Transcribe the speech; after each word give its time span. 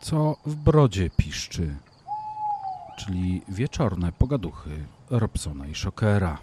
Co 0.00 0.36
w 0.46 0.54
brodzie 0.54 1.10
piszczy, 1.10 1.76
czyli 2.98 3.42
wieczorne 3.48 4.12
pogaduchy 4.12 4.86
Robsona 5.10 5.66
i 5.66 5.74
Szokera. 5.74 6.38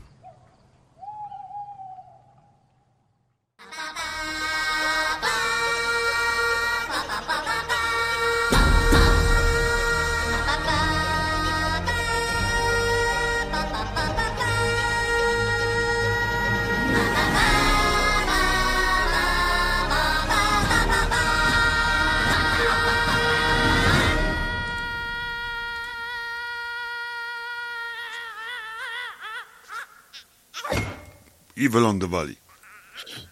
Wylądowali. 32.14 32.36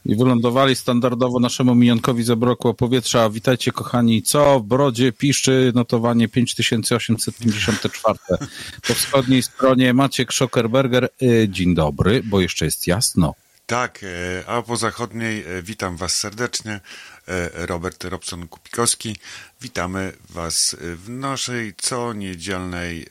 I 0.06 0.16
wylądowali 0.16 0.76
standardowo 0.76 1.40
naszemu 1.40 1.76
minionkowi 1.76 2.24
zabrakło 2.24 2.74
powietrza. 2.74 3.30
Witajcie 3.30 3.72
kochani, 3.72 4.22
co 4.24 4.60
w 4.60 4.64
Brodzie 4.64 5.12
piszczy 5.12 5.72
notowanie 5.76 6.28
5854. 6.28 8.20
Po 8.88 8.94
wschodniej 8.94 9.44
stronie 9.44 9.94
Maciek 9.94 10.34
Schockerberger. 10.34 11.10
Y, 11.22 11.48
dzień 11.52 11.76
dobry, 11.76 12.24
bo 12.24 12.42
jeszcze 12.42 12.66
jest 12.66 12.88
jasno. 12.88 13.34
Tak, 13.66 14.04
e, 14.04 14.44
a 14.48 14.62
po 14.62 14.78
zachodniej 14.78 15.44
e, 15.46 15.64
witam 15.64 15.98
Was 15.98 16.18
serdecznie. 16.18 16.80
E, 17.28 17.66
Robert 17.66 18.04
Robson-Kupikowski. 18.04 19.16
Witamy 19.62 20.14
Was 20.30 20.76
w 20.80 21.10
naszej 21.10 21.74
co 21.78 22.14
niedzielnej, 22.14 23.06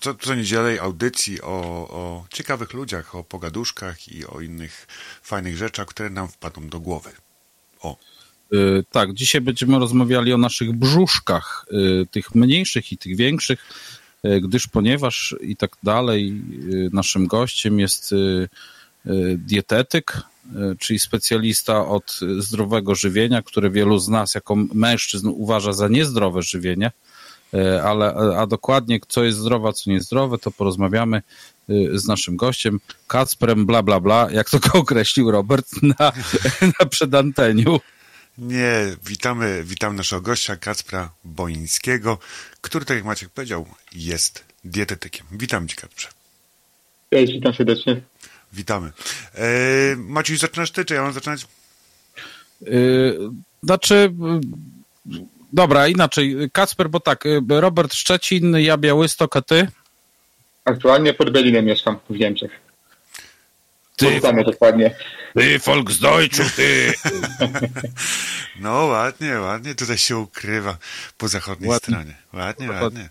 co, 0.00 0.14
co 0.14 0.34
niedzielnej 0.34 0.78
audycji 0.78 1.42
o, 1.42 1.48
o 1.90 2.26
ciekawych 2.30 2.72
ludziach, 2.72 3.14
o 3.14 3.24
pogaduszkach 3.24 4.08
i 4.08 4.26
o 4.26 4.40
innych 4.40 4.86
fajnych 5.22 5.56
rzeczach, 5.56 5.86
które 5.86 6.10
nam 6.10 6.28
wpadną 6.28 6.68
do 6.68 6.80
głowy. 6.80 7.10
O. 7.80 7.96
Tak, 8.90 9.14
dzisiaj 9.14 9.40
będziemy 9.40 9.78
rozmawiali 9.78 10.32
o 10.32 10.38
naszych 10.38 10.72
brzuszkach, 10.72 11.66
tych 12.10 12.34
mniejszych 12.34 12.92
i 12.92 12.98
tych 12.98 13.16
większych, 13.16 13.66
gdyż 14.42 14.66
ponieważ 14.66 15.36
i 15.40 15.56
tak 15.56 15.76
dalej, 15.82 16.42
naszym 16.92 17.26
gościem 17.26 17.80
jest 17.80 18.14
dietetyk, 19.36 20.16
czyli 20.78 20.98
specjalista 20.98 21.86
od 21.86 22.20
zdrowego 22.38 22.94
żywienia, 22.94 23.42
które 23.42 23.70
wielu 23.70 23.98
z 23.98 24.08
nas 24.08 24.34
jako 24.34 24.56
mężczyzn 24.74 25.28
uważa 25.28 25.72
za 25.72 25.88
niezdrowe 25.88 26.42
żywienie, 26.42 26.90
ale 27.84 28.14
a 28.38 28.46
dokładnie 28.46 29.00
co 29.08 29.24
jest 29.24 29.38
zdrowe, 29.38 29.68
a 29.68 29.72
co 29.72 29.90
niezdrowe, 29.90 30.38
to 30.38 30.50
porozmawiamy 30.50 31.22
z 31.92 32.06
naszym 32.06 32.36
gościem, 32.36 32.80
Kacprem 33.06 33.66
bla 33.66 33.82
bla 33.82 34.00
bla, 34.00 34.28
jak 34.30 34.50
to 34.50 34.58
go 34.58 34.78
określił 34.78 35.30
Robert 35.30 35.66
na, 35.82 36.12
na 36.80 36.86
przedanteniu. 36.86 37.80
Nie, 38.38 38.96
witamy, 39.06 39.64
witam 39.64 39.96
naszego 39.96 40.22
gościa 40.22 40.56
Kacpra 40.56 41.12
Boińskiego, 41.24 42.18
który, 42.60 42.84
tak 42.84 42.96
jak 42.96 43.06
Maciek 43.06 43.28
powiedział, 43.28 43.66
jest 43.92 44.44
dietetykiem. 44.64 45.26
Witam 45.32 45.68
Cię, 45.68 45.76
Kacprze. 45.76 46.08
Cześć, 47.10 47.32
witam 47.32 47.54
serdecznie. 47.54 48.00
Witamy. 48.52 48.92
E, 49.34 49.42
Maciej, 49.96 50.36
zaczynasz 50.36 50.70
ty, 50.70 50.84
czy 50.84 50.94
ja 50.94 51.02
mam 51.02 51.12
zaczynać? 51.12 51.46
Yy, 52.60 53.18
znaczy, 53.62 54.12
dobra, 55.52 55.88
inaczej. 55.88 56.36
Kacper, 56.52 56.90
bo 56.90 57.00
tak, 57.00 57.24
Robert 57.48 57.94
Szczecin, 57.94 58.56
ja 58.58 58.76
Białystok, 58.76 59.36
a 59.36 59.42
ty? 59.42 59.68
Aktualnie 60.64 61.14
pod 61.14 61.30
Berlinem 61.30 61.64
mieszkam 61.64 61.98
w 62.10 62.18
Niemczech. 62.18 62.50
Ty, 63.96 64.06
Poznamy 64.06 64.44
dokładnie. 64.44 64.94
Ty 65.34 65.58
Volksdeutschu, 65.58 66.42
ty! 66.56 66.92
No 68.60 68.84
ładnie, 68.86 69.40
ładnie, 69.40 69.74
tutaj 69.74 69.98
się 69.98 70.16
ukrywa 70.16 70.76
po 71.18 71.28
zachodniej 71.28 71.70
Ładnie. 71.70 71.86
stronie. 71.94 72.14
Ładnie, 72.32 72.70
ładnie. 72.70 73.10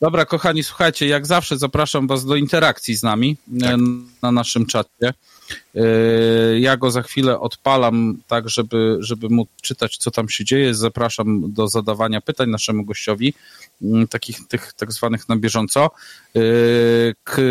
Dobra, 0.00 0.24
kochani, 0.24 0.64
słuchajcie, 0.64 1.06
jak 1.06 1.26
zawsze 1.26 1.58
zapraszam 1.58 2.06
was 2.06 2.24
do 2.24 2.36
interakcji 2.36 2.94
z 2.94 3.02
nami 3.02 3.36
Tak. 3.60 3.70
e, 3.70 3.76
na 4.22 4.32
naszym 4.32 4.66
czacie. 4.66 5.14
E, 5.74 5.80
Ja 6.60 6.76
go 6.76 6.90
za 6.90 7.02
chwilę 7.02 7.40
odpalam, 7.40 8.18
tak, 8.28 8.48
żeby, 8.48 8.96
żeby 9.00 9.28
móc 9.28 9.48
czytać, 9.62 9.96
co 9.96 10.10
tam 10.10 10.28
się 10.28 10.44
dzieje. 10.44 10.74
Zapraszam 10.74 11.52
do 11.52 11.68
zadawania 11.68 12.20
pytań 12.20 12.50
naszemu 12.50 12.84
gościowi, 12.84 13.34
m, 13.82 14.08
takich 14.08 14.46
tych 14.48 14.72
tak 14.72 14.92
zwanych 14.92 15.28
na 15.28 15.36
bieżąco. 15.36 15.90
K- 17.24 17.42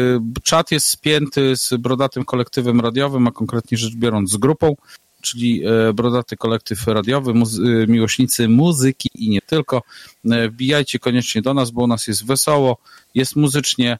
Czat 0.43 0.71
jest 0.71 0.87
spięty 0.89 1.55
z 1.55 1.73
Brodatym 1.79 2.25
Kolektywem 2.25 2.81
Radiowym, 2.81 3.27
a 3.27 3.31
konkretnie 3.31 3.77
rzecz 3.77 3.95
biorąc 3.95 4.31
z 4.31 4.37
grupą, 4.37 4.75
czyli 5.21 5.63
e, 5.65 5.93
Brodaty 5.93 6.37
Kolektyw 6.37 6.87
Radiowy, 6.87 7.31
muzy- 7.33 7.83
e, 7.83 7.87
miłośnicy 7.87 8.49
muzyki 8.49 9.09
i 9.15 9.29
nie 9.29 9.41
tylko. 9.41 9.83
E, 10.31 10.49
Wbijajcie 10.49 10.99
koniecznie 10.99 11.41
do 11.41 11.53
nas, 11.53 11.71
bo 11.71 11.83
u 11.83 11.87
nas 11.87 12.07
jest 12.07 12.25
wesoło, 12.25 12.77
jest 13.15 13.35
muzycznie, 13.35 13.97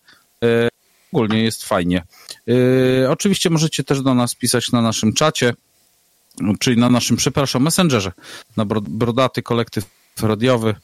ogólnie 1.12 1.44
jest 1.44 1.64
fajnie. 1.66 2.04
E, 2.48 3.10
Oczywiście 3.10 3.50
możecie 3.50 3.84
też 3.84 4.02
do 4.02 4.16
nas 4.16 4.36
pisać 4.36 4.72
na 4.72 4.82
naszym 4.82 5.14
czacie, 5.14 5.54
czyli 6.60 6.78
na 6.78 6.90
naszym, 6.90 7.18
przepraszam, 7.18 7.64
messengerze, 7.64 8.12
na 8.58 8.66
Bro- 8.66 8.82
Brodaty 8.82 9.42
Kolektyw 9.42 9.86
Radiowy. 10.22 10.76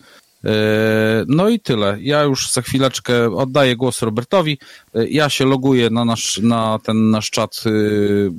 E, 0.45 1.23
No 1.27 1.49
i 1.49 1.59
tyle. 1.59 1.97
Ja 2.01 2.23
już 2.23 2.51
za 2.51 2.61
chwileczkę 2.61 3.35
oddaję 3.35 3.75
głos 3.75 4.01
Robertowi. 4.01 4.57
E, 4.95 5.07
Ja 5.07 5.29
się 5.29 5.45
loguję 5.45 5.89
na, 5.89 6.05
nasz, 6.05 6.37
na 6.37 6.79
ten 6.83 7.09
nasz 7.09 7.29
czat 7.29 7.63
y, 7.65 8.31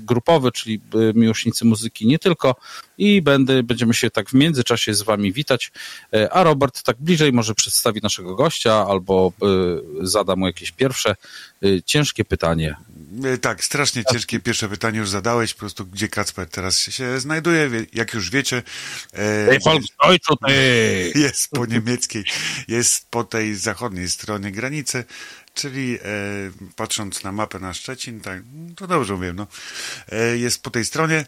grupowy, 0.00 0.52
czyli 0.52 0.80
miłośnicy 1.14 1.64
muzyki 1.64 2.06
nie 2.06 2.18
tylko 2.18 2.56
i 2.98 3.22
będę, 3.22 3.62
będziemy 3.62 3.94
się 3.94 4.10
tak 4.10 4.30
w 4.30 4.34
międzyczasie 4.34 4.94
z 4.94 5.02
wami 5.02 5.32
witać, 5.32 5.72
a 6.30 6.42
Robert 6.42 6.82
tak 6.82 6.96
bliżej 7.00 7.32
może 7.32 7.54
przedstawi 7.54 8.00
naszego 8.02 8.34
gościa 8.34 8.86
albo 8.86 9.32
zada 10.02 10.36
mu 10.36 10.46
jakieś 10.46 10.72
pierwsze 10.72 11.16
ciężkie 11.84 12.24
pytanie. 12.24 12.76
E, 13.24 13.38
Tak, 13.38 13.64
strasznie 13.64 14.04
ciężkie 14.04 14.40
pierwsze 14.40 14.68
pytanie 14.68 14.98
już 14.98 15.08
zadałeś, 15.08 15.54
po 15.54 15.60
prostu 15.60 15.86
gdzie 15.86 16.08
Kacper 16.08 16.48
teraz 16.48 16.78
się 16.78 17.20
znajduje, 17.20 17.70
jak 17.92 18.14
już 18.14 18.30
wiecie. 18.30 18.62
e, 19.12 19.46
jest 21.24 21.50
po 21.50 21.66
niemieckiej, 21.66 22.24
jest 22.68 23.08
po 23.10 23.24
tej 23.24 23.54
zachodniej 23.54 24.10
stronie 24.10 24.52
granicy, 24.52 25.04
czyli 25.54 25.98
e, 25.98 26.00
patrząc 26.76 27.24
na 27.24 27.32
mapę 27.32 27.58
na 27.58 27.74
Szczecin, 27.74 28.20
tak, 28.20 28.42
to 28.76 28.86
dobrze 28.86 29.14
mówię, 29.14 29.32
no, 29.32 29.46
jest 30.36 30.62
po 30.62 30.70
tej 30.70 30.84
stronie, 30.84 31.26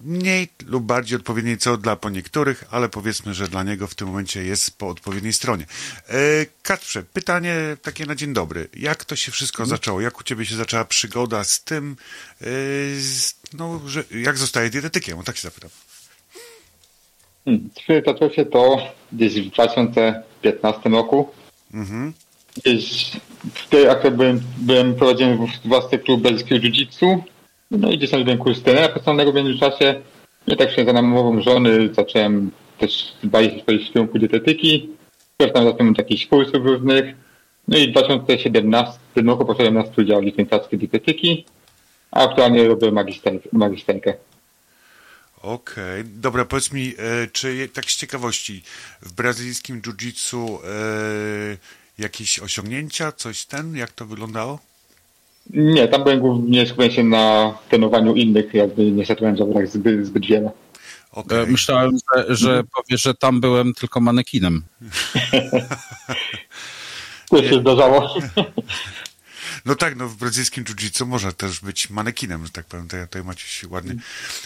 mniej 0.00 0.48
lub 0.66 0.84
bardziej 0.84 1.16
odpowiedniej 1.16 1.58
co 1.58 1.76
dla 1.76 1.96
po 1.96 2.10
niektórych, 2.10 2.64
ale 2.70 2.88
powiedzmy, 2.88 3.34
że 3.34 3.48
dla 3.48 3.62
niego 3.62 3.86
w 3.86 3.94
tym 3.94 4.08
momencie 4.08 4.44
jest 4.44 4.78
po 4.78 4.88
odpowiedniej 4.88 5.32
stronie. 5.32 5.66
E, 6.08 6.14
Kacprze, 6.62 7.02
pytanie 7.02 7.56
takie 7.82 8.06
na 8.06 8.14
dzień 8.14 8.32
dobry. 8.32 8.68
Jak 8.76 9.04
to 9.04 9.16
się 9.16 9.32
wszystko 9.32 9.66
zaczęło? 9.66 10.00
Jak 10.00 10.20
u 10.20 10.22
ciebie 10.22 10.46
się 10.46 10.56
zaczęła 10.56 10.84
przygoda 10.84 11.44
z 11.44 11.64
tym, 11.64 11.96
e, 12.40 12.46
no, 13.52 13.80
że, 13.86 14.04
jak 14.10 14.38
zostaje 14.38 14.70
dietetykiem? 14.70 15.18
O 15.18 15.22
tak 15.22 15.36
się 15.36 15.48
zapytam. 15.48 15.70
Hmm. 17.44 17.70
Zaczęło 18.06 18.30
się 18.30 18.46
to 18.46 18.76
gdzieś 19.12 19.40
w 19.40 19.50
2015 19.50 20.90
roku. 20.90 21.28
Mhm. 21.74 22.12
Gdzieś 22.56 23.10
wtedy 23.54 23.90
akurat 23.90 24.16
byłem, 24.16 24.40
byłem 24.58 24.94
prowadziłem 24.94 25.46
własny 25.64 25.98
klub 25.98 26.22
belskiego 26.22 26.66
jiu-jitsu. 26.66 27.22
No 27.70 27.90
i 27.90 27.98
gdzieś 27.98 28.10
tam 28.10 28.24
byłem 28.24 28.38
kurs 28.38 28.62
trenera 28.62 28.88
personalnego 28.88 29.32
w 29.32 29.34
międzyczasie. 29.34 30.02
I 30.46 30.56
tak 30.56 30.70
się 30.70 30.84
za 30.84 30.92
namową 30.92 31.42
żony 31.42 31.94
zacząłem 31.94 32.50
też 32.78 33.12
bardziej 33.24 33.62
wchodzić 33.62 33.90
w 33.90 33.92
kierunku 33.92 34.18
dietetyki. 34.18 34.88
Też 35.36 35.52
tam 35.52 35.64
zacząłem 35.64 35.94
jakichś 35.98 36.26
kursów 36.26 36.64
różnych. 36.66 37.14
No 37.68 37.78
i 37.78 37.88
w 37.88 37.90
2017 37.90 38.98
roku 39.26 39.44
poszedłem 39.44 39.74
na 39.74 39.86
studia 39.86 40.18
licencjackie 40.18 40.76
dietetyki. 40.76 41.46
A 42.10 42.24
aktualnie 42.24 42.68
robię 42.68 42.92
magister, 42.92 43.40
magisterkę. 43.52 44.14
Okej, 45.42 46.04
dobra, 46.04 46.44
powiedz 46.44 46.72
mi, 46.72 46.94
e, 46.98 47.26
czy 47.32 47.68
tak 47.68 47.84
z 47.84 47.96
ciekawości, 47.96 48.62
w 49.02 49.12
brazylijskim 49.12 49.80
jiu-jitsu 49.80 50.58
e, 50.64 51.56
jakieś 51.98 52.38
osiągnięcia, 52.38 53.12
coś 53.12 53.44
ten, 53.44 53.76
jak 53.76 53.90
to 53.90 54.06
wyglądało? 54.06 54.58
Nie, 55.54 55.88
tam 55.88 56.02
byłem 56.04 56.20
głównie 56.20 56.66
skupiony 56.66 56.92
się 56.92 57.04
na 57.04 57.54
trenowaniu 57.68 58.14
innych, 58.14 58.54
jakby 58.54 58.90
nie 58.92 59.06
szedłem 59.06 59.34
w 59.34 59.38
zawodach 59.38 59.68
zbyt, 59.68 60.06
zbyt 60.06 60.26
wiele. 60.26 60.50
Okej, 61.12 61.38
E, 61.42 61.46
Myślałem, 61.46 61.90
że, 62.16 62.36
że 62.36 62.62
powie, 62.74 62.98
że 62.98 63.14
tam 63.14 63.40
byłem 63.40 63.74
tylko 63.74 64.00
manekinem. 64.00 64.62
To 67.30 67.42
się 67.42 67.60
zdarzało. 67.60 68.14
no 69.66 69.74
tak, 69.74 69.96
no 69.96 70.08
w 70.08 70.16
brazylijskim 70.16 70.64
jiu-jitsu 70.64 71.06
można 71.06 71.32
też 71.32 71.60
być 71.60 71.90
manekinem, 71.90 72.46
że 72.46 72.52
tak 72.52 72.66
powiem, 72.66 72.88
to 72.88 72.96
ja 72.96 73.06
tutaj 73.06 73.24
Maciuś 73.24 73.64
ładnie, 73.70 73.94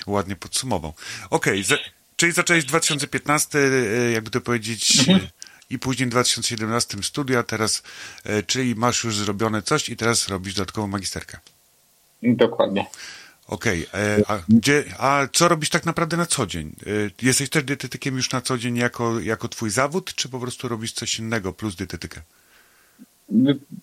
ładnie 0.06 0.36
podsumował. 0.36 0.94
Okej, 1.30 1.62
za- 1.64 1.78
Czyli 2.16 2.32
zacząłeś 2.32 2.64
2015, 2.64 3.58
e, 3.58 4.10
jakby 4.12 4.30
to 4.30 4.40
powiedzieć, 4.40 4.98
Mhm. 5.08 5.28
I 5.74 5.78
później 5.78 6.06
w 6.06 6.10
2017 6.10 7.02
studia, 7.02 7.42
teraz, 7.42 7.82
e, 8.24 8.42
czyli 8.42 8.74
masz 8.74 9.04
już 9.04 9.16
zrobione 9.16 9.62
coś 9.62 9.88
i 9.88 9.96
teraz 9.96 10.28
robisz 10.28 10.54
dodatkową 10.54 10.86
magisterkę. 10.86 11.38
Dokładnie. 12.22 12.86
Okej, 13.48 13.86
e, 13.94 14.22
a, 14.28 14.38
gdzie, 14.48 14.84
a 14.98 15.28
co 15.32 15.48
robisz 15.48 15.70
tak 15.70 15.86
naprawdę 15.86 16.16
na 16.16 16.26
co 16.26 16.46
dzień? 16.46 16.72
E, 16.86 17.26
Jesteś 17.26 17.50
też 17.50 17.64
dietetykiem 17.64 18.16
już 18.16 18.32
na 18.32 18.40
co 18.40 18.58
dzień 18.58 18.76
jako, 18.76 19.20
jako 19.20 19.48
twój 19.48 19.70
zawód, 19.70 20.14
czy 20.14 20.28
po 20.28 20.40
prostu 20.40 20.68
robisz 20.68 20.92
coś 20.92 21.18
innego 21.18 21.52
plus 21.52 21.76
dietetykę? 21.76 22.20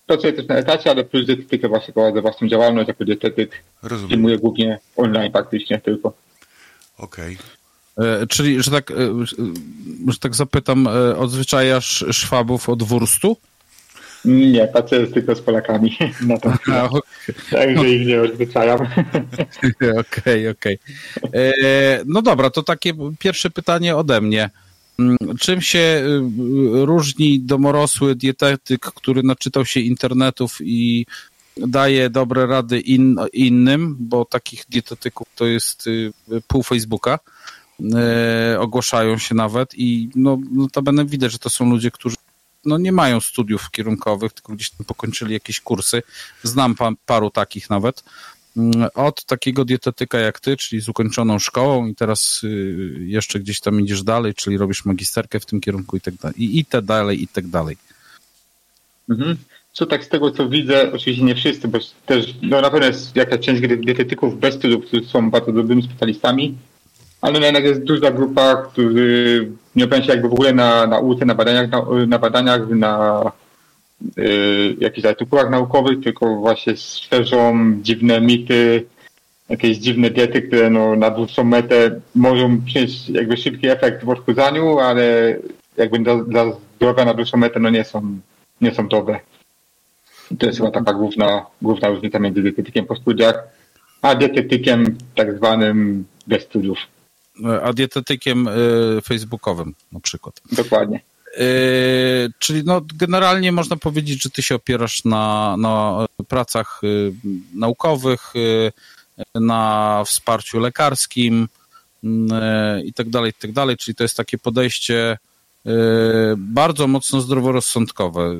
Pracuję 0.06 0.32
też 0.32 0.46
na 0.48 0.54
etacie, 0.54 0.90
ale 0.90 1.04
plus 1.04 1.26
dietetykę 1.26 1.68
właśnie 1.68 1.94
prowadzę 1.94 2.22
własną 2.22 2.48
działalność 2.48 2.88
jako 2.88 3.04
dietetyk. 3.04 3.62
Rozumiem. 3.82 4.10
Filmuję 4.10 4.38
głównie 4.38 4.78
online 4.96 5.32
praktycznie 5.32 5.80
tylko. 5.80 6.12
Okej. 6.98 7.34
E, 7.34 7.61
Czyli, 8.28 8.62
że 8.62 8.70
tak, 8.70 8.90
e, 8.90 8.94
że 10.08 10.18
tak 10.20 10.34
zapytam, 10.34 10.86
e, 10.86 11.16
odzwyczajasz 11.16 12.04
Szwabów 12.10 12.68
od 12.68 12.82
wurstu? 12.82 13.36
Nie, 14.24 14.66
pracuję 14.66 15.06
tylko 15.06 15.34
z 15.34 15.40
Polakami. 15.40 15.96
A, 16.72 16.84
okej. 16.84 17.00
Także 17.50 17.90
ich 17.90 18.06
nie 18.06 18.22
odzwyczajam. 18.22 18.78
Okej, 20.00 20.48
okej. 20.48 20.78
E, 21.34 21.52
No 22.06 22.22
dobra, 22.22 22.50
to 22.50 22.62
takie 22.62 22.94
pierwsze 23.18 23.50
pytanie 23.50 23.96
ode 23.96 24.20
mnie. 24.20 24.50
Mm, 24.98 25.16
Czym 25.40 25.60
się 25.60 25.78
y, 25.78 26.20
różni 26.86 27.40
domorosły 27.40 28.14
dietetyk, 28.14 28.80
który 28.80 29.22
naczytał 29.22 29.64
się 29.64 29.80
internetów 29.80 30.58
i 30.60 31.06
daje 31.56 32.10
dobre 32.10 32.46
rady 32.46 32.80
in, 32.80 33.16
innym, 33.32 33.96
bo 34.00 34.24
takich 34.24 34.64
dietetyków 34.68 35.26
to 35.36 35.46
jest 35.46 35.86
y, 35.86 36.12
pół 36.48 36.62
Facebooka, 36.62 37.12
e, 37.14 37.18
ogłaszają 38.58 39.18
się 39.18 39.34
nawet 39.34 39.74
i 39.74 40.10
no, 40.14 40.38
notabene 40.52 41.04
widać, 41.04 41.32
że 41.32 41.38
to 41.38 41.50
są 41.50 41.70
ludzie, 41.70 41.90
którzy 41.90 42.16
no, 42.64 42.78
nie 42.78 42.92
mają 42.92 43.20
studiów 43.20 43.70
kierunkowych, 43.70 44.32
tylko 44.32 44.52
gdzieś 44.52 44.70
tam 44.70 44.86
pokończyli 44.86 45.32
jakieś 45.32 45.60
kursy. 45.60 46.02
Znam 46.42 46.74
pa, 46.74 46.90
paru 47.06 47.30
takich 47.30 47.70
nawet. 47.70 48.04
Mm, 48.56 48.88
Od 48.94 49.24
takiego 49.24 49.64
dietetyka 49.64 50.18
jak 50.18 50.40
ty, 50.40 50.56
czyli 50.56 50.82
z 50.82 50.88
ukończoną 50.88 51.38
szkołą 51.38 51.86
i 51.86 51.94
teraz 51.94 52.44
y, 52.44 52.96
jeszcze 53.00 53.40
gdzieś 53.40 53.60
tam 53.60 53.80
idziesz 53.80 54.02
dalej, 54.02 54.34
czyli 54.34 54.58
robisz 54.58 54.84
magisterkę 54.84 55.40
w 55.40 55.46
tym 55.46 55.60
kierunku 55.60 55.96
i 55.96 56.00
tak 56.00 56.14
dalej, 56.14 56.42
i, 56.42 56.58
i 56.58 56.64
te 56.64 56.82
dalej, 56.82 57.22
i 57.22 57.28
tak 57.28 57.46
dalej. 57.46 57.76
Mhm. 59.10 59.36
Co 59.72 59.86
tak 59.86 60.04
z 60.04 60.08
tego 60.08 60.30
co 60.30 60.48
widzę, 60.48 60.92
oczywiście 60.92 61.24
nie 61.24 61.34
wszyscy, 61.34 61.68
bo 61.68 61.78
też 62.06 62.34
no 62.42 62.60
na 62.60 62.70
pewno 62.70 62.86
jest 62.86 63.16
jakaś 63.16 63.40
część 63.40 63.62
dietetyków 63.62 64.40
bez 64.40 64.54
studiów, 64.54 64.86
którzy 64.86 65.04
są 65.08 65.30
bardzo 65.30 65.52
dobrymi 65.52 65.82
specjalistami, 65.82 66.56
ale 67.22 67.40
no 67.40 67.46
jednak 67.46 67.64
jest 67.64 67.84
duża 67.84 68.10
grupa, 68.10 68.56
którzy 68.56 69.48
nie 69.76 69.84
się 69.84 70.12
jakby 70.12 70.28
w 70.28 70.32
ogóle 70.32 70.52
na 70.52 70.86
nauce, 70.86 71.24
na 71.24 71.34
badaniach, 71.34 71.70
na, 71.70 71.86
na, 72.06 72.18
badaniach, 72.18 72.68
na 72.68 73.22
y, 74.18 74.76
jakichś 74.78 75.06
artykułach 75.06 75.50
naukowych, 75.50 76.04
tylko 76.04 76.36
właśnie 76.36 76.76
szerzą 76.76 77.72
dziwne 77.82 78.20
mity, 78.20 78.84
jakieś 79.48 79.78
dziwne 79.78 80.10
diety, 80.10 80.42
które 80.42 80.70
no, 80.70 80.96
na 80.96 81.10
dłuższą 81.10 81.44
metę 81.44 82.00
mogą 82.14 82.60
przynieść 82.64 83.08
jakby 83.08 83.36
szybki 83.36 83.68
efekt 83.68 84.04
w 84.04 84.08
odchudzaniu, 84.08 84.78
ale 84.78 85.36
jakby 85.76 85.98
dla, 85.98 86.24
dla 86.24 86.44
zdrowia 86.76 87.04
na 87.04 87.14
dłuższą 87.14 87.38
metę 87.38 87.60
no 87.60 87.70
nie 87.70 87.84
są, 87.84 88.18
nie 88.60 88.74
są 88.74 88.88
dobre. 88.88 89.20
To 90.38 90.46
jest 90.46 90.58
chyba 90.58 90.70
taka 90.70 90.92
główna, 90.92 91.46
główna 91.62 91.88
różnica 91.88 92.18
między 92.18 92.42
dietetykiem 92.42 92.86
po 92.86 92.96
studiach, 92.96 93.48
a 94.02 94.14
dietetykiem 94.14 94.98
tak 95.14 95.36
zwanym 95.36 96.04
bez 96.26 96.42
studiów. 96.42 96.78
A 97.62 97.72
dietetykiem 97.72 98.48
y, 98.48 99.00
facebookowym 99.04 99.74
na 99.92 100.00
przykład. 100.00 100.40
Dokładnie. 100.52 101.00
Y, 101.38 102.32
czyli 102.38 102.62
no, 102.64 102.80
generalnie 102.94 103.52
można 103.52 103.76
powiedzieć, 103.76 104.22
że 104.22 104.30
ty 104.30 104.42
się 104.42 104.54
opierasz 104.54 105.04
na, 105.04 105.56
na 105.58 106.06
pracach 106.28 106.80
y, 106.84 107.12
naukowych, 107.54 108.36
y, 108.36 108.72
na 109.34 110.02
wsparciu 110.06 110.58
lekarskim 110.60 111.48
y, 112.04 112.08
i 112.84 112.92
tak 112.92 113.08
dalej, 113.10 113.30
i 113.30 113.42
tak 113.42 113.52
dalej. 113.52 113.76
Czyli 113.76 113.94
to 113.94 114.04
jest 114.04 114.16
takie 114.16 114.38
podejście 114.38 115.18
y, 115.66 115.70
bardzo 116.36 116.86
mocno 116.86 117.20
zdroworozsądkowe. 117.20 118.36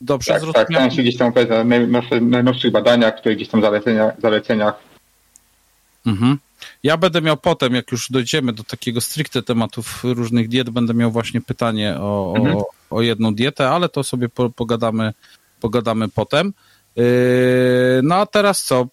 Dobrze 0.00 0.32
Tak, 0.32 0.34
tak. 0.34 0.40
zrozumiałem? 0.40 0.66
Staram 0.66 0.90
się 0.90 1.02
gdzieś 1.02 1.16
tam 1.16 1.32
najnowszych, 1.64 2.22
najnowszych 2.22 2.72
badaniach, 2.72 3.16
które 3.16 3.36
gdzieś 3.36 3.48
tam 3.48 3.62
zalecenia, 3.62 4.12
zaleceniach. 4.22 4.74
Mhm. 6.06 6.38
Ja 6.82 6.96
będę 6.96 7.22
miał 7.22 7.36
potem, 7.36 7.74
jak 7.74 7.92
już 7.92 8.10
dojdziemy 8.10 8.52
do 8.52 8.64
takiego 8.64 9.00
stricte 9.00 9.42
tematów 9.42 10.00
różnych 10.04 10.48
diet, 10.48 10.70
będę 10.70 10.94
miał 10.94 11.10
właśnie 11.12 11.40
pytanie 11.40 11.96
o, 12.00 12.34
Mhm. 12.36 12.56
o, 12.56 12.66
o 12.90 13.02
jedną 13.02 13.34
dietę, 13.34 13.70
ale 13.70 13.88
to 13.88 14.04
sobie 14.04 14.28
po, 14.28 14.50
pogadamy, 14.50 15.12
pogadamy 15.60 16.08
potem. 16.08 16.52
Yy, 16.96 17.04
No 18.02 18.14
a 18.14 18.26
teraz 18.26 18.64
co? 18.64 18.86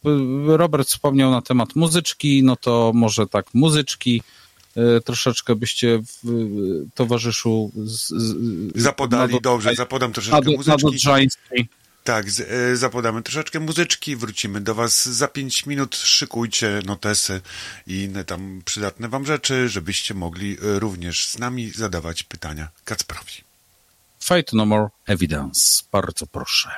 Robert 0.47 0.87
wspomniał 0.87 1.31
na 1.31 1.41
temat 1.41 1.75
muzyczki, 1.75 2.43
no 2.43 2.55
to 2.55 2.91
może 2.95 3.27
tak, 3.27 3.45
muzyczki. 3.53 4.21
Yy, 4.75 5.01
Troszeczkę 5.05 5.55
byście 5.55 5.99
w 6.23 6.27
towarzyszu 6.95 7.71
z, 7.75 8.07
z, 8.09 8.81
Zapodali, 8.81 9.33
Nado- 9.33 9.41
dobrze, 9.41 9.75
zapodam 9.75 10.13
troszeczkę 10.13 10.37
muzyczki. 10.55 11.69
Tak, 12.07 12.31
z, 12.31 12.39
e, 12.39 12.77
zapodamy 12.77 13.24
troszeczkę 13.24 13.59
muzyczki, 13.59 14.15
wrócimy 14.15 14.62
do 14.62 14.75
Was 14.75 15.09
za 15.09 15.27
5 15.27 15.65
minut. 15.65 15.95
Szykujcie 15.95 16.80
notesy 16.86 17.42
i 17.88 18.04
inne 18.04 18.25
tam 18.25 18.62
przydatne 18.65 19.09
Wam 19.09 19.25
rzeczy, 19.25 19.69
żebyście 19.69 20.13
mogli 20.13 20.57
e, 20.62 20.80
również 20.80 21.27
z 21.27 21.39
nami 21.39 21.71
zadawać 21.71 22.24
pytania 22.24 22.68
Kacprowi. 22.86 23.33
Fate 24.19 24.51
No 24.54 24.65
More 24.65 24.88
Evidence. 25.06 25.83
Bardzo 25.92 26.27
proszę. 26.27 26.69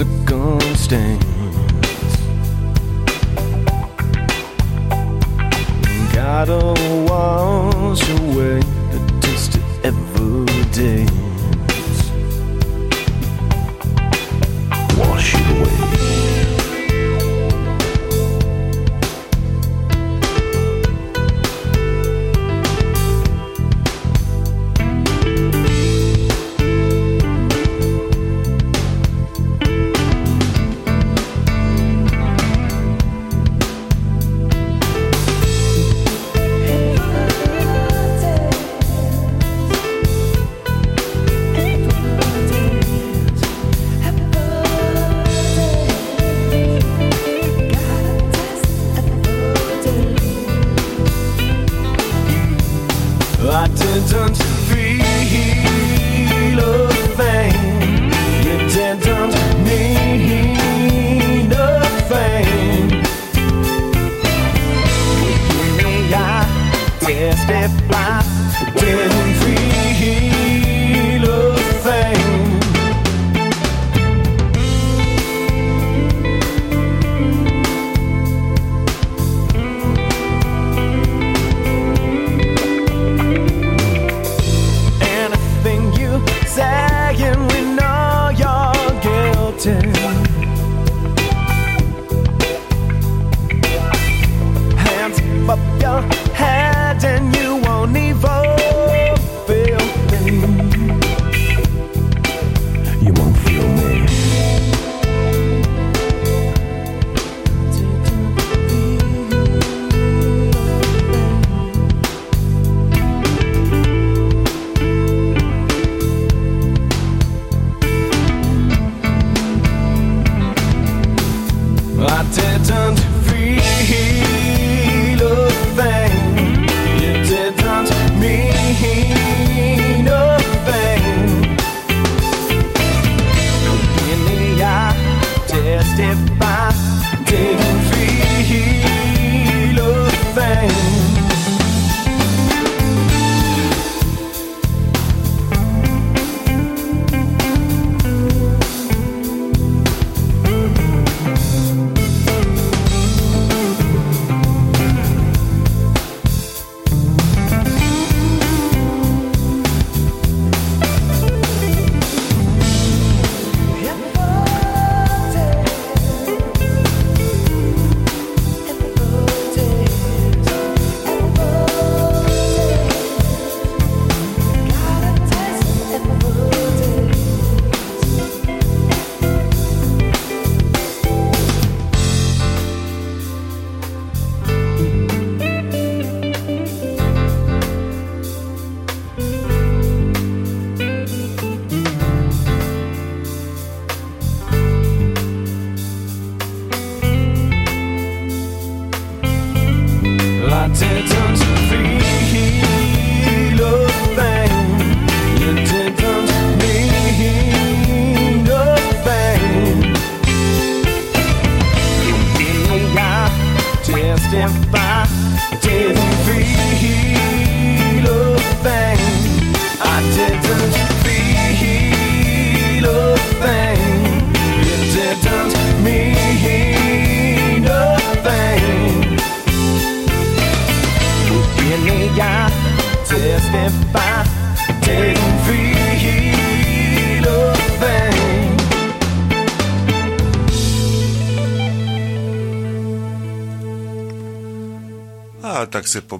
Of 0.00 0.23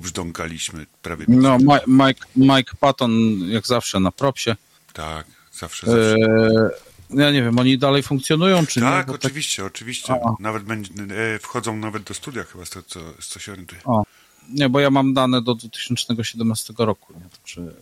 tak 0.05 0.13
se 0.13 0.25
pobrzdąkaliśmy 0.25 0.87
prawie. 1.03 1.25
No, 1.29 1.59
Mike, 1.87 2.27
Mike 2.37 2.73
Patton 2.81 3.13
jak 3.49 3.67
zawsze 3.67 4.01
na 4.01 4.13
propsie. 4.13 4.57
Tak, 4.93 5.27
zawsze, 5.53 5.87
zawsze. 5.87 6.17
E, 6.17 6.71
ja 7.11 7.31
nie 7.31 7.43
wiem, 7.43 7.59
oni 7.59 7.79
dalej 7.79 8.03
funkcjonują, 8.03 8.67
czy 8.67 8.81
tak, 8.81 9.07
nie? 9.07 9.13
Bo 9.13 9.15
oczywiście, 9.15 9.65
oczywiście. 9.65 10.13
A. 10.13 10.35
Nawet 10.41 10.63
będzie, 10.63 10.93
e, 11.35 11.39
wchodzą 11.39 11.77
nawet 11.77 12.03
do 12.03 12.15
studia 12.15 12.45
chyba, 12.45 12.65
z 12.65 12.71
tego, 12.71 12.85
co, 12.89 13.01
z 13.21 13.27
co 13.27 13.39
się 13.41 13.53
orientuję. 13.53 13.81
O. 13.85 14.03
nie, 14.49 14.69
bo 14.69 14.81
ja 14.81 14.91
mam 14.91 15.15
dane 15.15 15.43
do 15.43 15.55
2017 15.55 16.75
roku, 16.79 17.13
nie? 17.13 17.29
Także 17.31 17.75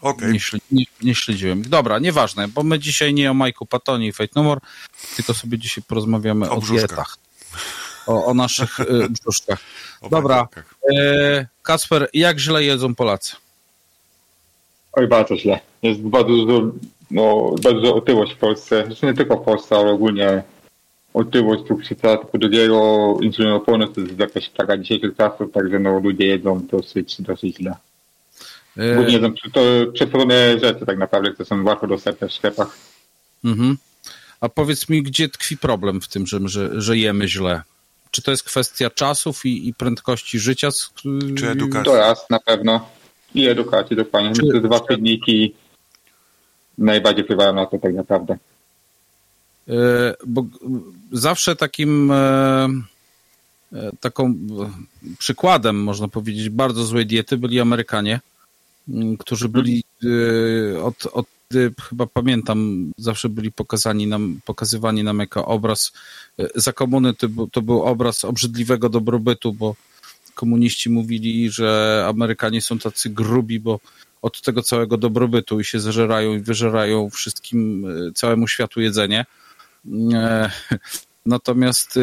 Okej, 0.00 0.32
nie, 0.32 0.40
śle- 0.40 0.60
nie, 0.70 0.84
nie 1.02 1.14
śledziłem. 1.14 1.62
Dobra, 1.62 1.98
nieważne, 1.98 2.48
bo 2.48 2.62
my 2.62 2.78
dzisiaj 2.78 3.14
nie 3.14 3.30
o 3.30 3.34
Majku 3.34 3.66
Patonie 3.66 4.08
i 4.08 4.12
Fate 4.12 4.32
No 4.36 4.42
More, 4.42 4.60
tylko 5.16 5.34
sobie 5.34 5.58
dzisiaj 5.58 5.84
porozmawiamy 5.88 6.50
O 6.50 6.56
o, 6.56 6.60
dietach. 6.60 7.16
O, 8.06 8.24
o 8.24 8.34
naszych 8.34 8.80
y, 8.80 9.08
brzuszkach. 9.10 9.58
Dobra. 10.10 10.48
E, 10.94 11.46
Kasper, 11.62 12.08
jak 12.14 12.38
źle 12.38 12.64
jedzą 12.64 12.94
Polacy? 12.94 13.36
Oj, 14.92 15.08
bardzo 15.08 15.36
źle. 15.36 15.60
Jest 15.82 16.00
bardzo 16.00 16.28
dużo, 16.28 16.72
no, 17.10 17.54
bardzo 17.62 17.94
otyłość 17.94 18.32
w 18.32 18.38
Polsce. 18.38 18.84
Zresztą 18.86 19.06
nie 19.06 19.14
tylko 19.14 19.36
w 19.36 19.44
Polsce, 19.44 19.76
ale 19.76 19.90
ogólnie 19.90 20.42
otyłość, 21.14 21.62
cukrzyca 21.68 22.16
typu 22.16 22.38
drugiego, 22.38 23.16
insulinooporność 23.22 23.92
to 23.94 24.00
jest 24.00 24.18
jakaś 24.18 24.48
plaga 24.48 24.76
dzisiejszych 24.76 25.16
czasów, 25.16 25.52
także 25.52 25.78
no, 25.78 26.00
ludzie 26.00 26.26
jedzą 26.26 26.66
dosyć, 26.66 27.22
dosyć 27.22 27.56
źle. 27.56 27.74
E, 28.76 28.94
Głównie 28.94 29.12
jedzą 29.12 29.34
to 29.52 29.60
przetworzone 29.92 30.58
rzeczy 30.58 30.86
tak 30.86 30.98
naprawdę, 30.98 31.30
które 31.30 31.46
są 31.46 31.64
łatwo 31.64 31.86
dostępne 31.86 32.28
w 32.28 32.32
sklepach. 32.32 32.78
mhm. 33.44 33.76
A 34.40 34.48
powiedz 34.48 34.88
mi, 34.88 35.02
gdzie 35.02 35.28
tkwi 35.28 35.56
problem 35.56 36.00
w 36.00 36.08
tym, 36.08 36.26
że, 36.26 36.38
że, 36.44 36.80
że 36.80 36.96
jemy 36.96 37.28
źle? 37.28 37.62
Czy 38.16 38.22
to 38.22 38.30
jest 38.30 38.42
kwestia 38.44 38.90
czasów 38.90 39.46
i, 39.46 39.68
i 39.68 39.74
prędkości 39.74 40.38
życia? 40.38 40.70
z- 40.70 40.90
Czy 41.38 41.48
edukacji? 41.50 41.84
To 41.92 41.96
raz 41.96 42.30
na 42.30 42.40
pewno. 42.40 42.88
I 43.34 43.46
edukacji 43.46 43.96
dokładnie. 43.96 44.32
Czy- 44.32 44.52
Te 44.52 44.60
dwa 44.60 44.80
czynniki 44.80 45.54
najbardziej 46.78 47.24
wpływają 47.24 47.52
na 47.52 47.66
to 47.66 47.78
tak 47.78 47.94
naprawdę. 47.94 48.38
E, 49.68 49.74
Bo 50.26 50.44
zawsze 51.12 51.56
takim 51.56 52.10
e, 52.10 52.68
e, 53.72 53.90
taką 54.00 54.26
e, 54.26 54.34
przykładem, 55.18 55.82
można 55.82 56.08
powiedzieć, 56.08 56.48
bardzo 56.50 56.84
złej 56.84 57.06
diety 57.06 57.36
byli 57.36 57.60
Amerykanie, 57.60 58.20
m, 58.88 59.16
którzy 59.16 59.48
byli 59.48 59.84
e, 60.74 60.82
od, 60.82 61.06
od 61.12 61.26
e, 61.54 61.58
chyba 61.88 62.06
pamiętam, 62.06 62.90
zawsze 62.98 63.28
byli 63.28 63.52
pokazani 63.52 64.06
nam, 64.06 64.40
pokazywani 64.44 65.04
nam 65.04 65.18
jako 65.18 65.46
obraz 65.46 65.92
e, 66.38 66.48
za 66.54 66.72
komuny 66.72 67.14
to, 67.14 67.28
to 67.52 67.62
był 67.62 67.82
obraz 67.82 68.24
obrzydliwego 68.24 68.88
dobrobytu, 68.88 69.52
bo 69.52 69.74
komuniści 70.34 70.90
mówili, 70.90 71.50
że 71.50 72.04
Amerykanie 72.08 72.62
są 72.62 72.78
tacy 72.78 73.10
grubi, 73.10 73.60
bo 73.60 73.80
od 74.22 74.42
tego 74.42 74.62
całego 74.62 74.96
dobrobytu 74.96 75.60
i 75.60 75.64
się 75.64 75.80
zeżerają 75.80 76.34
i 76.34 76.40
wyżerają 76.40 77.10
wszystkim, 77.10 77.86
e, 78.08 78.12
całemu 78.12 78.48
światu 78.48 78.80
jedzenie. 78.80 79.26
E, 80.14 80.50
Natomiast 81.26 81.98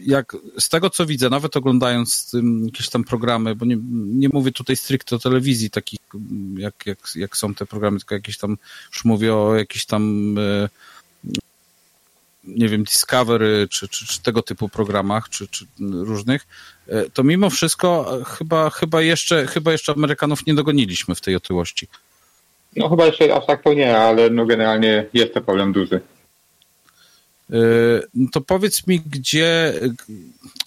jak 0.00 0.36
z 0.58 0.68
tego 0.68 0.90
co 0.90 1.06
widzę, 1.06 1.30
nawet 1.30 1.56
oglądając 1.56 2.30
tym, 2.30 2.64
jakieś 2.64 2.88
tam 2.90 3.04
programy, 3.04 3.54
bo 3.54 3.66
nie, 3.66 3.76
nie 3.92 4.28
mówię 4.28 4.52
tutaj 4.52 4.76
stricte 4.76 5.16
o 5.16 5.18
telewizji, 5.18 5.70
takich 5.70 5.98
jak, 6.56 6.86
jak, 6.86 6.98
jak 7.14 7.36
są 7.36 7.54
te 7.54 7.66
programy, 7.66 7.98
tylko 7.98 8.14
jakieś 8.14 8.38
tam, 8.38 8.56
już 8.92 9.04
mówię 9.04 9.34
o 9.34 9.54
jakichś 9.54 9.84
tam 9.84 10.34
e, 10.38 10.68
nie 12.44 12.68
wiem, 12.68 12.84
Discovery, 12.84 13.68
czy, 13.70 13.88
czy, 13.88 14.06
czy 14.06 14.22
tego 14.22 14.42
typu 14.42 14.68
programach, 14.68 15.28
czy, 15.28 15.48
czy 15.48 15.66
różnych, 15.80 16.46
e, 16.88 17.10
to 17.10 17.24
mimo 17.24 17.50
wszystko 17.50 18.18
e, 18.20 18.24
chyba, 18.24 18.70
chyba, 18.70 19.02
jeszcze, 19.02 19.46
chyba 19.46 19.72
jeszcze 19.72 19.92
Amerykanów 19.92 20.46
nie 20.46 20.54
dogoniliśmy 20.54 21.14
w 21.14 21.20
tej 21.20 21.36
otyłości. 21.36 21.88
No 22.76 22.88
chyba 22.88 23.06
jeszcze 23.06 23.34
aż 23.34 23.46
tak 23.46 23.62
to 23.62 23.74
nie, 23.74 23.98
ale 23.98 24.30
no 24.30 24.46
generalnie 24.46 25.06
jest 25.12 25.34
to 25.34 25.40
problem 25.40 25.72
duży. 25.72 26.00
E, 27.50 27.56
no 28.14 28.28
To 28.32 28.40
powiedz 28.40 28.86
mi, 28.86 29.00
gdzie, 29.00 29.80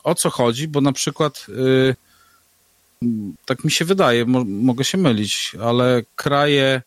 o 0.03 0.15
co 0.15 0.29
chodzi, 0.29 0.67
bo 0.67 0.81
na 0.81 0.91
przykład 0.91 1.47
e, 1.49 1.95
tak 3.45 3.63
mi 3.63 3.71
się 3.71 3.85
wydaje, 3.85 4.25
mo, 4.25 4.43
mogę 4.45 4.85
się 4.85 4.97
mylić, 4.97 5.51
ale 5.61 6.01
kraje 6.15 6.81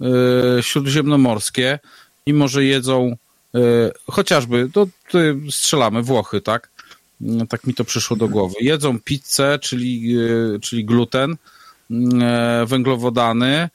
e, 0.00 0.62
śródziemnomorskie, 0.62 1.78
mimo 2.26 2.48
że 2.48 2.64
jedzą 2.64 3.16
chociażby, 4.06 4.70
to 4.72 4.86
strzelamy, 5.50 6.02
Włochy, 6.02 6.40
tak? 6.40 6.70
Tak 7.48 7.66
mi 7.66 7.74
to 7.74 7.84
przyszło 7.84 8.16
do 8.16 8.28
głowy. 8.28 8.54
Jedzą 8.60 9.00
pizzę, 9.00 9.58
czyli, 9.58 10.16
czyli 10.62 10.84
gluten, 10.84 11.36
węglowodany, 12.66 13.68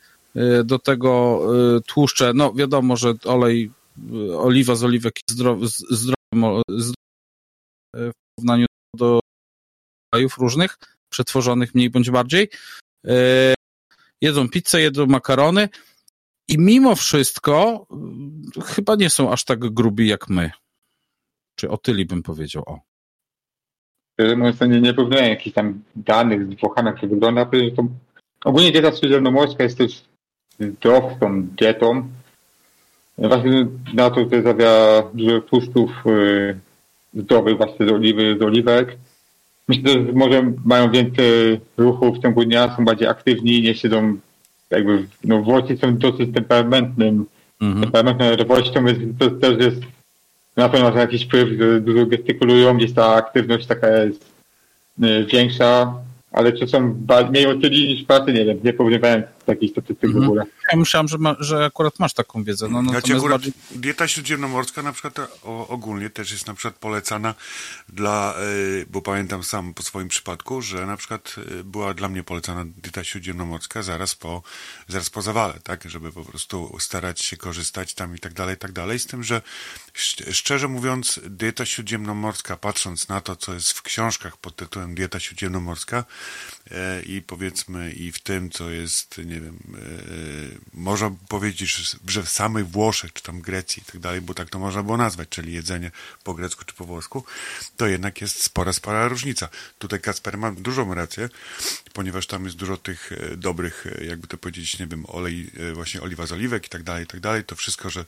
do 0.63 0.79
tego 0.79 1.41
tłuszcze, 1.87 2.31
no 2.35 2.53
wiadomo, 2.53 2.97
że 2.97 3.13
olej, 3.25 3.71
oliwa 4.37 4.75
z 4.75 4.83
oliwek 4.83 5.19
zdrowy, 5.29 5.67
zdrowym, 5.67 6.43
e, 6.43 6.61
w 7.95 8.11
porównaniu 8.35 8.65
do 8.95 9.19
krajów 10.13 10.37
różnych, 10.37 10.77
przetworzonych 11.11 11.75
mniej 11.75 11.89
bądź 11.89 12.11
bardziej. 12.11 12.49
E, 13.07 13.53
Jedzą 14.21 14.49
pizzę, 14.49 14.81
jedzą 14.81 15.05
makarony 15.05 15.69
i 16.47 16.57
mimo 16.57 16.95
wszystko 16.95 17.85
mm, 17.91 18.41
chyba 18.65 18.95
nie 18.95 19.09
są 19.09 19.31
aż 19.31 19.43
tak 19.43 19.59
grubi 19.59 20.07
jak 20.07 20.29
my. 20.29 20.51
Czy 21.55 21.69
otyli 21.69 22.05
bym 22.05 22.23
powiedział, 22.23 22.63
o. 22.65 22.79
Szczerze 24.13 24.35
mówiąc, 24.35 24.61
nie, 24.61 24.81
nie 24.81 24.93
porównałem 24.93 25.29
jakichś 25.29 25.55
tam 25.55 25.83
danych 25.95 26.51
z 26.51 26.59
Włochami, 26.59 26.87
jak 26.87 27.01
to 27.01 27.07
wygląda. 27.07 27.49
Ogólnie 28.45 28.71
dieta 28.71 28.95
śródziemnomorska 28.95 29.63
jest 29.63 29.77
też 29.77 30.05
zdrowszą 30.59 31.43
dietą. 31.47 32.09
Właśnie 33.27 33.67
na 33.93 34.09
to, 34.09 34.29
że 34.31 34.41
zawiera 34.41 35.03
dużo 35.13 35.41
tłuszczów 35.41 35.91
yy, 36.05 36.55
zdrowych, 37.13 37.57
właśnie 37.57 37.87
z 37.87 37.91
oliwy, 37.91 38.37
z 38.39 38.43
oliwek. 38.43 38.97
Myślę, 39.67 39.91
że 39.91 39.99
może 39.99 40.51
mają 40.65 40.91
więcej 40.91 41.59
ruchu 41.77 42.13
w 42.13 42.19
ciągu 42.21 42.45
dnia, 42.45 42.75
są 42.77 42.85
bardziej 42.85 43.07
aktywni, 43.07 43.61
nie 43.61 43.75
siedzą 43.75 44.17
jakby, 44.69 44.97
w- 44.97 45.07
no 45.23 45.41
Włosi 45.41 45.77
są 45.77 45.97
dosyć 45.97 46.33
temperamentnym, 46.33 47.25
Mhm. 47.61 47.81
temperamentną 47.83 48.35
robością, 48.35 48.85
więc 48.85 48.99
to 49.19 49.29
też 49.29 49.57
jest 49.65 49.81
na 50.55 50.69
pewno 50.69 50.91
ma 50.91 50.99
jakiś 50.99 51.25
wpływ, 51.25 51.49
że 51.59 51.81
dużo 51.81 52.05
gestykulują, 52.05 52.77
gdzieś 52.77 52.93
ta 52.93 53.13
aktywność 53.15 53.65
taka 53.65 53.87
jest 53.87 54.25
y, 55.03 55.25
większa, 55.25 55.93
ale 56.31 56.51
czy 56.53 56.67
są 56.67 56.95
mniej 57.31 57.45
otyli 57.45 57.87
niż 57.87 58.03
pracy, 58.03 58.33
nie 58.33 58.45
wiem, 58.45 58.57
nie 58.63 58.73
porównywałem 58.73 59.23
takich 59.53 59.71
statystyk 59.71 60.03
Mhm. 60.03 60.23
w 60.25 60.27
ogóle. 60.27 60.45
Ja 60.71 60.77
myślałem, 60.77 61.07
że, 61.07 61.17
ma, 61.17 61.35
że 61.39 61.65
akurat 61.65 61.99
masz 61.99 62.13
taką 62.13 62.43
wiedzę. 62.43 62.67
No, 62.69 62.79
Ja 62.79 62.85
ci 62.87 62.91
natomiast 62.93 63.19
akurat, 63.19 63.41
bardziej... 63.41 63.53
dieta 63.71 64.07
śródziemnomorska 64.07 64.81
na 64.83 64.91
przykład 64.93 65.19
o, 65.43 65.67
ogólnie 65.67 66.09
też 66.09 66.31
jest 66.31 66.47
na 66.47 66.53
przykład 66.53 66.75
polecana 66.75 67.35
dla, 67.89 68.35
y, 68.41 68.85
bo 68.89 69.01
pamiętam 69.01 69.43
sam 69.43 69.73
po 69.73 69.83
swoim 69.83 70.07
przypadku, 70.07 70.61
że 70.61 70.85
na 70.85 70.97
przykład 70.97 71.35
y, 71.59 71.63
była 71.63 71.93
dla 71.93 72.09
mnie 72.09 72.23
polecana 72.23 72.65
dieta 72.65 73.03
śródziemnomorska 73.03 73.83
zaraz 73.83 74.15
po, 74.15 74.41
zaraz 74.87 75.09
po 75.09 75.21
zawale, 75.21 75.53
tak, 75.63 75.89
żeby 75.89 76.11
po 76.11 76.25
prostu 76.25 76.75
starać 76.79 77.21
się 77.21 77.37
korzystać 77.37 77.93
tam 77.93 78.15
i 78.15 78.19
tak 78.19 78.33
dalej, 78.33 78.55
i 78.55 78.57
tak 78.57 78.71
dalej, 78.71 78.99
z 78.99 79.05
tym, 79.05 79.23
że 79.23 79.41
szcz- 79.93 80.33
szczerze 80.33 80.67
mówiąc 80.67 81.19
dieta 81.29 81.65
śródziemnomorska, 81.65 82.57
patrząc 82.57 83.07
na 83.07 83.21
to, 83.21 83.35
co 83.35 83.53
jest 83.53 83.71
w 83.73 83.81
książkach 83.81 84.37
pod 84.37 84.55
tytułem 84.55 84.95
dieta 84.95 85.19
śródziemnomorska 85.19 86.03
e, 86.71 87.01
i 87.01 87.21
powiedzmy 87.21 87.91
i 87.91 88.11
w 88.11 88.19
tym, 88.19 88.49
co 88.49 88.69
jest, 88.69 89.17
nie 89.25 89.38
wiem, 89.39 89.59
e, 89.75 89.79
można 90.73 91.09
by 91.09 91.17
powiedzieć, 91.27 91.99
że- 92.07 92.23
w 92.23 92.29
samych 92.29 92.67
Włoszech, 92.67 93.13
czy 93.13 93.23
tam 93.23 93.41
Grecji 93.41 93.83
i 93.83 93.91
tak 93.91 94.01
dalej, 94.01 94.21
bo 94.21 94.33
tak 94.33 94.49
to 94.49 94.59
można 94.59 94.83
było 94.83 94.97
nazwać, 94.97 95.29
czyli 95.29 95.53
jedzenie 95.53 95.91
po 96.23 96.33
grecku 96.33 96.65
czy 96.65 96.73
po 96.73 96.85
włosku, 96.85 97.23
to 97.77 97.87
jednak 97.87 98.21
jest 98.21 98.43
spora, 98.43 98.73
spora 98.73 99.07
różnica. 99.07 99.49
Tutaj 99.79 99.99
Kacper 100.01 100.37
ma 100.37 100.51
dużą 100.51 100.93
rację, 100.93 101.29
ponieważ 101.93 102.27
tam 102.27 102.45
jest 102.45 102.57
dużo 102.57 102.77
tych 102.77 103.11
e, 103.11 103.37
dobrych, 103.37 103.85
e, 103.87 104.05
jakby 104.05 104.27
to 104.27 104.37
powiedzieć, 104.37 104.79
nie 104.79 104.87
wiem, 104.87 105.05
olej, 105.07 105.51
e, 105.71 105.73
właśnie 105.73 106.01
oliwa 106.01 106.25
z 106.25 106.31
oliwek 106.31 106.65
i 106.65 106.69
tak 106.69 106.83
dalej, 106.83 107.03
i 107.03 107.07
tak 107.07 107.19
dalej, 107.19 107.43
to 107.43 107.55
wszystko, 107.55 107.89
że, 107.89 108.05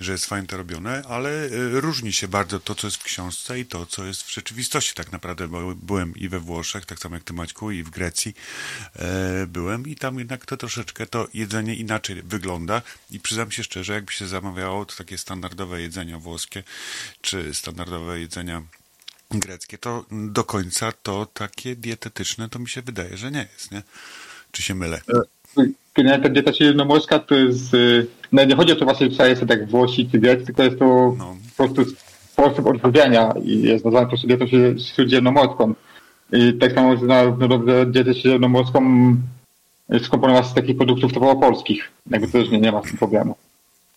że 0.00 0.12
jest 0.12 0.26
fajnie 0.26 0.46
to 0.48 0.56
robione, 0.56 1.02
ale 1.08 1.30
e, 1.44 1.50
różni 1.80 2.12
się 2.12 2.28
bardzo 2.28 2.60
to, 2.60 2.74
co 2.74 2.86
jest 2.86 2.96
w 2.96 3.02
książce 3.02 3.60
i 3.60 3.66
to, 3.66 3.86
co 3.86 4.04
jest 4.04 4.22
w 4.22 4.32
rzeczywistości 4.32 4.94
tak 4.94 5.12
naprawdę, 5.12 5.48
bo 5.48 5.74
byłem 5.74 6.16
i 6.16 6.28
we 6.28 6.40
Włoszech, 6.40 6.86
tak 6.86 6.98
samo 6.98 7.16
jak 7.16 7.24
ty 7.24 7.32
Maćku, 7.32 7.70
i 7.70 7.82
w 7.82 7.90
Grecji 7.90 8.34
e, 8.96 9.46
byłem 9.46 9.86
i 9.86 9.96
tam 9.96 10.18
jednak 10.18 10.46
to 10.46 10.56
troszeczkę 10.70 11.06
to 11.06 11.26
jedzenie 11.34 11.74
inaczej 11.74 12.22
wygląda 12.24 12.82
i 13.10 13.20
przyznam 13.20 13.50
się 13.50 13.62
szczerze, 13.64 13.92
jakby 13.92 14.12
się 14.12 14.26
zamawiało 14.26 14.84
to 14.84 14.94
takie 14.96 15.18
standardowe 15.18 15.80
jedzenia 15.80 16.18
włoskie, 16.18 16.62
czy 17.20 17.54
standardowe 17.54 18.20
jedzenia 18.20 18.62
greckie, 19.30 19.78
to 19.78 20.04
do 20.10 20.44
końca 20.44 20.92
to 21.02 21.26
takie 21.34 21.76
dietetyczne 21.76 22.48
to 22.48 22.58
mi 22.58 22.68
się 22.68 22.82
wydaje, 22.82 23.16
że 23.16 23.30
nie 23.30 23.46
jest, 23.52 23.72
nie? 23.72 23.82
Czy 24.52 24.62
się 24.62 24.74
mylę? 24.74 25.00
Generalnie 25.94 26.24
ta 26.24 26.28
dieta 26.32 26.52
śródziemnomorska 26.52 27.18
to 27.18 27.34
jest, 27.34 27.72
no 28.32 28.44
nie 28.44 28.56
chodzi 28.56 28.72
o 28.72 28.76
to 28.76 28.84
właśnie, 28.84 29.10
że 29.10 29.28
jest 29.30 29.42
tak 29.48 29.70
Włosi 29.70 30.08
czy 30.12 30.18
Grecy, 30.18 30.46
tylko 30.46 30.62
jest 30.62 30.78
to 30.78 31.14
No. 31.18 31.36
po 31.56 31.68
prostu 31.68 31.96
sposób 32.32 32.66
odżywiania 32.66 33.34
i 33.44 33.62
jest 33.62 33.84
nazwany 33.84 34.06
po 34.06 34.10
prostu 34.10 34.26
dietą 34.26 34.44
śród- 34.44 34.94
śródziemnomorską. 34.94 35.74
I 36.32 36.54
tak 36.60 36.72
samo, 36.72 36.96
że 36.96 37.04
na 37.06 37.30
dobrze 37.30 37.86
dietę 37.86 38.14
śródziemnomorską 38.14 38.80
skomponować 39.98 40.46
z 40.46 40.54
takich 40.54 40.76
produktów 40.76 41.12
typowo 41.12 41.36
polskich. 41.36 41.90
Jakby 42.10 42.26
to 42.26 42.32
też 42.32 42.50
nie, 42.50 42.60
nie 42.60 42.72
ma 42.72 42.82
z 42.82 42.84
tym 42.84 42.96
problemu. 42.98 43.36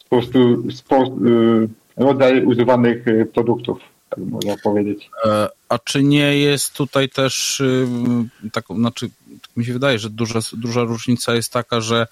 Po 0.10 0.16
prostu 0.16 0.72
spo, 0.72 1.04
y, 1.06 1.68
rodzaj 1.98 2.46
używanych 2.46 3.08
y, 3.08 3.26
produktów, 3.34 3.80
tak 4.10 4.20
można 4.20 4.56
powiedzieć. 4.64 5.10
E, 5.26 5.50
A 5.70 5.80
czy 5.80 6.04
nie 6.04 6.38
jest 6.38 6.74
tutaj 6.74 7.10
też 7.10 7.60
ym, 7.60 8.30
tak, 8.52 8.66
znaczy, 8.76 9.10
tak 9.42 9.58
mi 9.58 9.66
się 9.66 9.74
wydaje, 9.74 10.00
że 10.00 10.10
duża, 10.10 10.40
duża 10.54 10.84
różnica 10.84 11.36
jest 11.36 11.54
taka, 11.54 11.82
że 11.82 12.08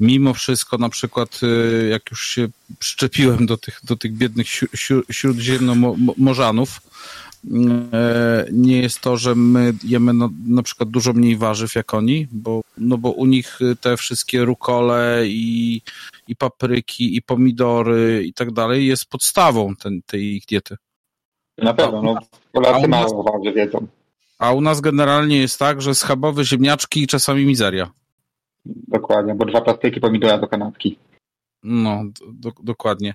mimo 0.00 0.34
wszystko 0.34 0.78
na 0.78 0.88
przykład 0.88 1.40
y, 1.42 1.88
jak 1.90 2.10
już 2.10 2.30
się 2.30 2.48
przyczepiłem 2.78 3.46
do 3.46 3.56
tych, 3.56 3.80
do 3.84 3.96
tych 3.96 4.12
biednych 4.12 4.46
śródziemnomorzanów, 5.10 6.80
nie 8.52 8.82
jest 8.82 9.00
to, 9.00 9.16
że 9.16 9.34
my 9.34 9.72
jemy 9.84 10.12
no, 10.12 10.28
na 10.46 10.62
przykład 10.62 10.90
dużo 10.90 11.12
mniej 11.12 11.36
warzyw 11.36 11.74
jak 11.74 11.94
oni, 11.94 12.26
bo, 12.32 12.60
no 12.78 12.98
bo 12.98 13.10
u 13.10 13.26
nich 13.26 13.60
y, 13.62 13.76
te 13.76 13.96
wszystkie 13.96 14.44
rukole 14.44 15.22
i, 15.26 15.82
i 16.28 16.36
papryki 16.36 17.16
i 17.16 17.22
pomidory 17.22 18.24
i 18.26 18.32
tak 18.32 18.50
dalej 18.50 18.86
jest 18.86 19.06
podstawą 19.06 19.76
ten, 19.76 20.02
tej 20.02 20.36
ich 20.36 20.46
diety. 20.46 20.76
Na 21.58 21.74
pewno, 21.74 22.02
no, 22.02 22.18
Polacy 22.52 22.88
mało 22.88 23.22
warzyw 23.22 23.54
wiedzą. 23.54 23.86
A 24.38 24.52
u 24.52 24.60
nas 24.60 24.80
generalnie 24.80 25.38
jest 25.38 25.58
tak, 25.58 25.82
że 25.82 25.94
schabowe 25.94 26.44
ziemniaczki 26.44 27.02
i 27.02 27.06
czasami 27.06 27.46
mizeria. 27.46 27.90
Dokładnie, 28.64 29.34
bo 29.34 29.44
dwa 29.44 29.60
plastyki 29.60 30.00
pomidora 30.00 30.38
do 30.38 30.48
kanapki. 30.48 30.98
No, 31.62 32.04
do, 32.32 32.52
dokładnie. 32.62 33.14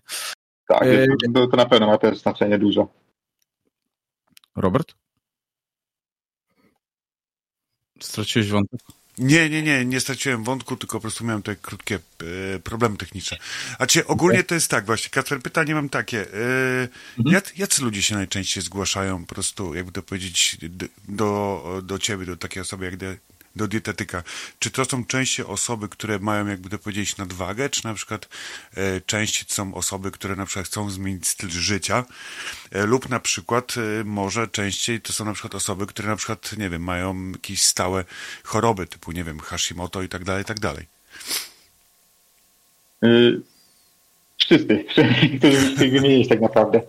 Tak, 0.68 0.84
E, 0.84 1.08
to, 1.34 1.48
to 1.48 1.58
na 1.58 1.66
pewno 1.66 1.88
ma 1.88 1.98
też 1.98 2.18
znaczenie 2.18 2.60
dużo. 2.60 2.88
Robert? 4.56 4.94
Straciłeś 8.00 8.50
wątek? 8.50 8.80
Nie, 9.18 9.50
nie, 9.50 9.62
nie, 9.62 9.86
nie 9.86 10.00
straciłem 10.00 10.44
wątku, 10.44 10.76
tylko 10.76 10.98
po 10.98 11.02
prostu 11.02 11.26
miałem 11.26 11.44
te 11.44 11.56
krótkie 11.56 11.96
e, 11.96 12.60
problemy 12.60 12.98
techniczne. 12.98 13.38
A 13.80 13.86
czy 13.88 14.08
ogólnie 14.08 14.44
to 14.44 14.56
jest 14.56 14.72
tak 14.72 14.86
właśnie, 14.86 15.10
Kacper, 15.10 15.42
pytanie 15.42 15.76
mam 15.76 15.90
takie, 15.90 16.22
e, 16.34 16.88
jak, 17.26 17.58
jacy 17.58 17.84
ludzie 17.84 18.02
się 18.02 18.16
najczęściej 18.16 18.64
zgłaszają 18.64 19.26
po 19.26 19.36
prostu, 19.36 19.76
jakby 19.76 19.92
to 19.92 20.04
powiedzieć, 20.04 20.58
do, 21.08 21.64
do 21.84 22.00
ciebie, 22.00 22.26
do 22.26 22.38
takiej 22.38 22.62
osoby 22.62 22.86
jak 22.86 22.98
do 23.56 23.68
dietetyka? 23.68 24.24
Czy 24.60 24.72
to 24.72 24.86
są 24.86 25.06
częściej 25.06 25.46
osoby, 25.46 25.90
które 25.90 26.20
mają, 26.20 26.48
jakby 26.48 26.70
to 26.70 26.78
powiedzieć, 26.78 27.18
nadwagę, 27.18 27.70
czy 27.70 27.86
na 27.86 27.94
przykład 27.94 28.30
e, 28.74 29.02
częściej 29.02 29.46
są 29.50 29.76
osoby, 29.76 30.12
które 30.12 30.36
na 30.36 30.46
przykład 30.46 30.66
chcą 30.66 30.90
zmienić 30.90 31.28
styl 31.28 31.50
życia, 31.50 32.06
e, 32.72 32.86
lub 32.86 33.10
na 33.10 33.20
przykład 33.20 33.76
e, 33.78 34.04
może 34.04 34.48
częściej 34.48 35.02
to 35.02 35.14
są 35.14 35.26
na 35.26 35.34
przykład 35.34 35.56
osoby, 35.56 35.86
które 35.88 36.10
na 36.10 36.16
przykład, 36.16 36.58
nie 36.58 36.70
wiem, 36.70 36.84
mają 36.84 37.32
jakieś 37.32 37.62
stałe 37.62 38.06
choroby, 38.44 38.88
typu, 38.88 39.12
nie 39.12 39.24
wiem, 39.24 39.40
Hashimoto 39.40 40.02
i 40.02 40.10
tak 40.10 40.24
dalej, 40.24 40.42
i 40.42 40.46
tak 40.46 40.60
dalej. 40.60 40.86
Wszyscy, 44.38 44.86
którzy 45.38 45.76
chcę 45.76 45.88
wymienić 45.88 46.28
tak 46.28 46.42
naprawdę. 46.42 46.82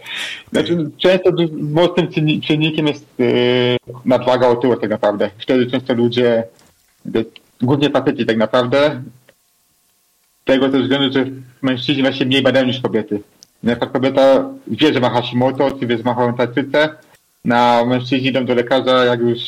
Znaczy, 0.53 0.91
często 0.99 1.31
mocnym 1.53 2.07
czynni- 2.07 2.41
czynnikiem 2.41 2.87
jest 2.87 3.21
y, 3.21 3.77
nadwaga 4.05 4.49
otyłość 4.49 4.81
tak 4.81 4.91
naprawdę. 4.91 5.31
Wtedy 5.39 5.67
często 5.67 5.95
ludzie, 5.95 6.45
głównie 7.63 7.91
faceci 7.91 8.27
tak 8.27 8.37
naprawdę, 8.37 9.03
tego 10.45 10.69
też 10.69 10.83
względu, 10.83 11.13
że 11.13 11.27
mężczyźni 11.63 12.03
właśnie 12.03 12.27
mniej 12.27 12.43
badają 12.43 12.67
niż 12.67 12.81
kobiety. 12.81 13.21
Na 13.63 13.73
przykład 13.73 13.93
kobieta 13.93 14.51
wie, 14.67 14.93
że 14.93 15.01
ma 15.01 15.11
Hashimoto, 15.11 15.71
czy 15.71 15.87
wie, 15.87 15.97
że 15.97 16.03
ma 16.03 16.15
chorą 16.15 16.35
tarczycę, 16.35 16.89
na 17.45 17.85
mężczyźni 17.85 18.29
idą 18.29 18.45
do 18.45 18.55
lekarza, 18.55 19.05
jak 19.05 19.21
już, 19.21 19.41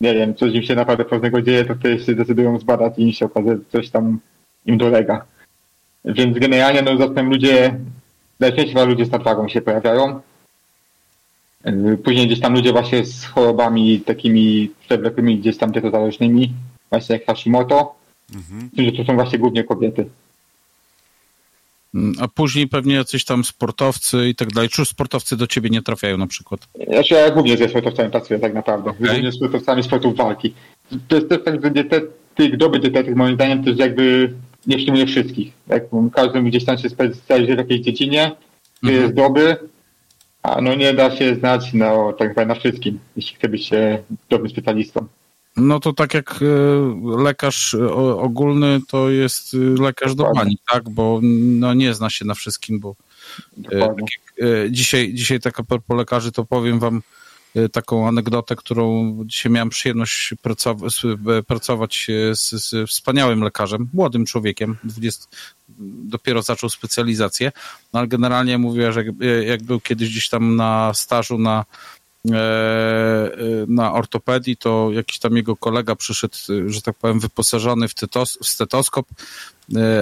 nie 0.00 0.14
wiem, 0.14 0.34
coś 0.34 0.54
im 0.54 0.62
się 0.62 0.74
naprawdę 0.74 1.04
pewnego 1.04 1.42
dzieje, 1.42 1.64
to 1.64 1.74
wtedy 1.74 2.04
się 2.04 2.14
decydują 2.14 2.58
zbadać 2.58 2.98
i 2.98 3.02
im 3.02 3.12
się 3.12 3.26
okazuje, 3.26 3.54
że 3.56 3.62
coś 3.72 3.90
tam 3.90 4.18
im 4.66 4.78
dolega. 4.78 5.24
Więc 6.08 6.38
generalnie, 6.38 6.82
no, 6.82 6.96
zatem 6.96 7.30
ludzie, 7.30 7.78
najczęściej 8.40 8.68
chyba 8.74 8.84
ludzie 8.84 9.04
z 9.04 9.10
nadwagą 9.10 9.48
się 9.48 9.60
pojawiają. 9.60 10.20
Yy, 11.64 11.96
Później 12.04 12.26
gdzieś 12.26 12.40
tam 12.40 12.54
ludzie 12.54 12.72
właśnie 12.72 13.04
z 13.04 13.24
chorobami 13.24 14.00
takimi 14.00 14.70
przewlekłymi, 14.86 15.38
gdzieś 15.38 15.56
tam 15.56 15.72
dietozależnymi, 15.72 16.52
właśnie 16.90 17.12
jak 17.16 17.26
Hashimoto, 17.26 17.94
Mhm. 18.34 18.70
że 18.78 18.92
to 18.92 19.04
są 19.04 19.14
właśnie 19.14 19.38
głównie 19.38 19.64
kobiety. 19.64 20.06
Mm, 21.94 22.14
A 22.20 22.28
później 22.28 22.68
pewnie 22.68 22.94
jacyś 22.94 23.24
tam 23.24 23.44
sportowcy 23.44 24.28
i 24.28 24.34
tak 24.34 24.48
dalej. 24.52 24.68
Czy 24.68 24.84
sportowcy 24.84 25.36
do 25.36 25.46
ciebie 25.46 25.70
nie 25.70 25.82
trafiają 25.82 26.16
na 26.16 26.26
przykład? 26.26 26.68
Znaczy 26.92 27.14
ja 27.14 27.30
głównie 27.30 27.56
ze 27.56 27.68
sportowcami 27.68 28.10
pracuję 28.10 28.40
tak 28.40 28.54
naprawdę. 28.54 28.92
Głównie 29.00 29.32
z 29.32 29.34
sportowcami 29.34 29.82
sportów 29.82 30.16
walki. 30.16 30.54
To 31.08 31.16
jest 31.16 31.28
też 31.28 31.38
tak, 31.44 31.62
że 31.64 31.70
dietetyk, 31.70 32.56
dobry 32.56 32.80
dietetyk 32.80 33.16
moim 33.16 33.34
zdaniem 33.34 33.64
też 33.64 33.78
jakby 33.78 34.32
nie 34.68 34.76
przyjmuje 34.76 35.06
wszystkich. 35.06 35.52
Jak 35.68 35.84
każdy 36.12 36.42
gdzieś 36.42 36.64
tam 36.64 36.78
się 36.78 36.88
specjalizuje 36.88 37.54
w 37.54 37.58
jakiejś 37.58 37.80
dziedzinie, 37.80 38.32
który 38.76 38.92
Mhm. 38.92 39.02
jest 39.02 39.16
dobry, 39.16 39.56
a 40.42 40.60
no 40.60 40.74
nie 40.74 40.94
da 40.94 41.16
się 41.16 41.34
znać 41.34 41.70
no, 41.74 42.12
tak 42.18 42.28
naprawdę 42.28 42.54
na 42.54 42.60
wszystkim, 42.60 42.98
jeśli 43.16 43.36
chce 43.36 43.48
być 43.48 43.70
dobrym 44.30 44.50
specjalistą. 44.50 45.06
No 45.56 45.80
to 45.80 45.92
tak 45.92 46.14
jak 46.14 46.40
e, 46.42 46.44
lekarz 47.22 47.74
e, 47.74 47.92
ogólny 47.94 48.80
to 48.88 49.10
jest 49.10 49.54
e, 49.54 49.82
lekarz 49.82 50.14
do 50.14 50.24
Dokładnie. 50.24 50.42
bani, 50.42 50.58
tak? 50.72 50.90
Bo 50.90 51.20
no, 51.22 51.74
nie 51.74 51.94
zna 51.94 52.10
się 52.10 52.24
na 52.24 52.34
wszystkim, 52.34 52.80
bo 52.80 52.94
tak 53.70 53.72
jak, 53.80 53.90
dzisiaj, 54.70 55.14
dzisiaj 55.14 55.40
tak 55.40 55.60
a 55.60 55.62
propos 55.62 55.96
lekarzy, 55.96 56.32
to 56.32 56.44
powiem 56.44 56.78
wam 56.78 57.02
taką 57.72 58.08
anegdotę, 58.08 58.56
którą 58.56 59.14
dzisiaj 59.24 59.52
miałem 59.52 59.68
przyjemność 59.68 60.34
pracować 61.46 62.06
e, 62.10 62.36
z, 62.36 62.50
z 62.50 62.90
wspaniałym 62.90 63.42
lekarzem, 63.42 63.88
młodym 63.92 64.26
człowiekiem, 64.26 64.76
20, 64.84 65.26
dopiero 66.04 66.42
zaczął 66.42 66.70
specjalizację, 66.70 67.52
no 67.92 67.98
ale 67.98 68.08
generalnie 68.08 68.58
mówię, 68.58 68.92
że 68.92 69.04
jak, 69.04 69.14
e, 69.22 69.44
jak 69.44 69.62
był 69.62 69.80
kiedyś 69.80 70.10
gdzieś 70.10 70.28
tam 70.28 70.56
na 70.56 70.94
stażu 70.94 71.38
na 71.38 71.64
e, 72.30 72.34
e, 72.34 73.38
na 73.68 73.92
ortopedii, 73.92 74.56
to 74.56 74.90
jakiś 74.92 75.18
tam 75.18 75.36
jego 75.36 75.56
kolega 75.56 75.94
przyszedł, 75.96 76.36
że 76.66 76.82
tak 76.82 76.96
powiem, 76.96 77.20
wyposażony 77.20 77.88
w, 77.88 77.94
tytos, 77.94 78.38
w 78.42 78.48
stetoskop, 78.48 79.06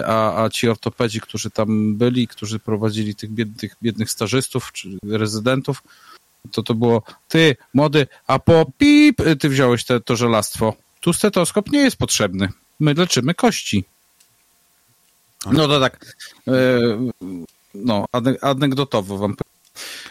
a, 0.07 0.45
a 0.45 0.51
ci 0.51 0.69
ortopedzi, 0.69 1.21
którzy 1.21 1.51
tam 1.51 1.97
byli, 1.97 2.29
którzy 2.29 2.59
prowadzili 2.59 3.15
tych 3.15 3.31
biednych, 3.31 3.77
biednych 3.83 4.11
stażystów 4.11 4.73
czy 4.73 4.89
rezydentów, 5.03 5.83
to 6.53 6.63
to 6.63 6.75
było, 6.75 7.03
ty 7.29 7.57
młody, 7.75 8.07
a 8.27 8.39
po 8.39 8.67
pip, 8.79 9.21
e, 9.21 9.37
ty 9.37 9.49
wziąłeś 9.49 9.85
te, 9.85 10.01
to 10.01 10.17
żelastwo. 10.17 10.75
Tu 11.01 11.13
stetoskop 11.13 11.71
nie 11.71 11.79
jest 11.79 11.97
potrzebny. 11.97 12.49
My 12.81 12.95
leczymy 12.95 13.35
kości. 13.35 13.85
No 15.53 15.69
to 15.69 15.81
tak, 15.81 16.17
e, 16.49 16.53
no, 17.75 18.05
ane- 18.13 18.37
anegdotowo 18.43 19.19
wam. 19.19 19.37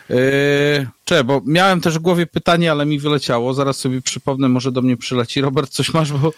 Yy, 0.10 0.88
Cze, 1.06 1.24
bo 1.24 1.42
miałem 1.46 1.82
też 1.82 1.96
w 2.00 2.02
głowie 2.02 2.26
pytanie, 2.28 2.72
ale 2.72 2.86
mi 2.86 3.00
wyleciało. 3.00 3.54
Zaraz 3.54 3.78
sobie 3.78 4.02
przypomnę, 4.02 4.50
może 4.50 4.72
do 4.72 4.82
mnie 4.82 4.98
przyleci. 4.98 5.42
Robert, 5.42 5.70
coś 5.72 5.94
masz, 5.94 6.12
bo 6.14 6.34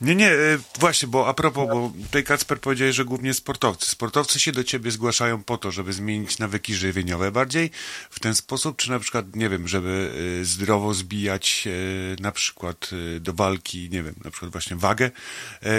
Nie, 0.00 0.14
nie, 0.14 0.30
e, 0.30 0.58
właśnie, 0.78 1.08
bo 1.08 1.28
a 1.28 1.34
propos, 1.34 1.68
bo 1.68 1.92
tutaj 2.02 2.24
Kacper 2.24 2.60
powiedziałeś, 2.60 2.96
że 2.96 3.04
głównie 3.04 3.34
sportowcy. 3.34 3.90
Sportowcy 3.90 4.40
się 4.40 4.52
do 4.52 4.64
ciebie 4.64 4.90
zgłaszają 4.90 5.42
po 5.42 5.58
to, 5.58 5.70
żeby 5.70 5.92
zmienić 5.92 6.38
nawyki 6.38 6.74
żywieniowe 6.74 7.32
bardziej 7.32 7.70
w 8.10 8.20
ten 8.20 8.34
sposób, 8.34 8.76
czy 8.76 8.90
na 8.90 8.98
przykład, 8.98 9.36
nie 9.36 9.48
wiem, 9.48 9.68
żeby 9.68 10.10
e, 10.40 10.44
zdrowo 10.44 10.94
zbijać 10.94 11.64
e, 11.66 12.22
na 12.22 12.32
przykład 12.32 12.90
do 13.20 13.32
walki, 13.32 13.88
nie 13.92 14.02
wiem, 14.02 14.14
na 14.24 14.30
przykład 14.30 14.52
właśnie 14.52 14.76
wagę 14.76 15.10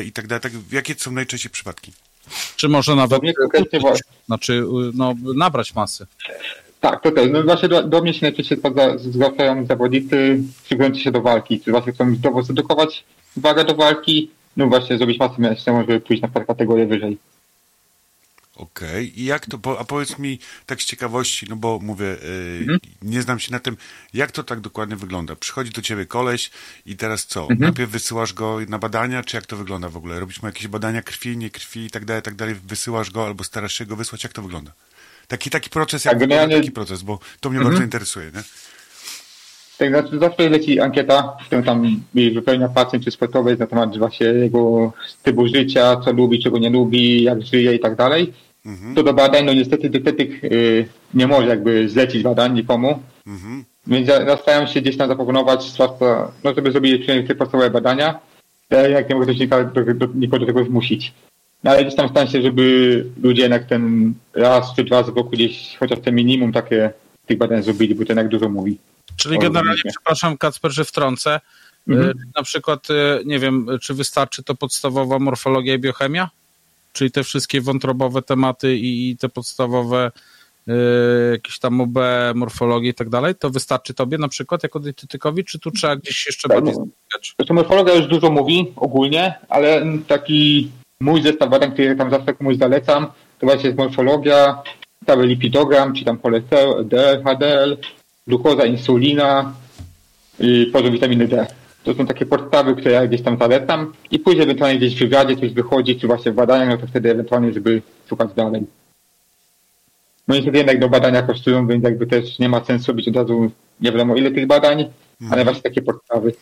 i 0.05 0.12
tak 0.12 0.27
dalej. 0.27 0.41
Tak, 0.41 0.51
jakie 0.71 0.95
są 0.95 1.12
najczęściej 1.12 1.51
przypadki? 1.51 1.91
czy 2.55 2.69
może 2.69 2.95
nawet 2.95 3.21
znaczy, 4.25 4.53
y, 4.53 4.91
no, 4.93 5.15
nabrać 5.36 5.75
masy. 5.75 6.08
Tak, 6.79 7.03
to 7.03 7.12
też. 7.12 7.29
No 7.32 7.43
właśnie 7.43 7.69
do, 7.69 7.84
do 7.84 8.01
mnie 8.01 8.13
się 8.13 8.19
najczęściej 8.21 8.58
zgadza- 8.58 8.97
zgłaszają 8.97 9.65
zawodnicy 9.65 10.43
szykujący 10.69 10.99
się 10.99 11.12
do 11.12 11.21
walki, 11.21 11.62
czy 11.62 11.71
właśnie 11.71 11.93
chcą 11.93 12.15
zdrowo 12.15 12.43
zredukować 12.43 13.03
wagę 13.37 13.63
do 13.65 13.75
walki, 13.75 14.31
no 14.57 14.67
właśnie 14.67 14.97
zrobić 14.97 15.19
masę 15.19 15.35
mięśniową, 15.37 15.81
żeby 15.81 15.99
pójść 15.99 16.21
na 16.21 16.27
przykład 16.27 16.47
kategorię 16.47 16.85
wyżej. 16.85 17.17
Okej, 18.55 19.19
i 19.21 19.25
jak 19.25 19.45
to, 19.45 19.79
a 19.79 19.83
powiedz 19.83 20.19
mi 20.19 20.39
tak 20.65 20.81
z 20.81 20.85
ciekawości, 20.85 21.45
no 21.49 21.55
bo 21.55 21.79
mówię, 21.81 22.05
e, 22.07 22.77
nie 23.01 23.21
znam 23.21 23.39
się 23.39 23.51
na 23.51 23.59
tym, 23.59 23.77
jak 24.13 24.31
to 24.31 24.43
tak 24.43 24.59
dokładnie 24.59 24.95
wygląda? 24.95 25.35
Przychodzi 25.35 25.71
do 25.71 25.81
ciebie 25.81 26.05
koleś 26.05 26.51
i 26.85 26.95
teraz 26.95 27.25
co? 27.25 27.47
Najpierw 27.59 27.91
wysyłasz 27.91 28.33
go 28.33 28.57
na 28.67 28.79
badania, 28.79 29.23
czy 29.23 29.37
jak 29.37 29.45
to 29.45 29.57
wygląda 29.57 29.89
w 29.89 29.97
ogóle? 29.97 30.19
Robisz 30.19 30.41
mu 30.41 30.47
jakieś 30.47 30.67
badania 30.67 31.01
krwi, 31.01 31.37
nie 31.37 31.49
krwi 31.49 31.85
i 31.85 31.89
tak 31.89 32.05
dalej, 32.05 32.23
tak 32.23 32.35
dalej, 32.35 32.55
wysyłasz 32.55 33.11
go 33.11 33.25
albo 33.25 33.43
starasz 33.43 33.73
się 33.73 33.85
go 33.85 33.95
wysłać, 33.95 34.23
jak 34.23 34.33
to 34.33 34.41
wygląda? 34.41 34.71
Taki, 35.27 35.49
taki 35.49 35.69
proces, 35.69 36.05
jak 36.05 36.13
Tak, 36.13 36.19
wygląda 36.19 36.55
taki 36.57 36.71
proces, 36.71 37.01
bo 37.01 37.19
to 37.39 37.49
mnie 37.49 37.59
bardzo 37.59 37.83
interesuje, 37.83 38.31
nie? 38.35 38.43
Tak, 39.79 39.89
znaczy 39.89 40.19
zawsze 40.19 40.49
leci 40.49 40.79
ankieta, 40.79 41.37
w 41.41 41.45
którą 41.45 41.63
tam 41.63 42.01
wypełnia 42.33 42.69
pacjent 42.69 43.05
czy 43.05 43.11
sportowiec 43.11 43.59
na 43.59 43.67
temat 43.67 43.97
właśnie 43.97 44.27
jego 44.27 44.93
stylu 45.07 45.47
życia, 45.47 46.01
co 46.05 46.13
lubi, 46.13 46.43
czego 46.43 46.59
nie 46.59 46.69
lubi, 46.69 47.23
jak 47.23 47.41
żyje 47.41 47.75
i 47.75 47.79
tak 47.79 47.95
dalej. 47.95 48.33
Mhm, 48.65 48.95
Co 48.95 49.03
do 49.03 49.13
badań, 49.13 49.45
no 49.45 49.53
niestety 49.53 49.89
dietetyk 49.89 50.43
y, 50.43 50.85
nie 51.13 51.27
może 51.27 51.47
jakby 51.47 51.89
zlecić 51.89 52.23
badań 52.23 52.53
nikomu, 52.53 52.99
mhm, 53.27 53.63
więc 53.87 54.07
ja, 54.07 54.21
ja 54.21 54.37
staram 54.37 54.67
się 54.67 54.81
gdzieś 54.81 54.97
tam 54.97 55.07
zaproponować, 55.07 55.63
zwłaszcza, 55.63 56.31
no 56.43 56.53
żeby 56.53 56.71
zrobili 56.71 57.27
te 57.27 57.35
podstawowe 57.35 57.69
badania, 57.69 58.19
ale 58.69 58.91
jak 58.91 59.09
nie 59.09 59.15
mogę 59.15 59.27
też 59.27 59.39
nikogo 59.39 59.63
do, 59.63 59.93
do, 59.93 60.07
nikogo 60.15 60.39
do 60.39 60.45
tego 60.45 60.63
zmusić. 60.63 61.13
No 61.63 61.71
ale 61.71 61.81
gdzieś 61.81 61.95
tam 61.95 62.09
staram 62.09 62.27
się, 62.27 62.41
żeby 62.41 63.05
ludzie 63.23 63.41
jednak 63.41 63.65
ten 63.65 64.13
raz 64.33 64.75
czy 64.75 64.83
dwa 64.83 64.99
razy 64.99 65.11
w 65.11 65.17
roku 65.17 65.29
gdzieś 65.29 65.77
chociaż 65.77 65.99
te 65.99 66.11
minimum 66.11 66.51
takie 66.51 66.91
tych 67.25 67.37
badań 67.37 67.63
zrobili, 67.63 67.95
bo 67.95 68.05
to 68.05 68.11
jednak 68.11 68.27
dużo 68.27 68.49
mówi. 68.49 68.77
Czyli 69.19 69.39
generalnie, 69.39 69.82
przepraszam 69.89 70.38
Kacper, 70.38 70.71
że 70.71 70.86
wtrącę. 70.86 71.39
Mhm. 71.88 72.10
Y, 72.10 72.13
Na 72.36 72.43
przykład, 72.43 72.89
y, 72.89 72.93
nie 73.25 73.39
wiem, 73.39 73.67
czy 73.82 73.93
wystarczy 73.93 74.43
to 74.43 74.55
podstawowa 74.55 75.19
morfologia 75.19 75.73
i 75.73 75.79
biochemia? 75.79 76.29
Czyli 76.93 77.12
te 77.12 77.23
wszystkie 77.23 77.62
wątrobowe 77.62 78.21
tematy 78.21 78.77
i, 78.77 79.10
i 79.10 79.17
te 79.17 79.29
podstawowe 79.29 80.12
y, 80.67 80.71
jakieś 81.32 81.60
tam 81.60 81.82
OB, 81.82 81.99
morfologie 82.36 82.89
i 82.89 82.93
tak 82.93 83.10
dalej, 83.10 83.36
to 83.36 83.49
wystarczy 83.49 83.93
tobie 83.93 84.17
na 84.17 84.27
przykład 84.27 84.63
jako 84.63 84.79
dietetykowi, 84.79 85.45
czy 85.45 85.60
tu 85.60 85.71
trzeba 85.71 85.95
gdzieś 85.95 86.25
jeszcze 86.25 86.49
Tak, 86.49 86.58
bardziej 86.58 86.73
no. 86.79 86.88
Zresztą 87.38 87.53
morfologia 87.53 87.93
już 87.93 88.08
dużo 88.08 88.32
mówi 88.32 88.73
ogólnie, 88.75 89.34
ale 89.49 89.86
taki 90.08 90.71
mój 90.99 91.21
zestaw 91.21 91.49
badań, 91.49 91.71
który 91.71 91.95
tam 91.95 92.12
zawsze 92.12 92.34
komuś 92.34 92.58
zalecam, 92.58 93.08
to 93.39 93.45
właśnie 93.45 93.65
jest 93.65 93.77
morfologia, 93.77 94.63
cały 95.05 95.27
lipidogram, 95.27 95.93
czy 95.93 96.05
tam 96.05 96.19
cholesterol, 96.19 96.79
LDL, 96.79 97.23
HDL, 97.23 97.77
glukoza, 98.29 98.65
insulina 98.65 99.53
i 100.39 100.69
poziom 100.73 100.91
witaminy 100.91 101.27
D. 101.27 101.47
To 101.83 101.93
są 101.93 102.05
takie 102.05 102.25
podstawy, 102.25 102.75
które 102.75 102.91
ja 102.91 103.07
gdzieś 103.07 103.21
tam 103.21 103.37
zalecam 103.37 103.93
i 104.11 104.19
później 104.19 104.43
ewentualnie 104.43 104.77
gdzieś 104.77 104.95
w 104.95 104.99
wywiadzie 104.99 105.37
coś 105.37 105.53
wychodzi, 105.53 105.99
czy 105.99 106.07
właśnie 106.07 106.31
w 106.31 106.35
badaniach, 106.35 106.69
no 106.69 106.77
to 106.77 106.87
wtedy 106.87 107.11
ewentualnie, 107.11 107.53
żeby 107.53 107.81
szukać 108.09 108.33
dalej. 108.33 108.61
No 110.27 110.35
niestety 110.35 110.57
jednak 110.57 110.79
do 110.79 110.89
badania 110.89 111.21
kosztują, 111.21 111.67
więc 111.67 111.83
jakby 111.83 112.07
też 112.07 112.39
nie 112.39 112.49
ma 112.49 112.65
sensu 112.65 112.91
robić 112.91 113.07
od 113.07 113.15
razu 113.15 113.51
nie 113.81 113.91
wiadomo 113.91 114.15
ile 114.15 114.31
tych 114.31 114.47
badań, 114.47 114.89
ale 115.31 115.43
właśnie 115.43 115.61
takie 115.61 115.81
podstawy. 115.81 116.33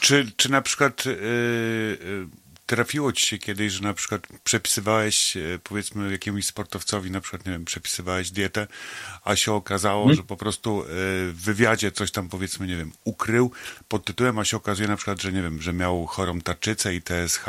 Czy, 0.00 0.26
czy 0.36 0.50
na 0.50 0.62
przykład 0.62 1.06
yy, 1.06 1.16
trafiło 2.70 3.12
ci 3.12 3.26
się 3.26 3.38
kiedyś, 3.38 3.72
że 3.72 3.82
na 3.82 3.94
przykład 3.94 4.26
przepisywałeś, 4.44 5.36
yy, 5.36 5.60
powiedzmy, 5.64 6.12
jakiemuś 6.12 6.44
sportowcowi, 6.44 7.10
na 7.10 7.20
przykład, 7.20 7.46
nie 7.46 7.52
wiem, 7.52 7.64
przepisywałeś 7.64 8.30
dietę, 8.30 8.66
a 9.24 9.36
się 9.36 9.52
okazało, 9.52 10.14
że 10.14 10.22
po 10.22 10.36
prostu 10.36 10.78
yy, 10.78 10.86
w 11.32 11.40
wywiadzie 11.44 11.92
coś 11.92 12.10
tam, 12.10 12.28
powiedzmy, 12.28 12.66
nie 12.66 12.76
wiem, 12.76 12.92
ukrył 13.04 13.52
pod 13.88 14.04
tytułem, 14.04 14.38
a 14.38 14.44
się 14.44 14.56
okazuje 14.56 14.88
na 14.88 14.96
przykład, 14.96 15.22
że 15.22 15.32
nie 15.32 15.42
wiem, 15.42 15.62
że 15.62 15.72
miał 15.72 16.06
chorą 16.06 16.40
tarczycę 16.40 16.94
i 16.94 17.02
TSH 17.02 17.44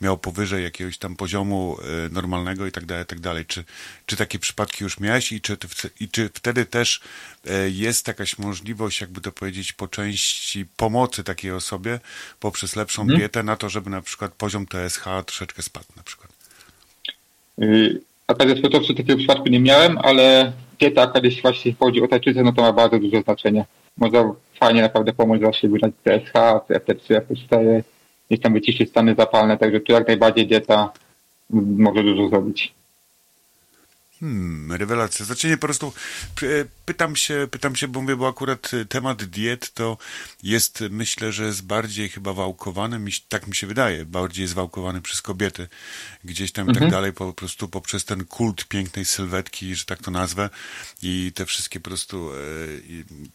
miał 0.00 0.18
powyżej 0.18 0.64
jakiegoś 0.64 0.98
tam 0.98 1.16
poziomu 1.16 1.76
yy, 2.02 2.10
normalnego 2.12 2.66
i 2.66 2.72
tak 2.72 2.86
dalej, 2.86 3.04
i 3.04 3.06
tak 3.06 3.20
dalej. 3.20 3.46
Czy, 3.46 3.64
czy 4.06 4.16
takie 4.16 4.38
przypadki 4.38 4.84
już 4.84 5.00
miałeś 5.00 5.32
i 5.32 5.40
czy, 5.40 5.56
i 6.00 6.08
czy 6.08 6.30
wtedy 6.34 6.66
też 6.66 7.00
e, 7.39 7.39
jest 7.70 8.08
jakaś 8.08 8.38
możliwość, 8.38 9.00
jakby 9.00 9.20
to 9.20 9.32
powiedzieć, 9.32 9.72
po 9.72 9.88
części 9.88 10.66
pomocy 10.76 11.24
takiej 11.24 11.52
osobie 11.52 12.00
poprzez 12.40 12.76
lepszą 12.76 13.06
dietę 13.06 13.42
na 13.42 13.56
to, 13.56 13.68
żeby 13.68 13.90
na 13.90 14.02
przykład 14.02 14.32
poziom 14.32 14.66
TSH 14.66 15.04
troszeczkę 15.26 15.62
spadł 15.62 15.86
na 15.96 16.02
przykład. 16.02 16.30
Yy, 17.58 18.00
A 18.26 18.34
tak 18.34 18.58
sportowcy 18.58 18.94
takiego 18.94 19.18
przypadku 19.18 19.48
nie 19.48 19.60
miałem, 19.60 19.98
ale 19.98 20.52
dieta, 20.78 21.06
kiedyś 21.06 21.42
właśnie 21.42 21.74
chodzi 21.80 22.02
o 22.02 22.08
tarczycę, 22.08 22.42
no 22.42 22.52
to 22.52 22.62
ma 22.62 22.72
bardzo 22.72 22.98
duże 22.98 23.22
znaczenie. 23.22 23.64
Może 23.96 24.32
fajnie 24.60 24.82
naprawdę 24.82 25.12
pomóc 25.12 25.40
właśnie 25.40 25.68
wybrać 25.68 25.92
TSH, 26.04 26.32
FT3, 26.68 27.20
FT4, 27.20 27.82
gdzieś 28.28 28.40
tam 28.40 28.52
wyciszyć 28.52 28.90
stany 28.90 29.14
zapalne, 29.14 29.58
także 29.58 29.80
tu 29.80 29.92
jak 29.92 30.06
najbardziej 30.06 30.46
dieta 30.46 30.92
mm, 31.52 31.82
może 31.82 32.02
dużo 32.02 32.28
zrobić. 32.28 32.79
Hmm, 34.20 34.72
rewelacja. 34.72 35.24
Znaczy 35.24 35.48
nie, 35.48 35.56
po 35.56 35.66
prostu 35.66 35.92
py- 36.36 36.66
pytam 36.84 37.16
się, 37.16 37.48
pytam 37.50 37.76
się, 37.76 37.88
bo 37.88 38.02
mówię, 38.02 38.16
bo 38.16 38.28
akurat 38.28 38.74
y, 38.74 38.86
temat 38.86 39.24
diet 39.24 39.74
to 39.74 39.98
jest, 40.42 40.84
myślę, 40.90 41.32
że 41.32 41.44
jest 41.44 41.62
bardziej 41.62 42.08
chyba 42.08 42.32
wałkowany, 42.32 43.00
tak 43.28 43.46
mi 43.46 43.54
się 43.54 43.66
wydaje, 43.66 44.04
bardziej 44.04 44.42
jest 44.42 44.54
wałkowany 44.54 45.00
przez 45.00 45.22
kobiety 45.22 45.68
gdzieś 46.24 46.52
tam 46.52 46.70
i 46.70 46.74
tak 46.74 46.90
dalej, 46.90 47.12
po 47.12 47.32
prostu 47.32 47.68
poprzez 47.68 48.04
ten 48.04 48.24
kult 48.24 48.64
pięknej 48.64 49.04
sylwetki, 49.04 49.74
że 49.74 49.84
tak 49.84 50.02
to 50.02 50.10
nazwę 50.10 50.50
i 51.02 51.32
te 51.34 51.46
wszystkie 51.46 51.80
po 51.80 51.90
prostu, 51.90 52.32
e, 52.32 52.36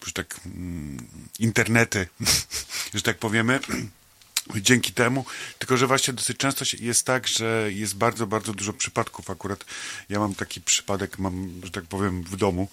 że 0.05 0.11
tak, 0.13 0.39
mm, 0.45 1.07
internety, 1.39 2.07
że 2.93 3.01
tak 3.01 3.17
powiemy, 3.17 3.59
dzięki 4.55 4.93
temu, 4.93 5.25
tylko 5.59 5.77
że 5.77 5.87
właśnie 5.87 6.13
dosyć 6.13 6.37
często 6.37 6.65
jest 6.79 7.05
tak, 7.05 7.27
że 7.27 7.67
jest 7.71 7.95
bardzo, 7.95 8.27
bardzo 8.27 8.53
dużo 8.53 8.73
przypadków. 8.73 9.29
Akurat 9.29 9.65
ja 10.09 10.19
mam 10.19 10.35
taki 10.35 10.61
przypadek, 10.61 11.19
mam, 11.19 11.61
że 11.63 11.71
tak 11.71 11.83
powiem, 11.83 12.23
w 12.23 12.35
domu, 12.35 12.67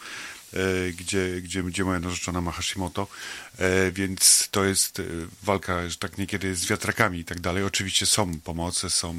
gdzie, 0.99 1.41
gdzie, 1.41 1.62
gdzie 1.62 1.85
moja 1.85 2.01
narzeczona 2.01 2.41
ma 2.41 2.53
Hashimoto, 2.53 3.07
e, 3.59 3.93
więc 3.93 4.49
to 4.51 4.65
jest 4.65 5.01
e, 5.01 5.03
walka, 5.43 5.88
że 5.88 5.97
tak 5.97 6.19
niekiedy 6.19 6.57
z 6.57 6.67
wiatrakami 6.67 7.19
i 7.19 7.25
tak 7.25 7.41
dalej. 7.41 7.65
Oczywiście 7.65 8.07
są 8.07 8.41
pomoce, 8.41 8.91
są, 8.91 9.17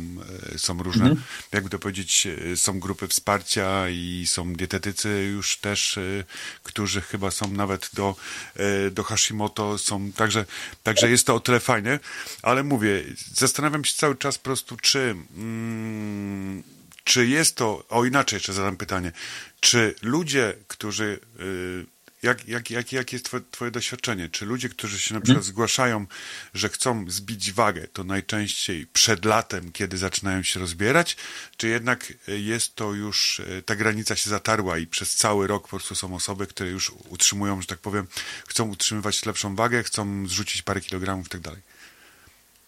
e, 0.54 0.60
są 0.60 0.84
różne, 0.84 1.16
jakby 1.52 1.70
to 1.70 1.80
powiedzieć, 1.80 2.28
e, 2.52 2.58
są 2.58 2.80
grupy 2.80 3.08
wsparcia 3.08 3.90
i 3.90 4.26
są 4.28 4.54
dietetycy 4.54 5.30
już 5.34 5.58
też, 5.58 5.98
e, 5.98 6.24
którzy 6.64 7.02
chyba 7.02 7.32
są 7.32 7.52
nawet 7.52 7.90
do, 7.94 8.16
e, 8.56 8.92
do 8.92 9.04
Hashimoto, 9.04 9.78
są, 9.78 10.12
także, 10.12 10.46
także 10.84 11.10
jest 11.10 11.28
to 11.28 11.36
o 11.36 11.40
tyle 11.40 11.60
fajne, 11.60 12.00
ale 12.42 12.64
mówię, 12.64 13.04
zastanawiam 13.34 13.86
się 13.86 13.96
cały 13.96 14.16
czas 14.16 14.38
po 14.38 14.44
prostu, 14.44 14.78
czy, 14.78 15.16
mm, 15.36 16.64
czy 17.04 17.28
jest 17.28 17.56
to, 17.56 17.86
o 17.90 18.06
inaczej 18.06 18.38
jeszcze 18.38 18.54
zadam 18.54 18.78
pytanie, 18.78 19.12
czy 19.64 19.96
ludzie, 20.02 20.54
którzy, 20.68 21.20
y, 21.40 21.86
jak, 22.24 22.48
jak, 22.48 22.72
jak, 22.72 22.92
jakie 22.92 23.16
jest 23.16 23.26
twoje, 23.26 23.44
twoje 23.52 23.72
doświadczenie? 23.72 24.30
Czy 24.30 24.46
ludzie, 24.46 24.70
którzy 24.70 25.00
się 25.00 25.14
na 25.14 25.22
przykład 25.22 25.44
zgłaszają, 25.44 26.06
że 26.54 26.70
chcą 26.70 27.06
zbić 27.10 27.52
wagę, 27.52 27.88
to 27.88 28.04
najczęściej 28.04 28.88
przed 28.94 29.26
latem, 29.26 29.72
kiedy 29.72 29.98
zaczynają 29.98 30.44
się 30.44 30.60
rozbierać, 30.60 31.18
czy 31.58 31.68
jednak 31.68 32.14
jest 32.28 32.76
to 32.76 32.94
już, 32.94 33.40
y, 33.40 33.64
ta 33.66 33.76
granica 33.76 34.16
się 34.16 34.30
zatarła 34.30 34.78
i 34.78 34.88
przez 34.88 35.16
cały 35.16 35.48
rok 35.48 35.64
po 35.64 35.70
prostu 35.70 35.96
są 35.96 36.16
osoby, 36.16 36.48
które 36.48 36.70
już 36.70 36.92
utrzymują, 37.10 37.62
że 37.62 37.68
tak 37.68 37.80
powiem, 37.80 38.08
chcą 38.48 38.70
utrzymywać 38.70 39.26
lepszą 39.26 39.56
wagę, 39.56 39.84
chcą 39.84 40.28
zrzucić 40.28 40.62
parę 40.62 40.82
kilogramów 40.82 41.26
i 41.26 41.30
tak 41.30 41.42
dalej? 41.42 41.62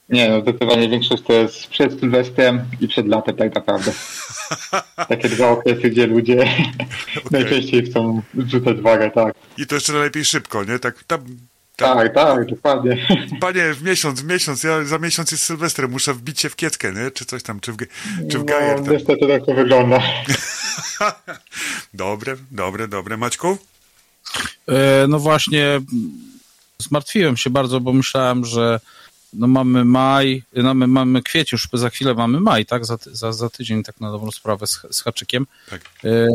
Nie, 0.09 0.29
no 0.29 0.41
zdecydowanie 0.41 0.89
większość 0.89 1.23
to 1.23 1.33
jest 1.33 1.67
przed 1.67 1.99
Sylwestrem 1.99 2.61
i 2.81 2.87
przed 2.87 3.07
latem 3.07 3.35
tak 3.35 3.55
naprawdę. 3.55 3.91
Takie 5.09 5.29
dwa 5.29 5.49
okresy, 5.49 5.89
gdzie 5.89 6.07
ludzie 6.07 6.45
najczęściej 7.31 7.85
chcą 7.85 8.21
rzucać 8.47 8.81
wagę, 8.81 9.11
tak. 9.11 9.33
I 9.57 9.67
to 9.67 9.75
jeszcze 9.75 9.93
najlepiej 9.93 10.25
szybko, 10.25 10.63
nie? 10.63 10.79
Tak, 10.79 11.03
tam, 11.03 11.25
tam, 11.75 11.97
Tak, 11.97 12.13
tak, 12.13 12.45
dokładnie. 12.45 13.07
Panie, 13.41 13.73
w 13.73 13.83
miesiąc, 13.83 14.21
w 14.21 14.25
miesiąc, 14.25 14.63
ja 14.63 14.83
za 14.83 14.99
miesiąc 14.99 15.31
jest 15.31 15.43
Sylwester, 15.43 15.89
muszę 15.89 16.13
wbić 16.13 16.39
się 16.39 16.49
w 16.49 16.55
kieckę, 16.55 16.93
nie? 16.93 17.11
Czy 17.11 17.25
coś 17.25 17.43
tam, 17.43 17.59
czy 17.59 17.71
w, 17.71 17.77
czy 18.31 18.37
w 18.37 18.41
No, 18.41 18.43
gajer. 18.43 18.75
Tam. 18.83 18.93
niestety 18.93 19.27
tak 19.27 19.45
to 19.45 19.53
wygląda. 19.53 20.01
Dobre, 21.93 22.35
dobre, 22.51 22.87
dobre. 22.87 23.17
Maćku? 23.17 23.57
E, 24.67 25.05
No 25.07 25.19
właśnie, 25.19 25.81
zmartwiłem 26.79 27.37
się 27.37 27.49
bardzo, 27.49 27.79
bo 27.79 27.93
myślałem, 27.93 28.45
że 28.45 28.79
no 29.37 29.47
mamy 29.47 29.85
maj, 29.85 30.43
no 30.53 30.73
my 30.73 30.87
mamy 30.87 31.21
kwiecień, 31.21 31.57
już 31.57 31.69
za 31.73 31.89
chwilę 31.89 32.13
mamy 32.13 32.39
maj, 32.39 32.65
tak? 32.65 32.85
Za, 32.85 32.97
za, 33.05 33.33
za 33.33 33.49
tydzień, 33.49 33.83
tak 33.83 34.01
na 34.01 34.11
dobrą 34.11 34.31
sprawę 34.31 34.67
z, 34.67 34.81
z 34.91 35.01
haczykiem. 35.01 35.47
Tak. 35.69 35.81
E, 36.03 36.27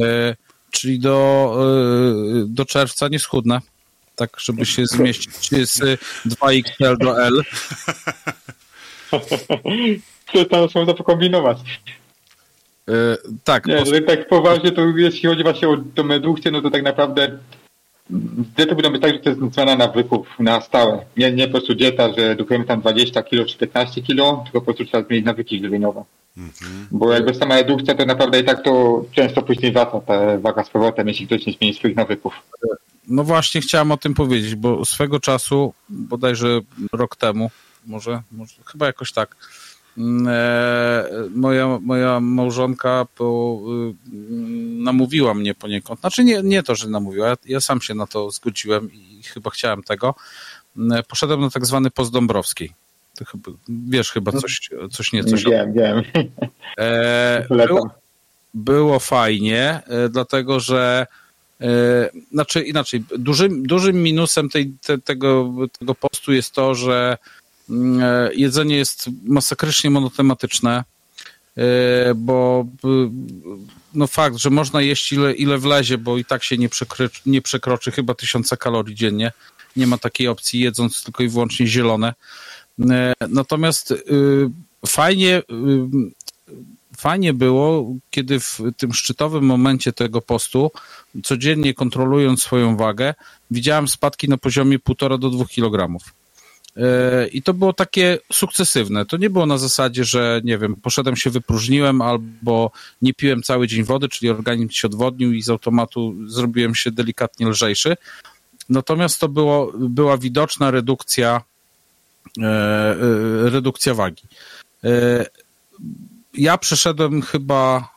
czyli 0.71 0.99
do, 0.99 1.53
e, 1.59 2.45
do 2.47 2.65
czerwca 2.65 3.09
nie 3.09 3.19
schudnę. 3.19 3.61
Tak, 4.17 4.41
żeby 4.41 4.67
się 4.67 4.87
zmieścić 4.97 5.69
z 5.69 5.83
e, 5.83 5.99
2XL 6.27 6.97
do 6.99 7.23
L. 7.23 7.43
To 10.33 10.45
tam 10.45 10.87
to 10.87 10.95
pokombinować. 10.95 11.59
E, 12.89 12.93
tak, 13.45 13.67
Nie, 13.67 13.77
po, 13.77 14.01
tak 14.07 14.29
poważnie, 14.29 14.73
to 14.73 14.87
jeśli 14.97 15.29
chodzi 15.29 15.43
właśnie 15.43 15.69
o 15.69 15.77
tą 15.95 16.09
redukcję, 16.09 16.51
no 16.51 16.63
to 16.63 16.71
tak 16.71 16.83
naprawdę 16.83 17.39
dieta 18.57 18.75
powinna 18.75 18.91
być 18.91 19.03
tak, 19.03 19.13
że 19.13 19.19
to 19.19 19.31
jest 19.31 19.55
zmiana 19.55 19.77
nawyków 19.77 20.27
na 20.39 20.61
stałe. 20.61 21.05
Nie, 21.17 21.33
nie 21.33 21.47
po 21.47 21.53
prostu 21.53 21.75
dieta, 21.75 22.13
że 22.13 22.29
redukujemy 22.29 22.65
tam 22.65 22.81
20 22.81 23.23
kg 23.23 23.47
czy 23.47 23.59
15 23.59 24.03
kg, 24.03 24.45
tylko 24.45 24.61
po 24.61 24.65
prostu 24.65 24.85
trzeba 24.85 25.07
zmienić 25.07 25.27
nawyki 25.27 25.61
żywieniowe. 25.61 26.05
Bo 26.91 27.13
jakby 27.13 27.35
sama 27.35 27.57
redukcja, 27.57 27.95
to 27.95 28.05
naprawdę 28.07 28.41
i 28.41 28.45
tak 28.45 28.65
to 28.65 29.05
często 29.13 29.43
później 29.43 29.73
wraca 29.73 30.01
ta 30.01 30.39
waga 30.39 30.65
z 30.65 30.71
powrotem, 30.71 31.09
jeśli 31.09 31.27
ktoś 31.27 31.47
nie 31.47 31.53
zmieni 31.53 31.75
swoich 31.75 31.97
nawyków. 31.97 32.35
no 33.09 33.25
właśnie 33.25 33.61
chciałem 33.61 33.93
o 33.93 33.97
tym 33.97 34.15
powiedzieć, 34.15 34.55
bo 34.55 34.85
swego 34.85 35.21
czasu, 35.21 35.75
bodajże 35.89 36.61
rok 36.93 37.17
temu, 37.17 37.51
może, 37.87 38.23
może 38.33 38.55
chyba 38.67 38.87
jakoś 38.87 39.13
tak, 39.13 39.37
moja, 41.35 41.79
moja 41.83 42.21
małżonka 42.21 43.07
po, 43.17 43.59
y, 43.67 44.15
mm, 44.15 44.83
namówiła 44.83 45.35
mnie 45.35 45.55
poniekąd. 45.55 46.01
Znaczy 46.01 46.25
nie, 46.25 46.43
nie 46.43 46.63
to, 46.63 46.75
że 46.75 46.89
namówiła, 46.89 47.29
ja, 47.29 47.37
ja 47.47 47.61
sam 47.61 47.81
się 47.81 47.95
na 47.95 48.07
to 48.07 48.31
zgodziłem 48.31 48.93
i 48.93 49.23
chyba 49.23 49.51
chciałem 49.51 49.83
tego. 49.83 50.15
Mm, 50.77 51.03
Poszedłem 51.09 51.41
na 51.41 51.51
tak 51.51 51.67
zwany 51.67 51.91
post 51.91 52.13
Dąbrowskiej. 52.13 52.73
Ty 53.17 53.25
chyba, 53.25 53.51
wiesz 53.69 54.11
chyba 54.11 54.33
coś, 54.33 54.71
coś 54.91 55.13
nie, 55.13 55.25
coś 55.25 55.45
Wiem, 55.45 55.73
wiem. 55.73 56.03
E, 56.79 57.47
było, 57.51 57.91
było 58.55 58.99
fajnie, 58.99 59.81
e, 59.87 60.09
dlatego 60.09 60.61
że 60.61 61.07
e, 61.61 62.11
znaczy 62.33 62.63
inaczej, 62.63 63.05
dużym, 63.19 63.67
dużym 63.67 64.03
minusem 64.03 64.49
tej, 64.49 64.73
te, 64.87 64.99
tego, 64.99 65.53
tego 65.79 65.95
postu 65.95 66.33
jest 66.33 66.53
to, 66.53 66.75
że 66.75 67.19
mm, 67.19 67.19
e, 67.19 67.40
jedzenie 68.35 68.77
jest 68.77 69.11
masakrycznie 69.25 69.91
monotematyczne, 69.91 70.85
e, 71.57 71.63
bo 72.15 72.65
b- 72.83 73.11
no 73.95 74.07
fakt, 74.07 74.37
że 74.37 74.51
można 74.51 74.83
jeść 74.83 75.13
ile, 75.13 75.33
ile 75.35 75.59
wlezie, 75.59 75.99
bo 75.99 76.19
i 76.19 76.25
tak 76.25 76.45
się 76.45 76.59
nie, 76.59 76.69
przekry, 76.69 77.11
nie 77.27 77.43
przekroczy 77.43 77.91
chyba 77.91 78.15
tysiąca 78.15 78.57
kalorii 78.57 78.95
dziennie. 78.95 79.33
Nie 79.77 79.87
ma 79.87 79.99
takiej 79.99 80.29
opcji 80.29 80.61
jedząc 80.61 81.05
tylko 81.05 81.23
i 81.23 81.29
wyłącznie 81.29 81.67
zielone. 81.67 82.15
E, 82.91 83.13
Natomiast 83.29 83.95
fajnie, 84.87 85.43
fajnie 86.99 87.35
było, 87.35 87.95
kiedy 88.11 88.41
w 88.41 88.61
tym 88.77 88.95
szczytowym 88.95 89.45
momencie 89.45 89.93
tego 89.93 90.21
postu, 90.23 90.71
codziennie 91.25 91.75
kontrolując 91.75 92.43
swoją 92.43 92.77
wagę, 92.77 93.15
widziałem 93.51 93.89
spadki 93.89 94.29
na 94.29 94.37
poziomie 94.39 94.79
1,5 94.79 95.19
do 95.19 95.31
2 95.31 95.45
kg. 95.45 95.97
E, 96.77 97.27
I 97.27 97.43
to 97.43 97.55
było 97.55 97.73
takie 97.73 98.19
sukcesywne. 98.33 99.07
To 99.07 99.17
nie 99.17 99.31
było 99.31 99.47
na 99.47 99.59
zasadzie, 99.59 100.05
że 100.05 100.41
nie 100.45 100.59
wiem, 100.59 100.77
poszedłem 100.77 101.17
się 101.17 101.31
wypróżniłem 101.31 102.03
albo 102.03 102.71
nie 103.03 103.15
piłem 103.15 103.43
cały 103.43 103.67
dzień 103.69 103.85
wody, 103.85 104.09
czyli 104.09 104.31
organizm 104.31 104.71
się 104.71 104.89
odwodnił 104.89 105.33
i 105.33 105.43
z 105.43 105.51
automatu 105.51 106.15
zrobiłem 106.27 106.75
się 106.75 106.91
delikatnie 106.91 107.49
lżejszy. 107.49 107.97
Natomiast 108.69 109.21
to 109.21 109.29
było, 109.29 109.73
była 109.79 110.19
widoczna 110.19 110.71
redukcja, 110.71 111.43
e, 112.39 112.43
e, 112.43 112.97
redukcja 113.51 113.95
wagi. 113.95 114.23
Ja 116.35 116.59
przeszedłem 116.59 117.23
chyba, 117.23 117.89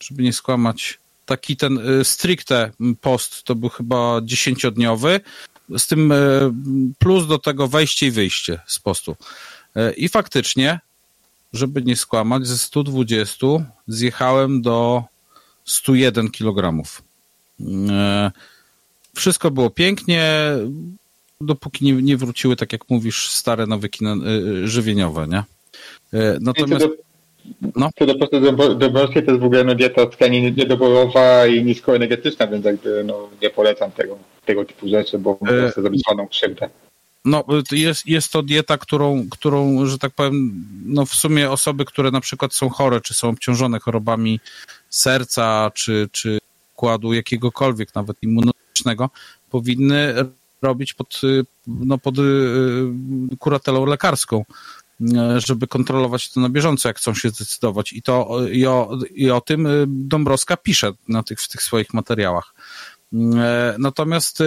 żeby 0.00 0.22
nie 0.22 0.32
skłamać, 0.32 0.98
taki 1.26 1.56
ten 1.56 1.80
stricte 2.02 2.70
post 3.00 3.42
to 3.42 3.54
był 3.54 3.68
chyba 3.68 4.20
dziesięciodniowy, 4.24 5.20
z 5.78 5.86
tym 5.86 6.12
y, 6.12 6.52
plus 6.98 7.26
do 7.26 7.38
tego 7.38 7.68
wejście 7.68 8.06
i 8.06 8.10
wyjście 8.10 8.60
z 8.66 8.78
postu. 8.78 9.16
Y, 9.76 9.92
I 9.92 10.08
faktycznie, 10.08 10.80
żeby 11.52 11.82
nie 11.82 11.96
skłamać, 11.96 12.46
ze 12.46 12.58
120 12.58 13.46
zjechałem 13.88 14.62
do 14.62 15.04
101 15.64 16.30
kg. 16.30 16.82
Y, 17.60 17.64
Wszystko 19.14 19.50
było 19.50 19.70
pięknie, 19.70 20.52
dopóki 21.40 21.84
nie, 21.84 21.92
nie 21.92 22.16
wróciły, 22.16 22.56
tak 22.56 22.72
jak 22.72 22.90
mówisz, 22.90 23.30
stare 23.30 23.66
nawyki 23.66 24.04
na- 24.04 24.16
żywieniowe, 24.64 25.28
nie? 25.28 25.44
Natomiast 26.40 26.86
no. 27.76 27.90
co 27.98 28.06
do 28.06 28.14
prostu 28.14 28.40
dąbo- 28.40 28.74
dąbrowskiej, 28.74 29.22
to 29.22 29.30
jest 29.30 29.42
w 29.42 29.44
ogóle 29.44 29.64
no, 29.64 29.74
dieta 29.74 30.06
tkanin 30.06 30.54
niedoborowa 30.56 31.46
i 31.46 31.64
niskoenergetyczna, 31.64 32.46
więc 32.46 32.64
jakby 32.64 33.04
no, 33.04 33.28
nie 33.42 33.50
polecam 33.50 33.90
tego, 33.90 34.18
tego 34.46 34.64
typu 34.64 34.88
rzeczy, 34.88 35.18
bo 35.18 35.38
E, 35.42 35.46
sobie 35.46 35.70
zrobić 35.70 36.02
zwaną 36.06 36.28
krzywdę. 36.28 36.70
No, 37.24 37.44
jest, 37.72 38.06
jest 38.06 38.32
to 38.32 38.42
dieta, 38.42 38.78
którą, 38.78 39.28
którą, 39.30 39.86
że 39.86 39.98
tak 39.98 40.12
powiem, 40.12 40.64
no 40.86 41.06
w 41.06 41.14
sumie 41.14 41.50
osoby, 41.50 41.84
które 41.84 42.10
na 42.10 42.20
przykład 42.20 42.54
są 42.54 42.68
chore, 42.68 43.00
czy 43.00 43.14
są 43.14 43.28
obciążone 43.28 43.78
chorobami 43.78 44.40
serca, 44.90 45.70
czy, 45.74 46.08
czy 46.12 46.38
układu 46.74 47.12
jakiegokolwiek, 47.12 47.94
nawet 47.94 48.16
immunologicznego, 48.22 49.10
powinny 49.50 50.14
robić 50.62 50.94
pod, 50.94 51.20
y, 51.24 51.44
no, 51.66 51.98
pod 51.98 52.18
y, 52.18 52.22
kuratelą 53.38 53.86
lekarską. 53.86 54.44
E, 55.16 55.40
żeby 55.40 55.66
kontrolować 55.66 56.30
to 56.30 56.40
na 56.40 56.48
bieżąco, 56.48 56.88
jak 56.88 56.98
chcą 56.98 57.14
się 57.14 57.30
zdecydować. 57.30 57.92
I, 57.92 58.02
to, 58.02 58.40
i, 58.52 58.66
o, 58.66 58.98
i 59.14 59.30
o 59.30 59.40
tym 59.40 59.66
y, 59.66 59.84
Dąbrowska 59.88 60.56
pisze 60.56 60.92
na 61.08 61.22
tych, 61.22 61.40
w 61.40 61.48
tych 61.48 61.62
swoich 61.62 61.94
materiałach. 61.94 62.54
E, 63.12 63.76
Natomiast 63.78 64.42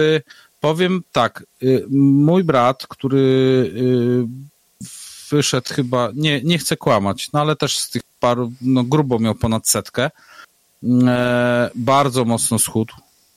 powiem 0.60 1.02
tak, 1.12 1.44
mój 1.90 2.44
brat, 2.44 2.86
który 2.86 3.70
wyszedł 5.30 5.74
chyba, 5.74 6.10
nie, 6.14 6.42
nie 6.42 6.58
chcę 6.58 6.76
kłamać, 6.76 7.32
no 7.32 7.40
ale 7.40 7.56
też 7.56 7.78
z 7.78 7.90
tych 7.90 8.02
paru, 8.20 8.52
no 8.60 8.84
grubo 8.84 9.18
miał 9.18 9.34
ponad 9.34 9.68
setkę, 9.68 10.10
e, 11.06 11.70
bardzo 11.74 12.24
mocno 12.24 12.58
schudł, 12.58 12.94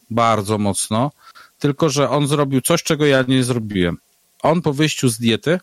bardzo 0.10 0.58
mocno, 0.58 1.12
tylko 1.60 1.89
że 1.89 2.10
on 2.10 2.27
zrobił 2.27 2.62
coś, 2.62 2.84
czego 2.84 3.06
ja 3.06 3.23
nie 3.27 3.43
zrobiłem. 3.43 3.97
On 4.43 4.62
po 4.62 4.73
wyjściu 4.73 5.10
z 5.10 5.17
diety 5.17 5.51
e, 5.51 5.60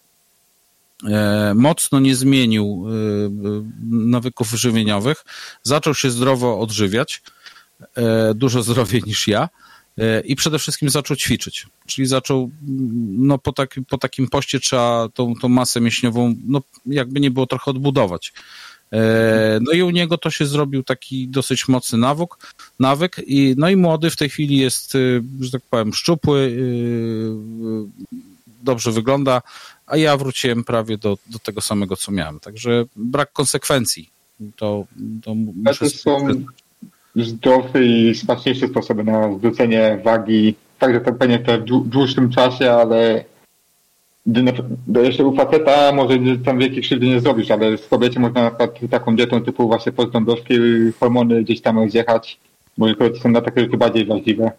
mocno 1.54 2.00
nie 2.00 2.16
zmienił 2.16 2.86
e, 2.86 2.92
nawyków 3.90 4.50
żywieniowych, 4.50 5.24
zaczął 5.62 5.94
się 5.94 6.10
zdrowo 6.10 6.60
odżywiać, 6.60 7.22
e, 7.94 8.34
dużo 8.34 8.62
zdrowiej 8.62 9.02
niż 9.06 9.28
ja 9.28 9.48
e, 9.98 10.20
i 10.20 10.36
przede 10.36 10.58
wszystkim 10.58 10.90
zaczął 10.90 11.16
ćwiczyć. 11.16 11.66
Czyli 11.86 12.06
zaczął, 12.06 12.38
mm, 12.38 13.26
no 13.26 13.38
po, 13.38 13.52
tak, 13.52 13.74
po 13.88 13.98
takim 13.98 14.28
poście 14.28 14.60
trzeba 14.60 15.08
tą, 15.14 15.34
tą 15.34 15.48
masę 15.48 15.80
mięśniową, 15.80 16.34
no 16.46 16.62
jakby 16.86 17.20
nie 17.20 17.30
było 17.30 17.46
trochę 17.46 17.70
odbudować. 17.70 18.32
E, 18.92 19.58
No 19.60 19.72
i 19.72 19.82
u 19.82 19.90
niego 19.90 20.18
to 20.18 20.30
się 20.30 20.46
zrobił 20.46 20.82
taki 20.82 21.28
dosyć 21.28 21.68
mocny 21.68 21.98
nawyk, 21.98 22.30
nawyk 22.80 23.20
i, 23.26 23.54
no 23.58 23.68
i 23.68 23.76
młody 23.76 24.10
w 24.10 24.16
tej 24.16 24.28
chwili 24.28 24.56
jest, 24.56 24.92
że 25.40 25.50
tak 25.50 25.62
powiem, 25.70 25.94
szczupły, 25.94 26.56
dobrze 28.62 28.92
wygląda, 28.92 29.42
a 29.86 29.96
ja 29.96 30.16
wróciłem 30.16 30.64
prawie 30.64 30.98
do, 30.98 31.18
do 31.26 31.38
tego 31.38 31.60
samego, 31.60 31.96
co 31.96 32.12
miałem. 32.12 32.40
Także 32.40 32.84
brak 32.96 33.32
konsekwencji. 33.32 34.10
To, 34.56 34.86
to 35.22 35.34
muszę 35.34 35.90
to 35.90 35.90
są 35.90 36.28
zdrowe 37.16 37.84
i 37.84 38.14
smaczniejsze 38.14 38.68
sposoby 38.68 39.04
na 39.04 39.34
zwrócenie 39.38 40.00
wagi, 40.04 40.54
także 40.78 41.00
to 41.00 41.12
pewnie 41.12 41.38
w 41.38 41.42
dłu- 41.42 41.84
dłuższym 41.84 42.30
czasie, 42.30 42.72
ale 42.72 43.24
no 44.86 45.00
jeszcze 45.00 45.24
u 45.24 45.36
faceta 45.36 45.92
może 45.92 46.18
tam 46.44 46.58
wielkiej 46.58 46.82
krzywdy 46.82 47.06
nie 47.06 47.20
zrobisz, 47.20 47.50
ale 47.50 47.76
w 47.76 47.88
kobiecie 47.88 48.20
można 48.20 48.42
na 48.42 48.50
przykład 48.50 48.90
taką 48.90 49.16
dietą 49.16 49.44
typu 49.44 49.66
właśnie 49.66 49.92
postdąbrowskie 49.92 50.58
hormony 51.00 51.42
gdzieś 51.42 51.60
tam 51.60 51.78
rozjechać, 51.78 52.38
bo 52.78 52.94
kobiety 52.94 53.20
są 53.20 53.28
na 53.28 53.40
takie 53.40 53.60
rzeczy 53.60 53.76
bardziej 53.76 54.04
wrażliwe. 54.04 54.52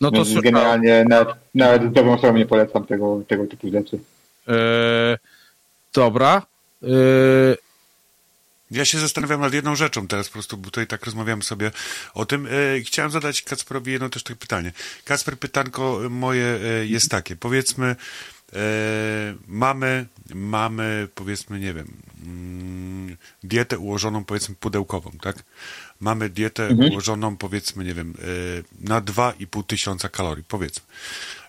No 0.00 0.10
to 0.10 0.24
Więc 0.24 0.40
generalnie 0.40 1.04
nawet, 1.08 1.34
nawet 1.54 1.90
zdrową 1.90 2.14
osobom 2.14 2.36
nie 2.36 2.46
polecam 2.46 2.84
tego, 2.84 3.22
tego 3.28 3.46
typu 3.46 3.70
rzeczy. 3.70 3.98
E, 4.48 5.18
dobra. 5.92 6.42
E, 6.82 6.86
Ja 8.70 8.84
się 8.84 8.98
zastanawiam 8.98 9.40
nad 9.40 9.54
jedną 9.54 9.76
rzeczą 9.76 10.08
teraz, 10.08 10.28
po 10.28 10.32
prostu 10.32 10.56
bo 10.56 10.64
tutaj 10.64 10.86
tak 10.86 11.04
rozmawiamy 11.04 11.42
sobie 11.42 11.70
o 12.14 12.26
tym. 12.26 12.46
E, 12.46 12.80
chciałem 12.80 13.10
zadać 13.10 13.42
Kacperowi 13.42 13.92
jedno 13.92 14.08
też 14.08 14.22
takie 14.22 14.36
pytanie. 14.36 14.72
Kacper, 15.04 15.38
pytanko 15.38 16.00
moje 16.10 16.60
jest 16.82 17.10
takie. 17.10 17.36
Powiedzmy, 17.36 17.96
mamy, 19.48 20.06
mamy, 20.34 21.08
powiedzmy, 21.14 21.60
nie 21.60 21.74
wiem, 21.74 21.86
mm, 22.24 23.16
dietę 23.42 23.78
ułożoną, 23.78 24.24
powiedzmy, 24.24 24.54
pudełkową, 24.54 25.10
tak? 25.22 25.36
Mamy 26.00 26.28
dietę 26.28 26.68
ułożoną, 26.90 27.36
powiedzmy, 27.36 27.84
nie 27.84 27.94
wiem, 27.94 28.14
na 28.80 29.00
2,5 29.00 29.66
tysiąca 29.66 30.08
kalorii, 30.08 30.44
powiedzmy. 30.44 30.82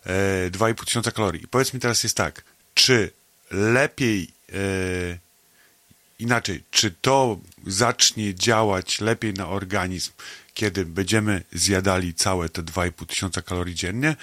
E, 0.05 0.51
2,5 0.51 0.85
tysiąca 0.85 1.11
kalorii. 1.11 1.43
I 1.43 1.47
powiedz 1.47 1.73
mi 1.73 1.79
teraz 1.79 2.03
jest 2.03 2.17
tak, 2.17 2.43
czy 2.73 3.11
lepiej 3.51 4.31
e, 4.53 4.55
inaczej, 6.19 6.63
czy 6.71 6.91
to 6.91 7.39
zacznie 7.67 8.35
działać 8.35 9.01
lepiej 9.01 9.33
na 9.33 9.49
organizm, 9.49 10.11
kiedy 10.53 10.85
będziemy 10.85 11.43
zjadali 11.51 12.13
całe 12.13 12.49
te 12.49 12.61
2,5 12.63 13.05
tysiąca 13.05 13.41
kalorii 13.41 13.75
dziennie, 13.75 14.15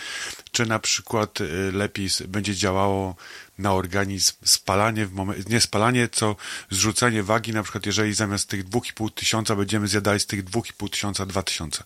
czy 0.53 0.67
na 0.67 0.79
przykład 0.79 1.41
y, 1.41 1.73
lepiej 1.73 2.09
będzie 2.29 2.55
działało 2.55 3.17
na 3.61 3.73
organizm 3.73 4.33
spalanie 4.44 5.07
w 5.07 5.12
momencie, 5.12 5.44
nie 5.51 5.61
spalanie, 5.61 6.09
co 6.09 6.37
zrzucenie 6.70 7.23
wagi, 7.23 7.53
na 7.53 7.62
przykład 7.62 7.87
jeżeli 7.87 8.14
zamiast 8.14 8.49
tych 8.49 8.68
2,5 8.68 9.11
tysiąca 9.14 9.57
będziemy 9.57 9.88
zjadali 9.88 10.20
z 10.20 10.27
tych 10.27 10.44
2,5 10.44 10.90
tysiąca 10.90 11.27
2 11.27 11.42
tysiące. 11.42 11.85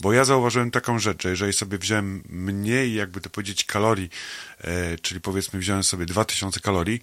Bo 0.00 0.12
ja 0.12 0.24
zauważyłem 0.24 0.70
taką 0.70 0.98
rzecz, 0.98 1.22
że 1.22 1.30
jeżeli 1.30 1.52
sobie 1.52 1.78
wziąłem 1.78 2.22
mniej, 2.28 2.94
jakby 2.94 3.20
to 3.20 3.30
powiedzieć, 3.30 3.64
kalorii, 3.64 4.10
e, 4.60 4.98
czyli 4.98 5.20
powiedzmy 5.20 5.60
wziąłem 5.60 5.84
sobie 5.84 6.06
2000 6.06 6.60
kalorii, 6.60 7.02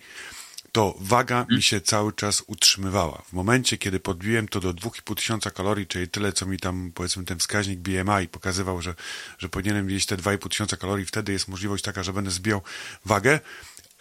to 0.72 0.96
waga 1.00 1.46
mi 1.50 1.62
się 1.62 1.82
cały 1.82 2.14
czas 2.14 2.44
utrzymywała. 2.48 3.22
W 3.30 3.34
momencie, 3.34 3.78
kiedy 3.78 4.00
podbiłem 4.00 4.48
to 4.48 4.60
do 4.60 4.74
2,5 4.74 5.16
tysiąca 5.16 5.52
kalorii, 5.52 5.88
czyli 5.88 6.08
tyle, 6.08 6.34
co 6.34 6.46
mi 6.46 6.60
tam, 6.60 6.92
powiedzmy, 6.96 7.26
ten 7.26 7.40
wskaźnik 7.40 7.80
BMI 7.80 8.28
pokazywał, 8.32 8.82
że, 8.82 8.96
że 9.38 9.50
powinienem 9.50 9.90
jeść 9.90 10.06
te 10.06 10.18
2,5 10.18 10.50
tysiąca 10.50 10.78
kalorii, 10.78 11.06
wtedy 11.06 11.32
jest 11.32 11.48
możliwość 11.48 11.84
taka, 11.84 12.04
że 12.04 12.14
będę 12.14 12.32
zbijał 12.32 12.62
wagę. 13.06 13.40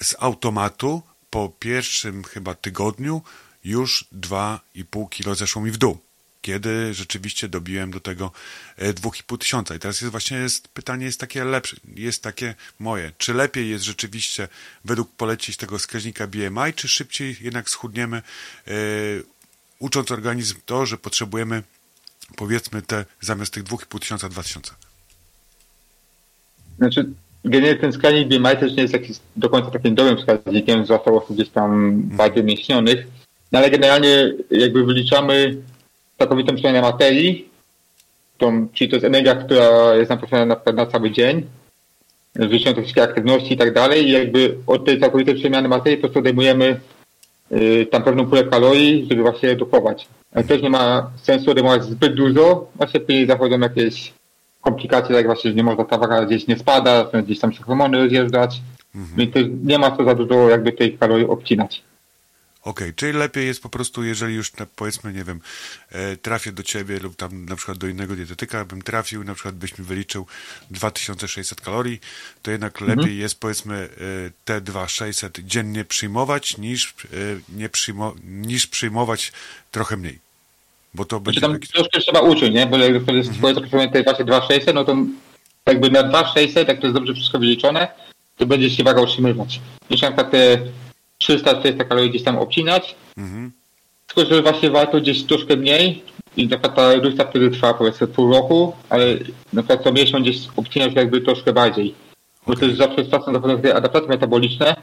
Z 0.02 0.16
automatu 0.18 1.02
po 1.30 1.52
pierwszym 1.58 2.24
chyba 2.24 2.54
tygodniu 2.54 3.22
już 3.64 4.04
2,5 4.12 5.08
kilo 5.08 5.34
zeszło 5.34 5.62
mi 5.62 5.70
w 5.70 5.76
dół 5.76 5.98
kiedy 6.42 6.94
rzeczywiście 6.94 7.48
dobiłem 7.48 7.90
do 7.90 8.00
tego 8.00 8.32
e, 8.76 8.94
2,5 8.94 9.38
tysiąca. 9.38 9.74
I 9.74 9.78
teraz 9.78 10.00
jest 10.00 10.10
właśnie 10.10 10.36
jest, 10.36 10.68
pytanie 10.68 11.06
jest 11.06 11.20
takie 11.20 11.44
lepsze, 11.44 11.76
jest 11.94 12.22
takie 12.22 12.54
moje. 12.78 13.12
Czy 13.18 13.34
lepiej 13.34 13.70
jest 13.70 13.84
rzeczywiście 13.84 14.48
według 14.84 15.12
polecić 15.12 15.56
tego 15.56 15.78
wskaźnika 15.78 16.26
BMI, 16.26 16.74
czy 16.74 16.88
szybciej 16.88 17.36
jednak 17.40 17.70
schudniemy, 17.70 18.16
e, 18.16 18.72
ucząc 19.78 20.10
organizm 20.10 20.56
to, 20.66 20.86
że 20.86 20.98
potrzebujemy 20.98 21.62
powiedzmy 22.36 22.82
te 22.82 23.04
zamiast 23.20 23.52
tych 23.52 23.64
2,5 23.64 24.00
tysiąca 24.00 24.28
2 24.28 24.42
tysiące. 24.42 24.74
Znaczy, 26.78 27.10
generalnie 27.44 27.80
ten 27.80 27.92
wskaźnik 27.92 28.28
BMI 28.28 28.56
też 28.60 28.76
nie 28.76 28.82
jest 28.82 28.94
jakiś 28.94 29.16
do 29.36 29.48
końca 29.48 29.70
takim 29.70 29.94
dobrym 29.94 30.16
wskaźnikiem, 30.16 30.84
zwłaszcza 30.84 31.10
osób 31.10 31.36
gdzieś 31.36 31.48
tam 31.48 32.02
bardziej 32.02 32.44
mięśnionych. 32.44 33.06
No 33.52 33.58
ale 33.58 33.70
generalnie 33.70 34.32
jakby 34.50 34.84
wyliczamy 34.84 35.56
całkowitą 36.18 36.56
przemianę 36.56 36.80
materii, 36.80 37.48
tą, 38.38 38.68
czyli 38.72 38.90
to 38.90 38.96
jest 38.96 39.06
energia, 39.06 39.34
która 39.34 39.94
jest 39.94 40.10
nam 40.10 40.18
potrzebna 40.18 40.60
na, 40.66 40.72
na 40.72 40.86
cały 40.86 41.10
dzień, 41.10 41.46
wyliczamy 42.34 42.76
te 42.76 42.82
wszystkie 42.82 43.02
aktywności 43.02 43.54
i 43.54 43.56
tak 43.56 43.74
dalej 43.74 44.08
i 44.08 44.10
jakby 44.10 44.56
od 44.66 44.84
tej 44.84 45.00
całkowitej 45.00 45.34
przemiany 45.34 45.68
materii 45.68 45.96
po 45.96 46.00
prostu 46.00 46.18
odejmujemy 46.18 46.80
y, 47.52 47.86
tam 47.90 48.02
pewną 48.02 48.26
pulę 48.26 48.44
kalorii, 48.44 49.06
żeby 49.10 49.22
właśnie 49.22 49.48
redukować. 49.48 50.08
Ale 50.34 50.44
też 50.44 50.62
nie 50.62 50.70
ma 50.70 51.10
sensu 51.22 51.50
odejmować 51.50 51.84
zbyt 51.84 52.14
dużo, 52.14 52.70
właśnie 52.74 53.00
później 53.00 53.26
zachodzą 53.26 53.58
jakieś 53.58 54.12
komplikacje, 54.60 55.14
tak 55.14 55.26
właśnie, 55.26 55.50
że 55.50 55.56
nie 55.56 55.62
można 55.62 55.84
ta 55.84 55.98
waga 55.98 56.26
gdzieś 56.26 56.46
nie 56.46 56.58
spada, 56.58 57.10
gdzieś 57.24 57.38
tam 57.40 57.52
się 57.52 57.62
hormony 57.62 57.98
rozjeżdżać, 57.98 58.60
więc 59.16 59.34
też 59.34 59.46
nie 59.64 59.78
ma 59.78 59.96
co 59.96 60.04
za 60.04 60.14
dużo 60.14 60.48
jakby 60.48 60.72
tej 60.72 60.98
kalorii 60.98 61.26
obcinać. 61.26 61.82
Okej, 62.62 62.94
czyli 62.94 63.12
lepiej 63.12 63.46
jest 63.46 63.62
po 63.62 63.68
prostu, 63.68 64.04
jeżeli 64.04 64.34
już 64.34 64.52
powiedzmy, 64.76 65.12
nie 65.12 65.24
wiem, 65.24 65.40
e, 65.90 66.16
trafię 66.16 66.52
do 66.52 66.62
ciebie 66.62 66.98
lub 66.98 67.16
tam 67.16 67.44
na 67.44 67.56
przykład 67.56 67.78
do 67.78 67.88
innego 67.88 68.16
dietetyka, 68.16 68.64
bym 68.64 68.82
trafił, 68.82 69.24
na 69.24 69.34
przykład 69.34 69.54
byś 69.54 69.78
mi 69.78 69.84
wyliczył 69.84 70.26
2600 70.70 71.60
kalorii, 71.60 72.00
to 72.42 72.50
jednak 72.50 72.80
lepiej 72.80 73.18
jest 73.18 73.40
powiedzmy 73.40 73.74
e, 73.76 73.88
te 74.44 74.60
2600 74.60 75.38
dziennie 75.46 75.84
przyjmować 75.84 76.58
niż, 76.58 76.88
e, 76.88 76.94
nie 77.48 77.68
przyjmo, 77.68 78.14
niż 78.24 78.66
przyjmować 78.66 79.32
trochę 79.70 79.96
mniej. 79.96 80.27
Bo 80.94 81.04
to 81.04 81.16
Znaczy 81.16 81.24
będzie 81.24 81.40
tam 81.40 81.52
taki... 81.52 81.68
troszkę 81.68 82.00
trzeba 82.00 82.20
uczyć, 82.20 82.54
nie? 82.54 82.66
Bo 82.66 82.76
jak 82.76 83.04
to 83.04 83.12
jest 83.12 83.30
mhm. 83.30 83.54
to 83.54 83.60
te 83.60 84.02
właśnie 84.02 84.24
2600, 84.24 84.74
no 84.74 84.84
to 84.84 84.96
jakby 85.66 85.90
na 85.90 86.02
2600, 86.02 86.68
jak 86.68 86.80
to 86.80 86.86
jest 86.86 86.98
dobrze 86.98 87.14
wszystko 87.14 87.38
wyliczone, 87.38 87.88
to 88.36 88.46
będzie 88.46 88.70
się 88.70 88.84
waga 88.84 89.02
utrzymywać. 89.02 89.60
Jeszcze 89.90 90.10
na 90.10 90.16
przykład 90.16 90.32
te 90.32 90.58
300-400 91.22 91.88
kalorii 91.88 92.10
gdzieś 92.10 92.22
tam 92.22 92.38
obcinać, 92.38 92.94
Mhm. 93.16 93.52
tylko 94.06 94.34
że 94.34 94.42
właśnie 94.42 94.70
warto 94.70 95.00
gdzieś 95.00 95.24
troszkę 95.24 95.56
mniej 95.56 96.02
i 96.36 96.42
na 96.44 96.48
przykład 96.48 96.74
ta 96.76 96.94
redukcja 96.94 97.24
wtedy 97.24 97.50
trwa 97.50 97.74
powiedzmy 97.74 98.06
pół 98.06 98.32
roku, 98.32 98.72
ale 98.88 99.04
na 99.52 99.62
przykład 99.62 99.84
co 99.84 99.92
miesiąc 99.92 100.22
gdzieś 100.22 100.38
obcinać 100.56 100.94
jakby 100.94 101.20
troszkę 101.20 101.52
bardziej. 101.52 101.94
Bo 102.46 102.56
to 102.56 102.64
jest 102.64 102.78
zawsze 102.78 103.04
z 103.04 103.10
czasem 103.10 103.34
dochodzą 103.34 103.58
te 103.58 103.74
adaptacje 103.74 104.08
metaboliczne, 104.08 104.76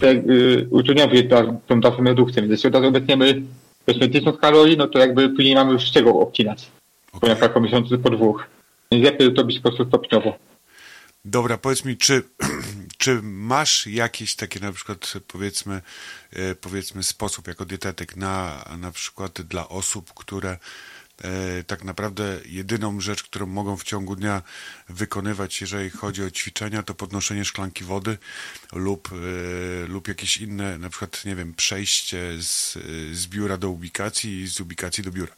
te 0.00 0.10
y, 0.10 0.66
utrudniają 0.70 1.10
tą 1.66 1.80
dalszą 1.80 2.04
redukcję. 2.04 2.42
Więc 2.42 2.52
jeśli 2.52 2.68
od 2.68 2.74
razu 2.74 2.86
obetniemy 2.86 3.42
powiedzmy 3.86 4.08
1000 4.08 4.40
kalorii, 4.40 4.76
no 4.76 4.86
to 4.86 4.98
jakby 4.98 5.28
później 5.28 5.54
mamy 5.54 5.72
już 5.72 5.88
z 5.88 5.92
czego 5.92 6.10
obcinać. 6.10 6.66
Po 7.12 7.20
przykład 7.20 7.52
po 7.52 7.60
miesiącu, 7.60 7.98
po 7.98 8.10
dwóch. 8.10 8.46
Więc 8.92 9.04
lepiej 9.04 9.34
to 9.34 9.42
robić 9.42 9.60
po 9.60 9.62
prostu 9.62 9.88
stopniowo. 9.88 10.38
Dobra, 11.24 11.58
powiedz 11.58 11.84
mi, 11.84 11.96
czy, 11.96 12.22
czy 12.98 13.20
masz 13.22 13.86
jakiś 13.86 14.36
taki 14.36 14.60
na 14.60 14.72
przykład 14.72 15.12
powiedzmy, 15.28 15.82
e, 16.32 16.54
powiedzmy 16.54 17.02
sposób 17.02 17.48
jako 17.48 17.64
dietetyk 17.64 18.16
na 18.16 18.64
na 18.78 18.92
przykład 18.92 19.42
dla 19.42 19.68
osób, 19.68 20.14
które 20.14 20.58
tak 21.66 21.84
naprawdę 21.84 22.40
jedyną 22.46 23.00
rzecz, 23.00 23.22
którą 23.22 23.46
mogą 23.46 23.76
w 23.76 23.84
ciągu 23.84 24.16
dnia 24.16 24.42
wykonywać, 24.88 25.60
jeżeli 25.60 25.90
chodzi 25.90 26.22
o 26.22 26.30
ćwiczenia, 26.30 26.82
to 26.82 26.94
podnoszenie 26.94 27.44
szklanki 27.44 27.84
wody 27.84 28.18
lub, 28.72 29.10
e, 29.12 29.86
lub 29.86 30.08
jakieś 30.08 30.36
inne, 30.36 30.78
na 30.78 30.90
przykład, 30.90 31.24
nie 31.24 31.36
wiem, 31.36 31.54
przejście 31.54 32.42
z, 32.42 32.78
z 33.12 33.26
biura 33.26 33.56
do 33.56 33.70
ubikacji 33.70 34.40
i 34.40 34.48
z 34.48 34.60
ubikacji 34.60 35.04
do 35.04 35.10
biura. 35.10 35.32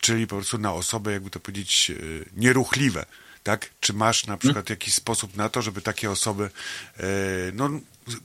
Czyli 0.00 0.26
po 0.26 0.36
prostu 0.36 0.58
na 0.58 0.72
osobę, 0.72 1.12
jakby 1.12 1.30
to 1.30 1.40
powiedzieć, 1.40 1.90
e, 1.90 1.94
nieruchliwe 2.40 3.06
tak? 3.46 3.70
Czy 3.80 3.92
masz 3.92 4.26
na 4.26 4.36
przykład 4.36 4.70
jakiś 4.70 4.94
sposób 4.94 5.36
na 5.36 5.48
to, 5.48 5.62
żeby 5.62 5.82
takie 5.82 6.10
osoby, 6.10 6.50
e, 7.00 7.04
no 7.54 7.70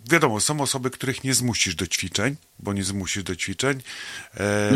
wiadomo, 0.10 0.40
są 0.40 0.62
osoby, 0.62 0.90
których 0.92 1.24
nie 1.24 1.34
zmusisz 1.34 1.76
do 1.76 1.88
ćwiczeń, 1.88 2.36
bo 2.60 2.74
nie 2.74 2.84
zmusisz 2.84 3.24
do 3.24 3.36
ćwiczeń, 3.36 3.82
e, 4.38 4.72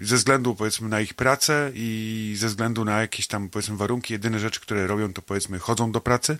ze 0.00 0.16
względu 0.16 0.54
powiedzmy 0.54 0.88
na 0.88 1.00
ich 1.00 1.14
pracę 1.14 1.70
i 1.74 2.34
ze 2.38 2.48
względu 2.48 2.84
na 2.84 3.00
jakieś 3.00 3.26
tam 3.26 3.48
powiedzmy 3.48 3.76
warunki, 3.76 4.12
jedyne 4.12 4.38
rzeczy, 4.38 4.60
które 4.60 4.86
robią, 4.86 5.12
to 5.12 5.22
powiedzmy 5.22 5.58
chodzą 5.58 5.92
do 5.92 6.00
pracy, 6.00 6.38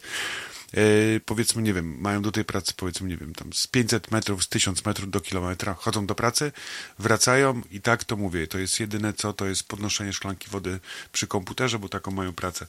e, 0.75 0.81
powiedzmy, 1.21 1.63
nie 1.63 1.75
wiem, 1.75 2.01
mają 2.01 2.23
do 2.23 2.33
tej 2.33 2.45
pracy, 2.45 2.73
powiedzmy, 2.77 3.09
nie 3.09 3.17
wiem, 3.17 3.35
tam 3.35 3.53
z 3.53 3.67
500 3.67 4.11
metrów, 4.11 4.45
z 4.45 4.49
1000 4.49 4.85
metrów 4.85 5.11
do 5.11 5.21
kilometra, 5.21 5.75
chodzą 5.75 6.07
do 6.07 6.15
pracy, 6.15 6.53
wracają 6.99 7.63
i 7.71 7.81
tak 7.81 8.05
to 8.05 8.17
mówię, 8.17 8.47
to 8.47 8.59
jest 8.59 8.81
jedyne 8.81 9.13
co, 9.13 9.33
to 9.33 9.47
jest 9.47 9.69
podnoszenie 9.69 10.13
szklanki 10.13 10.51
wody 10.51 10.81
przy 11.13 11.27
komputerze, 11.27 11.79
bo 11.79 11.89
taką 11.89 12.11
mają 12.11 12.33
pracę. 12.33 12.67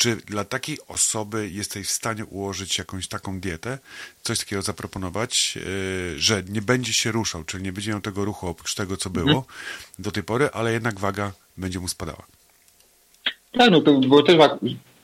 Czy 0.00 0.16
dla 0.16 0.44
takiej 0.44 0.78
osoby 0.88 1.48
jesteś 1.48 1.86
w 1.86 1.90
stanie 1.90 2.24
ułożyć 2.24 2.78
jakąś 2.78 3.08
taką 3.08 3.40
dietę, 3.40 3.78
coś 4.22 4.38
takiego 4.38 4.62
zaproponować, 4.62 5.56
yy, 5.56 5.62
że 6.18 6.42
nie 6.48 6.62
będzie 6.62 6.92
się 6.92 7.12
ruszał, 7.12 7.44
czyli 7.44 7.64
nie 7.64 7.72
będzie 7.72 7.90
miał 7.90 8.00
tego 8.00 8.24
ruchu 8.24 8.48
oprócz 8.48 8.74
tego, 8.74 8.96
co 8.96 9.10
było 9.10 9.44
do 9.98 10.10
tej 10.10 10.22
pory, 10.22 10.48
ale 10.52 10.72
jednak 10.72 11.00
waga 11.00 11.32
będzie 11.56 11.80
mu 11.80 11.88
spadała? 11.88 12.22
Tak, 13.52 13.70
no 13.70 13.80
to 13.80 13.92
bo 13.92 14.22
też 14.22 14.36
ma, 14.36 14.58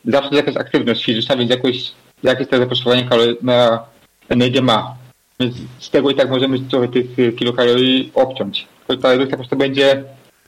zawsze 0.05 0.35
jakaś 0.35 0.57
aktywność 0.57 1.05
fizyczna, 1.05 1.37
więc 1.37 1.51
jakoś, 1.51 1.93
jakieś 2.23 2.49
to 2.49 2.59
zapotrzebowanie 2.59 3.09
kalorii 3.09 3.37
na 3.43 3.87
energię 4.29 4.63
ma. 4.63 4.97
Więc 5.41 5.55
z 5.79 5.91
tego 5.91 6.11
i 6.11 6.15
tak 6.15 6.31
możemy 6.31 6.61
trochę 6.61 6.89
tych 6.89 7.37
kilokalorii 7.37 8.11
obciąć. 8.15 8.67
Ta 9.03 9.11
redukcja 9.13 9.31
po 9.31 9.37
prostu 9.37 9.57
będzie 9.57 10.05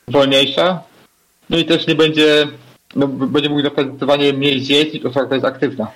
wolniejsza, 0.08 0.82
no 1.50 1.58
i 1.58 1.64
też 1.64 1.86
nie 1.86 1.94
będzie, 1.94 2.48
no 2.98 3.08
będzie 3.08 3.48
mógł 3.48 3.60
zdecydowanie 3.60 4.32
mniej 4.32 4.64
zjeść 4.64 4.92
niż 4.92 5.04
osoba, 5.04 5.20
która 5.20 5.36
jest 5.36 5.46
aktywna. 5.46 5.90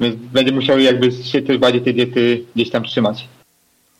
Więc 0.00 0.16
będzie 0.16 0.52
musiał 0.52 0.78
jakby 0.78 1.12
się 1.12 1.42
też 1.42 1.58
bardziej 1.58 1.82
tej 1.82 1.94
diety 1.94 2.44
gdzieś 2.54 2.70
tam 2.70 2.84
trzymać. 2.84 3.28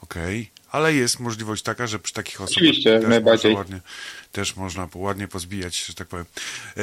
Okej, 0.03 0.51
ale 0.71 0.95
jest 0.95 1.21
możliwość 1.21 1.63
taka, 1.63 1.87
że 1.87 1.99
przy 1.99 2.15
takich 2.15 2.41
osobach 2.41 2.57
Oczywiście, 2.57 3.01
też, 3.01 3.09
najbardziej. 3.09 3.53
Można 3.53 3.59
ładnie, 3.59 3.81
też 4.33 4.57
można 4.57 4.89
ładnie 4.95 5.29
pozbijać, 5.29 5.85
że 5.87 5.95
tak 5.95 6.09
powiem. 6.09 6.27
E, 6.77 6.83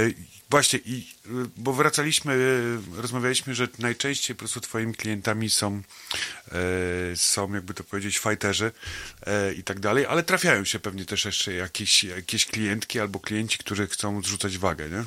Właśnie, 0.54 0.80
i, 0.86 1.08
e, 1.26 1.30
bo 1.58 1.74
wracaliśmy, 1.74 2.34
e, 2.34 3.02
rozmawialiśmy, 3.02 3.56
że 3.56 3.68
najczęściej 3.80 4.36
po 4.36 4.40
prostu 4.40 4.62
twoimi 4.62 4.94
klientami 4.96 5.50
są, 5.50 5.82
są 7.16 7.54
jakby 7.54 7.74
to 7.74 7.84
powiedzieć, 7.84 8.18
fighterzy 8.18 8.72
e, 9.26 9.54
i 9.54 9.64
tak 9.64 9.80
dalej, 9.80 10.06
ale 10.06 10.24
trafiają 10.24 10.66
się 10.66 10.80
pewnie 10.80 11.06
też 11.06 11.26
jeszcze 11.26 11.54
jakieś, 11.54 12.04
jakieś 12.04 12.46
klientki 12.46 13.00
albo 13.00 13.20
klienci, 13.20 13.58
którzy 13.58 13.88
chcą 13.88 14.22
zrzucać 14.22 14.58
wagę, 14.58 14.90
nie? 14.90 15.04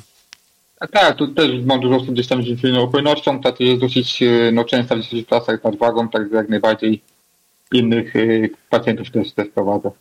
A 0.79 0.87
tak, 0.87 1.17
tu 1.17 1.27
też 1.27 1.51
mam 1.65 1.79
dużo 1.79 1.95
osób 1.95 2.09
gdzieś 2.09 2.27
tam 2.27 2.43
z 2.43 2.77
opojnością, 2.77 3.41
ta 3.41 3.51
to 3.51 3.63
jest 3.63 3.81
dosyć 3.81 4.23
e, 4.23 4.51
no, 4.51 4.63
częsta 4.65 4.95
w 4.95 4.99
dzisiejszych 4.99 5.27
czasach 5.27 5.63
nad 5.63 5.75
wagą, 5.75 6.09
tak 6.09 6.31
jak 6.31 6.49
najbardziej 6.49 7.01
innych 7.73 8.15
e, 8.15 8.19
pacjentów 8.69 9.11
też 9.11 9.31
też 9.31 9.47
prowadzę. 9.47 9.91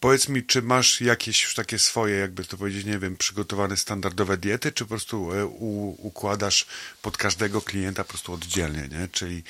Powiedz 0.00 0.28
mi, 0.28 0.42
czy 0.42 0.62
masz 0.62 1.00
jakieś 1.00 1.42
już 1.42 1.54
takie 1.54 1.78
swoje, 1.78 2.16
jakby 2.16 2.44
to 2.44 2.56
powiedzieć, 2.56 2.84
nie 2.84 2.98
wiem, 2.98 3.16
przygotowane 3.16 3.76
standardowe 3.76 4.36
diety, 4.36 4.72
czy 4.72 4.84
po 4.84 4.88
prostu 4.88 5.32
e, 5.32 5.46
u, 5.46 5.96
układasz 6.06 6.66
pod 7.02 7.16
każdego 7.16 7.62
klienta 7.62 8.04
po 8.04 8.08
prostu 8.08 8.32
oddzielnie, 8.32 8.88
nie? 8.90 9.08
Czyli, 9.12 9.42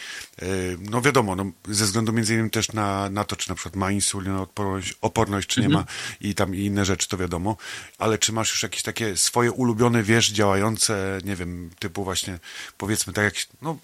e, 0.42 0.46
no 0.80 1.02
wiadomo, 1.02 1.36
no, 1.36 1.52
ze 1.68 1.84
względu 1.84 2.12
między 2.12 2.34
innymi 2.34 2.50
też 2.50 2.72
na, 2.72 3.10
na 3.10 3.24
to, 3.24 3.36
czy 3.36 3.48
na 3.48 3.54
przykład 3.54 3.76
ma 3.76 3.90
insulinoodporność, 3.90 4.94
oporność, 5.00 5.48
czy 5.48 5.60
nie 5.60 5.68
ma 5.68 5.84
i 6.20 6.34
tam 6.34 6.54
i 6.54 6.64
inne 6.64 6.84
rzeczy, 6.84 7.08
to 7.08 7.16
wiadomo, 7.16 7.56
ale 7.98 8.18
czy 8.18 8.32
masz 8.32 8.50
już 8.50 8.62
jakieś 8.62 8.82
takie 8.82 9.16
swoje 9.16 9.52
ulubione, 9.52 10.02
wiesz, 10.02 10.30
działające, 10.32 11.18
nie 11.24 11.36
wiem, 11.36 11.70
typu 11.78 12.04
właśnie, 12.04 12.38
powiedzmy 12.78 13.12
tak 13.12 13.24
jak, 13.24 13.34
no, 13.62 13.78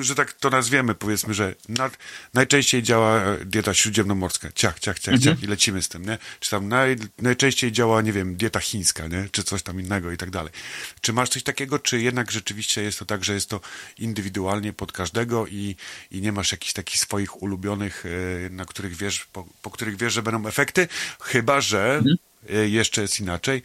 że 0.00 0.14
tak 0.14 0.32
to 0.32 0.50
nazwiemy, 0.50 0.94
powiedzmy, 0.94 1.34
że 1.34 1.54
nad, 1.68 1.98
najczęściej 2.34 2.82
działa 2.82 3.20
e, 3.20 3.44
dieta 3.44 3.74
śródziemnomorska, 3.74 4.48
ciach, 4.54 4.80
ciach, 4.80 4.98
ciach, 4.98 5.18
ciach 5.18 5.42
i 5.42 5.46
lecimy 5.46 5.82
z 5.82 5.88
tym, 5.88 5.97
nie? 6.02 6.18
Czy 6.40 6.50
tam 6.50 6.68
naj, 6.68 6.96
najczęściej 7.18 7.72
działa, 7.72 8.02
nie 8.02 8.12
wiem, 8.12 8.36
dieta 8.36 8.60
chińska, 8.60 9.06
nie? 9.06 9.28
Czy 9.32 9.44
coś 9.44 9.62
tam 9.62 9.80
innego 9.80 10.12
i 10.12 10.16
tak 10.16 10.30
dalej. 10.30 10.52
Czy 11.00 11.12
masz 11.12 11.28
coś 11.28 11.42
takiego, 11.42 11.78
czy 11.78 12.00
jednak 12.00 12.30
rzeczywiście 12.30 12.82
jest 12.82 12.98
to 12.98 13.04
tak, 13.04 13.24
że 13.24 13.34
jest 13.34 13.50
to 13.50 13.60
indywidualnie 13.98 14.72
pod 14.72 14.92
każdego 14.92 15.46
i, 15.46 15.76
i 16.10 16.20
nie 16.20 16.32
masz 16.32 16.52
jakichś 16.52 16.72
takich 16.72 17.00
swoich 17.00 17.42
ulubionych, 17.42 18.04
e, 18.06 18.50
na 18.50 18.64
których 18.64 18.96
wiesz, 18.96 19.26
po, 19.32 19.46
po 19.62 19.70
których 19.70 19.96
wiesz, 19.96 20.12
że 20.12 20.22
będą 20.22 20.48
efekty, 20.48 20.88
chyba, 21.20 21.60
że 21.60 22.02
e, 22.50 22.68
jeszcze 22.68 23.02
jest 23.02 23.20
inaczej, 23.20 23.62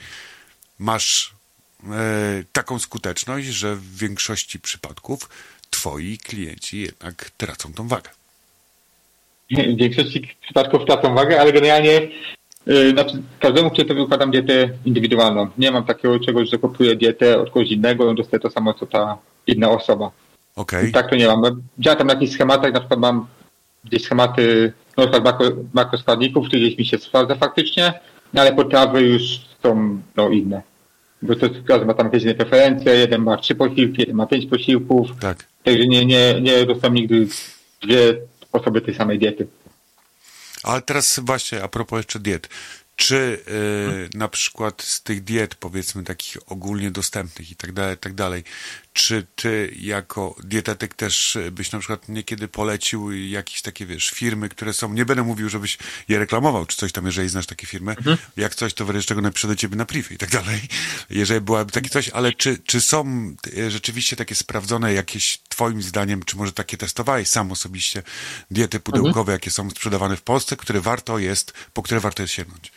masz 0.80 1.36
e, 1.84 2.44
taką 2.52 2.80
skuteczność, 2.80 3.48
że 3.48 3.76
w 3.76 3.98
większości 3.98 4.60
przypadków 4.60 5.30
twoi 5.70 6.18
klienci 6.18 6.82
jednak 6.82 7.30
tracą 7.30 7.74
tą 7.74 7.88
wagę. 7.88 8.10
W 9.52 9.78
większości 9.78 10.36
przypadków 10.42 10.86
tracą 10.86 11.16
wagę, 11.16 11.42
ale 11.42 11.54
generalnie 11.54 12.02
yy, 12.66 12.92
znaczy 12.92 13.22
każdemu 13.40 13.72
klientowi 13.72 14.02
układam 14.02 14.32
dietę 14.32 14.70
indywidualną. 14.86 15.48
Nie 15.58 15.72
mam 15.72 15.84
takiego 15.84 16.20
czegoś, 16.20 16.50
że 16.50 16.58
kupuję 16.58 16.96
dietę 16.96 17.42
od 17.42 17.50
kogoś 17.50 17.72
innego 17.72 18.12
i 18.12 18.16
dostaję 18.16 18.40
to 18.40 18.50
samo, 18.50 18.74
co 18.74 18.86
ta 18.86 19.18
inna 19.48 19.70
osoba. 19.70 20.12
Okej? 20.56 20.92
Tak 20.92 21.10
to 21.10 21.16
nie 21.16 21.28
mam. 21.28 21.62
Działam 21.80 21.98
tam 21.98 22.08
na 22.08 22.14
jakichś 22.14 22.34
schematach, 22.34 22.74
na 22.74 22.80
przykład 22.80 23.00
mam 23.00 23.28
gdzieś 23.84 24.04
schematy 24.04 24.74
na 24.98 25.04
przykład 25.04 25.24
makro, 25.24 25.48
makroskładników, 25.74 26.48
które 26.48 26.62
gdzieś 26.62 26.78
mi 26.78 26.86
się 26.86 26.98
sprawdza 26.98 27.36
faktycznie, 27.36 27.94
no 28.34 28.42
ale 28.42 28.54
potrawy 28.54 29.02
już 29.02 29.24
są 29.64 30.00
no, 30.16 30.30
inne. 30.30 30.62
Bo 31.22 31.36
to 31.36 31.48
każdy 31.68 31.86
ma 31.86 31.94
tam 31.94 32.06
jakieś 32.06 32.24
inne 32.24 32.36
preferencje, 32.36 32.96
jeden 32.96 33.22
ma 33.22 33.38
trzy 33.38 33.56
posiłki, 33.56 33.96
jeden 34.00 34.16
ma 34.16 34.26
pięć 34.26 34.46
posiłków, 34.46 35.08
Tak. 35.20 35.48
także 35.64 35.88
nie, 35.88 36.06
nie, 36.06 36.42
nie 36.42 36.66
dostałem 36.66 36.94
nigdy 36.94 37.28
dwie 37.82 38.18
osoby 38.54 38.82
tej 38.82 38.96
samej 38.96 39.20
diety. 39.20 39.48
Ale 40.64 40.82
teraz 40.82 41.20
właśnie 41.20 41.64
a 41.64 41.68
propos 41.68 41.98
jeszcze 41.98 42.20
diet. 42.20 42.50
Czy 42.96 43.16
y, 44.16 44.18
na 44.18 44.28
przykład 44.28 44.82
z 44.82 45.04
tych 45.04 45.24
diet, 45.24 45.56
powiedzmy 45.56 46.04
takich 46.04 46.38
ogólnie 46.52 46.92
dostępnych 46.92 47.52
i 47.52 47.56
tak 47.56 47.72
dalej, 47.72 47.98
tak 47.98 48.14
dalej, 48.14 48.44
czy 48.94 49.28
ty 49.36 49.74
jako 49.80 50.36
dietetyk 50.44 50.94
też 50.94 51.36
y, 51.36 51.52
byś 51.52 51.72
na 51.72 51.80
przykład 51.80 52.10
niekiedy 52.10 52.48
polecił 52.48 53.12
jakieś 53.12 53.62
takie, 53.62 53.86
wiesz, 53.86 54.10
firmy, 54.10 54.50
które 54.50 54.74
są, 54.74 54.94
nie 54.94 55.06
będę 55.06 55.24
mówił, 55.24 55.50
żebyś 55.50 55.78
je 56.08 56.20
reklamował, 56.20 56.66
czy 56.66 56.78
coś 56.78 56.92
tam, 56.92 57.06
jeżeli 57.06 57.30
znasz 57.30 57.46
takie 57.46 57.68
firmy, 57.68 57.96
jak 58.38 58.56
coś, 58.56 58.74
to 58.74 58.86
wreszcie 58.86 59.08
czego 59.08 59.22
napiszę 59.22 59.48
do 59.48 59.56
ciebie 59.56 59.76
na 59.76 59.86
priv 59.86 60.14
i 60.16 60.18
tak 60.18 60.30
dalej, 60.30 60.62
jeżeli 61.10 61.42
byłaby 61.42 61.72
takie 61.72 61.90
coś, 61.90 62.10
ale 62.10 62.32
czy, 62.34 62.58
czy 62.58 62.82
są 62.82 63.34
y, 63.58 63.72
rzeczywiście 63.72 64.16
takie 64.16 64.36
sprawdzone 64.36 64.94
jakieś 64.94 65.40
twoim 65.50 65.82
zdaniem, 65.82 66.24
czy 66.24 66.38
może 66.38 66.52
takie 66.52 66.78
testowałeś 66.78 67.28
sam 67.28 67.52
osobiście 67.52 68.04
diety 68.52 68.80
pudełkowe, 68.80 69.32
jakie 69.32 69.52
są 69.52 69.70
sprzedawane 69.70 70.18
w 70.18 70.22
Polsce, 70.22 70.56
które 70.56 70.82
warto 70.82 71.20
jest, 71.20 71.54
po 71.74 71.84
które 71.84 72.00
warto 72.00 72.22
jest 72.22 72.34
sięgnąć? 72.34 72.72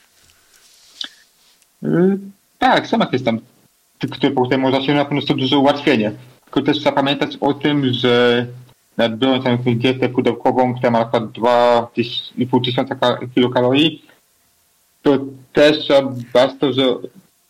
Yy, 1.82 2.18
tak, 2.58 2.86
są 2.86 2.98
jakieś 2.98 3.22
tam, 3.22 3.40
które 3.98 4.30
po 4.30 4.42
których 4.42 4.60
można 4.62 4.82
się 4.82 4.94
na 4.94 5.04
pewno 5.04 5.34
duże 5.34 5.58
ułatwienie. 5.58 6.12
Tylko 6.44 6.62
też 6.62 6.78
trzeba 6.78 6.92
pamiętać 6.92 7.36
o 7.40 7.54
tym, 7.54 7.92
że 7.92 8.46
nawet 8.96 9.18
biorąc 9.18 9.44
jakąś 9.44 9.76
dietę 9.76 10.08
pudełkową, 10.08 10.74
która 10.74 10.90
ma 10.90 10.98
na 10.98 11.04
przykład 11.04 11.24
2,5 11.32 12.64
tysiąca 12.64 12.94
ka- 12.94 13.18
kilokalorii, 13.34 14.04
to 15.02 15.18
też 15.52 15.78
trzeba 15.78 16.02
dbać 16.12 16.50
to, 16.60 16.72
że 16.72 16.82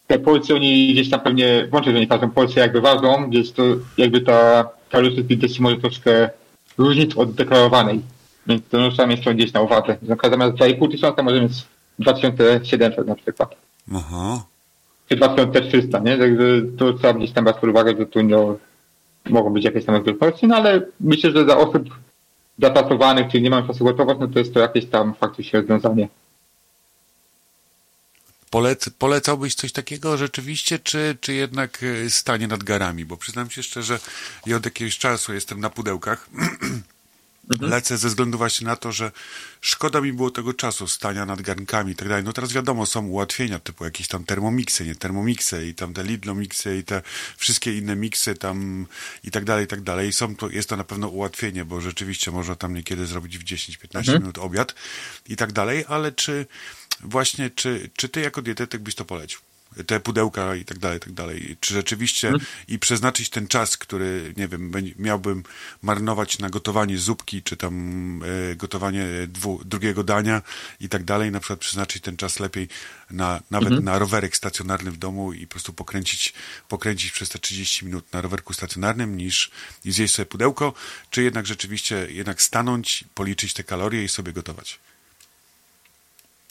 te 0.06 0.18
porcje 0.18 0.54
oni 0.54 0.92
gdzieś 0.92 1.10
tam 1.10 1.20
pewnie, 1.20 1.68
włącznie, 1.70 1.92
że 1.92 2.00
nie 2.00 2.06
każdą 2.06 2.30
porcję 2.30 2.62
jakby 2.62 2.80
ważą, 2.80 3.30
więc 3.30 3.52
to 3.52 3.62
jakby 3.98 4.20
ta 4.20 4.68
kaloryczność 4.90 5.28
diety 5.28 5.62
może 5.62 5.76
troszkę 5.76 6.30
różnić 6.78 7.14
od 7.14 7.32
deklarowanej. 7.32 8.00
Więc 8.46 8.62
to 8.70 8.78
no, 8.78 8.90
trzeba 8.90 9.08
mieć 9.08 9.24
to 9.24 9.34
gdzieś 9.34 9.52
na 9.52 9.60
uwadze. 9.60 9.96
Zamiast 10.30 10.54
2,5 10.54 10.90
tysiąca 10.90 11.22
może 11.22 11.40
mieć 11.42 11.52
2700 11.98 13.06
na 13.06 13.14
przykład 13.14 13.56
Aha. 13.94 14.44
Czy 15.08 15.16
2300, 15.16 15.98
nie? 15.98 16.18
Także 16.18 16.44
to 16.78 16.92
trzeba 16.92 17.14
gdzieś 17.14 17.32
tam 17.32 17.44
brać 17.44 17.56
pod 17.56 17.70
uwagę, 17.70 17.94
że 17.98 18.06
tu 18.06 18.22
no, 18.22 18.58
mogą 19.30 19.50
być 19.50 19.64
jakieś 19.64 19.84
tam 19.84 20.04
wielkości, 20.04 20.46
no 20.46 20.56
ale 20.56 20.86
myślę, 21.00 21.30
że 21.30 21.44
dla 21.44 21.56
osób 21.56 21.88
zapracowanych, 22.58 23.32
czyli 23.32 23.42
nie 23.42 23.50
mam 23.50 23.66
czasu 23.66 23.84
gotować, 23.84 24.18
no 24.20 24.28
to 24.28 24.38
jest 24.38 24.54
to 24.54 24.60
jakieś 24.60 24.86
tam 24.86 25.14
faktycznie 25.14 25.60
rozwiązanie. 25.60 26.08
Polec, 28.50 28.90
polecałbyś 28.98 29.54
coś 29.54 29.72
takiego 29.72 30.16
rzeczywiście, 30.16 30.78
czy, 30.78 31.16
czy 31.20 31.34
jednak 31.34 31.82
y, 31.82 32.10
stanie 32.10 32.48
nad 32.48 32.64
garami? 32.64 33.04
Bo 33.04 33.16
przyznam 33.16 33.50
się 33.50 33.62
szczerze, 33.62 33.98
ja 34.46 34.56
od 34.56 34.64
jakiegoś 34.64 34.98
czasu 34.98 35.34
jestem 35.34 35.60
na 35.60 35.70
pudełkach 35.70 36.28
lecę 37.60 37.98
ze 37.98 38.08
względu 38.08 38.38
właśnie 38.38 38.66
na 38.66 38.76
to, 38.76 38.92
że 38.92 39.12
szkoda 39.60 40.00
mi 40.00 40.12
było 40.12 40.30
tego 40.30 40.54
czasu 40.54 40.88
stania 40.88 41.26
nad 41.26 41.42
garnkami 41.42 41.92
i 41.92 41.96
tak 41.96 42.08
dalej. 42.08 42.24
No 42.24 42.32
teraz 42.32 42.52
wiadomo, 42.52 42.86
są 42.86 43.06
ułatwienia 43.06 43.58
typu 43.58 43.84
jakieś 43.84 44.08
tam 44.08 44.24
termomiksy, 44.24 44.84
nie 44.84 44.94
termomiksy 44.94 45.66
i 45.66 45.74
tam 45.74 45.94
te 45.94 46.02
Lidlo-miksy 46.02 46.78
i 46.78 46.84
te 46.84 47.02
wszystkie 47.36 47.78
inne 47.78 47.96
miksy 47.96 48.34
tam 48.34 48.86
i 49.24 49.30
tak 49.30 49.44
dalej, 49.44 49.64
i 49.64 49.68
tak 49.68 49.80
dalej. 49.80 50.12
Są 50.12 50.36
to, 50.36 50.50
jest 50.50 50.68
to 50.68 50.76
na 50.76 50.84
pewno 50.84 51.08
ułatwienie, 51.08 51.64
bo 51.64 51.80
rzeczywiście 51.80 52.30
można 52.30 52.54
tam 52.54 52.74
niekiedy 52.74 53.06
zrobić 53.06 53.38
w 53.38 53.44
10-15 53.44 54.12
minut 54.12 54.38
obiad 54.38 54.74
i 55.28 55.36
tak 55.36 55.52
dalej, 55.52 55.84
ale 55.88 56.12
czy 56.12 56.46
właśnie, 57.00 57.50
czy, 57.50 57.90
czy 57.96 58.08
ty 58.08 58.20
jako 58.20 58.42
dietetyk 58.42 58.82
byś 58.82 58.94
to 58.94 59.04
polecił? 59.04 59.45
Te 59.86 60.00
pudełka 60.00 60.54
i 60.54 60.64
tak 60.64 60.78
dalej, 60.78 60.96
i 60.96 61.00
tak 61.00 61.12
dalej. 61.12 61.56
Czy 61.60 61.74
rzeczywiście 61.74 62.32
i 62.68 62.78
przeznaczyć 62.78 63.30
ten 63.30 63.48
czas, 63.48 63.76
który, 63.76 64.34
nie 64.36 64.48
wiem, 64.48 64.72
miałbym 64.98 65.42
marnować 65.82 66.38
na 66.38 66.50
gotowanie 66.50 66.98
zupki, 66.98 67.42
czy 67.42 67.56
tam 67.56 67.74
e, 68.52 68.56
gotowanie 68.56 69.06
dwu, 69.28 69.60
drugiego 69.64 70.04
dania 70.04 70.42
i 70.80 70.88
tak 70.88 71.04
dalej, 71.04 71.30
na 71.30 71.40
przykład 71.40 71.58
przeznaczyć 71.58 72.02
ten 72.02 72.16
czas 72.16 72.40
lepiej 72.40 72.68
na, 73.10 73.40
nawet 73.50 73.84
na 73.84 73.98
rowerek 73.98 74.36
stacjonarny 74.36 74.90
w 74.90 74.96
domu 74.96 75.32
i 75.32 75.46
po 75.46 75.50
prostu 75.50 75.72
pokręcić, 75.72 76.34
pokręcić 76.68 77.10
przez 77.12 77.28
te 77.28 77.38
30 77.38 77.84
minut 77.84 78.12
na 78.12 78.20
rowerku 78.20 78.52
stacjonarnym, 78.52 79.16
niż 79.16 79.50
i 79.84 79.92
zjeść 79.92 80.14
sobie 80.14 80.26
pudełko, 80.26 80.74
czy 81.10 81.22
jednak 81.22 81.46
rzeczywiście 81.46 82.06
jednak 82.10 82.42
stanąć, 82.42 83.04
policzyć 83.14 83.52
te 83.52 83.64
kalorie 83.64 84.04
i 84.04 84.08
sobie 84.08 84.32
gotować. 84.32 84.78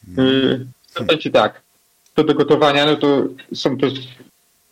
Yy, 0.07 0.67
to 1.07 1.17
ci 1.17 1.31
tak. 1.31 1.64
Co 2.15 2.23
do 2.23 2.33
gotowania, 2.33 2.85
no 2.85 2.95
to 2.95 3.23
są 3.53 3.77
też 3.77 3.93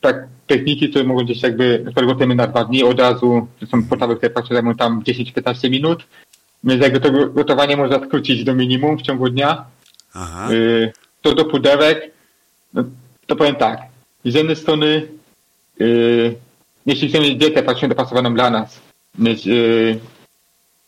tak 0.02 0.28
techniki, 0.48 0.90
które 0.90 1.04
mogą 1.04 1.24
gdzieś 1.24 1.44
jakby 1.44 1.80
na 1.80 1.86
przykład 1.86 2.06
gotujemy 2.06 2.36
na 2.36 2.48
dwa 2.48 2.64
dni 2.66 2.84
od 2.84 3.00
razu. 3.00 3.48
To 3.60 3.66
są 3.66 3.84
potrawy, 3.84 4.16
które 4.16 4.32
zajmują 4.52 4.76
tam 4.76 5.04
10-15 5.04 5.70
minut. 5.70 6.04
Więc 6.64 6.82
jakby 6.82 7.00
to 7.00 7.12
go- 7.12 7.30
gotowanie 7.30 7.78
można 7.78 8.06
skrócić 8.06 8.44
do 8.44 8.56
minimum 8.56 8.98
w 8.98 9.02
ciągu 9.02 9.30
dnia. 9.30 9.66
Aha. 10.14 10.54
Yy, 10.54 10.92
to 11.22 11.36
do 11.36 11.46
pudełek, 11.46 12.12
no, 12.74 12.84
to 13.28 13.36
powiem 13.36 13.56
tak. 13.56 13.80
Z 14.26 14.34
jednej 14.34 14.56
strony, 14.56 15.08
yy, 15.80 16.36
jeśli 16.86 17.10
chcemy 17.10 17.24
mieć 17.24 17.38
dietę 17.38 17.64
praktycznie 17.64 17.90
dopasowaną 17.90 18.34
dla 18.34 18.50
nas, 18.50 18.82
yy, 19.20 20.00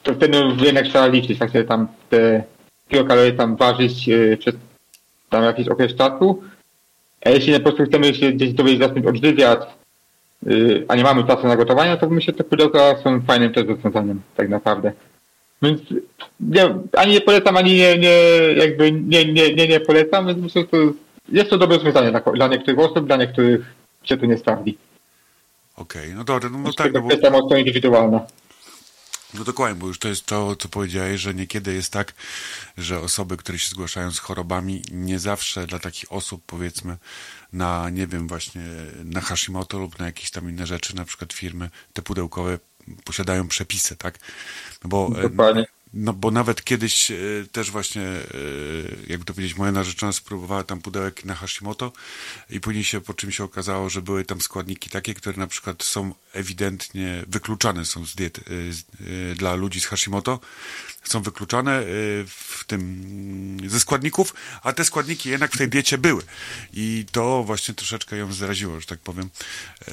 to 0.04 0.14
wtedy 0.14 0.38
jednak 0.62 0.86
trzeba 0.86 1.08
liczyć 1.08 1.38
faktycznie 1.40 1.64
tam 1.64 1.88
te 2.10 2.44
kilokalorie 2.90 3.32
tam 3.34 3.56
ważyć 3.56 4.10
przez 4.40 4.56
tam 5.36 5.44
jakiś 5.44 5.68
okres 5.68 5.96
czasu. 5.96 6.44
A 7.26 7.30
jeśli 7.30 7.54
po 7.54 7.60
prostu 7.60 7.84
chcemy 7.84 8.16
się 8.16 8.32
gdzieś 8.32 8.54
dowiedzieć 8.54 8.82
zacząć 8.82 9.06
odżywiać, 9.06 9.60
yy, 10.46 10.86
a 10.88 10.96
nie 10.96 11.04
mamy 11.04 11.24
czasu 11.24 11.48
na 11.48 11.56
gotowanie, 11.56 11.98
to 11.98 12.10
myślę, 12.10 12.34
że 12.34 12.38
te 12.38 12.44
pudełka 12.44 12.98
są 13.04 13.22
fajnym 13.22 13.54
też 13.54 13.68
rozwiązaniem, 13.68 14.22
tak 14.36 14.50
naprawdę. 14.50 14.92
Więc 15.62 15.82
nie, 16.40 16.76
ani 16.94 17.14
nie 17.14 17.22
polecam, 17.22 17.58
ani 17.58 17.74
nie, 17.74 17.98
nie 17.98 18.18
jakby 18.56 18.92
nie, 18.92 19.34
nie, 19.34 19.54
nie, 19.54 19.68
nie 19.68 19.80
polecam, 19.80 20.28
więc 20.28 20.40
myślę, 20.40 20.62
że 20.62 20.68
to 20.68 20.78
jest 21.30 21.50
to 21.50 21.58
dobre 21.58 21.78
rozwiązanie 21.78 22.12
dla, 22.12 22.20
dla 22.20 22.48
niektórych 22.48 22.80
osób, 22.80 23.08
dla 23.08 23.18
niektórych 23.18 23.66
się 24.04 24.18
to 24.18 24.26
nie 24.26 24.38
sprawdzi. 24.38 24.78
Okej, 25.78 26.14
no 26.16 26.24
dobra, 26.24 26.50
no, 26.50 26.58
no 26.58 26.66
Jest 26.66 26.78
tak, 26.78 26.92
to 26.92 26.94
no 26.94 27.02
bo... 27.02 27.08
kwestia 27.08 27.30
mocno 27.30 27.58
indywidualna. 27.58 28.26
No 29.38 29.44
dokładnie, 29.44 29.80
bo 29.80 29.88
już 29.88 30.00
to 30.00 30.08
jest 30.08 30.26
to, 30.26 30.56
co 30.56 30.70
powiedziałeś, 30.70 31.22
że 31.22 31.34
niekiedy 31.34 31.74
jest 31.74 31.94
tak, 31.94 32.14
że 32.78 33.00
osoby, 33.00 33.38
które 33.38 33.60
się 33.60 33.70
zgłaszają 33.70 34.12
z 34.12 34.20
chorobami, 34.20 34.82
nie 34.92 35.20
zawsze 35.20 35.68
dla 35.68 35.80
takich 35.80 36.12
osób, 36.12 36.44
powiedzmy, 36.46 36.98
na, 37.54 37.90
nie 37.90 38.08
wiem, 38.08 38.28
właśnie 38.28 38.62
na 39.04 39.22
Hashimoto 39.22 39.80
lub 39.80 40.00
na 40.00 40.06
jakieś 40.06 40.32
tam 40.32 40.50
inne 40.50 40.68
rzeczy, 40.68 40.96
na 40.96 41.06
przykład 41.06 41.34
firmy, 41.34 41.70
te 41.94 42.02
pudełkowe 42.02 42.60
posiadają 43.04 43.48
przepisy, 43.48 43.96
tak? 43.96 44.20
No 44.84 44.90
bo, 44.90 45.12
e, 45.20 45.22
Dokładnie. 45.22 45.66
No 45.96 46.14
bo 46.14 46.32
nawet 46.32 46.64
kiedyś 46.64 47.12
e, 47.12 47.16
też 47.52 47.72
właśnie, 47.72 48.02
e, 48.02 48.24
jakby 49.08 49.26
to 49.26 49.34
powiedzieć, 49.34 49.58
moja 49.58 49.72
narzeczona 49.72 50.12
spróbowała 50.12 50.64
tam 50.64 50.82
pudełek 50.82 51.26
na 51.26 51.36
Hashimoto 51.36 51.92
i 52.50 52.60
później 52.60 52.84
się 52.84 53.02
po 53.02 53.14
czym 53.14 53.32
się 53.32 53.44
okazało, 53.44 53.90
że 53.90 54.02
były 54.02 54.26
tam 54.26 54.42
składniki 54.42 54.90
takie, 54.90 55.14
które 55.14 55.38
na 55.38 55.48
przykład 55.48 55.84
są 55.84 56.14
ewidentnie 56.34 57.24
wykluczane 57.28 57.86
są 57.86 58.06
z 58.06 58.16
diety 58.16 58.42
z, 58.74 58.80
e, 58.82 59.36
dla 59.36 59.56
ludzi 59.56 59.82
z 59.82 59.86
Hashimoto, 59.86 60.40
są 61.10 61.22
wykluczane 61.22 61.80
e, 61.80 61.84
w 62.28 62.64
tym 62.68 62.82
mm, 62.82 63.70
ze 63.70 63.80
składników, 63.80 64.34
a 64.64 64.74
te 64.74 64.86
składniki 64.86 65.30
jednak 65.30 65.52
w 65.52 65.58
tej 65.58 65.70
diecie 65.70 65.98
były. 65.98 66.22
I 66.74 67.06
to 67.12 67.44
właśnie 67.44 67.74
troszeczkę 67.74 68.18
ją 68.18 68.34
zraziło, 68.34 68.80
że 68.80 68.86
tak 68.86 69.00
powiem, 69.00 69.30
e, 69.88 69.92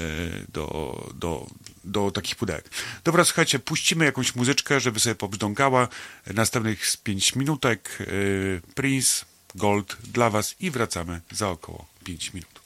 do, 0.48 1.06
do, 1.14 1.46
do 1.84 2.10
takich 2.10 2.36
pudełek. 2.36 2.70
Dobra, 3.04 3.24
słuchajcie, 3.24 3.58
puścimy 3.58 4.04
jakąś 4.04 4.34
muzyczkę, 4.34 4.80
żeby 4.80 5.00
sobie 5.00 5.14
pobrzdąkała. 5.14 5.88
Następnych 6.26 6.86
z 6.86 6.96
5 6.96 7.36
minutek 7.36 7.98
e, 8.00 8.04
Prince, 8.74 9.24
Gold 9.54 9.96
dla 10.12 10.30
Was 10.30 10.54
i 10.60 10.70
wracamy 10.70 11.20
za 11.30 11.48
około 11.48 11.86
5 12.04 12.34
minut. 12.34 12.62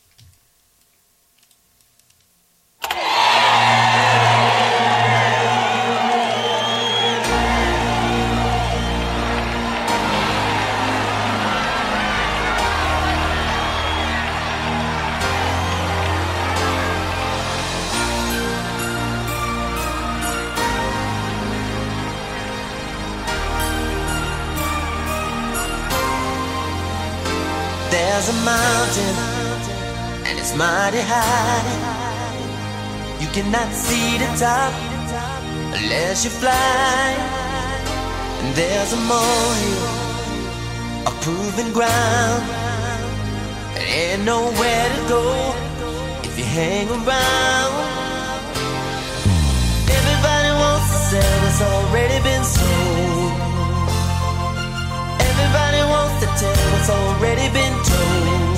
There's 27.90 28.28
a 28.28 28.36
mountain, 28.44 29.16
and 30.26 30.38
it's 30.38 30.54
mighty 30.56 31.00
high. 31.00 31.96
You 33.20 33.28
cannot 33.28 33.72
see 33.72 34.18
the 34.18 34.26
top 34.38 34.72
unless 35.76 36.24
you 36.24 36.30
fly. 36.30 37.16
And 38.40 38.54
there's 38.54 38.92
a 38.92 39.00
molehill, 39.10 39.86
a 41.10 41.12
proven 41.22 41.72
ground. 41.72 42.42
And 43.76 43.84
ain't 44.00 44.24
nowhere 44.24 44.88
to 44.94 45.00
go 45.08 45.22
if 46.24 46.38
you 46.38 46.44
hang 46.44 46.88
around. 46.88 47.74
Everybody 49.98 50.50
wants 50.62 50.88
to 50.92 50.98
sell 51.10 51.36
what's 51.42 51.60
already 51.62 52.18
been 52.28 52.44
sold. 52.44 53.32
Everybody 55.30 55.75
what's 56.72 56.90
already 56.90 57.48
been 57.52 57.76
told. 57.84 58.56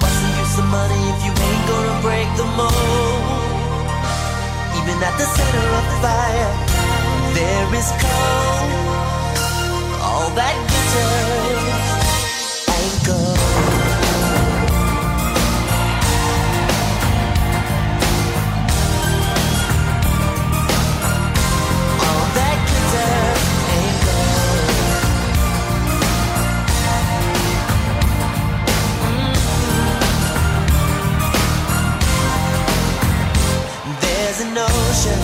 What's 0.00 0.18
the 0.24 0.30
use 0.42 0.56
of 0.62 0.66
money 0.70 1.02
if 1.12 1.18
you 1.26 1.32
ain't 1.32 1.64
gonna 1.70 1.98
break 2.06 2.28
the 2.40 2.48
mold? 2.58 3.22
Even 4.78 4.96
at 5.08 5.14
the 5.18 5.26
center 5.36 5.64
of 5.78 5.84
the 5.90 5.98
fire, 6.04 6.52
there 7.38 7.68
is 7.80 7.88
cold. 8.02 8.70
All 10.06 10.28
that 10.38 10.56
glitters 10.68 11.63
an 34.44 34.58
ocean 34.58 35.20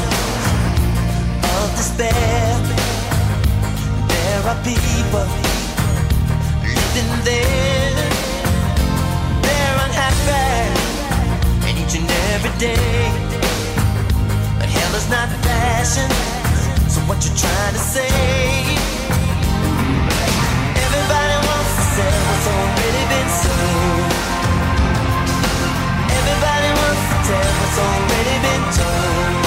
of 1.55 1.69
despair. 1.77 2.13
There 4.13 4.43
are 4.51 4.61
people 4.65 5.27
living 6.65 7.13
there. 7.29 7.97
They're 9.45 9.79
unhappy, 9.87 10.69
and 11.67 11.77
each 11.83 11.95
and 11.99 12.09
every 12.33 12.55
day. 12.59 13.11
But 14.59 14.69
hell 14.77 14.95
is 15.01 15.09
not 15.11 15.29
fashion. 15.45 16.11
So 16.89 17.01
what 17.09 17.19
you 17.25 17.33
trying 17.37 17.75
to 17.79 17.83
say? 17.95 18.11
Everybody 20.85 21.37
wants 21.49 21.73
to 21.79 21.85
sell 21.97 22.19
what's 22.29 22.47
already 22.55 23.05
been 23.13 23.31
sold. 23.43 24.13
Everybody 26.19 26.60
tell 27.31 27.53
what's 27.61 27.79
already 27.79 28.37
been 28.47 28.65
told. 28.79 29.45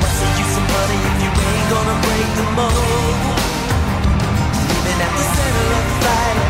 What's 0.00 0.18
the 0.22 0.30
use 0.42 0.54
of 0.60 0.66
money 0.76 0.98
if 1.08 1.16
you 1.24 1.30
ain't 1.48 1.66
gonna 1.74 1.96
break 2.06 2.28
the 2.40 2.46
mold? 2.58 3.18
Even 4.76 4.96
at 5.06 5.12
the 5.18 5.26
center 5.36 5.66
of 5.78 5.84
the 5.90 5.96
fire, 6.04 6.42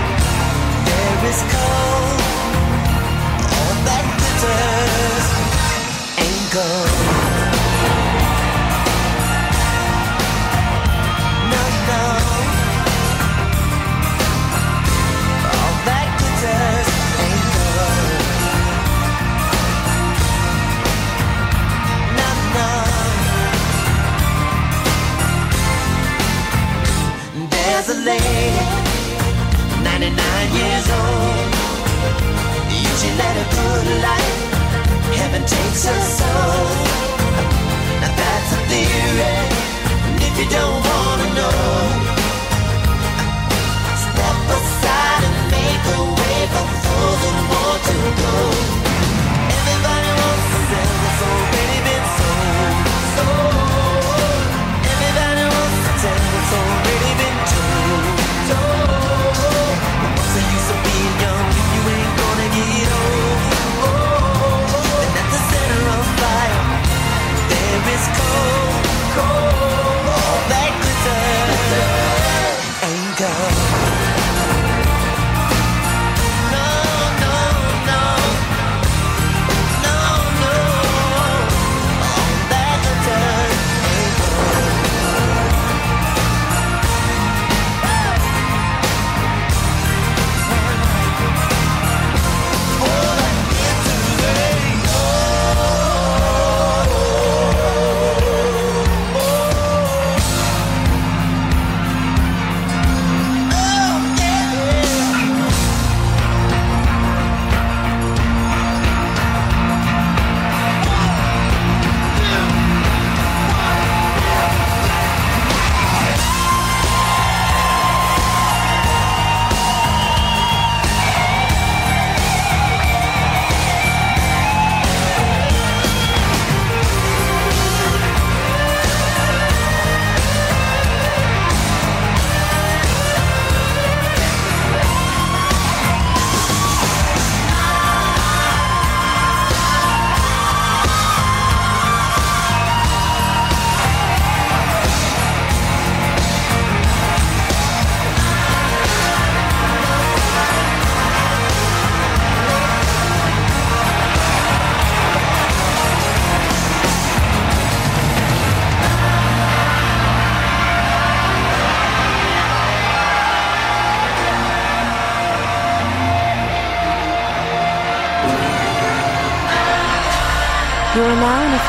there 0.88 1.18
is 1.30 1.40
cold. 1.54 2.20
All 3.56 3.76
that 3.88 4.04
glitters 4.18 5.26
ain't 6.24 6.46
gold. 6.56 7.39
a 27.90 27.94
lady, 28.04 28.50
99 29.82 30.54
years 30.60 30.86
old. 30.90 31.50
You 32.70 32.90
should 32.98 33.16
let 33.18 33.34
her 33.40 33.48
good 33.56 33.86
life, 34.02 34.38
heaven 35.18 35.42
takes 35.42 35.86
her 35.86 36.00
soul. 36.00 37.19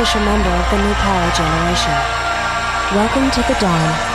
Official 0.02 0.26
member 0.26 0.50
of 0.50 0.68
the 0.72 0.78
new 0.78 0.94
power 0.96 1.32
generation. 1.36 1.94
Welcome 2.96 3.30
to 3.30 3.42
the 3.48 3.56
dawn. 3.60 4.12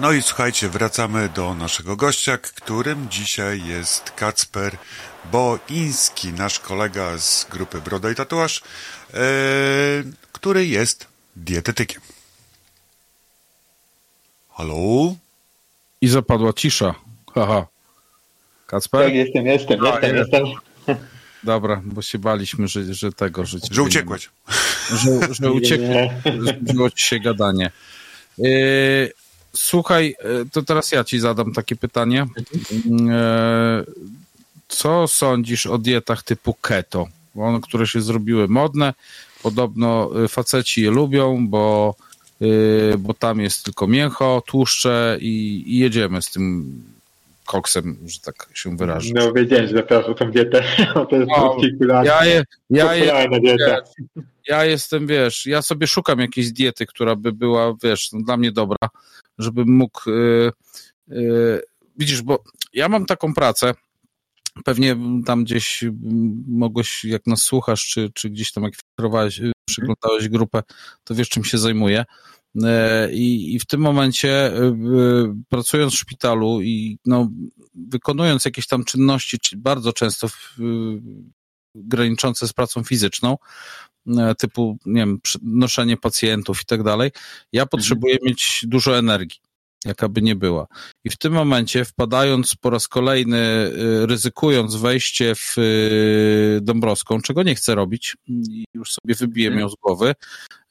No 0.00 0.12
i 0.12 0.22
słuchajcie, 0.22 0.68
wracamy 0.68 1.28
do 1.28 1.54
naszego 1.54 1.96
gościa, 1.96 2.38
którym 2.38 3.08
dzisiaj 3.10 3.66
jest 3.66 4.10
Kacper 4.10 4.76
Boiński, 5.32 6.32
nasz 6.32 6.58
kolega 6.58 7.18
z 7.18 7.46
grupy 7.50 7.80
Broda 7.80 8.10
i 8.10 8.14
Tatuaż, 8.14 8.62
e, 9.14 9.18
który 10.32 10.66
jest 10.66 11.06
dietetykiem. 11.36 12.02
Halo? 14.50 15.14
I 16.00 16.08
zapadła 16.08 16.52
cisza. 16.52 16.94
Haha. 17.34 17.66
Kacper? 18.66 19.04
Tak, 19.04 19.14
jestem, 19.14 19.46
jestem, 19.46 19.86
A, 19.86 19.88
jestem, 19.90 20.16
jest. 20.16 20.32
jestem. 20.32 20.46
Dobra, 21.44 21.82
bo 21.84 22.02
się 22.02 22.18
baliśmy, 22.18 22.68
że, 22.68 22.94
że 22.94 23.12
tego, 23.12 23.46
że, 23.46 23.58
Że 23.70 23.82
uciekłeś. 23.82 24.30
Że, 24.90 25.34
że 25.34 25.52
uciekłeś, 25.52 26.10
że 26.78 26.90
ci 26.92 27.04
się 27.04 27.20
gadanie. 27.20 27.70
Yy, 28.38 29.12
słuchaj, 29.56 30.16
yy, 30.24 30.46
to 30.52 30.62
teraz 30.62 30.92
ja 30.92 31.04
ci 31.04 31.20
zadam 31.20 31.52
takie 31.52 31.76
pytanie. 31.76 32.26
Yy, 32.70 33.86
co 34.68 35.08
sądzisz 35.08 35.66
o 35.66 35.78
dietach 35.78 36.22
typu 36.22 36.54
keto? 36.54 37.08
One, 37.36 37.60
które 37.60 37.86
się 37.86 38.00
zrobiły 38.00 38.48
modne. 38.48 38.94
Podobno 39.42 40.10
y, 40.24 40.28
faceci 40.28 40.82
je 40.82 40.90
lubią, 40.90 41.48
bo, 41.48 41.94
yy, 42.40 42.94
bo 42.98 43.14
tam 43.14 43.40
jest 43.40 43.64
tylko 43.64 43.86
mięcho, 43.86 44.42
tłuszcze 44.46 45.18
i, 45.20 45.64
i 45.66 45.78
jedziemy 45.78 46.22
z 46.22 46.30
tym 46.30 46.72
koksem, 47.46 47.96
że 48.06 48.20
tak 48.20 48.48
się 48.54 48.76
wyrażę. 48.76 49.12
No 49.14 49.32
wiedziałem, 49.32 49.66
że 49.68 49.74
zapraszam 49.74 50.14
tą 50.14 50.30
dietę, 50.30 50.62
to 51.10 51.16
jest 51.16 51.28
No, 51.30 51.56
kilku 51.60 51.84
lat 51.84 52.06
Ja, 52.06 52.24
je, 52.24 52.44
ja, 52.70 52.94
je, 52.94 53.28
dieta. 53.40 53.76
ja 54.48 54.64
jestem, 54.64 55.06
wiesz, 55.06 55.46
ja 55.46 55.62
sobie 55.62 55.86
szukam 55.86 56.18
jakiejś 56.18 56.52
diety, 56.52 56.86
która 56.86 57.16
by 57.16 57.32
była, 57.32 57.74
wiesz, 57.82 58.12
no, 58.12 58.20
dla 58.22 58.36
mnie 58.36 58.52
dobra, 58.52 58.88
żebym 59.38 59.76
mógł. 59.76 60.10
y, 60.10 60.52
y, 61.12 61.62
widzisz, 61.98 62.22
bo 62.22 62.44
ja 62.72 62.88
mam 62.88 63.06
taką 63.06 63.34
pracę. 63.34 63.74
Pewnie 64.64 64.96
tam 65.26 65.44
gdzieś 65.44 65.84
mogłeś, 66.48 67.04
jak 67.04 67.26
nas 67.26 67.42
słuchasz, 67.42 67.86
czy, 67.86 68.10
czy 68.14 68.30
gdzieś 68.30 68.52
tam 68.52 68.64
jak 68.64 68.72
filtrowałeś, 68.76 69.40
y, 69.40 69.52
przyglądałeś 69.68 70.28
grupę, 70.28 70.62
to 71.04 71.14
wiesz, 71.14 71.28
czym 71.28 71.44
się 71.44 71.58
zajmuję. 71.58 72.04
E, 72.64 73.12
I, 73.12 73.54
I 73.54 73.58
w 73.58 73.66
tym 73.66 73.80
momencie, 73.80 74.52
y, 74.52 74.62
y, 74.62 75.34
pracując 75.48 75.94
w 75.94 75.98
szpitalu 75.98 76.62
i 76.62 76.98
no, 77.04 77.28
wykonując 77.74 78.44
jakieś 78.44 78.66
tam 78.66 78.84
czynności, 78.84 79.38
czy 79.38 79.56
bardzo 79.56 79.92
często 79.92 80.28
w, 80.28 80.56
graniczące 81.74 82.48
z 82.48 82.52
pracą 82.52 82.84
fizyczną, 82.84 83.36
e, 84.06 84.34
typu, 84.34 84.78
nie 84.86 85.00
wiem, 85.00 85.18
noszenie 85.42 85.96
pacjentów 85.96 86.62
i 86.62 86.64
tak 86.64 86.82
dalej, 86.82 87.10
ja 87.52 87.66
potrzebuję 87.66 88.16
mieć 88.22 88.60
dużo 88.62 88.98
energii, 88.98 89.40
jaka 89.84 90.08
by 90.08 90.22
nie 90.22 90.36
była. 90.36 90.66
I 91.04 91.10
w 91.10 91.16
tym 91.16 91.32
momencie, 91.32 91.84
wpadając 91.84 92.54
po 92.54 92.70
raz 92.70 92.88
kolejny, 92.88 93.38
y, 93.38 94.06
ryzykując 94.06 94.76
wejście 94.76 95.34
w 95.34 95.58
y, 95.58 96.60
Dąbrowską, 96.62 97.20
czego 97.20 97.42
nie 97.42 97.54
chcę 97.54 97.74
robić, 97.74 98.16
i 98.26 98.64
już 98.74 98.92
sobie 98.92 99.14
wybiję 99.14 99.50
ją 99.50 99.68
z 99.68 99.74
głowy, 99.74 100.14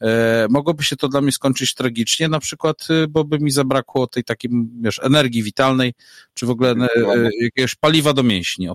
e, 0.01 0.47
mogłoby 0.49 0.83
się 0.83 0.95
to 0.95 1.07
dla 1.07 1.21
mnie 1.21 1.31
skończyć 1.31 1.73
tragicznie, 1.73 2.27
na 2.27 2.39
przykład, 2.39 2.87
y, 2.89 3.07
bo 3.07 3.23
by 3.23 3.39
mi 3.39 3.51
zabrakło 3.51 4.07
tej 4.07 4.23
takiej, 4.23 4.51
wiesz, 4.81 4.99
energii 5.03 5.43
witalnej, 5.43 5.93
czy 6.33 6.45
w 6.45 6.49
ogóle 6.49 6.71
e, 6.71 7.29
jakiegoś 7.41 7.75
paliwa 7.75 8.13
do 8.13 8.23
mięśni. 8.23 8.69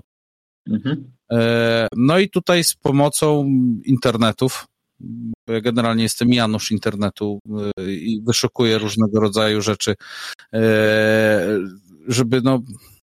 Mhm. 0.67 1.11
E, 1.31 1.87
No 1.95 2.19
i 2.19 2.29
tutaj 2.29 2.63
z 2.63 2.73
pomocą 2.73 3.45
internetów, 3.85 4.65
bo 5.47 5.53
ja 5.53 5.61
generalnie 5.61 6.03
jestem 6.03 6.33
Janusz 6.33 6.71
internetu 6.71 7.39
e, 7.77 7.93
i 7.93 8.21
wyszukuję 8.25 8.77
różnego 8.77 9.19
rodzaju 9.19 9.61
rzeczy, 9.61 9.95
e, 10.53 11.59
żeby 12.07 12.41
no, 12.41 12.61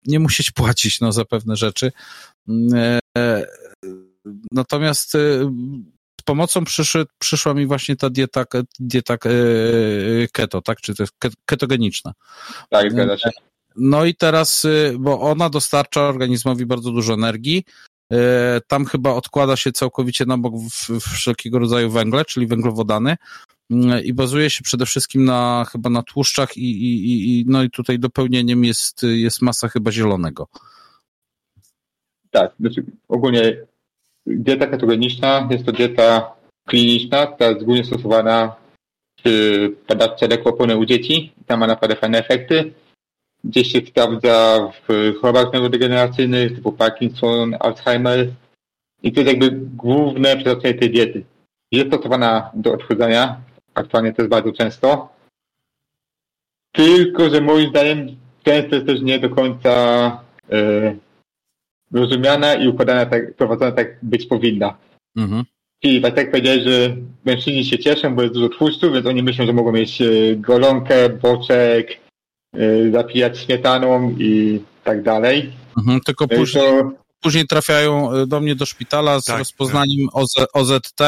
nie 0.05 0.19
musieć 0.19 0.51
płacić 0.51 1.01
no, 1.01 1.11
za 1.11 1.25
pewne 1.25 1.55
rzeczy. 1.55 1.91
E, 2.73 2.99
Natomiast 4.51 5.13
w 6.21 6.23
pomocą 6.25 6.63
przyszedł, 6.63 7.11
przyszła 7.19 7.53
mi 7.53 7.65
właśnie 7.65 7.95
ta 7.95 8.09
dieta, 8.09 8.45
dieta 8.79 9.17
keto, 10.31 10.61
tak? 10.61 10.81
Czy 10.81 10.95
to 10.95 11.03
jest 11.03 11.13
ket- 11.23 11.35
ketogeniczna. 11.45 12.13
Tak, 12.69 12.91
zgadza 12.91 13.17
się. 13.17 13.29
No 13.75 14.05
i 14.05 14.15
teraz, 14.15 14.65
y, 14.65 14.95
bo 14.99 15.21
ona 15.21 15.49
dostarcza 15.49 16.01
organizmowi 16.01 16.65
bardzo 16.65 16.91
dużo 16.91 17.13
energii. 17.13 17.63
Y, 18.13 18.17
Tam 18.67 18.85
chyba 18.85 19.13
odkłada 19.13 19.55
się 19.55 19.71
całkowicie 19.71 20.25
na 20.25 20.37
bok 20.37 20.53
wszelkiego 21.01 21.59
rodzaju 21.59 21.89
węgle, 21.91 22.25
czyli 22.25 22.47
węglowodany. 22.47 23.15
y, 23.71 24.01
I 24.03 24.13
bazuje 24.13 24.49
się 24.49 24.63
przede 24.63 24.85
wszystkim 24.85 25.25
na 25.25 25.65
chyba 25.71 25.89
na 25.89 26.03
tłuszczach 26.03 26.57
i, 26.57 26.61
i, 26.71 27.39
i- 27.39 27.45
no 27.47 27.63
i 27.63 27.69
tutaj 27.69 27.99
dopełnieniem 27.99 28.63
jest, 28.65 29.03
jest 29.03 29.41
masa 29.41 29.67
chyba 29.67 29.91
zielonego. 29.91 30.47
Tak, 32.31 32.51
znaczy 32.59 32.85
ogólnie 33.07 33.57
dieta 34.25 34.67
ketogeniczna 34.67 35.47
jest 35.51 35.65
to 35.65 35.71
dieta 35.71 36.31
kliniczna, 36.67 37.27
która 37.27 37.49
jest 37.49 37.63
głównie 37.65 37.83
stosowana 37.85 38.55
przy 39.17 39.75
badaczce 39.87 40.27
lekopony 40.27 40.77
u 40.77 40.85
dzieci. 40.85 41.33
Tam 41.45 41.59
ma 41.59 41.67
naprawdę 41.67 41.95
fajne 41.95 42.17
efekty. 42.19 42.73
Gdzieś 43.45 43.71
się 43.71 43.79
sprawdza 43.79 44.67
w 44.87 45.13
chorobach 45.21 45.53
neurodegeneracyjnych 45.53 46.55
typu 46.55 46.71
Parkinson, 46.71 47.55
Alzheimer. 47.59 48.27
I 49.03 49.11
to 49.11 49.19
jest 49.19 49.31
jakby 49.31 49.51
główne 49.51 50.37
przeznaczenie 50.37 50.73
tej 50.73 50.89
diety. 50.89 51.23
Jest 51.71 51.87
stosowana 51.87 52.51
do 52.53 52.73
odchudzania. 52.73 53.41
Aktualnie 53.73 54.13
to 54.13 54.21
jest 54.21 54.29
bardzo 54.29 54.51
często. 54.51 55.09
Tylko, 56.71 57.29
że 57.29 57.41
moim 57.41 57.69
zdaniem 57.69 58.15
często 58.43 58.75
jest 58.75 58.87
też 58.87 59.01
nie 59.01 59.19
do 59.19 59.29
końca 59.29 59.71
e, 60.51 60.95
rozumiana 61.91 62.53
i 62.55 62.67
układana 62.67 63.05
tak, 63.05 63.33
prowadzona 63.33 63.71
tak 63.71 63.97
być 64.01 64.25
powinna. 64.25 64.77
Mhm. 65.15 65.43
I 65.83 66.01
tak 66.01 66.17
jak 66.17 66.31
powiedziałeś, 66.31 66.63
że 66.63 66.95
mężczyźni 67.25 67.65
się 67.65 67.79
cieszą, 67.79 68.15
bo 68.15 68.21
jest 68.21 68.33
dużo 68.33 68.49
tłuszczu, 68.49 68.91
więc 68.91 69.05
oni 69.05 69.23
myślą, 69.23 69.45
że 69.45 69.53
mogą 69.53 69.71
mieć 69.71 70.01
e, 70.01 70.35
golonkę, 70.35 71.09
boczek, 71.09 72.04
zapijać 72.91 73.39
śmietaną 73.39 74.15
i 74.19 74.61
tak 74.83 75.03
dalej. 75.03 75.53
Mhm. 75.77 75.99
Tylko 76.05 76.27
później, 76.27 76.63
to, 76.63 76.91
później 77.21 77.47
trafiają 77.47 78.13
y, 78.13 78.27
do 78.27 78.39
mnie 78.39 78.55
do 78.55 78.65
szpitala 78.65 79.19
z 79.19 79.25
Tak, 79.25 79.39
rozpoznaniem 79.39 80.07
OZ, 80.13 80.33
OZT, 80.53 80.99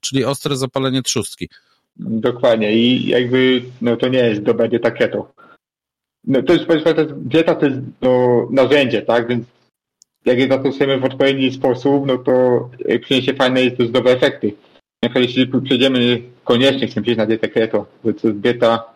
czyli 0.00 0.24
ostre 0.24 0.56
zapalenie 0.56 1.02
trzustki. 1.02 1.48
dokładnie. 1.96 2.72
I 2.72 3.06
jakby, 3.06 3.62
no 3.80 3.96
to 3.96 4.08
nie 4.08 4.18
jest 4.18 4.42
dobra 4.42 4.68
dieta 4.68 4.90
keto. 4.90 5.32
No 6.24 6.42
to 6.42 6.52
jest, 6.52 6.66
to 6.66 6.74
jest 6.74 7.14
dieta 7.14 7.54
to 7.54 7.66
jest 7.66 7.78
no, 8.02 8.48
narzędzie, 8.50 9.02
tak? 9.02 9.28
Więc 9.28 9.44
jak 10.24 10.38
je 10.38 10.48
zastosujemy 10.48 10.98
w 11.00 11.04
odpowiedni 11.04 11.52
sposób, 11.52 12.06
no 12.06 12.18
to 12.18 12.68
przyniesie 13.02 13.34
fajne 13.34 13.64
i 13.64 13.76
też 13.76 13.88
dobre 13.88 14.12
efekty. 14.12 14.54
Na 15.02 15.08
przykład 15.08 15.24
jeśli 15.24 15.60
przejdziemy 15.64 16.22
koniecznie, 16.44 16.86
chcemy 16.88 17.02
przejść 17.02 17.18
na 17.18 17.26
dietę 17.26 17.48
keto, 17.48 17.86
bo 18.04 18.12
to 18.12 18.28
jest 18.28 18.40
dieta, 18.40 18.91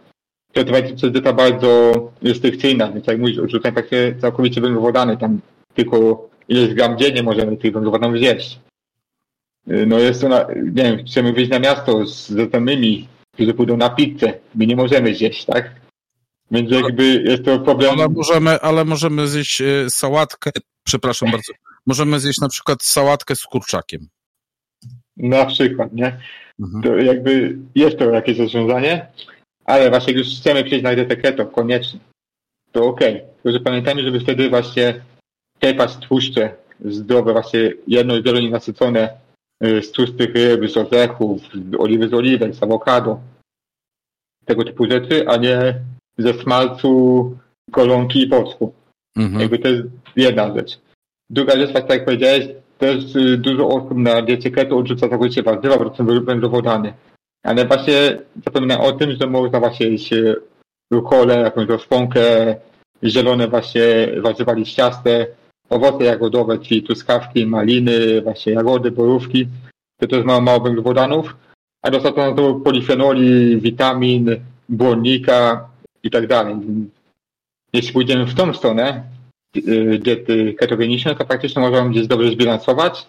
to 0.65 0.77
jest 0.77 1.09
dieta 1.09 1.33
bardzo 1.33 1.93
restrykcyjna, 2.23 2.93
więc 2.93 3.07
jak 3.07 3.19
mówisz, 3.19 3.39
odrzucamy 3.39 3.75
takie 3.75 4.15
całkowicie 4.21 4.61
węglowodany, 4.61 5.17
tam 5.17 5.41
tylko 5.75 6.29
ileś 6.49 6.75
gram 6.75 6.99
dziennie 6.99 7.23
możemy 7.23 7.57
tych 7.57 7.73
węglowodanów 7.73 8.19
zjeść. 8.19 8.59
Y, 9.71 9.87
No 9.87 9.99
jest 9.99 10.21
to, 10.21 10.29
na, 10.29 10.47
nie 10.57 10.83
wiem, 10.83 11.07
chcemy 11.07 11.33
wyjść 11.33 11.51
na 11.51 11.59
miasto 11.59 12.07
z 12.07 12.27
znajomymi, 12.27 13.09
którzy 13.35 13.55
pójdą 13.55 13.77
na 13.77 13.91
pizzę, 13.91 14.33
my 14.55 14.67
nie 14.67 14.77
możemy 14.77 15.15
zjeść, 15.15 15.45
tak? 15.45 15.71
Więc 16.51 16.71
jakby 16.71 17.23
jest 17.27 17.45
to 17.45 17.59
problem. 17.59 17.91
Ale 17.99 18.09
możemy, 18.09 18.61
ale 18.61 18.85
możemy 18.85 19.29
zjeść 19.29 19.61
y, 19.61 19.87
sałatkę, 19.89 20.51
przepraszam 20.85 21.31
bardzo, 21.31 21.53
możemy 21.87 22.21
zjeść 22.21 22.41
na 22.41 22.49
przykład 22.49 22.83
sałatkę 22.83 23.37
z 23.37 23.43
kurczakiem. 23.43 24.09
Na 25.17 25.47
przykład, 25.47 25.93
nie? 25.93 26.21
Mhm. 26.61 26.83
To 26.83 26.97
jakby 26.97 27.59
jest 27.75 27.99
to 27.99 28.11
jakieś 28.11 28.39
rozwiązanie, 28.39 29.07
ale 29.67 29.91
właśnie 29.91 30.13
jak 30.13 30.25
już 30.25 30.39
chcemy 30.39 30.65
przejść 30.65 30.85
na 30.85 30.95
dietę 30.95 31.17
keto, 31.17 31.47
koniecznie, 31.47 32.01
to 32.73 32.85
okej. 32.85 33.23
Tylko, 33.35 33.59
że 33.59 33.61
pamiętajmy, 33.61 34.03
żeby 34.03 34.21
wtedy 34.21 34.51
właśnie 34.51 35.01
czerpać 35.59 35.97
tłuszcze 35.97 36.55
zdrowe, 36.85 37.33
właśnie 37.33 37.73
jedno 37.87 38.17
i 38.17 38.23
wielonie 38.23 38.51
nasycone 38.51 39.09
y, 39.65 39.83
z 39.83 39.93
tłustych 39.93 40.35
ryb, 40.35 40.71
z 40.71 40.77
orzechów, 40.77 41.43
z 41.55 41.75
oliwy 41.79 42.09
z 42.09 42.15
oliwek, 42.15 42.55
z 42.55 42.63
awokado, 42.63 43.21
tego 44.45 44.65
typu 44.65 44.87
rzeczy, 44.91 45.29
a 45.29 45.37
nie 45.37 45.81
ze 46.19 46.35
smalcu, 46.35 47.37
golonki 47.71 48.23
i 48.23 48.27
pocku. 48.27 48.75
Mhm. 49.17 49.41
Jakby 49.41 49.59
to 49.59 49.69
jest 49.69 49.89
jedna 50.17 50.55
rzecz. 50.55 50.79
Druga 51.31 51.57
rzecz, 51.57 51.73
tak 51.73 51.91
jak 51.91 52.05
powiedziałeś, 52.05 52.49
też 52.79 53.17
y, 53.17 53.39
dużo 53.39 53.69
osób 53.69 53.99
na 53.99 54.23
diecie 54.23 54.51
keto 54.51 54.79
odrzuca 54.79 55.09
całkowicie 55.09 55.43
warzywa, 55.43 55.79
bo 55.79 55.91
to 55.91 55.97
są 55.97 56.25
węglowodany. 56.25 56.93
Ale 57.43 57.67
właśnie 57.67 58.19
zapomina 58.45 58.81
o 58.81 58.93
tym, 58.93 59.17
że 59.21 59.27
można 59.27 59.61
właśnie 59.61 59.87
jeść 59.87 60.13
y, 60.13 60.37
rukolę, 60.91 61.41
jakąś 61.41 61.69
rozpąkę, 61.69 62.57
zielone 63.05 63.49
właśnie 63.49 64.09
warzywa 64.23 64.53
liściaste, 64.53 65.27
owoce 65.71 66.05
jagodowe, 66.05 66.59
czyli 66.59 66.83
truskawki, 66.83 67.47
maliny, 67.47 68.23
właśnie 68.23 68.53
jagody, 68.53 68.91
borówki. 68.91 69.49
To 70.01 70.07
też 70.07 70.25
ma 70.25 70.41
mało 70.41 70.61
węglowodanów, 70.61 71.37
a 71.83 71.91
dostaną 71.91 72.37
to 72.37 72.55
polifenoli, 72.55 73.61
witamin, 73.61 74.37
błonnika 74.69 75.69
i 76.03 76.11
tak 76.11 76.27
dalej. 76.27 76.57
Jeśli 77.73 77.93
pójdziemy 77.93 78.27
w 78.27 78.35
tą 78.35 78.55
stronę, 78.55 79.03
y, 79.57 79.99
diety 80.03 80.55
ketogeniczne, 80.55 81.15
to 81.15 81.25
praktycznie 81.25 81.63
możemy 81.63 81.91
gdzieś 81.91 82.07
dobrze 82.07 82.31
zbilansować 82.31 83.07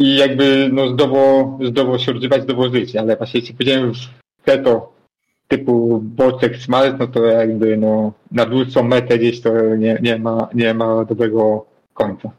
i 0.00 0.16
jakby 0.16 0.70
no 0.72 0.88
zdrowo, 0.88 1.58
zdrowo 1.68 1.98
się 1.98 2.12
odżywać, 2.12 2.42
zdrowo 2.42 2.70
żyć, 2.70 2.96
ale 2.96 3.16
właśnie 3.16 3.40
jeśli 3.40 3.54
pójdziemy 3.54 3.92
w 3.92 4.44
keto 4.44 4.92
typu 5.48 6.00
boczek, 6.02 6.56
smalec, 6.56 6.94
no 6.98 7.06
to 7.06 7.24
jakby 7.24 7.76
no 7.76 8.12
na 8.32 8.46
dłuższą 8.46 8.82
metę 8.82 9.18
gdzieś 9.18 9.40
to 9.40 9.50
nie, 9.76 9.98
nie, 10.02 10.18
ma, 10.18 10.48
nie 10.54 10.74
ma 10.74 11.04
dobrego 11.04 11.66
końca. 11.94 12.30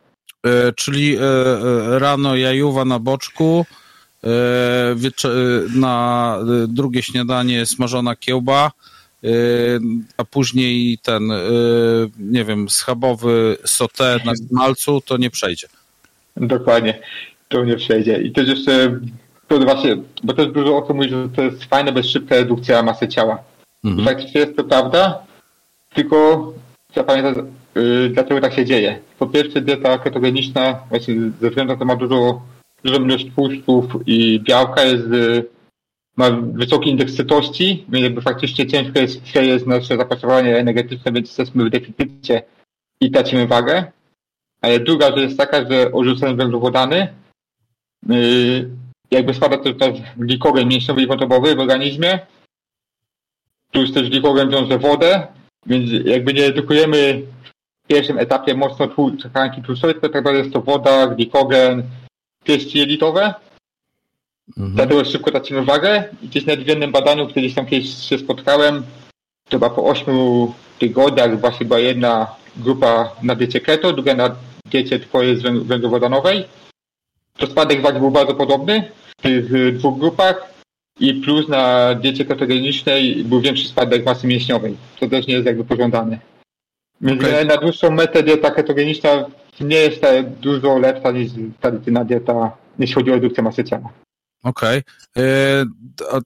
E, 0.46 0.74
czyli 0.74 1.18
e, 1.18 1.22
e, 1.22 2.00
rano 2.00 2.36
jajuwa 2.36 2.86
na 2.86 3.00
boczku, 3.00 3.66
e, 4.24 4.28
e, 4.28 5.30
na 5.76 6.38
e, 6.42 6.68
drugie 6.68 7.04
śniadanie 7.04 7.66
smażona 7.66 8.16
kiełba, 8.16 8.72
a 10.18 10.26
później 10.26 10.98
ten, 10.98 11.32
nie 12.20 12.46
wiem, 12.46 12.70
schabowy 12.70 13.58
sauté 13.66 14.26
na 14.26 14.36
smalcu, 14.36 15.02
to 15.02 15.18
nie 15.18 15.30
przejdzie. 15.30 15.68
Dokładnie, 16.38 17.00
to 17.52 17.66
nie 17.66 17.76
przejdzie. 17.76 18.22
I 18.22 18.32
też 18.32 18.48
jeszcze, 18.48 19.00
to 19.48 19.60
właśnie, 19.60 19.98
bo 20.24 20.34
też 20.34 20.48
dużo 20.48 20.78
osób 20.78 20.96
mówi, 20.96 21.10
że 21.10 21.30
to 21.30 21.42
jest 21.42 21.66
fajne, 21.66 21.92
bez 21.92 22.06
szybka 22.06 22.36
redukcja 22.36 22.84
masy 22.84 23.08
ciała. 23.08 23.44
Mhm. 23.84 24.08
Faktycznie 24.08 24.42
jest 24.42 24.56
to 24.56 24.64
prawda, 24.64 25.24
tylko 25.94 26.54
trzeba 26.92 27.08
pamiętać, 27.08 27.46
yy, 27.76 28.10
dlaczego 28.10 28.42
tak 28.42 28.54
się 28.54 28.66
dzieje. 28.66 29.00
Po 29.20 29.28
pierwsze, 29.28 29.62
dieta 29.62 29.98
ketogeniczna, 29.98 30.80
właśnie 30.90 31.16
ze 31.42 31.50
względu 31.50 31.74
na 31.74 31.80
to 31.80 31.86
ma 31.86 31.96
dużo, 31.96 32.42
dużą 32.84 33.04
ilość 33.04 33.28
tłuszczów 33.36 33.86
i 34.06 34.40
białka, 34.40 34.84
jest, 34.84 35.08
yy, 35.08 35.44
ma 36.18 36.32
wysoki 36.32 36.90
indeks 36.90 37.14
sytości, 37.14 37.86
więc 37.90 38.04
jakby 38.04 38.22
faktycznie 38.22 38.68
ciężko 38.68 39.00
jest 39.00 39.22
przejść 39.22 39.66
nasze 39.66 39.98
zapotrzebowanie 39.98 40.58
energetyczne, 40.58 41.12
więc 41.12 41.28
jesteśmy 41.28 41.66
w 41.66 41.70
deficycie 41.70 42.44
i 43.02 43.12
tracimy 43.12 43.48
wagę. 43.48 43.92
Ale 44.62 44.80
druga 44.80 45.08
rzecz 45.08 45.20
jest 45.20 45.38
taka, 45.38 45.70
że 45.70 45.92
odrzucając 45.92 46.38
węglowodany, 46.38 47.08
jakby 49.12 49.34
spada 49.34 49.58
też 49.58 49.74
glikogen 50.18 50.68
mięśniowy 50.68 51.02
i 51.02 51.08
wątrobowy 51.08 51.56
w 51.56 51.60
organizmie, 51.60 52.20
plus 53.72 53.94
też 53.94 54.10
glikogen 54.10 54.50
wiąże 54.50 54.80
wodę, 54.80 55.28
więc 55.66 55.92
jakby 56.06 56.34
nie 56.34 56.42
redukujemy 56.42 57.22
w 57.84 57.88
pierwszym 57.88 58.18
etapie 58.20 58.54
mocno 58.56 58.88
tkanki 59.18 59.62
tłuszczowej, 59.62 59.94
tylko 59.94 60.08
tak 60.08 60.16
naprawdę 60.16 60.40
jest 60.40 60.54
to 60.54 60.62
woda, 60.62 61.08
glikogen, 61.08 61.84
pieści 62.44 62.80
jelitowe, 62.80 63.34
Mhm. 64.58 64.76
dlatego 64.76 65.06
szybko 65.06 65.32
tracimy 65.32 65.66
wagę. 65.66 66.04
I 66.22 66.28
gdzieś 66.28 66.46
w 66.46 66.68
jednym 66.68 66.92
badaniu, 66.92 67.28
gdzieś 67.28 67.54
tam 67.54 67.66
kiedyś 67.66 67.90
się 67.98 68.18
spotkałem, 68.18 68.84
to 69.50 69.52
chyba 69.52 69.70
po 69.70 69.84
8 69.86 70.16
tygodniach 70.80 71.40
właśnie 71.40 71.66
była 71.66 71.80
jedna 71.80 72.36
grupa 72.58 73.16
na 73.24 73.36
diecie 73.36 73.60
keto, 73.62 73.94
druga 73.94 74.16
na 74.16 74.36
diecie 74.66 75.00
z 75.38 75.44
węg- 75.44 75.64
węglowodanowej, 75.64 76.46
to 77.38 77.48
spadek 77.48 77.82
wagi 77.82 78.00
był 78.00 78.12
bardzo 78.12 78.36
podobny 78.36 78.92
w 79.18 79.22
tych 79.22 79.54
y, 79.54 79.72
dwóch 79.72 80.00
grupach 80.00 80.54
i 81.00 81.14
plus 81.14 81.48
na 81.48 81.96
diecie 81.96 82.26
ketogenicznej 82.26 83.24
był 83.24 83.42
większy 83.42 83.68
spadek 83.68 84.06
masy 84.06 84.28
mięśniowej, 84.28 84.78
co 85.00 85.08
też 85.08 85.28
nie 85.28 85.34
jest 85.34 85.46
jakby 85.46 85.64
pożądane. 85.64 86.20
Więc 87.02 87.22
Okej. 87.22 87.46
na 87.46 87.58
dłuższą 87.58 87.92
metę 87.92 88.24
dieta 88.24 88.52
ketogeniczna 88.52 89.26
nie 89.62 89.76
jest 89.76 90.02
dużo 90.42 90.80
lepsza 90.80 91.12
niż 91.12 91.32
tradycyjna 91.62 92.06
dieta, 92.06 92.58
jeśli 92.80 92.96
chodzi 92.96 93.12
o 93.12 93.14
redukcję 93.14 93.44
masy 93.44 93.64
ciała. 93.64 93.90
Okej. 94.44 94.82
A 96.12 96.20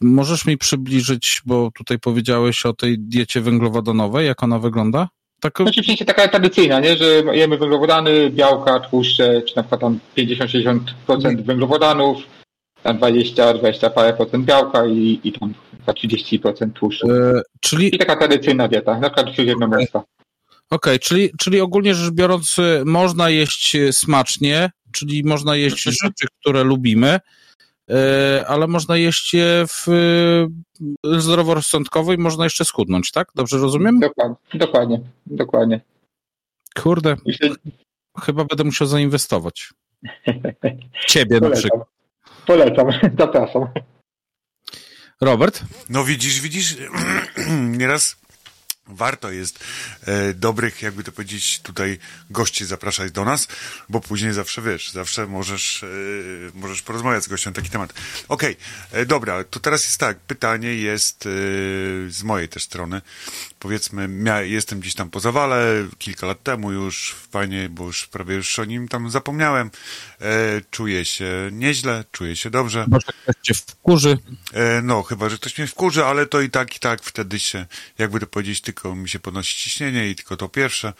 Możesz 0.00 0.46
mi 0.46 0.58
przybliżyć, 0.58 1.42
bo 1.46 1.70
tutaj 1.74 1.98
powiedziałeś 1.98 2.66
o 2.66 2.72
tej 2.72 2.98
diecie 2.98 3.40
węglowodanowej, 3.40 4.26
jak 4.26 4.42
ona 4.42 4.58
wygląda? 4.58 5.08
Tak, 5.44 5.58
Znaczy 5.60 5.82
w 5.82 5.86
sensie 5.86 6.04
taka 6.04 6.28
tradycyjna, 6.28 6.80
nie? 6.80 6.96
że 6.96 7.04
jemy 7.32 7.58
węglowodany, 7.58 8.30
białka, 8.30 8.80
tłuszcze, 8.80 9.42
czy 9.42 9.56
na 9.56 9.62
przykład 9.62 9.80
tam 9.80 9.98
50-60% 10.16 11.42
węglowodanów, 11.42 12.18
tam 12.82 12.98
20-20 12.98 13.90
parę 13.90 14.12
procent 14.12 14.44
białka 14.44 14.86
i, 14.86 15.20
i 15.24 15.32
tam 15.32 15.54
chyba 15.70 15.92
30% 15.92 16.72
tłuszczu. 16.72 17.10
e, 17.10 17.42
czyli 17.60 17.94
I 17.94 17.98
taka 17.98 18.16
tradycyjna 18.16 18.68
dieta, 18.68 19.00
na 19.00 19.10
przykład 19.10 19.34
śródziemnomorska. 19.34 20.02
Okej, 20.70 20.98
czyli, 20.98 21.30
czyli 21.38 21.60
ogólnie 21.60 21.94
rzecz 21.94 22.12
biorąc, 22.12 22.58
y, 22.58 22.82
można 22.84 23.30
jeść 23.30 23.76
y, 23.76 23.92
smacznie, 23.92 24.70
czyli 24.92 25.24
można 25.24 25.56
jeść 25.56 25.82
rzeczy, 25.82 26.26
które 26.40 26.64
lubimy, 26.64 27.20
ale 28.46 28.66
można 28.66 28.96
jeść 28.96 29.34
je 29.34 29.64
w 29.68 29.88
y, 29.88 31.20
zdroworozsądkowo 31.20 32.12
i 32.12 32.18
można 32.18 32.44
jeszcze 32.44 32.64
schudnąć, 32.64 33.10
tak? 33.12 33.28
Dobrze 33.34 33.58
rozumiem? 33.58 34.00
Dokładnie, 34.00 34.36
dokładnie, 34.54 35.00
dokładnie. 35.26 35.80
Kurde, 36.82 37.16
chyba 38.20 38.44
będę 38.44 38.64
musiał 38.64 38.86
zainwestować. 38.86 39.72
Ciebie 41.08 41.40
na 41.40 41.50
przykład. 41.50 41.88
polecam, 42.46 42.86
polecam, 42.86 43.10
zapraszam. 43.18 43.68
Robert? 45.20 45.62
No 45.90 46.04
widzisz, 46.04 46.40
widzisz, 46.40 46.76
nieraz 47.78 48.16
warto 48.86 49.30
jest 49.30 49.64
e, 50.06 50.34
dobrych, 50.34 50.82
jakby 50.82 51.04
to 51.04 51.12
powiedzieć, 51.12 51.60
tutaj 51.60 51.98
gości 52.30 52.64
zapraszać 52.64 53.12
do 53.12 53.24
nas, 53.24 53.48
bo 53.88 54.00
później 54.00 54.32
zawsze 54.32 54.62
wiesz, 54.62 54.90
zawsze 54.90 55.26
możesz, 55.26 55.82
e, 55.82 55.86
możesz 56.54 56.82
porozmawiać 56.82 57.24
z 57.24 57.28
gościem 57.28 57.52
na 57.52 57.54
taki 57.54 57.70
temat. 57.70 57.92
Okej, 58.28 58.56
e, 58.92 59.06
dobra, 59.06 59.44
to 59.44 59.60
teraz 59.60 59.84
jest 59.84 59.98
tak, 59.98 60.18
pytanie 60.18 60.74
jest 60.74 61.26
e, 61.26 61.30
z 62.10 62.22
mojej 62.22 62.48
też 62.48 62.62
strony. 62.62 63.02
Powiedzmy, 63.58 64.08
mia, 64.08 64.42
jestem 64.42 64.80
gdzieś 64.80 64.94
tam 64.94 65.10
po 65.10 65.20
zawale, 65.20 65.86
kilka 65.98 66.26
lat 66.26 66.42
temu 66.42 66.72
już, 66.72 67.14
fajnie, 67.30 67.68
bo 67.68 67.86
już 67.86 68.06
prawie 68.06 68.34
już 68.34 68.58
o 68.58 68.64
nim 68.64 68.88
tam 68.88 69.10
zapomniałem. 69.10 69.70
Czuję 70.70 71.04
się 71.04 71.48
nieźle, 71.52 72.04
czuję 72.12 72.36
się 72.36 72.50
dobrze. 72.50 72.86
Może 72.88 73.06
ktoś 73.22 73.36
cię 73.42 73.54
wkurzy. 73.54 74.18
No, 74.82 75.02
chyba, 75.02 75.28
że 75.28 75.36
ktoś 75.36 75.58
mnie 75.58 75.66
wkurzy, 75.66 76.04
ale 76.04 76.26
to 76.26 76.40
i 76.40 76.50
tak, 76.50 76.76
i 76.76 76.78
tak 76.78 77.02
wtedy 77.02 77.38
się, 77.38 77.66
jakby 77.98 78.20
to 78.20 78.26
powiedzieć, 78.26 78.60
tylko 78.74 78.94
mi 78.94 79.08
się 79.08 79.18
podnosi 79.18 79.56
ciśnienie 79.56 80.08
i 80.08 80.14
tylko 80.14 80.36
to 80.36 80.48
pierwsze. 80.48 80.92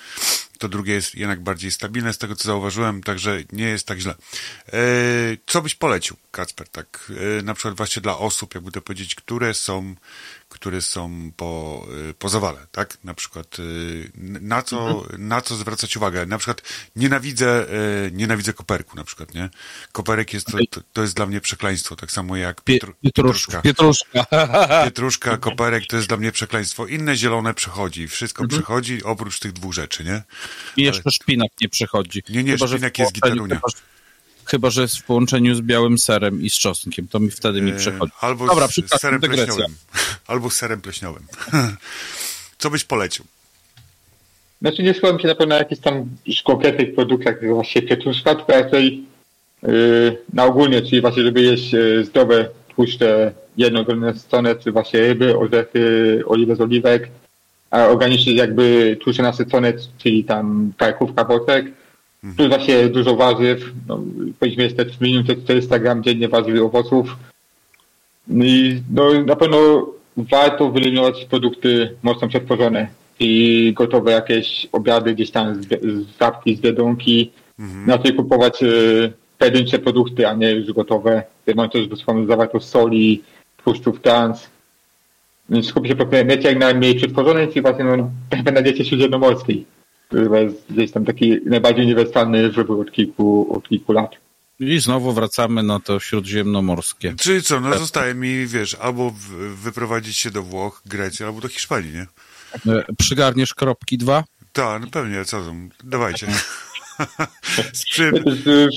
To 0.58 0.68
drugie 0.68 0.94
jest 0.94 1.14
jednak 1.14 1.40
bardziej 1.40 1.70
stabilne, 1.70 2.12
z 2.12 2.18
tego 2.18 2.36
co 2.36 2.44
zauważyłem, 2.44 3.02
także 3.02 3.42
nie 3.52 3.64
jest 3.64 3.86
tak 3.86 3.98
źle. 3.98 4.14
E, 4.72 4.78
co 5.46 5.62
byś 5.62 5.74
polecił, 5.74 6.16
Kacper, 6.30 6.68
tak, 6.68 7.12
e, 7.38 7.42
na 7.42 7.54
przykład 7.54 7.76
właśnie 7.76 8.02
dla 8.02 8.18
osób, 8.18 8.54
jakby 8.54 8.72
to 8.72 8.82
powiedzieć, 8.82 9.14
które 9.14 9.54
są, 9.54 9.94
które 10.49 10.82
są 10.82 11.32
po, 11.36 11.82
e, 12.11 12.14
po 12.14 12.28
zawale, 12.28 12.66
tak? 12.72 13.05
Na 13.05 13.14
przykład, 13.14 13.57
e, 13.59 13.62
na 14.40 14.62
co, 14.62 15.07
na 15.18 15.40
co 15.40 15.57
zwracać 15.57 15.97
uwagę? 15.97 16.26
Na 16.26 16.38
przykład 16.38 16.62
nienawidzę, 16.97 17.66
e, 17.68 18.11
nienawidzę 18.11 18.53
koperku, 18.53 18.97
na 18.97 19.05
przykład, 19.05 19.34
nie? 19.34 19.51
Koperek 19.92 20.34
jest, 20.34 20.47
to, 20.70 20.80
to, 20.92 21.03
jest 21.03 21.16
dla 21.16 21.26
mnie 21.26 21.40
przekleństwo, 21.40 21.97
tak 21.97 22.12
samo 22.12 22.36
jak 22.36 22.62
Pie, 22.62 22.72
pietru, 22.72 22.95
pietruszka. 23.03 23.62
Pietruszka. 23.62 24.26
Pietruszka, 24.84 25.36
koperek 25.36 25.86
to 25.86 25.97
jest 25.97 26.09
dla 26.09 26.16
mnie 26.16 26.32
przekleństwo. 26.32 26.86
Inne 26.86 27.16
zielone 27.16 27.55
przechodzi. 27.55 28.09
Wszystko 28.09 28.42
Mhm. 28.42 28.61
przechodzi 28.61 29.03
oprócz 29.03 29.38
tych 29.38 29.53
dwóch 29.53 29.72
rzeczy, 29.72 30.05
nie? 30.05 30.22
I 30.76 30.82
jeszcze 30.82 31.11
szpinak 31.11 31.51
nie 31.61 31.68
przechodzi. 31.68 32.22
Nie, 32.28 32.45
nie, 32.45 32.57
w 32.57 32.68
szpinak 32.68 32.99
jest 32.99 33.12
gitarunia. 33.12 33.55
Chyba, 33.55 33.93
chyba, 34.47 34.70
że 34.70 34.82
jest 34.82 34.99
w 34.99 35.05
połączeniu 35.05 35.55
z 35.55 35.61
białym 35.61 35.99
serem 35.99 36.42
i 36.42 36.51
z 36.51 36.55
czosnkiem, 36.55 37.09
to 37.09 37.20
mi 37.20 37.30
wtedy 37.30 37.62
mi 37.62 37.70
E, 37.70 37.76
przechodzi. 37.76 38.12
Albo 38.20 38.47
Dobra, 38.47 38.68
z 38.68 38.70
przepraszam, 38.70 38.99
serem 38.99 39.20
pleśniowym. 39.20 39.74
Albo 40.26 40.51
z 40.51 40.55
serem 40.55 40.80
pleśniowym. 40.80 41.22
Co 42.59 42.70
byś 42.70 42.84
polecił? 42.84 43.24
Znaczy 44.61 44.82
nie 44.82 44.95
słucham 44.95 45.20
się 45.20 45.28
na 45.28 45.34
pewno 45.34 45.55
jakichś 45.55 45.80
tam 45.80 46.07
konkretnych 46.45 46.95
produktach, 46.95 47.42
jak 47.42 47.55
właśnie 47.55 47.82
pietruszka, 47.82 48.34
tylko 48.34 48.53
raczej 48.53 49.05
yy, 49.62 50.18
na 50.32 50.45
ogólnie, 50.45 50.82
czyli 50.82 51.01
właśnie 51.01 51.22
żeby 51.22 51.42
jeść 51.42 51.72
yy, 51.72 52.05
zdrowe 52.05 52.49
tłuszcze 52.76 53.32
jednogronne 53.57 54.14
czy 54.64 54.72
właśnie 54.72 55.01
ryby, 55.01 55.38
orzechy, 55.38 56.22
oliwę 56.26 56.57
z 56.57 56.61
oliwek, 56.61 57.09
a 57.70 57.86
organiczne 57.86 58.32
jakby 58.32 58.97
tłuszcze 59.01 59.22
nasycone, 59.22 59.72
czyli 59.99 60.24
tam 60.24 60.72
karkówka, 60.76 61.24
boczek, 61.24 61.66
plus 62.36 62.48
właśnie 62.48 62.88
dużo 62.88 63.16
warzyw, 63.16 63.72
no, 63.88 64.02
powinniśmy 64.38 64.64
jeść 64.64 64.76
te 64.76 64.84
minimum 65.00 65.26
te 65.26 65.36
400 65.36 65.78
gram 65.78 66.02
dziennie 66.02 66.28
warzyw 66.28 66.54
i 66.56 66.58
owoców. 66.58 67.16
I 68.30 68.80
no, 68.90 69.22
na 69.26 69.36
pewno 69.36 69.86
warto 70.16 70.70
wyeliminować 70.70 71.24
produkty 71.24 71.96
mocno 72.02 72.28
przetworzone 72.28 72.88
i 73.20 73.72
gotowe 73.76 74.12
jakieś 74.12 74.66
obiady 74.72 75.14
gdzieś 75.14 75.30
tam 75.30 75.62
z, 75.62 75.66
z 75.82 76.18
zapki, 76.18 76.56
z 76.56 76.60
biedronki. 76.60 77.30
Raczej 77.86 78.14
kupować 78.14 78.62
y, 78.62 79.12
pojedyncze 79.38 79.78
produkty, 79.78 80.28
a 80.28 80.34
nie 80.34 80.50
już 80.50 80.72
gotowe. 80.72 81.22
Mają 81.56 81.70
też 81.70 81.88
dosłownie 81.88 82.26
zawartość 82.26 82.66
soli, 82.66 83.22
tłuszczów 83.64 84.00
trans. 84.00 84.50
Więc 85.48 85.66
skupię 85.66 85.88
się 85.88 85.96
po 85.96 86.04
diecie 86.04 86.48
jak 86.48 86.58
najmniej 86.58 86.94
przetworzonej, 86.94 87.48
czyli 87.48 87.62
właśnie 87.62 87.84
no, 87.84 88.10
na 88.52 88.62
diecie 88.62 88.84
śródziemnomorskiej. 88.84 89.64
To 90.14 90.36
jest 90.36 90.64
gdzieś 90.70 90.90
tam 90.92 91.04
taki 91.04 91.38
najbardziej 91.44 91.84
uniwersalny 91.84 92.50
wybór 92.50 92.80
od 92.80 92.92
kilku, 92.92 93.56
od 93.56 93.68
kilku 93.68 93.92
lat. 93.92 94.10
I 94.60 94.78
znowu 94.78 95.12
wracamy 95.12 95.62
na 95.62 95.80
to 95.80 96.00
śródziemnomorskie. 96.00 97.14
Czyli 97.20 97.42
co, 97.42 97.60
no 97.60 97.78
zostaje 97.78 98.14
mi, 98.14 98.46
wiesz, 98.46 98.74
albo 98.74 99.14
wyprowadzić 99.64 100.16
się 100.16 100.30
do 100.30 100.42
Włoch, 100.42 100.82
Grecji, 100.86 101.24
albo 101.24 101.40
do 101.40 101.48
Hiszpanii, 101.48 101.92
nie? 101.92 102.06
E, 102.72 102.84
Przygarniesz 102.98 103.54
kropki 103.54 103.98
dwa? 103.98 104.24
Tak, 104.52 104.82
no 104.82 104.88
pewnie, 104.90 105.24
co 105.24 105.40
tam, 105.44 105.70
dawajcie. 105.84 106.26
Czym? 107.92 108.22
To 108.24 108.30
jest, 108.30 108.46
y, 108.46 108.68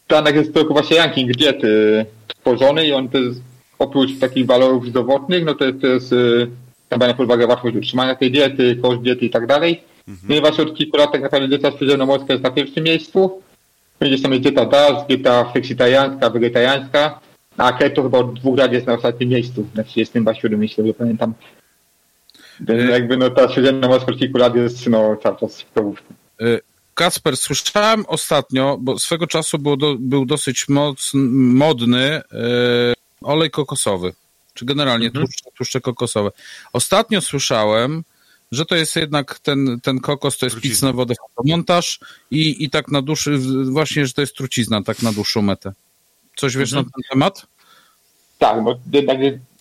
W 0.00 0.04
Stanach 0.04 0.34
jest 0.34 0.54
tylko 0.54 0.74
właśnie 0.74 0.96
ranking 0.96 1.36
diety 1.36 2.06
tworzony 2.40 2.86
i 2.86 2.92
on 2.92 3.08
to 3.08 3.18
jest, 3.18 3.40
oprócz 3.78 4.18
takich 4.18 4.46
walorów 4.46 4.86
zdrowotnych, 4.86 5.44
no 5.44 5.54
to 5.54 5.64
jest, 5.64 5.80
to 5.80 5.86
jest 5.86 6.12
y, 6.12 6.50
tam 6.88 6.98
brane 6.98 7.14
pod 7.14 7.26
uwagę 7.26 7.46
łatwość 7.46 7.76
utrzymania 7.76 8.14
tej 8.14 8.30
diety, 8.30 8.78
koszt 8.82 9.02
diety 9.02 9.24
i 9.26 9.30
tak 9.30 9.46
dalej. 9.46 9.82
I 10.08 10.40
właśnie 10.40 10.64
od 10.64 10.74
kilku 10.74 10.96
lat 10.96 11.12
tak 11.12 11.22
naprawdę 11.22 11.48
dieta 11.48 11.78
śródziemnomorska 11.78 12.32
jest 12.32 12.44
na 12.44 12.50
pierwszym 12.50 12.84
miejscu. 12.84 13.42
Będzie 14.00 14.22
tam 14.22 14.40
dieta 14.40 14.64
DAS, 14.64 15.06
dieta 15.06 15.52
fleksitariańska, 15.52 16.30
wegetariańska, 16.30 17.20
a 17.56 17.72
keto 17.72 18.02
chyba 18.02 18.18
od 18.18 18.34
dwóch 18.34 18.58
lat 18.58 18.72
jest 18.72 18.86
na 18.86 18.94
ostatnim 18.94 19.28
miejscu, 19.28 19.66
na 19.74 19.84
37 19.84 20.62
jeśli 20.62 20.94
pamiętam. 20.94 21.34
Więc 22.60 22.90
jakby 22.90 23.16
no 23.16 23.30
ta 23.30 23.48
śródziemnomorska 23.48 24.12
od 24.12 24.18
kilku 24.18 24.38
lat 24.38 24.54
jest 24.54 24.86
no 24.86 25.16
cały 25.22 25.36
czas 25.36 25.62
w 25.62 25.74
czołówce. 25.74 26.14
E, 26.40 26.44
Kacper, 26.94 27.36
słyszałem 27.36 28.04
ostatnio, 28.08 28.78
bo 28.80 28.98
swego 28.98 29.26
czasu 29.26 29.58
był, 29.58 29.76
do, 29.76 29.96
był 29.98 30.26
dosyć 30.26 30.68
mocny, 30.68 31.20
modny 31.40 32.00
e, 32.02 32.22
olej 33.22 33.50
kokosowy, 33.50 34.12
czy 34.54 34.64
generalnie 34.64 35.10
tłuszcze, 35.10 35.50
tłuszcze 35.56 35.80
kokosowe. 35.80 36.30
Ostatnio 36.72 37.20
słyszałem, 37.20 38.04
że 38.56 38.66
to 38.66 38.74
jest 38.74 38.96
jednak 38.96 39.38
ten, 39.38 39.80
ten 39.82 40.00
kokos, 40.00 40.38
to 40.38 40.46
jest 40.46 40.54
Trucizna. 40.56 40.74
pic 40.74 40.82
na 40.82 40.92
wodę 40.92 41.14
fotomontaż 41.36 42.00
i, 42.30 42.64
i 42.64 42.70
tak 42.70 42.88
na 42.88 43.02
dłuższy, 43.02 43.38
właśnie, 43.64 44.06
że 44.06 44.12
to 44.12 44.20
jest 44.20 44.36
trucizna, 44.36 44.82
tak 44.82 45.02
na 45.02 45.12
dłuższą 45.12 45.42
metę. 45.42 45.72
Coś 46.36 46.56
wiesz 46.56 46.72
na 46.72 46.82
ten 46.82 47.02
temat? 47.12 47.46
Tak, 48.38 48.64
bo 48.64 48.74
jednak 48.92 49.18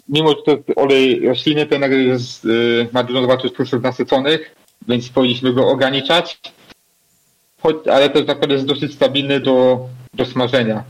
mimo, 0.09 0.29
że 0.29 0.35
to 0.45 0.51
jest 0.51 0.63
olej 0.75 1.27
roślinny, 1.27 1.65
to 1.65 1.73
jednak 1.73 1.91
jest, 1.91 2.45
y, 2.45 2.87
ma 2.91 3.03
dużą 3.03 3.21
zawartość 3.21 3.53
tłuszczów 3.53 3.83
nasyconych, 3.83 4.55
więc 4.87 5.09
powinniśmy 5.09 5.53
go 5.53 5.67
ograniczać, 5.67 6.39
Choć, 7.61 7.87
ale 7.87 8.09
też 8.09 8.27
naprawdę 8.27 8.55
jest 8.55 8.67
dosyć 8.67 8.93
stabilny 8.93 9.39
do, 9.39 9.79
do 10.13 10.25
smażenia. 10.25 10.83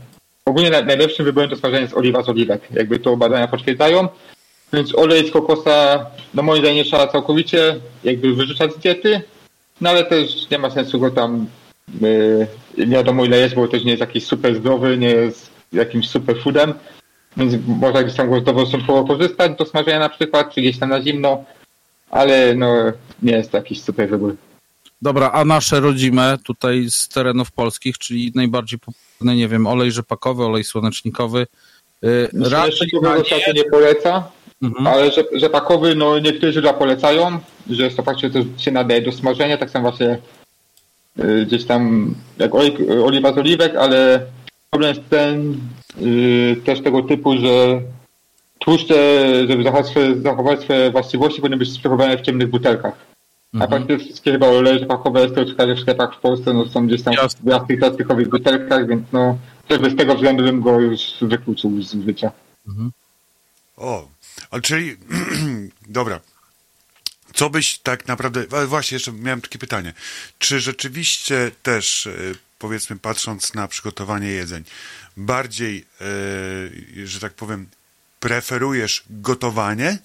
Ogólnie 0.44 0.70
naj, 0.70 0.86
najlepszym 0.86 1.24
wyborem 1.24 1.50
do 1.50 1.56
smażenia 1.56 1.82
jest 1.82 1.94
oliwa 1.94 2.22
z 2.22 2.28
oliwek, 2.28 2.62
jakby 2.72 2.98
to 2.98 3.16
badania 3.16 3.48
potwierdzają, 3.48 4.08
więc 4.72 4.94
olej 4.94 5.28
z 5.28 5.30
kokosa, 5.30 6.06
no 6.34 6.42
moim 6.42 6.62
zdaniem 6.62 6.76
nie 6.76 6.84
trzeba 6.84 7.06
całkowicie 7.06 7.80
jakby 8.04 8.34
wyrzucać 8.34 8.74
z 8.74 8.78
diety, 8.78 9.20
no 9.80 9.90
ale 9.90 10.04
też 10.04 10.50
nie 10.50 10.58
ma 10.58 10.70
sensu 10.70 11.00
go 11.00 11.10
tam 11.10 11.46
y, 12.02 12.46
nie 12.78 12.86
wiadomo 12.86 13.24
ile 13.24 13.38
jest, 13.38 13.54
bo 13.54 13.68
też 13.68 13.84
nie 13.84 13.90
jest 13.90 14.00
jakiś 14.00 14.26
super 14.26 14.56
zdrowy, 14.56 14.98
nie 14.98 15.10
jest 15.10 15.50
jakimś 15.72 16.08
super 16.08 16.42
foodem, 16.42 16.74
więc 17.36 17.54
można 17.66 18.02
gdzieś 18.02 18.16
tam 18.16 18.30
go 18.30 18.40
zdroworozsądkowo 18.40 19.04
korzystać 19.04 19.52
do 19.58 19.64
smażenia 19.64 19.98
na 19.98 20.08
przykład, 20.08 20.54
czy 20.54 20.60
gdzieś 20.60 20.78
tam 20.78 20.88
na 20.88 21.02
zimno, 21.02 21.44
ale 22.10 22.54
no 22.54 22.74
nie 23.22 23.32
jest 23.32 23.50
to 23.50 23.56
jakiś 23.56 23.82
super 23.82 24.08
wybór. 24.08 24.36
Dobra, 25.02 25.30
a 25.30 25.44
nasze 25.44 25.80
rodzime 25.80 26.38
tutaj 26.44 26.86
z 26.90 27.08
terenów 27.08 27.52
polskich, 27.52 27.98
czyli 27.98 28.32
najbardziej 28.34 28.78
popularny, 28.78 29.36
nie 29.36 29.48
wiem, 29.48 29.66
olej 29.66 29.92
rzepakowy, 29.92 30.44
olej 30.44 30.64
słonecznikowy, 30.64 31.46
y, 32.04 32.28
raczej 32.50 32.88
się 33.40 33.52
nie 33.54 33.64
poleca, 33.64 34.30
Mhm. 34.62 34.86
ale 34.86 35.12
rzep, 35.12 35.28
rzepakowy, 35.32 35.94
no 35.94 36.18
niektórzy 36.18 36.52
źródła 36.52 36.72
polecają, 36.72 37.38
że 37.70 37.84
jest 37.84 37.96
to 37.96 38.02
faktycznie 38.02 38.30
też 38.30 38.44
się 38.56 38.70
nadaje 38.70 39.02
do 39.02 39.12
smażenia, 39.12 39.56
tak 39.56 39.70
samo 39.70 39.90
właśnie 39.90 40.18
y, 41.18 41.46
gdzieś 41.46 41.64
tam 41.64 42.14
jak 42.38 42.52
oliwa 43.04 43.32
z 43.32 43.38
oliwek, 43.38 43.76
ale 43.76 44.26
problem 44.70 44.94
jest 44.94 45.08
ten 45.08 45.60
y, 46.02 46.56
też 46.64 46.82
tego 46.82 47.02
typu, 47.02 47.38
że 47.38 47.80
tłuszcze, 48.58 48.94
żeby 49.48 49.62
zachować 49.62 49.86
swoje, 49.86 50.16
zachować 50.16 50.60
swoje 50.60 50.90
właściwości, 50.90 51.40
powinny 51.40 51.56
być 51.56 51.78
przechowywane 51.78 52.18
w 52.18 52.22
ciemnych 52.22 52.50
butelkach. 52.50 53.06
A 53.60 53.66
tak 53.66 53.86
te 53.86 53.98
wszystkie 53.98 54.32
chyba 54.32 54.46
oleje 54.46 54.78
rzepakowe, 54.78 55.30
to 55.30 55.44
czekać 55.44 55.78
w 55.78 55.80
sklepach 55.80 56.14
w 56.14 56.20
Polsce, 56.20 56.52
no 56.54 56.68
są 56.68 56.86
gdzieś 56.86 57.02
tam 57.02 57.14
Jasne. 57.14 57.40
w 57.42 57.46
jasnych 57.46 57.78
plastikowych 57.78 58.28
butelkach, 58.28 58.88
więc 58.88 59.12
no 59.12 59.38
też 59.68 59.78
bez 59.78 59.96
tego 59.96 60.14
względu 60.14 60.44
bym 60.44 60.60
go 60.60 60.80
już 60.80 61.00
wykluczył 61.20 61.82
z 61.82 61.94
życia. 62.06 62.30
O, 63.76 64.08
a 64.50 64.60
czyli, 64.60 64.96
dobra. 65.88 66.20
Co 67.34 67.50
byś 67.50 67.78
tak 67.78 68.08
naprawdę, 68.08 68.66
właśnie 68.66 68.94
jeszcze 68.96 69.12
miałem 69.12 69.40
takie 69.40 69.58
pytanie. 69.58 69.94
Czy 70.38 70.60
rzeczywiście 70.60 71.50
też, 71.62 72.06
e, 72.06 72.12
powiedzmy, 72.58 72.98
patrząc 72.98 73.54
na 73.54 73.68
przygotowanie 73.68 74.28
jedzeń, 74.28 74.64
bardziej, 75.16 75.86
e, 76.00 77.06
że 77.06 77.20
tak 77.20 77.32
powiem, 77.34 77.68
preferujesz 78.20 79.04
gotowanie, 79.10 79.98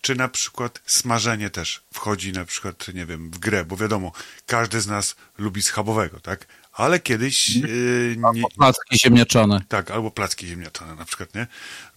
czy 0.00 0.14
na 0.14 0.28
przykład 0.28 0.80
smażenie 0.86 1.50
też 1.50 1.82
wchodzi 1.92 2.32
na 2.32 2.44
przykład, 2.44 2.88
nie 2.94 3.06
wiem, 3.06 3.30
w 3.30 3.38
grę, 3.38 3.64
bo 3.64 3.76
wiadomo, 3.76 4.12
każdy 4.46 4.80
z 4.80 4.86
nas 4.86 5.16
lubi 5.38 5.62
schabowego, 5.62 6.20
tak? 6.20 6.46
Ale 6.74 7.00
kiedyś 7.00 7.56
e, 7.56 7.60
nie, 8.34 8.42
Placki 8.56 8.98
ziemniaczane. 8.98 9.62
tak, 9.68 9.90
albo 9.90 10.10
placki 10.10 10.46
ziemniaczane 10.46 10.94
na 10.94 11.04
przykład, 11.04 11.34
nie? 11.34 11.46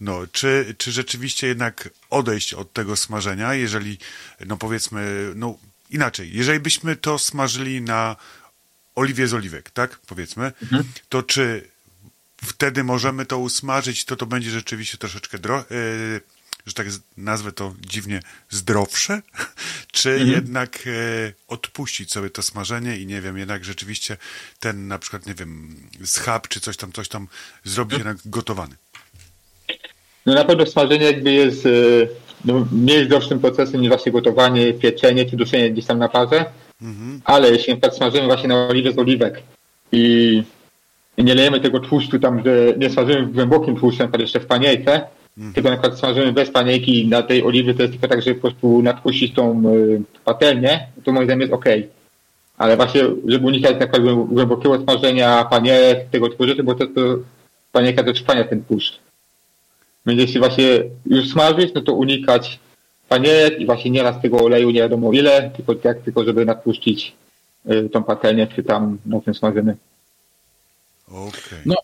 No, 0.00 0.20
czy, 0.32 0.74
czy 0.78 0.92
rzeczywiście 0.92 1.46
jednak 1.46 1.88
odejść 2.10 2.54
od 2.54 2.72
tego 2.72 2.96
smażenia, 2.96 3.54
jeżeli, 3.54 3.98
no 4.46 4.56
powiedzmy, 4.56 5.32
no 5.34 5.58
inaczej, 5.90 6.30
jeżeli 6.32 6.60
byśmy 6.60 6.96
to 6.96 7.18
smażyli 7.18 7.80
na 7.82 8.16
oliwie 8.94 9.28
z 9.28 9.34
oliwek, 9.34 9.70
tak? 9.70 9.98
Powiedzmy, 10.06 10.52
to 11.08 11.22
czy 11.22 11.68
wtedy 12.44 12.84
możemy 12.84 13.26
to 13.26 13.38
usmażyć, 13.38 14.04
to 14.04 14.16
to 14.16 14.26
będzie 14.26 14.50
rzeczywiście 14.50 14.98
troszeczkę, 14.98 15.38
dro, 15.38 15.64
yy, 15.70 16.20
że 16.68 16.74
tak 16.74 16.86
nazwę 17.16 17.52
to 17.52 17.74
dziwnie, 17.80 18.20
zdrowsze? 18.50 19.22
czy 19.92 20.20
jednak 20.24 20.78
e, 20.86 21.32
odpuścić 21.48 22.12
sobie 22.12 22.30
to 22.30 22.42
smażenie 22.42 22.98
i 22.98 23.06
nie 23.06 23.20
wiem, 23.20 23.38
jednak 23.38 23.64
rzeczywiście 23.64 24.16
ten 24.60 24.88
na 24.88 24.98
przykład, 24.98 25.26
nie 25.26 25.34
wiem, 25.34 25.76
schab 26.04 26.48
czy 26.48 26.60
coś 26.60 26.76
tam, 26.76 26.92
coś 26.92 27.08
tam 27.08 27.28
zrobić 27.64 27.98
jednak 27.98 28.16
gotowany? 28.24 28.74
No 30.26 30.34
na 30.34 30.44
pewno 30.44 30.66
smażenie 30.66 31.04
jakby 31.04 31.32
jest 31.32 31.66
e, 31.66 31.70
no, 32.44 32.66
mniej 32.72 33.04
zdrowszym 33.04 33.38
procesem 33.38 33.80
niż 33.80 33.88
właśnie 33.88 34.12
gotowanie, 34.12 34.72
pieczenie 34.72 35.24
czy 35.24 35.36
duszenie 35.36 35.70
gdzieś 35.70 35.86
tam 35.86 35.98
na 35.98 36.08
parze, 36.08 36.44
ale 37.24 37.50
jeśli 37.50 37.72
na 37.72 37.76
przykład 37.76 37.96
smażymy 37.96 38.26
właśnie 38.26 38.48
na 38.48 38.68
oliwie 38.68 38.92
z 38.92 38.98
oliwek 38.98 39.42
i 39.92 40.42
nie 41.18 41.34
lejemy 41.34 41.60
tego 41.60 41.80
tłuszczu 41.80 42.18
tam, 42.18 42.42
że 42.44 42.74
nie 42.78 42.90
smażymy 42.90 43.26
w 43.26 43.32
głębokim 43.32 43.74
na 43.74 43.90
przykład 43.90 44.20
jeszcze 44.20 44.40
w 44.40 44.46
panierce, 44.46 45.00
tylko 45.54 45.70
na 45.70 45.76
przykład 45.76 45.98
smażymy 45.98 46.32
bez 46.32 46.50
panierki 46.50 47.06
na 47.06 47.22
tej 47.22 47.42
oliwie, 47.44 47.74
to 47.74 47.82
jest 47.82 47.92
tylko 47.94 48.08
tak, 48.08 48.22
żeby 48.22 48.34
po 48.34 48.48
prostu 48.48 48.82
natłuścić 48.82 49.34
tą 49.34 49.74
y, 49.74 50.02
patelnię, 50.24 50.86
to 51.04 51.12
moim 51.12 51.26
zdaniem 51.26 51.40
jest 51.40 51.52
ok. 51.52 51.64
Ale 52.58 52.76
właśnie, 52.76 53.00
żeby 53.26 53.46
unikać 53.46 53.72
na 53.72 53.78
przykład 53.78 54.02
głę- 54.02 54.28
głębokiego 54.28 54.82
smażenia 54.82 55.44
panierek, 55.44 56.08
tego 56.10 56.28
typu 56.28 56.46
rzeczy, 56.46 56.62
bo 56.62 56.74
to, 56.74 56.86
to 56.86 57.18
panierka 57.72 58.04
to 58.04 58.12
trwania 58.12 58.44
ten 58.44 58.64
tłuszcz. 58.64 58.98
Więc 60.06 60.20
jeśli 60.20 60.38
właśnie 60.38 60.82
już 61.06 61.28
smażyć, 61.30 61.74
no 61.74 61.80
to 61.80 61.92
unikać 61.92 62.58
panierek 63.08 63.60
i 63.60 63.66
właśnie 63.66 63.90
nie 63.90 64.02
raz 64.02 64.22
tego 64.22 64.38
oleju 64.38 64.70
nie 64.70 64.80
wiadomo 64.80 65.12
ile, 65.12 65.50
tylko 65.56 65.74
tak, 65.74 65.98
tylko 66.02 66.24
żeby 66.24 66.44
natłuścić 66.44 67.14
y, 67.70 67.88
tą 67.88 68.02
patelnię, 68.02 68.46
czy 68.46 68.62
tam 68.62 68.98
na 69.06 69.20
tym 69.20 69.34
smażymy. 69.34 69.76
Okej. 71.08 71.58
No, 71.66 71.74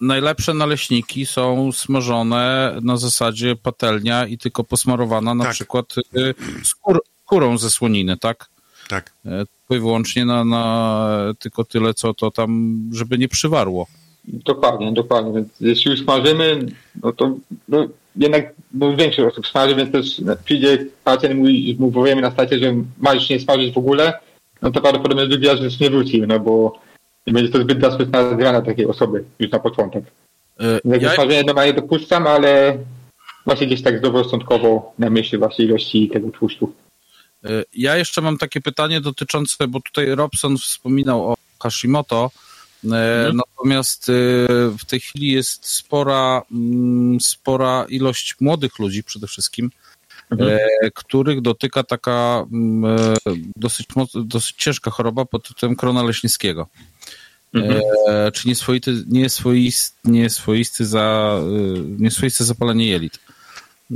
najlepsze 0.00 0.54
naleśniki 0.54 1.26
są 1.26 1.72
smażone 1.72 2.74
na 2.82 2.96
zasadzie 2.96 3.56
patelnia 3.56 4.26
i 4.26 4.38
tylko 4.38 4.64
posmarowana 4.64 5.34
na 5.34 5.44
Tak. 5.44 5.52
przykład 5.52 5.94
y, 5.98 6.34
skór, 6.64 7.00
skórą 7.24 7.58
ze 7.58 7.70
słoniny, 7.70 8.16
tak? 8.16 8.48
Tak. 8.88 9.12
E, 9.26 9.30
Tylko 9.68 9.74
i 9.74 9.78
wyłącznie 9.86 10.24
na, 10.24 10.44
na 10.44 11.34
tylko 11.38 11.64
tyle, 11.64 11.94
co 11.94 12.14
to 12.14 12.30
tam, 12.30 12.78
żeby 12.92 13.18
nie 13.18 13.28
przywarło. 13.28 13.86
Dokładnie, 14.24 14.92
dokładnie. 14.92 15.32
Więc 15.32 15.48
jeśli 15.60 15.90
już 15.90 16.00
smażymy, 16.00 16.66
no 17.02 17.12
to 17.12 17.36
no, 17.68 17.86
jednak 18.16 18.54
no, 18.74 18.96
większość 18.96 19.32
osób 19.32 19.46
smaży, 19.46 19.74
więc 19.74 19.92
też 19.92 20.20
przyjdzie 20.44 20.86
pacjent 21.04 21.34
i 21.34 21.38
mówi, 21.38 21.76
mu 21.78 21.92
powiemy 21.92 22.22
na 22.22 22.30
stacie, 22.30 22.58
że 22.58 22.74
ma 22.98 23.14
już 23.14 23.28
nie 23.30 23.40
smażyć 23.40 23.74
w 23.74 23.78
ogóle, 23.78 24.12
no 24.62 24.70
to 24.70 24.80
prawdopodobnie 24.80 25.26
drugi 25.26 25.46
raz 25.46 25.60
już 25.60 25.80
nie 25.80 25.90
wróci, 25.90 26.22
no 26.22 26.40
bo 26.40 26.80
nie 27.28 27.34
będzie 27.34 27.52
to 27.52 27.62
zbyt 27.62 27.78
drastyczna 27.78 28.34
zmiana 28.34 28.62
takiej 28.62 28.86
osoby 28.86 29.24
już 29.38 29.50
na 29.50 29.58
początek. 29.58 30.04
Jakby 30.84 31.34
Ja, 31.34 31.42
normalnie 31.46 31.72
dopuszczam, 31.72 32.26
ale 32.26 32.78
właśnie 33.46 33.66
gdzieś 33.66 33.82
tak 33.82 33.98
zdroworozsądkowo 33.98 34.92
na 34.98 35.10
myśli 35.10 35.38
właśnie 35.38 35.64
ilości 35.64 36.08
tego 36.08 36.30
tłuszczu. 36.30 36.72
e, 37.44 37.48
ja 37.74 37.96
jeszcze 37.96 38.20
mam 38.20 38.38
takie 38.38 38.60
pytanie 38.60 39.00
dotyczące, 39.00 39.68
bo 39.68 39.80
tutaj 39.80 40.14
Robson 40.14 40.58
wspominał 40.58 41.32
o 41.32 41.34
Hashimoto, 41.62 42.30
e, 42.84 43.30
natomiast 43.34 44.08
e, 44.08 44.12
w 44.78 44.84
tej 44.86 45.00
chwili 45.00 45.32
jest 45.32 45.66
spora, 45.66 46.42
mm, 46.52 47.20
spora 47.20 47.86
ilość 47.88 48.36
młodych 48.40 48.78
ludzi 48.78 49.04
przede 49.04 49.26
wszystkim, 49.26 49.70
e, 50.30 50.58
których 50.94 51.40
dotyka 51.40 51.82
taka 51.82 52.46
mm, 52.52 52.84
dosyć, 53.56 53.86
dosyć 54.14 54.56
ciężka 54.56 54.90
choroba 54.90 55.24
pod 55.24 55.48
tytułem 55.48 55.76
krona 55.76 56.02
leśnickiego. 56.02 56.68
E, 57.54 58.32
czy 58.32 58.48
nieswoity, 58.48 59.04
nieswoisty, 59.06 59.98
nieswoisty, 60.04 60.86
za, 60.86 61.38
y, 61.42 61.80
nieswoiste 61.98 62.44
zapalenie 62.44 62.86
jelit. 62.86 63.18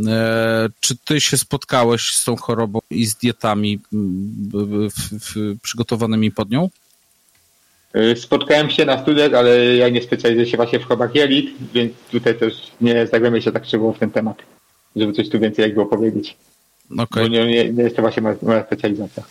E, 0.07 0.69
czy 0.81 0.97
ty 0.97 1.21
się 1.21 1.37
spotkałeś 1.37 2.03
z 2.15 2.25
tą 2.25 2.37
chorobą 2.37 2.81
i 2.91 3.07
z 3.07 3.15
dietami 3.15 3.81
w, 3.93 4.89
w, 5.11 5.61
przygotowanymi 5.63 6.31
pod 6.31 6.51
nią? 6.51 6.71
Spotkałem 8.17 8.71
się 8.71 8.85
na 8.85 9.03
studiach, 9.03 9.35
ale 9.35 9.77
ja 9.77 9.89
nie 9.89 10.03
specjalizuję 10.03 10.47
się 10.47 10.57
właśnie 10.57 10.81
w 10.81 10.85
chorobach 10.85 11.15
jelit, 11.15 11.51
więc 11.75 11.93
tutaj 12.11 12.39
też 12.39 12.55
nie 12.81 13.07
zagłębię 13.07 13.43
się 13.43 13.53
tak 13.53 13.63
krzywo 13.63 13.93
w 13.93 13.99
ten 13.99 14.11
temat, 14.11 14.37
żeby 14.97 15.13
coś 15.13 15.29
tu 15.29 15.41
więcej 15.41 15.63
jakby 15.63 15.81
opowiedzieć. 15.81 16.37
Okej, 16.99 17.23
Bo 17.23 17.29
nie, 17.29 17.47
nie, 17.47 17.73
nie 17.73 17.83
jest 17.83 17.97
to 17.97 18.03
właśnie 18.03 18.23
moja, 18.23 18.37
moja 18.43 18.65
specjalizacja. 18.65 19.23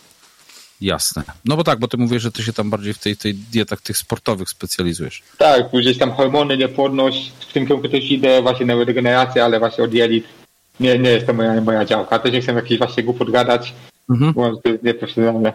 Jasne. 0.82 1.22
No 1.44 1.56
bo 1.56 1.64
tak, 1.64 1.78
bo 1.78 1.88
ty 1.88 1.96
mówisz, 1.96 2.22
że 2.22 2.32
ty 2.32 2.42
się 2.42 2.52
tam 2.52 2.70
bardziej 2.70 2.94
w 2.94 2.98
tej, 2.98 3.16
tej 3.16 3.34
dietach 3.34 3.80
tych 3.80 3.98
sportowych 3.98 4.48
specjalizujesz. 4.48 5.22
Tak, 5.38 5.62
gdzieś 5.72 5.98
tam 5.98 6.12
hormony, 6.12 6.56
niepłodność, 6.56 7.32
w 7.48 7.52
tym 7.52 7.66
kierunku 7.66 7.88
też 7.88 8.04
idę, 8.10 8.42
właśnie 8.42 8.66
na 8.66 8.84
regenerację, 8.84 9.44
ale 9.44 9.58
właśnie 9.58 9.84
od 9.84 9.94
jelit 9.94 10.24
nie, 10.80 10.98
nie 10.98 11.10
jest 11.10 11.26
to 11.26 11.32
moja, 11.32 11.60
moja 11.60 11.84
działka. 11.84 12.18
Też 12.18 12.32
nie 12.32 12.40
chcę 12.42 12.52
jakiś 12.52 12.78
właśnie 12.78 13.02
głupot 13.02 13.30
gadać, 13.30 13.74
Mhm. 14.10 14.32
bo 14.32 14.56
to 14.56 14.68
jest 14.68 14.82
nieprofesjonalne. 14.82 15.52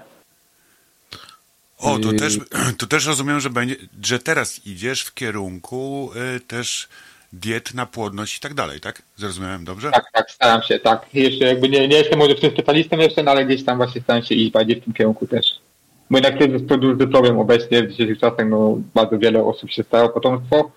O, 1.77 1.99
to 1.99 2.09
Y- 2.11 2.15
też, 2.15 2.37
to 2.77 2.87
też 2.87 3.05
rozumiem, 3.05 3.39
że 3.39 3.49
będzie, 3.49 3.75
że 4.03 4.19
teraz 4.19 4.65
idziesz 4.65 5.01
w 5.01 5.13
kierunku 5.13 6.11
y, 6.35 6.39
też 6.39 6.87
diet 7.33 7.73
na 7.73 7.85
płodność 7.85 8.37
i 8.37 8.39
tak 8.39 8.53
dalej, 8.53 8.79
tak? 8.79 9.01
Zrozumiałem 9.15 9.65
dobrze? 9.65 9.91
Tak, 9.91 10.05
tak, 10.13 10.31
staram 10.31 10.61
się, 10.61 10.79
tak. 10.79 11.05
Jeszcze 11.13 11.45
jakby 11.45 11.69
nie, 11.69 11.87
nie 11.87 11.97
jestem 11.97 12.19
może 12.19 12.35
w 12.35 12.39
tym 12.39 12.51
specjalistą 12.51 12.97
jeszcze, 12.97 13.23
no 13.23 13.31
ale 13.31 13.45
gdzieś 13.45 13.65
tam 13.65 13.77
właśnie 13.77 14.01
staram 14.01 14.23
się 14.23 14.35
iść 14.35 14.51
bardziej 14.51 14.81
w 14.81 14.83
tym 14.83 14.93
kierunku 14.93 15.27
też. 15.27 15.45
Bo 16.09 16.17
jednak 16.17 16.37
to 16.37 16.43
jest 16.43 16.67
to 16.69 16.77
duży 16.77 17.07
problem 17.07 17.39
obecnie 17.39 17.83
w 17.83 17.91
dzisiejszych 17.91 18.19
czasach, 18.19 18.47
no 18.49 18.77
bardzo 18.93 19.19
wiele 19.19 19.43
osób 19.43 19.71
się 19.71 19.83
stara 19.83 20.03
o 20.03 20.09
potomstwo, 20.09 20.71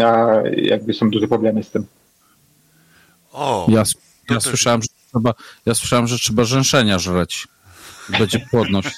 a 0.00 0.26
jakby 0.56 0.94
są 0.94 1.10
duże 1.10 1.28
problemy 1.28 1.62
z 1.62 1.70
tym. 1.70 1.86
O, 3.32 3.66
Ja, 3.68 3.82
ja, 4.30 4.34
też- 4.34 4.44
słyszałem, 4.44 4.82
że 4.82 4.88
trzeba, 5.12 5.34
ja 5.66 5.74
słyszałem, 5.74 6.06
że 6.06 6.18
trzeba 6.18 6.44
rzęszenia 6.44 6.98
żreć. 6.98 7.48
Będzie 8.18 8.38
płodność. 8.50 8.88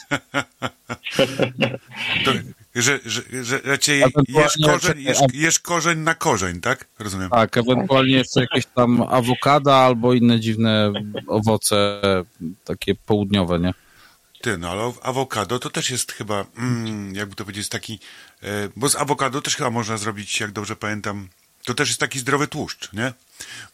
to, 2.25 2.33
że, 2.75 3.01
że, 3.05 3.23
że 3.45 3.61
raczej 3.65 4.03
jesz 4.29 4.59
korzeń, 4.67 5.01
jesz, 5.03 5.19
jesz 5.35 5.59
korzeń 5.59 5.99
na 5.99 6.15
korzeń, 6.15 6.61
tak? 6.61 6.87
Rozumiem. 6.99 7.31
Tak, 7.31 7.57
ewentualnie 7.57 8.13
jeszcze 8.17 8.41
jakieś 8.41 8.67
tam 8.67 9.03
awokada 9.03 9.75
albo 9.75 10.13
inne 10.15 10.41
dziwne 10.41 10.93
owoce, 11.27 12.01
takie 12.65 12.95
południowe, 12.95 13.59
nie? 13.59 13.75
Ty, 14.41 14.59
no 14.59 14.71
ale 14.71 14.93
awokado 15.03 15.59
to 15.59 15.71
też 15.71 15.91
jest 15.91 16.13
chyba, 16.13 16.45
mm, 16.59 17.15
jakby 17.15 17.35
to 17.37 17.45
powiedzieć, 17.45 17.69
taki, 17.69 17.99
e, 18.43 18.47
bo 18.77 18.89
z 18.89 18.97
awokado 18.97 19.41
też 19.43 19.57
chyba 19.57 19.71
można 19.71 19.97
zrobić, 19.97 20.41
jak 20.41 20.53
dobrze 20.53 20.77
pamiętam, 20.77 21.29
to 21.65 21.75
też 21.75 21.89
jest 21.89 22.01
taki 22.01 22.19
zdrowy 22.19 22.47
tłuszcz, 22.49 22.93
nie? 22.93 23.13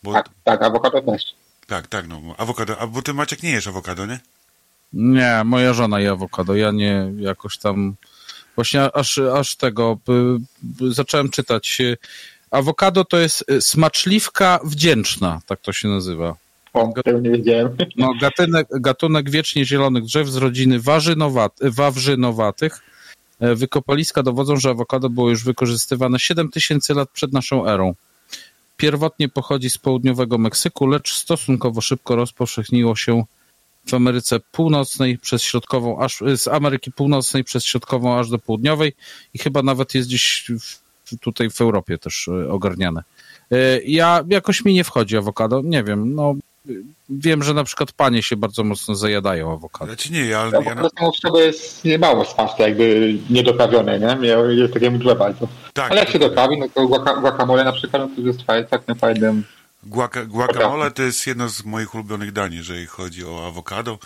Bo, 0.02 0.12
Tak, 0.12 0.28
tak, 0.44 0.62
awokado 0.62 1.02
też. 1.02 1.22
tak, 1.66 1.86
tak, 1.86 2.08
no, 2.08 2.20
awokado, 2.38 2.78
a 2.78 2.86
bo 2.86 3.02
ty 3.02 3.14
Maciek 3.14 3.42
nie 3.42 3.50
jesz 3.50 3.66
awokado, 3.66 4.06
nie? 4.06 4.20
Nie, 4.92 5.42
moja 5.44 5.72
żona 5.72 6.00
je 6.00 6.10
awokado, 6.10 6.54
ja 6.54 6.70
nie 6.70 7.12
jakoś 7.16 7.58
tam... 7.58 7.94
Właśnie 8.54 8.96
aż, 8.96 9.18
aż 9.18 9.56
tego 9.56 9.98
zacząłem 10.90 11.30
czytać. 11.30 11.78
Awokado 12.50 13.04
to 13.04 13.18
jest 13.18 13.44
y, 13.50 13.60
smaczliwka 13.60 14.60
wdzięczna, 14.64 15.40
tak 15.46 15.60
to 15.60 15.72
się 15.72 15.88
nazywa. 15.88 16.36
O, 16.72 16.92
tego 17.04 17.20
nie 17.20 17.30
wiedziałem. 17.30 17.76
No, 17.96 18.12
gatunek, 18.20 18.68
gatunek 18.80 19.30
wiecznie 19.30 19.64
zielonych 19.64 20.04
drzew 20.04 20.28
z 20.28 20.36
rodziny 20.36 20.80
wawrzynowatych. 21.60 22.80
E, 23.40 23.54
Wykopaliska 23.54 24.22
dowodzą, 24.22 24.56
że 24.56 24.70
awokado 24.70 25.10
było 25.10 25.30
już 25.30 25.44
wykorzystywane 25.44 26.18
7000 26.18 26.94
lat 26.94 27.10
przed 27.10 27.32
naszą 27.32 27.66
erą. 27.66 27.94
Pierwotnie 28.76 29.28
pochodzi 29.28 29.70
z 29.70 29.78
południowego 29.78 30.38
Meksyku, 30.38 30.86
lecz 30.86 31.12
stosunkowo 31.14 31.80
szybko 31.80 32.16
rozpowszechniło 32.16 32.96
się 32.96 33.24
w 33.86 33.94
Ameryce 33.94 34.40
Północnej 34.52 35.18
przez 35.18 35.42
środkową, 35.42 36.00
aż 36.00 36.22
z 36.36 36.48
Ameryki 36.48 36.92
Północnej 36.92 37.44
przez 37.44 37.64
środkową 37.64 38.18
aż 38.18 38.28
do 38.30 38.38
południowej 38.38 38.92
i 39.34 39.38
chyba 39.38 39.62
nawet 39.62 39.94
jest 39.94 40.08
gdzieś 40.08 40.50
w, 40.60 41.16
tutaj 41.20 41.50
w 41.50 41.60
Europie 41.60 41.98
też 41.98 42.28
e, 42.28 42.50
ogarniane. 42.50 43.02
E, 43.52 43.56
Ja 43.82 44.24
jakoś 44.28 44.64
mi 44.64 44.74
nie 44.74 44.84
wchodzi 44.84 45.16
awokado, 45.16 45.60
nie 45.64 45.84
wiem, 45.84 46.14
no 46.14 46.34
wiem, 47.10 47.42
że 47.42 47.54
na 47.54 47.64
przykład 47.64 47.92
panie 47.92 48.22
się 48.22 48.36
bardzo 48.36 48.64
mocno 48.64 48.94
zajadają 48.94 49.52
awokado. 49.52 49.86
Znaczy 49.90 50.12
nie, 50.12 50.20
ja, 50.20 50.26
Ja, 50.52 50.60
ja 50.60 50.74
ja 50.82 50.88
samo 50.98 51.12
w 51.12 51.16
sobie 51.16 51.40
jest 51.40 51.84
niemało 51.84 52.24
smaczne, 52.24 52.68
jakby 52.68 53.14
niedoprawione, 53.30 53.98
nie? 54.00 54.28
Ja- 54.28 54.38
Jest 54.40 54.74
takie 54.74 54.90
mdłe 54.90 55.16
bardzo. 55.16 55.48
tak, 55.72 55.90
Ale 55.90 56.00
jak 56.00 56.10
się 56.10 56.18
doprawi, 56.18 56.58
no 56.58 56.66
to 56.74 56.80
guaca- 56.88 57.20
guacamole 57.20 57.64
na 57.64 57.72
przykład, 57.72 58.02
no 58.02 58.22
to 58.22 58.28
jest 58.28 58.42
fajne, 58.42 58.66
tak 58.68 58.82
fajnym. 58.98 59.44
Guaca, 59.86 60.24
guacamole 60.24 60.90
to 60.90 61.02
jest 61.02 61.26
jedno 61.26 61.48
z 61.48 61.64
moich 61.64 61.94
ulubionych 61.94 62.32
dań, 62.32 62.54
jeżeli 62.54 62.86
chodzi 62.86 63.24
o 63.24 63.46
awokado. 63.46 63.98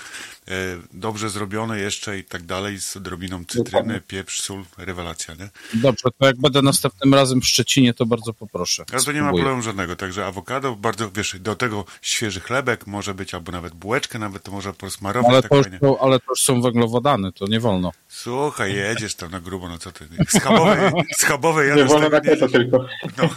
E, 0.48 0.50
dobrze 0.92 1.30
zrobione 1.30 1.80
jeszcze 1.80 2.18
i 2.18 2.24
tak 2.24 2.42
dalej, 2.42 2.80
z 2.80 2.96
odrobiną 2.96 3.44
cytryny, 3.44 4.00
pieprz, 4.00 4.40
sól, 4.40 4.64
rewelacja, 4.78 5.34
nie? 5.34 5.48
Dobrze, 5.74 6.08
to 6.18 6.26
jak 6.26 6.36
będę 6.36 6.62
następnym 6.62 7.14
razem 7.14 7.40
w 7.40 7.46
Szczecinie, 7.46 7.94
to 7.94 8.06
bardzo 8.06 8.32
poproszę. 8.32 8.84
Ale 8.92 9.02
to 9.02 9.12
nie 9.12 9.22
ma 9.22 9.32
problemu 9.32 9.62
żadnego, 9.62 9.96
także 9.96 10.26
awokado, 10.26 10.76
bardzo, 10.76 11.10
wiesz, 11.10 11.36
do 11.40 11.56
tego 11.56 11.84
świeży 12.02 12.40
chlebek 12.40 12.86
może 12.86 13.14
być, 13.14 13.34
albo 13.34 13.52
nawet 13.52 13.74
bułeczkę 13.74 14.18
nawet 14.18 14.42
to 14.42 14.52
można 14.52 14.72
posmarować, 14.72 15.30
Ale 15.30 15.42
tak 15.42 15.50
to, 15.50 15.56
już 15.56 15.66
ale 16.00 16.18
to 16.18 16.24
już 16.28 16.42
są 16.42 16.62
węglowodany, 16.62 17.32
to 17.32 17.46
nie 17.46 17.60
wolno. 17.60 17.92
Słuchaj, 18.08 18.74
jedziesz 18.74 19.14
tam 19.14 19.30
na 19.30 19.40
grubo, 19.40 19.68
no 19.68 19.78
co 19.78 19.92
ty, 19.92 20.08
schabowe, 20.28 20.92
schabowe 21.18 21.62
Nie 21.62 21.68
jadę 21.68 21.84
z 21.84 21.88
wolno 21.88 22.10
tego 22.10 22.30
na 22.30 22.46
nie... 22.46 22.52
tylko. 22.52 22.86
No. 23.18 23.28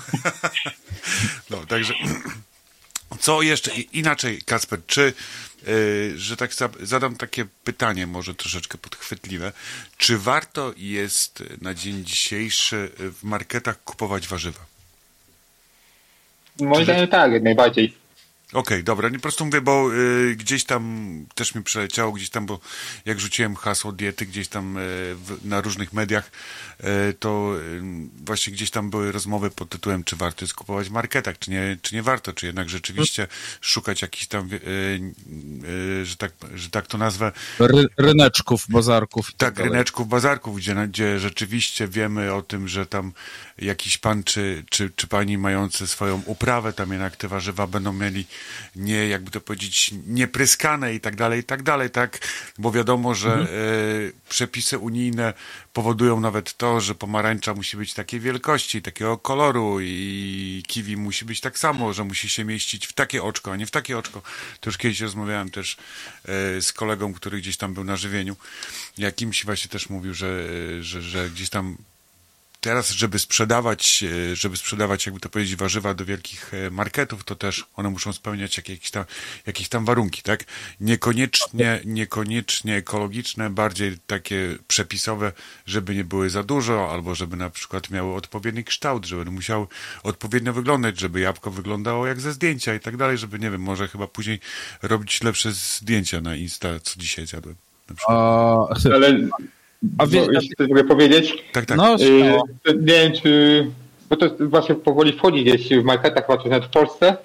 no, 1.49 1.65
także 1.65 1.93
co 3.19 3.41
jeszcze 3.41 3.71
inaczej, 3.75 4.41
Kasper, 4.41 4.79
czy, 4.87 5.13
y, 5.67 6.13
że 6.15 6.37
tak 6.37 6.53
za- 6.53 6.69
zadam 6.81 7.15
takie 7.15 7.45
pytanie, 7.63 8.07
może 8.07 8.35
troszeczkę 8.35 8.77
podchwytliwe, 8.77 9.51
czy 9.97 10.17
warto 10.17 10.73
jest 10.77 11.43
na 11.61 11.73
dzień 11.73 12.05
dzisiejszy 12.05 12.91
w 12.97 13.23
marketach 13.23 13.83
kupować 13.83 14.27
warzywa? 14.27 14.59
Moim 16.59 16.83
zdaniem 16.83 17.07
tak, 17.07 17.31
jak 17.31 17.43
najbardziej. 17.43 18.01
Okej, 18.53 18.83
dobra, 18.83 19.09
nie 19.09 19.15
po 19.15 19.21
prostu 19.21 19.45
mówię, 19.45 19.61
bo 19.61 19.93
y, 19.95 20.35
gdzieś 20.35 20.63
tam 20.63 21.25
też 21.35 21.55
mi 21.55 21.63
przeleciało, 21.63 22.11
gdzieś 22.11 22.29
tam, 22.29 22.45
bo 22.45 22.59
jak 23.05 23.19
rzuciłem 23.19 23.55
hasło 23.55 23.91
diety 23.91 24.25
gdzieś 24.25 24.47
tam 24.47 24.77
y, 24.77 24.81
w, 25.15 25.39
na 25.45 25.61
różnych 25.61 25.93
mediach, 25.93 26.31
to 27.19 27.55
y, 27.59 27.81
właśnie 28.25 28.53
gdzieś 28.53 28.71
tam 28.71 28.89
były 28.89 29.11
rozmowy 29.11 29.51
pod 29.51 29.69
tytułem, 29.69 30.03
czy 30.03 30.15
warto 30.15 30.45
jest 30.45 30.53
kupować 30.53 30.89
w 30.89 30.91
marketach, 30.91 31.39
czy 31.39 31.51
nie, 31.51 31.77
czy 31.81 31.95
nie 31.95 32.03
warto, 32.03 32.33
czy 32.33 32.45
jednak 32.45 32.69
rzeczywiście 32.69 33.27
szukać 33.61 34.01
jakichś 34.01 34.27
tam, 34.27 34.49
y, 34.53 34.57
y, 35.67 36.05
że, 36.05 36.15
tak, 36.15 36.31
że 36.55 36.69
tak 36.69 36.87
to 36.87 36.97
nazwę, 36.97 37.31
Ry, 37.59 37.87
ryneczków, 37.97 38.65
bazarków 38.69 39.33
tak, 39.37 39.55
tak, 39.55 39.65
ryneczków, 39.65 40.07
bazarków, 40.07 40.57
gdzie, 40.57 40.75
gdzie 40.87 41.19
rzeczywiście 41.19 41.87
wiemy 41.87 42.33
o 42.33 42.41
tym, 42.41 42.67
że 42.67 42.85
tam 42.85 43.13
jakiś 43.57 43.97
pan 43.97 44.23
czy, 44.23 44.63
czy, 44.69 44.91
czy 44.95 45.07
pani 45.07 45.37
mający 45.37 45.87
swoją 45.87 46.21
uprawę, 46.25 46.73
tam 46.73 46.91
jednak 46.91 47.15
te 47.15 47.27
warzywa 47.27 47.67
będą 47.67 47.93
mieli 47.93 48.25
nie, 48.75 49.07
jakby 49.07 49.31
to 49.31 49.41
powiedzieć, 49.41 49.91
niepryskane 50.07 50.93
i 50.93 50.99
tak 50.99 51.15
dalej, 51.15 51.39
i 51.39 51.43
tak 51.43 51.63
dalej, 51.63 51.89
tak, 51.89 52.19
bo 52.57 52.71
wiadomo, 52.71 53.15
że 53.15 53.31
e, 53.33 53.45
przepisy 54.29 54.77
unijne 54.77 55.33
powodują 55.73 56.19
nawet 56.19 56.57
to, 56.57 56.81
że 56.81 56.95
pomarańcza 56.95 57.53
musi 57.53 57.77
być 57.77 57.93
takiej 57.93 58.19
wielkości, 58.19 58.81
takiego 58.81 59.17
koloru 59.17 59.77
i 59.81 60.63
kiwi 60.67 60.97
musi 60.97 61.25
być 61.25 61.41
tak 61.41 61.59
samo, 61.59 61.93
że 61.93 62.03
musi 62.03 62.29
się 62.29 62.45
mieścić 62.45 62.87
w 62.87 62.93
takie 62.93 63.23
oczko, 63.23 63.51
a 63.51 63.55
nie 63.55 63.65
w 63.65 63.71
takie 63.71 63.97
oczko. 63.97 64.21
To 64.59 64.69
już 64.69 64.77
kiedyś 64.77 65.01
rozmawiałem 65.01 65.51
też 65.51 65.77
e, 66.25 66.61
z 66.61 66.73
kolegą, 66.73 67.13
który 67.13 67.37
gdzieś 67.37 67.57
tam 67.57 67.73
był 67.73 67.83
na 67.83 67.95
żywieniu, 67.95 68.35
jakimś 68.97 69.45
właśnie 69.45 69.69
też 69.69 69.89
mówił, 69.89 70.13
że, 70.13 70.47
że, 70.83 71.01
że 71.01 71.29
gdzieś 71.29 71.49
tam 71.49 71.77
teraz, 72.61 72.91
żeby 72.91 73.19
sprzedawać, 73.19 74.03
e, 74.31 74.35
żeby 74.35 74.57
sprzedawać, 74.57 75.05
jakby 75.05 75.21
to 75.21 75.29
powiedzieć, 75.29 75.55
warzywa 75.55 75.93
do 75.93 76.05
wielkich 76.05 76.53
e, 76.53 76.71
marketów, 76.71 77.23
to 77.23 77.35
też 77.35 77.65
one 77.75 77.89
muszą 77.89 78.13
spełniać 78.13 78.57
jakieś 78.57 78.91
tam, 78.91 79.05
jakieś 79.47 79.69
tam 79.69 79.85
warunki, 79.85 80.21
tak? 80.21 80.43
Niekoniecznie, 80.81 81.81
niekoniecznie 81.85 82.75
ekologiczne, 82.75 83.49
bardziej 83.49 83.97
takie 84.07 84.57
przepisowe, 84.67 85.31
żeby 85.65 85.95
nie 85.95 86.03
były 86.03 86.29
za 86.29 86.43
dużo, 86.43 86.91
albo 86.91 87.15
żeby 87.15 87.37
na 87.37 87.49
przykład 87.49 87.89
miały 87.89 88.15
odpowiedni 88.15 88.63
kształt, 88.63 89.05
żeby 89.05 89.31
musiały 89.31 89.67
odpowiednio 90.03 90.53
wyglądać, 90.53 90.99
żeby 90.99 91.19
jabłko 91.19 91.51
wyglądało 91.51 92.07
jak 92.07 92.21
ze 92.21 92.31
zdjęcia 92.31 92.75
i 92.75 92.79
tak 92.79 92.97
dalej, 92.97 93.17
żeby, 93.17 93.39
nie 93.39 93.51
wiem, 93.51 93.61
może 93.61 93.87
chyba 93.87 94.07
później 94.07 94.39
robić 94.81 95.23
lepsze 95.23 95.51
zdjęcia 95.51 96.21
na 96.21 96.35
Insta, 96.35 96.79
co 96.79 96.99
dzisiaj 96.99 97.27
zjadłem. 97.27 97.55
Na 97.89 97.95
przykład. 97.95 98.17
A, 98.17 98.93
Ale 98.95 99.29
A 99.97 100.05
wie- 100.07 100.21
no, 100.21 100.27
jeśli 100.33 100.55
coś 100.55 100.67
mogę 100.69 100.83
powiedzieć, 100.83 101.43
Tak, 101.53 101.65
tak. 101.65 101.77
no, 101.77 101.97
śmiało. 101.97 102.43
nie 102.67 102.73
wiem, 102.93 103.11
czy. 103.23 103.67
Bo 104.09 104.17
to 104.17 104.29
właśnie 104.39 104.75
powoli 104.75 105.13
wchodzi 105.13 105.43
gdzieś 105.43 105.69
w 105.69 105.83
marketach, 105.83 106.25
chyba 106.27 106.43
nawet 106.49 106.65
w 106.65 106.69
Polsce, 106.71 107.17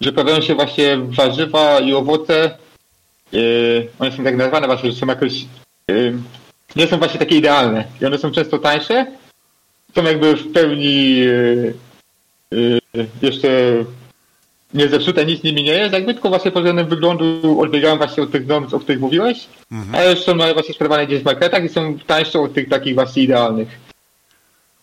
że 0.00 0.12
pojawiają 0.12 0.40
się 0.40 0.54
właśnie 0.54 0.96
warzywa 0.98 1.80
i 1.80 1.92
owoce. 1.94 2.56
Yy, 3.32 3.88
one 3.98 4.12
są 4.12 4.24
tak 4.24 4.36
nazwane 4.36 4.66
właśnie, 4.66 4.92
że 4.92 4.98
są 4.98 5.06
jakoś. 5.06 5.44
Yy, 5.88 6.14
nie 6.76 6.86
są 6.86 6.98
właśnie 6.98 7.18
takie 7.18 7.36
idealne. 7.36 7.84
I 8.02 8.06
one 8.06 8.18
są 8.18 8.30
często 8.30 8.58
tańsze. 8.58 9.06
Są 9.94 10.04
jakby 10.04 10.36
w 10.36 10.52
pełni 10.52 11.16
yy, 11.16 11.74
jeszcze 13.22 13.48
nie 14.74 14.88
zepsute, 14.88 15.26
nic 15.26 15.42
nimi 15.42 15.62
nie 15.62 15.72
jest, 15.72 15.92
jakby 15.92 16.14
tylko 16.14 16.28
właśnie 16.28 16.50
pod 16.50 16.62
względem 16.62 16.86
wyglądu 16.88 17.60
odbiegają 17.60 17.96
właśnie 17.96 18.22
od 18.22 18.30
tych 18.32 18.46
norm, 18.46 18.66
o 18.72 18.80
których 18.80 19.00
mówiłeś, 19.00 19.46
Mhm. 19.72 19.94
ale 19.94 20.10
już 20.10 20.20
są 20.20 20.36
właśnie 20.36 20.74
sprzedawane 20.74 21.06
gdzieś 21.06 21.22
w 21.22 21.24
marketach 21.24 21.64
i 21.64 21.68
są 21.68 21.98
tańsze 22.06 22.40
od 22.40 22.54
tych 22.54 22.68
takich 22.68 22.94
właśnie 22.94 23.22
idealnych. 23.22 23.68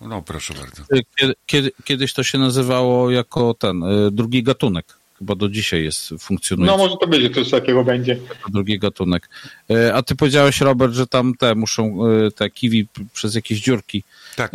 No, 0.02 0.22
proszę 0.22 0.54
bardzo. 0.54 0.84
Kiedy, 1.16 1.34
kiedy, 1.46 1.72
kiedyś 1.84 2.14
to 2.14 2.24
się 2.24 2.38
nazywało 2.38 3.12
jako 3.12 3.54
ten 3.54 3.84
y, 3.84 4.12
drugi 4.12 4.44
gatunek. 4.44 4.86
Chyba 5.20 5.36
do 5.36 5.50
dzisiaj 5.50 5.84
jest 5.84 6.12
No 6.12 6.18
funkcjonujący 6.18 6.78
może 6.78 6.96
to 6.98 7.22
że 7.22 7.30
coś 7.30 7.50
takiego 7.50 7.84
będzie. 7.84 8.18
drugi 8.50 8.80
gatunek. 8.80 9.30
Y, 9.72 9.94
A 9.94 10.02
ty 10.04 10.16
powiedziałeś, 10.16 10.62
Robert, 10.62 10.94
że 10.94 11.08
tam 11.08 11.34
te 11.36 11.56
muszą 11.56 12.00
y, 12.28 12.32
te 12.32 12.50
kiwi 12.50 12.88
przez 13.14 13.36
jakieś 13.36 13.62
dziurki 13.62 14.04
Tak, 14.36 14.52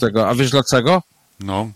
tego. 0.00 0.28
A 0.28 0.34
wiesz 0.34 0.50
dlaczego? 0.50 1.02
no. 1.40 1.70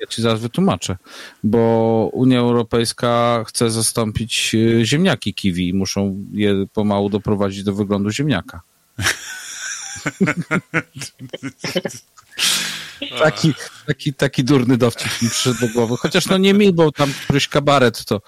Ja 0.00 0.06
ci 0.06 0.22
zaraz 0.22 0.40
wytłumaczę. 0.40 0.96
Bo 1.44 2.10
Unia 2.12 2.38
Europejska 2.38 3.44
chce 3.46 3.70
zastąpić 3.70 4.54
y, 4.54 4.80
ziemniaki 4.84 5.34
kiwi 5.34 5.68
i 5.68 5.74
muszą 5.74 6.24
je 6.32 6.66
pomału 6.72 7.10
doprowadzić 7.10 7.62
do 7.62 7.74
wyglądu 7.74 8.10
ziemniaka. 8.10 8.60
Taki, 13.18 13.54
taki, 13.86 14.14
taki 14.14 14.44
durny 14.44 14.76
dowcip 14.76 15.22
mi 15.22 15.30
przyszedł 15.30 15.60
do 15.60 15.68
głowy. 15.68 15.96
Chociaż 15.96 16.26
no 16.26 16.38
nie 16.38 16.54
mi, 16.54 16.72
bo 16.72 16.92
tam 16.92 17.12
któryś 17.24 17.48
kabaret 17.48 18.04
to, 18.04 18.20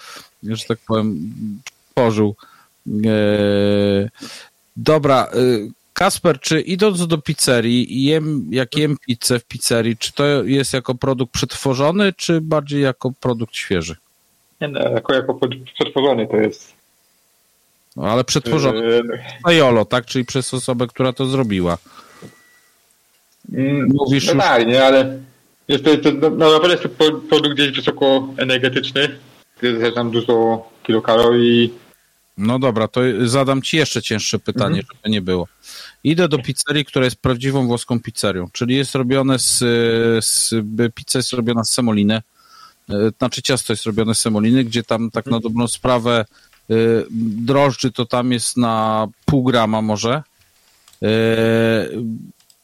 że 0.43 0.65
tak 0.65 0.78
powiem, 0.86 1.32
tworzył. 1.94 2.36
Eee, 2.86 4.09
dobra, 4.77 5.28
y, 5.35 5.70
Kasper, 6.03 6.41
czy 6.41 6.61
idąc 6.61 7.07
do 7.07 7.19
pizzerii 7.19 7.99
i 7.99 8.05
jem, 8.05 8.47
jak 8.51 8.77
jem 8.77 8.97
pizzę 9.07 9.39
w 9.39 9.45
pizzerii, 9.45 9.97
czy 9.97 10.12
to 10.12 10.24
jest 10.45 10.73
jako 10.73 10.95
produkt 10.95 11.33
przetworzony, 11.33 12.12
czy 12.12 12.41
bardziej 12.41 12.83
jako 12.83 13.12
produkt 13.20 13.57
świeży? 13.57 13.97
Nie, 14.61 14.69
no, 14.69 14.81
jako, 14.81 15.15
jako 15.15 15.39
przetworzony 15.74 16.27
to 16.27 16.37
jest. 16.37 16.73
No, 17.97 18.03
ale 18.05 18.24
przetworzony 18.24 19.03
Yy, 19.47 19.55
jolo, 19.55 19.85
tak? 19.85 20.07
Czyli 20.07 20.24
przez 20.24 20.55
osobę, 20.55 20.87
która 20.87 21.12
to 21.12 21.27
zrobiła. 21.27 21.79
mm, 23.53 23.89
Mówisz 23.95 24.27
no 24.27 24.33
już- 24.33 24.43
tak, 24.43 24.66
nie, 24.66 24.85
ale 24.85 25.19
jest 25.69 25.85
to, 25.85 25.97
to, 25.97 26.12
no, 26.12 26.31
no, 26.31 26.53
na 26.53 26.59
pewno 26.61 26.70
jest 26.70 26.83
to 26.83 26.89
pro- 26.89 27.20
produkt 27.31 27.55
gdzieś 27.55 27.70
wysoko 27.77 28.29
energetyczny, 28.37 29.19
jest 29.62 29.95
tam 29.95 30.11
dużo 30.11 30.69
kilokalorii. 30.83 31.74
No 32.39 32.59
dobra, 32.59 32.89
to 32.89 33.01
zadam 33.24 33.62
ci 33.62 33.77
jeszcze 33.77 34.03
cięższe 34.03 34.39
pytanie, 34.39 34.81
Mhm. 34.81 34.87
żeby 34.97 35.11
nie 35.11 35.23
było. 35.23 35.49
Idę 36.05 36.29
do 36.29 36.39
pizzerii, 36.39 36.85
która 36.85 37.05
jest 37.05 37.16
prawdziwą 37.16 37.66
włoską 37.66 38.01
pizzerią, 38.01 38.49
czyli 38.53 38.77
jest 38.77 38.95
robione 38.95 39.39
z, 39.39 39.59
z 40.24 40.55
pizza 40.95 41.19
jest 41.19 41.33
robiona 41.33 41.65
z 41.65 41.70
semoliny, 41.70 42.23
e, 42.91 42.95
znaczy 43.19 43.43
ciasto 43.43 43.73
jest 43.73 43.87
robione 43.87 44.15
z 44.15 44.20
semoliny, 44.20 44.65
gdzie 44.65 44.83
tam 44.83 45.11
tak 45.11 45.27
na 45.27 45.41
dobrą 45.41 45.69
sprawę 45.69 46.24
e, 46.70 46.74
drożdży 47.37 47.93
to 47.93 48.07
tam 48.07 48.33
jest 48.33 48.57
na 48.57 49.07
pół 49.24 49.45
grama 49.45 49.83
może. 49.83 50.23
E, 51.03 51.09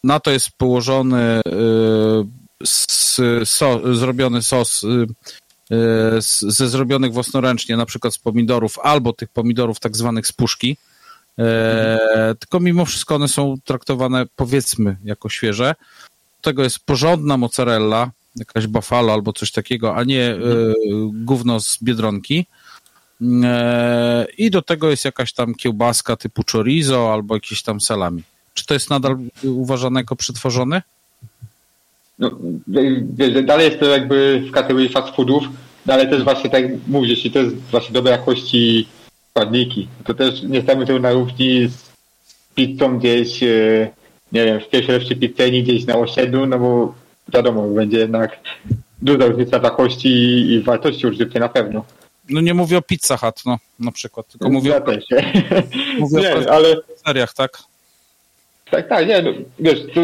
Na 0.05 0.21
to 0.21 0.31
jest 0.31 0.51
położony 0.51 1.41
so, 3.45 3.97
zrobiony 3.97 4.43
sos 4.43 4.85
ze 6.43 6.69
zrobionych 6.69 7.13
własnoręcznie, 7.13 7.77
na 7.77 7.87
przykład 7.87 8.15
z 8.15 8.19
pomidorów, 8.19 8.79
albo 8.79 9.13
tych 9.13 9.29
pomidorów 9.29 9.81
tak 9.81 9.97
zwanych 9.97 10.27
z 10.27 10.33
puszki. 10.33 10.77
E, 11.39 12.35
tylko 12.39 12.61
mimo 12.61 12.85
wszystko 12.85 13.15
one 13.15 13.29
są 13.29 13.55
traktowane 13.65 14.27
powiedzmy 14.37 14.97
jako 15.05 15.29
świeże. 15.29 15.75
Do 16.37 16.43
tego 16.43 16.63
jest 16.63 16.79
porządna 16.79 17.37
mozzarella, 17.37 18.11
jakaś 18.37 18.67
buffalo 18.67 19.13
albo 19.13 19.33
coś 19.33 19.53
takiego, 19.53 19.97
a 19.97 20.05
nie 20.05 20.25
e, 20.25 20.39
gówno 21.13 21.61
z 21.61 21.79
Biedronki. 21.83 22.47
E, 23.43 24.27
I 24.39 24.51
do 24.51 24.63
tego 24.63 24.91
jest 24.91 25.05
jakaś 25.05 25.33
tam 25.33 25.55
kiełbaska 25.55 26.17
typu 26.17 26.43
chorizo 26.53 27.13
albo 27.13 27.35
jakieś 27.35 27.63
tam 27.63 27.81
salami. 27.81 28.23
Czy 28.55 28.67
to 28.67 28.75
jest 28.75 28.91
nadal 28.91 29.19
uważane 29.45 30.01
jako 30.01 30.17
przetworzony? 30.17 30.83
No, 32.19 32.31
dalej 33.43 33.67
jest 33.67 33.81
to 33.81 33.87
jakby 33.87 34.45
w 34.49 34.51
kategorii 34.51 34.89
fast 34.89 35.17
foodów, 35.17 35.45
no 35.87 35.95
ale 35.95 36.07
też 36.07 36.25
właśnie 36.25 36.51
tak 36.51 36.63
jak 36.63 36.73
mówisz, 36.87 37.11
jeśli 37.11 37.31
to 37.31 37.39
jest 37.39 37.57
właśnie 37.57 37.93
dobrej 37.93 38.13
jakości 38.13 38.87
składniki, 39.39 39.89
to 40.05 40.15
też 40.15 40.43
nie 40.43 40.63
stawimy 40.63 40.87
tego 40.87 40.99
na 40.99 41.13
równi 41.13 41.69
z 41.69 41.93
pizzą 42.55 42.99
gdzieś, 42.99 43.43
e, 43.43 43.89
nie 44.33 44.45
wiem, 44.45 44.61
w 44.61 44.69
pierwszej 44.69 44.95
lepszej 44.95 45.17
pizzeni 45.17 45.63
gdzieś 45.63 45.87
na 45.87 45.97
osiedlu, 45.97 46.47
no 46.47 46.59
bo 46.59 46.95
wiadomo, 47.29 47.69
będzie 47.69 47.99
jednak 47.99 48.39
duża 49.03 49.27
różnica 49.27 49.59
w 49.59 49.63
jakości 49.63 50.09
i 50.53 50.63
wartości 50.63 51.07
używczej 51.07 51.41
na 51.41 51.49
pewno. 51.49 51.85
No 52.29 52.41
nie 52.41 52.55
mówię 52.55 52.79
o 52.79 52.83
Pizza 52.83 53.17
Hut, 53.17 53.43
no, 53.47 53.59
na 53.79 53.93
przykład, 53.93 54.27
tylko 54.29 54.51
mówię 54.51 54.71
ja 54.71 54.77
o 54.77 54.81
też. 54.81 55.05
mówię 55.99 56.35
o 56.35 56.41
nie, 56.41 56.51
ale 56.51 56.77
seriach, 57.07 57.35
tak? 57.35 57.59
Tak, 58.71 58.89
tak, 58.89 59.09
nie, 59.09 59.23
no, 59.23 59.31
wiesz, 59.59 59.79
to 59.95 60.01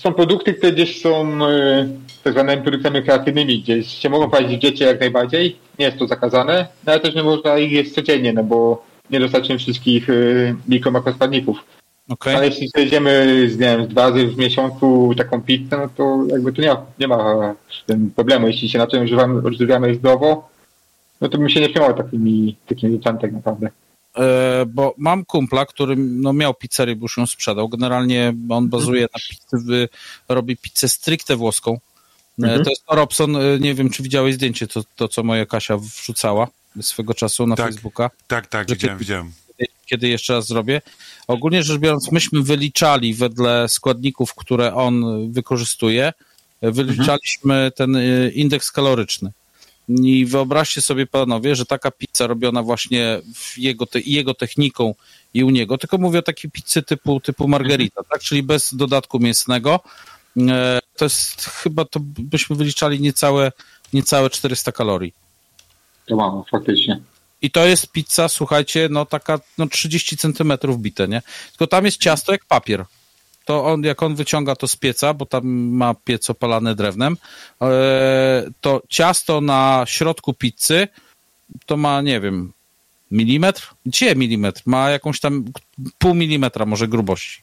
są 0.00 0.14
produkty, 0.14 0.54
które 0.54 0.72
gdzieś 0.72 1.00
są 1.02 1.44
e, 1.46 1.88
tak 2.24 2.32
zwanymi 2.32 2.62
produktami 2.62 3.02
kreatywnymi, 3.02 3.62
gdzieś 3.62 3.88
się 3.88 4.08
mogą 4.08 4.30
prowadzić 4.30 4.56
w 4.58 4.60
diecie 4.60 4.84
jak 4.84 5.00
najbardziej, 5.00 5.56
nie 5.78 5.84
jest 5.84 5.98
to 5.98 6.06
zakazane, 6.06 6.66
no 6.86 6.92
ale 6.92 7.00
też 7.00 7.14
nie 7.14 7.22
można 7.22 7.58
ich 7.58 7.72
jeść 7.72 7.92
codziennie, 7.92 8.32
no 8.32 8.44
bo 8.44 8.84
nie 9.10 9.20
dostarczymy 9.20 9.58
wszystkich 9.58 10.10
e, 10.10 10.12
mikromakroskładników. 10.68 11.64
Okej. 12.08 12.34
Ale 12.34 12.46
jeśli 12.46 12.68
jedziemy 12.76 13.44
z, 13.50 13.58
nie 13.58 13.66
wiem, 13.66 13.86
dwa 13.86 14.10
razy 14.10 14.26
w 14.26 14.36
miesiącu 14.36 15.12
taką 15.16 15.42
pizzę, 15.42 15.76
no 15.76 15.88
to 15.96 16.26
jakby 16.28 16.52
tu 16.52 16.62
nie, 16.62 16.68
ma- 16.68 16.86
nie 16.98 17.08
ma 17.08 17.54
z 17.70 17.84
tym 17.86 18.10
problemu. 18.10 18.46
Jeśli 18.46 18.68
się 18.68 18.78
na 18.78 18.86
tym 18.86 19.04
używamy, 19.04 19.48
odżywiamy 19.48 19.94
zdrowo, 19.94 20.48
no 21.20 21.28
to 21.28 21.38
bym 21.38 21.48
się 21.48 21.60
nie 21.60 21.68
przejmował 21.68 21.96
takimi, 21.96 22.56
takimi 22.68 22.92
rzeczami 22.92 23.18
tak 23.18 23.32
naprawdę. 23.32 23.70
E, 24.18 24.66
bo 24.66 24.94
mam 24.98 25.24
kumpla, 25.24 25.66
który 25.66 25.96
no, 25.96 26.32
miał 26.32 26.54
pizzerię, 26.54 26.96
bo 26.96 27.04
już 27.04 27.16
ją 27.16 27.26
sprzedał. 27.26 27.68
Generalnie 27.68 28.34
on 28.48 28.68
bazuje 28.68 29.02
na 29.02 29.20
pizzy, 29.30 29.88
robi 30.28 30.56
pizzę 30.56 30.88
stricte 30.88 31.36
włoską. 31.36 31.72
E, 31.74 31.80
Mhm. 32.38 32.64
To 32.64 32.70
jest 32.70 32.82
Robson, 32.90 33.36
e, 33.36 33.58
nie 33.58 33.74
wiem, 33.74 33.90
czy 33.90 34.02
widziałeś 34.02 34.34
zdjęcie, 34.34 34.66
to, 34.66 34.82
to 34.96 35.08
co 35.08 35.22
moja 35.22 35.46
Kasia 35.46 35.76
wrzucała 35.76 36.48
swego 36.80 37.14
czasu 37.14 37.46
na 37.46 37.56
Tak. 37.56 37.66
Facebooka. 37.66 38.10
Tak, 38.26 38.46
tak, 38.46 38.70
widziałem, 38.70 38.98
kiedy- 38.98 39.04
widziałem. 39.04 39.32
kiedy 39.86 40.08
jeszcze 40.08 40.32
raz 40.32 40.46
zrobię. 40.46 40.82
Ogólnie 41.26 41.62
rzecz 41.62 41.78
biorąc, 41.78 42.12
myśmy 42.12 42.42
wyliczali 42.42 43.14
wedle 43.14 43.68
składników, 43.68 44.34
które 44.34 44.74
on 44.74 45.04
wykorzystuje, 45.32 46.12
wyliczaliśmy 46.62 47.72
ten 47.76 47.96
y, 47.96 48.32
indeks 48.34 48.72
kaloryczny. 48.72 49.30
I 50.02 50.26
wyobraźcie 50.26 50.80
sobie, 50.80 51.06
panowie, 51.06 51.56
że 51.56 51.66
taka 51.66 51.90
pizza 51.90 52.26
robiona 52.26 52.62
właśnie 52.62 53.20
jego, 53.56 53.86
te, 53.86 54.00
jego 54.00 54.34
techniką 54.34 54.94
i 55.34 55.44
u 55.44 55.50
niego, 55.50 55.78
tylko 55.78 55.98
mówię 55.98 56.18
o 56.18 56.22
takiej 56.22 56.50
pizzy 56.50 56.82
typu, 56.82 57.20
typu 57.20 57.48
margarita, 57.48 58.02
tak? 58.10 58.20
czyli 58.20 58.42
bez 58.42 58.74
dodatku 58.74 59.18
mięsnego, 59.18 59.80
e, 60.36 60.78
to 60.96 61.04
jest 61.04 61.44
chyba, 61.44 61.84
to 61.84 62.00
byśmy 62.02 62.56
wyliczali 62.56 63.00
niecałe, 63.00 63.52
niecałe 63.92 64.30
400 64.30 64.72
kalorii. 64.72 65.12
To 66.06 66.16
mam, 66.16 66.42
faktycznie. 66.50 67.00
I 67.42 67.50
to 67.50 67.66
jest 67.66 67.92
pizza, 67.92 68.28
słuchajcie, 68.28 68.88
no 68.90 69.06
taka 69.06 69.40
no 69.58 69.66
30 69.66 70.16
centymetrów 70.16 70.80
bite, 70.80 71.08
nie? 71.08 71.22
Tylko 71.50 71.66
tam 71.66 71.84
jest 71.84 72.00
ciasto 72.00 72.32
jak 72.32 72.44
papier. 72.44 72.84
To 73.44 73.64
on, 73.66 73.82
jak 73.82 74.02
on 74.02 74.14
wyciąga 74.14 74.56
to 74.56 74.68
z 74.68 74.76
pieca, 74.76 75.14
bo 75.14 75.26
tam 75.26 75.46
ma 75.48 75.94
piec 75.94 76.30
opalany 76.30 76.74
drewnem, 76.74 77.16
e, 77.62 78.44
to 78.60 78.82
ciasto 78.88 79.40
na 79.40 79.84
środku 79.86 80.34
pizzy 80.34 80.88
to 81.66 81.76
ma, 81.76 82.00
nie 82.02 82.20
wiem, 82.20 82.52
milimetr? 83.10 83.74
Gdzie 83.86 84.14
milimetr? 84.14 84.62
Ma 84.66 84.90
jakąś 84.90 85.20
tam 85.20 85.44
pół 85.98 86.14
milimetra 86.14 86.66
może 86.66 86.88
grubości. 86.88 87.42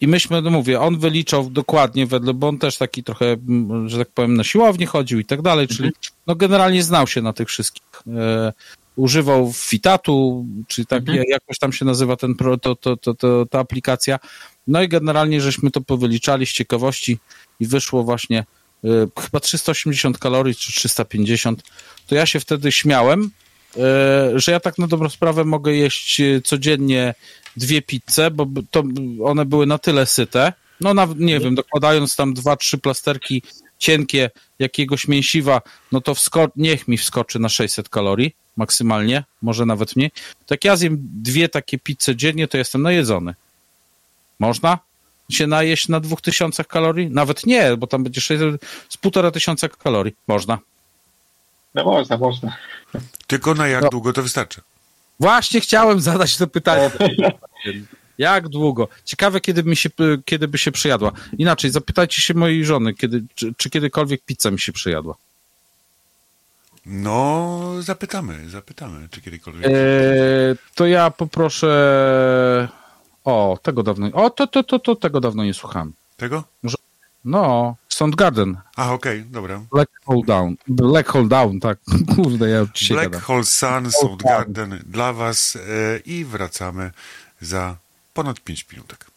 I 0.00 0.08
myśmy, 0.08 0.42
no 0.42 0.50
mówię, 0.50 0.80
on 0.80 0.98
wyliczał 0.98 1.50
dokładnie 1.50 2.06
wedle, 2.06 2.34
bo 2.34 2.48
on 2.48 2.58
też 2.58 2.78
taki 2.78 3.04
trochę, 3.04 3.36
że 3.86 3.98
tak 3.98 4.08
powiem, 4.08 4.36
na 4.36 4.44
siłownię 4.44 4.86
chodził 4.86 5.18
i 5.18 5.24
tak 5.24 5.42
dalej, 5.42 5.68
czyli 5.68 5.90
no 6.26 6.34
generalnie 6.34 6.82
znał 6.82 7.06
się 7.06 7.22
na 7.22 7.32
tych 7.32 7.48
wszystkich. 7.48 7.82
E, 8.06 8.52
używał 8.96 9.52
Fitatu, 9.52 10.46
czyli 10.68 10.86
tak 10.86 11.00
Mhm. 11.00 11.24
jakoś 11.28 11.58
tam 11.58 11.72
się 11.72 11.84
nazywa 11.84 12.16
ten, 12.16 12.34
to, 12.34 12.76
to, 12.76 12.96
to, 12.96 13.14
to, 13.14 13.46
ta 13.46 13.58
aplikacja. 13.58 14.18
No 14.66 14.82
i 14.82 14.88
generalnie 14.88 15.40
żeśmy 15.40 15.70
to 15.70 15.80
powyliczali 15.80 16.46
z 16.46 16.52
ciekawości 16.52 17.18
i 17.60 17.66
wyszło 17.66 18.04
właśnie 18.04 18.38
e, 18.84 18.88
chyba 19.20 19.40
380 19.40 20.18
kalorii 20.18 20.54
czy 20.54 20.72
350. 20.72 21.62
To 22.06 22.14
ja 22.14 22.26
się 22.26 22.40
wtedy 22.40 22.72
śmiałem, 22.72 23.30
e, 23.76 23.80
że 24.34 24.52
ja 24.52 24.60
tak 24.60 24.78
na 24.78 24.86
dobrą 24.86 25.08
sprawę 25.08 25.44
mogę 25.44 25.72
jeść 25.72 26.20
e, 26.20 26.40
codziennie 26.40 27.14
dwie 27.56 27.82
pizze, 27.82 28.30
bo 28.30 28.46
to 28.70 28.84
one 29.24 29.44
były 29.44 29.66
na 29.66 29.78
tyle 29.78 30.06
syte, 30.06 30.52
no 30.80 30.94
na, 30.94 31.08
nie 31.16 31.40
wiem, 31.40 31.54
dokładając 31.54 32.16
tam 32.16 32.34
dwa, 32.34 32.56
trzy 32.56 32.78
plasterki 32.78 33.42
cienkie 33.78 34.30
jakiegoś 34.58 35.08
mięsiwa, 35.08 35.62
no 35.92 36.00
to 36.00 36.14
niech 36.56 36.88
mi 36.88 36.98
wskoczy 36.98 37.38
na 37.38 37.48
600 37.48 37.88
kalorii 37.88 38.34
maksymalnie, 38.56 39.24
może 39.42 39.66
nawet 39.66 39.96
mniej. 39.96 40.10
Tak 40.46 40.64
ja 40.64 40.76
zjem 40.76 40.98
dwie 41.00 41.48
takie 41.48 41.78
pizze 41.78 42.16
dziennie, 42.16 42.48
to 42.48 42.58
jestem 42.58 42.82
najedzony. 42.82 43.34
Można 44.40 44.78
się 45.30 45.46
najeść 45.46 45.88
na 45.88 46.00
2000 46.00 46.64
kalorii? 46.64 47.10
Nawet 47.10 47.46
nie, 47.46 47.76
bo 47.76 47.86
tam 47.86 48.04
będzie 48.04 48.20
600, 48.20 48.60
z 48.88 48.96
półtora 48.96 49.30
tysiąca 49.30 49.68
kalorii. 49.68 50.14
Można. 50.28 50.58
No 51.74 51.84
można, 51.84 52.16
można. 52.18 52.56
Tylko 53.26 53.54
na 53.54 53.68
jak 53.68 53.82
No. 53.82 53.88
długo 53.90 54.12
to 54.12 54.22
wystarczy? 54.22 54.60
Właśnie 55.20 55.60
chciałem 55.60 56.00
zadać 56.00 56.36
to 56.36 56.46
pytanie. 56.46 56.90
Jak 58.18 58.48
długo? 58.48 58.88
Ciekawe, 59.04 59.40
kiedy, 59.40 59.62
mi 59.64 59.76
się, 59.76 59.90
kiedy 60.24 60.48
by 60.48 60.58
się 60.58 60.72
przyjadła. 60.72 61.12
Inaczej, 61.38 61.70
zapytajcie 61.70 62.22
się 62.22 62.34
mojej 62.34 62.64
żony, 62.64 62.94
kiedy, 62.94 63.22
czy, 63.34 63.54
czy 63.56 63.70
kiedykolwiek 63.70 64.20
pizza 64.26 64.50
mi 64.50 64.60
się 64.60 64.72
przyjadła. 64.72 65.14
No, 66.86 67.60
zapytamy, 67.80 68.50
zapytamy, 68.50 69.08
czy 69.10 69.20
kiedykolwiek. 69.20 69.64
Eee, 69.66 69.74
to 70.74 70.86
ja 70.86 71.10
poproszę. 71.10 72.68
O, 73.24 73.58
tego 73.62 73.82
dawno. 73.82 74.06
O, 74.12 74.30
to, 74.30 74.46
to, 74.46 74.62
to, 74.64 74.78
to 74.78 74.96
tego 74.96 75.20
dawno 75.20 75.44
nie 75.44 75.54
słuchałem. 75.54 75.92
Tego? 76.16 76.44
No, 77.24 77.76
Soundgarden. 77.88 78.56
A, 78.76 78.92
okej, 78.92 79.24
dobra. 79.24 79.60
Black 79.72 79.90
Hole 80.04 80.22
Down. 80.26 80.56
Black 80.68 81.08
Hole 81.08 81.28
Down, 81.28 81.60
tak. 81.60 81.78
Kurde, 82.16 82.48
ja 82.48 82.66
dzisiaj 82.74 82.96
Black 82.96 83.10
gadam. 83.10 83.26
Hole 83.26 83.44
Sun, 83.44 83.90
Soundgarden 83.90 84.82
dla 84.86 85.12
was 85.12 85.56
e, 85.56 85.60
i 86.04 86.24
wracamy 86.24 86.90
za 87.40 87.76
ponad 88.14 88.40
5 88.40 88.72
minutek. 88.72 89.09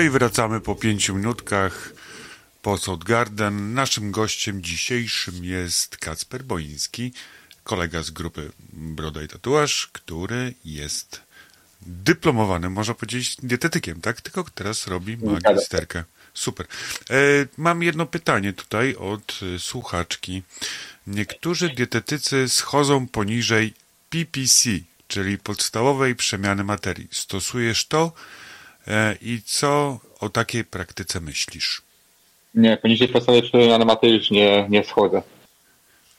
No 0.00 0.04
i 0.04 0.10
wracamy 0.10 0.60
po 0.60 0.74
pięciu 0.74 1.14
minutkach 1.14 1.92
po 2.62 2.78
South 2.78 3.04
Garden. 3.04 3.74
Naszym 3.74 4.10
gościem 4.10 4.62
dzisiejszym 4.62 5.44
jest 5.44 5.96
Kacper 5.96 6.44
Boiński, 6.44 7.12
kolega 7.64 8.02
z 8.02 8.10
grupy 8.10 8.50
Broda 8.72 9.22
i 9.22 9.28
Tatuaż, 9.28 9.90
który 9.92 10.54
jest 10.64 11.20
dyplomowanym, 11.82 12.72
można 12.72 12.94
powiedzieć, 12.94 13.36
dietetykiem, 13.42 14.00
tak? 14.00 14.20
Tylko 14.20 14.44
teraz 14.54 14.86
robi 14.86 15.16
magisterkę. 15.16 16.04
Super. 16.34 16.66
E, 17.10 17.14
mam 17.56 17.82
jedno 17.82 18.06
pytanie 18.06 18.52
tutaj 18.52 18.94
od 18.94 19.40
e, 19.42 19.58
słuchaczki. 19.58 20.42
Niektórzy 21.06 21.68
dietetycy 21.68 22.48
schodzą 22.48 23.08
poniżej 23.08 23.74
PPC, 24.10 24.70
czyli 25.08 25.38
podstawowej 25.38 26.14
przemiany 26.14 26.64
materii. 26.64 27.08
Stosujesz 27.10 27.86
to 27.86 28.12
i 29.22 29.42
co 29.44 30.00
o 30.20 30.28
takiej 30.28 30.64
praktyce 30.64 31.20
myślisz? 31.20 31.82
Nie, 32.54 32.76
poniżej 32.76 33.08
podstawowej 33.08 33.50
przemiany 33.50 33.84
materii 33.84 34.16
już 34.16 34.30
nie, 34.30 34.66
nie 34.68 34.84
schodzę. 34.84 35.22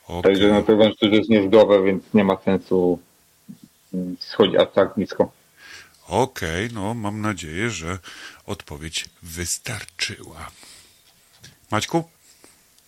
Okej. 0.07 0.21
Także 0.21 0.47
no 0.47 0.63
to 0.99 1.05
jest 1.05 1.29
niezdrowe, 1.29 1.83
więc 1.83 2.03
nie 2.13 2.23
ma 2.23 2.37
sensu 2.45 2.99
mm, 3.93 4.17
schodzić 4.19 4.55
aż 4.55 4.67
tak 4.73 4.97
nisko. 4.97 5.31
Okej, 6.07 6.69
no 6.73 6.93
mam 6.93 7.21
nadzieję, 7.21 7.69
że 7.69 7.97
odpowiedź 8.45 9.09
wystarczyła. 9.23 10.51
Maćku? 11.71 12.03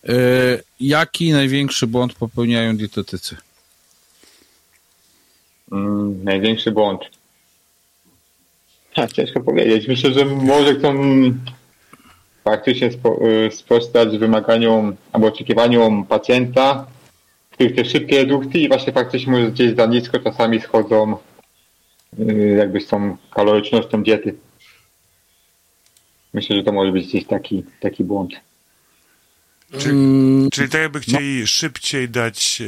E, 0.08 0.14
jaki 0.80 1.32
największy 1.32 1.86
błąd 1.86 2.14
popełniają 2.14 2.76
dietetycy? 2.76 3.36
Mm, 5.72 6.24
największy 6.24 6.70
błąd. 6.70 7.00
Ha, 8.94 9.06
ciężko 9.06 9.40
powiedzieć. 9.40 9.88
Myślę, 9.88 10.12
że 10.12 10.24
może 10.24 10.74
chcą 10.74 10.94
faktycznie 12.44 12.92
spo, 12.92 13.18
y, 13.46 13.50
sprostać 13.50 14.18
wymaganiom 14.18 14.96
albo 15.12 15.26
oczekiwaniom 15.26 16.06
pacjenta, 16.06 16.86
który 17.50 17.72
chce 17.72 17.84
szybkiej 17.84 18.18
redukcji 18.18 18.64
i 18.64 18.68
właśnie 18.68 18.92
faktycznie 18.92 19.32
może 19.32 19.50
gdzieś 19.50 19.74
za 19.76 19.86
nisko 19.86 20.18
czasami 20.18 20.60
schodzą 20.60 21.16
y, 22.18 22.56
jakby 22.58 22.80
z 22.80 22.86
tą 22.86 23.16
kalorycznością 23.34 24.02
diety. 24.02 24.34
Myślę, 26.34 26.56
że 26.56 26.62
to 26.62 26.72
może 26.72 26.92
być 26.92 27.06
gdzieś 27.06 27.26
taki, 27.26 27.64
taki 27.80 28.04
błąd. 28.04 28.30
Czyli, 29.78 29.90
Mm, 29.90 30.50
czyli 30.50 30.68
tak 30.68 30.80
jakby 30.80 31.00
chcieli 31.00 31.46
szybciej 31.46 32.08
dać 32.08 32.62
e, 32.62 32.64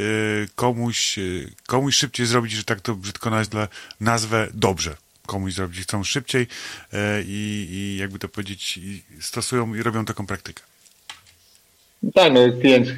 komuś, 0.55 1.19
komuś 1.67 1.97
szybciej 1.97 2.27
zrobić, 2.27 2.53
że 2.53 2.65
tak 2.65 2.81
to 2.81 2.95
brzydko 2.95 3.31
nazwę, 3.31 3.69
nazwę 4.01 4.49
dobrze. 4.55 4.97
Komuś 5.27 5.53
zrobić 5.53 5.81
chcą 5.81 6.05
szybciej 6.05 6.47
e, 6.93 7.23
i, 7.23 7.67
i 7.71 7.97
jakby 8.01 8.19
to 8.19 8.29
powiedzieć, 8.29 8.81
stosują 9.21 9.75
i 9.75 9.83
robią 9.83 10.05
taką 10.05 10.27
praktykę. 10.27 10.63
Tak, 12.15 12.33
no 12.33 12.41
klient, 12.61 12.89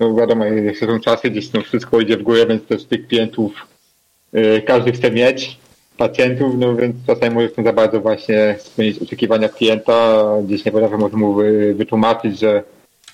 no 0.00 0.14
wiadomo, 0.14 0.44
jak 0.44 0.76
są 0.76 1.00
czasy, 1.00 1.30
gdzieś 1.30 1.52
no 1.52 1.62
wszystko 1.62 2.00
idzie 2.00 2.16
w 2.16 2.22
górę, 2.22 2.46
więc 2.46 2.66
też 2.66 2.84
tych 2.84 3.08
klientów 3.08 3.52
y, 4.34 4.62
każdy 4.66 4.92
chce 4.92 5.10
mieć, 5.10 5.58
pacjentów, 5.96 6.54
no 6.58 6.76
więc 6.76 6.96
czasami 7.06 7.34
może 7.34 7.48
chcą 7.48 7.64
za 7.64 7.72
bardzo 7.72 8.00
właśnie 8.00 8.56
spełnić 8.58 9.02
oczekiwania 9.02 9.48
klienta, 9.48 10.24
gdzieś 10.44 10.64
nie 10.64 10.72
potrafią 10.72 10.98
może 10.98 11.16
mu 11.16 11.34
wy, 11.34 11.74
wytłumaczyć, 11.74 12.38
że 12.38 12.62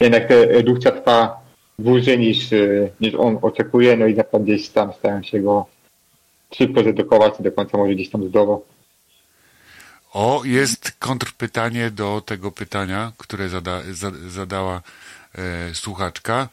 jednak 0.01 0.29
ta 0.29 0.35
redukcja 0.35 0.91
trwa 0.91 1.41
dłużej 1.79 2.19
niż, 2.19 2.53
y, 2.53 2.91
niż 3.01 3.15
on 3.15 3.39
oczekuje, 3.43 3.97
no 3.97 4.07
i 4.07 4.15
na 4.15 4.23
przykład 4.23 4.43
gdzieś 4.43 4.69
tam 4.69 4.93
starają 4.93 5.23
się 5.23 5.41
go 5.41 5.67
szybko 6.57 6.83
zredukować, 6.83 7.39
nie 7.39 7.45
do 7.45 7.53
końca 7.53 7.79
może 7.79 7.95
gdzieś 7.95 8.11
tam 8.11 8.29
zdrowo. 8.29 8.67
O, 10.13 10.43
jest 10.45 10.93
kontrpytanie 10.99 11.91
do 11.91 12.23
tego 12.27 12.53
pytania, 12.53 13.13
które 13.19 13.49
zada, 13.49 13.83
za, 13.93 14.11
zadała 14.29 14.83
e, 15.35 15.75
słuchaczka. 15.75 16.49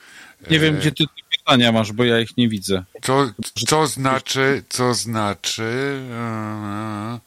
nie 0.49 0.60
wiem, 0.60 0.76
E, 0.76 0.80
gdzie 0.80 0.91
ty 0.91 1.03
te 1.03 1.38
pytania 1.38 1.72
masz, 1.72 1.91
bo 1.91 2.03
ja 2.03 2.19
ich 2.19 2.38
nie 2.38 2.49
widzę. 2.49 2.84
Co, 3.02 3.32
co 3.68 3.88
znaczy, 3.88 4.64
co 4.69 4.94
znaczy, 4.94 5.99
e, 6.11 7.19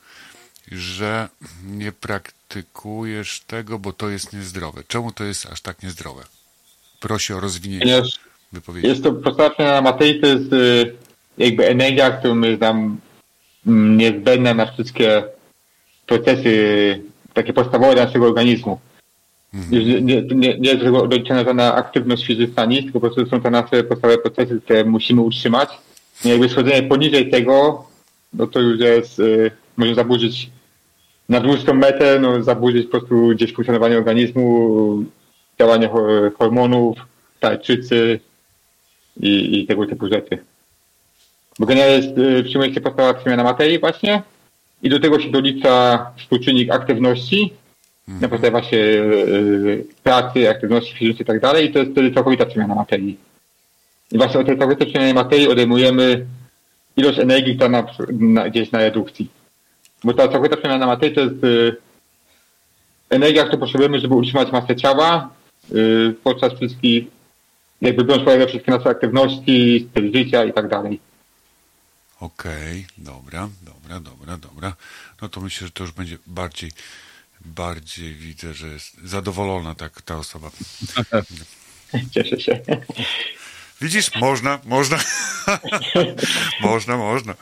że 0.73 1.29
nie 1.65 1.93
praktykujesz 1.93 3.41
tego, 3.41 3.79
bo 3.79 3.93
to 3.93 4.09
jest 4.09 4.33
niezdrowe. 4.33 4.83
Czemu 4.89 5.13
to 5.13 5.25
jest 5.25 5.47
aż 5.47 5.61
tak 5.61 5.83
niezdrowe? 5.83 6.23
Prosi 7.01 7.33
o 7.33 7.41
rozwinięcie 7.41 7.87
Ponieważ 7.87 8.19
wypowiedzi. 8.53 8.89
Jest 8.89 9.03
to 9.03 9.13
postawione 9.13 9.83
na 9.83 9.97
jest 10.01 10.53
y, 10.53 10.95
jakby 11.39 11.69
energia, 11.69 12.11
którą 12.11 12.41
jest 12.41 12.61
nam 12.61 12.99
mm, 13.67 13.97
niezbędna 13.99 14.55
na 14.55 14.67
wszystkie 14.67 15.25
procesy 16.07 17.03
takie 17.35 17.53
podstawowe 17.53 17.95
naszego 17.95 18.27
organizmu. 18.27 18.81
Mhm. 19.55 19.85
Nie, 19.87 20.01
nie, 20.01 20.23
nie, 20.23 20.71
jest 20.73 20.85
doliczona 20.85 21.45
żadna 21.45 21.75
aktywność 21.75 22.27
fizyczna, 22.27 22.65
nic, 22.65 22.85
tylko 22.85 23.01
po 23.01 23.07
prostu 23.07 23.31
są 23.31 23.41
to 23.41 23.51
nasze 23.51 23.85
podstawowe 23.85 24.23
procesy, 24.23 24.61
które 24.61 24.85
musimy 24.85 25.21
utrzymać. 25.21 25.69
I 26.25 26.29
jakby 26.29 26.49
schodzenie 26.49 26.83
poniżej 26.83 27.31
tego, 27.31 27.85
no 28.33 28.47
to 28.47 28.61
już 28.61 28.81
jest, 28.81 29.19
y, 29.19 29.51
może 29.77 29.95
zaburzyć 29.95 30.51
na 31.29 31.41
dłuższą 31.41 31.75
metę, 31.75 32.19
no 32.21 32.43
zaburzyć 32.43 32.87
po 32.87 32.91
prostu 32.91 33.29
gdzieś 33.29 33.53
funkcjonowanie 33.53 33.97
organizmu, 33.97 35.05
działanie 35.59 35.89
ho- 35.89 36.31
hormonów, 36.39 36.99
tarczycy 37.41 38.21
i, 39.21 39.61
i 39.61 39.67
tego 39.67 39.87
typu 39.87 40.09
rzeczy. 40.09 40.39
Bo 41.59 41.67
generalnie 41.67 41.97
jest, 41.97 42.19
y, 42.19 42.43
przyjmuje 42.43 42.75
się 42.75 42.81
podstawa 42.81 43.15
przemiana 43.15 43.45
materii 43.45 43.79
właśnie 43.79 44.23
i 44.83 44.89
do 44.89 45.01
tego 45.01 45.21
się 45.21 45.31
dolicza 45.31 46.07
współczynnik 46.19 46.71
aktywności 46.71 47.53
na 48.09 48.29
podstawie 48.29 48.51
właśnie 48.51 48.79
y, 48.79 49.85
pracy, 50.03 50.51
aktywności 50.51 50.95
fizycznej 50.95 51.23
i 51.23 51.27
tak 51.27 51.41
dalej 51.41 51.67
i 51.67 51.73
to 51.73 51.79
jest 51.79 51.93
wtedy 51.93 52.11
całkowita 52.11 52.47
przemiana 52.47 52.75
materii. 52.75 53.19
I 54.13 54.19
właśnie 54.19 54.41
od 54.41 54.47
tej 54.47 54.59
całkowitej 54.59 54.87
przemiany 54.87 55.15
materii 55.15 55.49
odejmujemy 55.49 56.27
ilość 56.97 57.19
energii, 57.19 57.55
która 57.55 57.69
na, 57.69 57.87
na, 58.11 58.51
gdzieś 58.51 58.73
na 58.73 58.79
redukcji. 58.79 59.31
Bo 60.05 60.15
ta 60.15 60.23
całkowita 60.23 60.57
przemiana 60.57 60.87
materii 60.87 61.15
to 61.15 61.21
jest 61.21 61.45
y, 61.45 61.77
energia, 63.11 63.45
którą 63.45 63.61
potrzebujemy, 63.61 64.01
żeby 64.01 64.15
utrzymać 64.15 64.53
masę 64.53 64.77
ciała 64.77 65.31
y, 65.73 66.15
podczas 66.25 66.53
wszystkich, 66.55 67.05
jakby 67.81 68.05
biorąc 68.05 68.25
pod 68.25 68.35
uwagę 68.35 68.47
wszystkie 68.47 68.73
nasze 68.73 68.91
aktywności, 68.91 69.87
styl 69.91 70.13
życia 70.15 70.45
i 70.45 70.53
tak 70.53 70.69
dalej. 70.69 71.01
Okej, 72.25 72.87
dobra, 72.99 73.49
dobra, 73.63 74.01
dobra, 74.01 74.37
dobra. 74.37 74.77
No 75.23 75.29
to 75.29 75.41
myślę, 75.41 75.67
że 75.67 75.73
to 75.73 75.85
już 75.85 75.93
będzie 75.93 76.19
bardziej, 76.27 76.73
bardziej 77.41 78.15
widzę, 78.15 78.55
że 78.55 78.69
jest 78.69 78.97
zadowolona 79.05 79.75
tak 79.75 80.03
ta 80.03 80.17
osoba. 80.17 80.51
Cieszę 82.15 82.41
się. 82.41 82.61
Widzisz, 83.81 84.15
można, 84.15 84.61
można. 84.65 84.99
można, 86.61 86.97
można. 86.97 87.35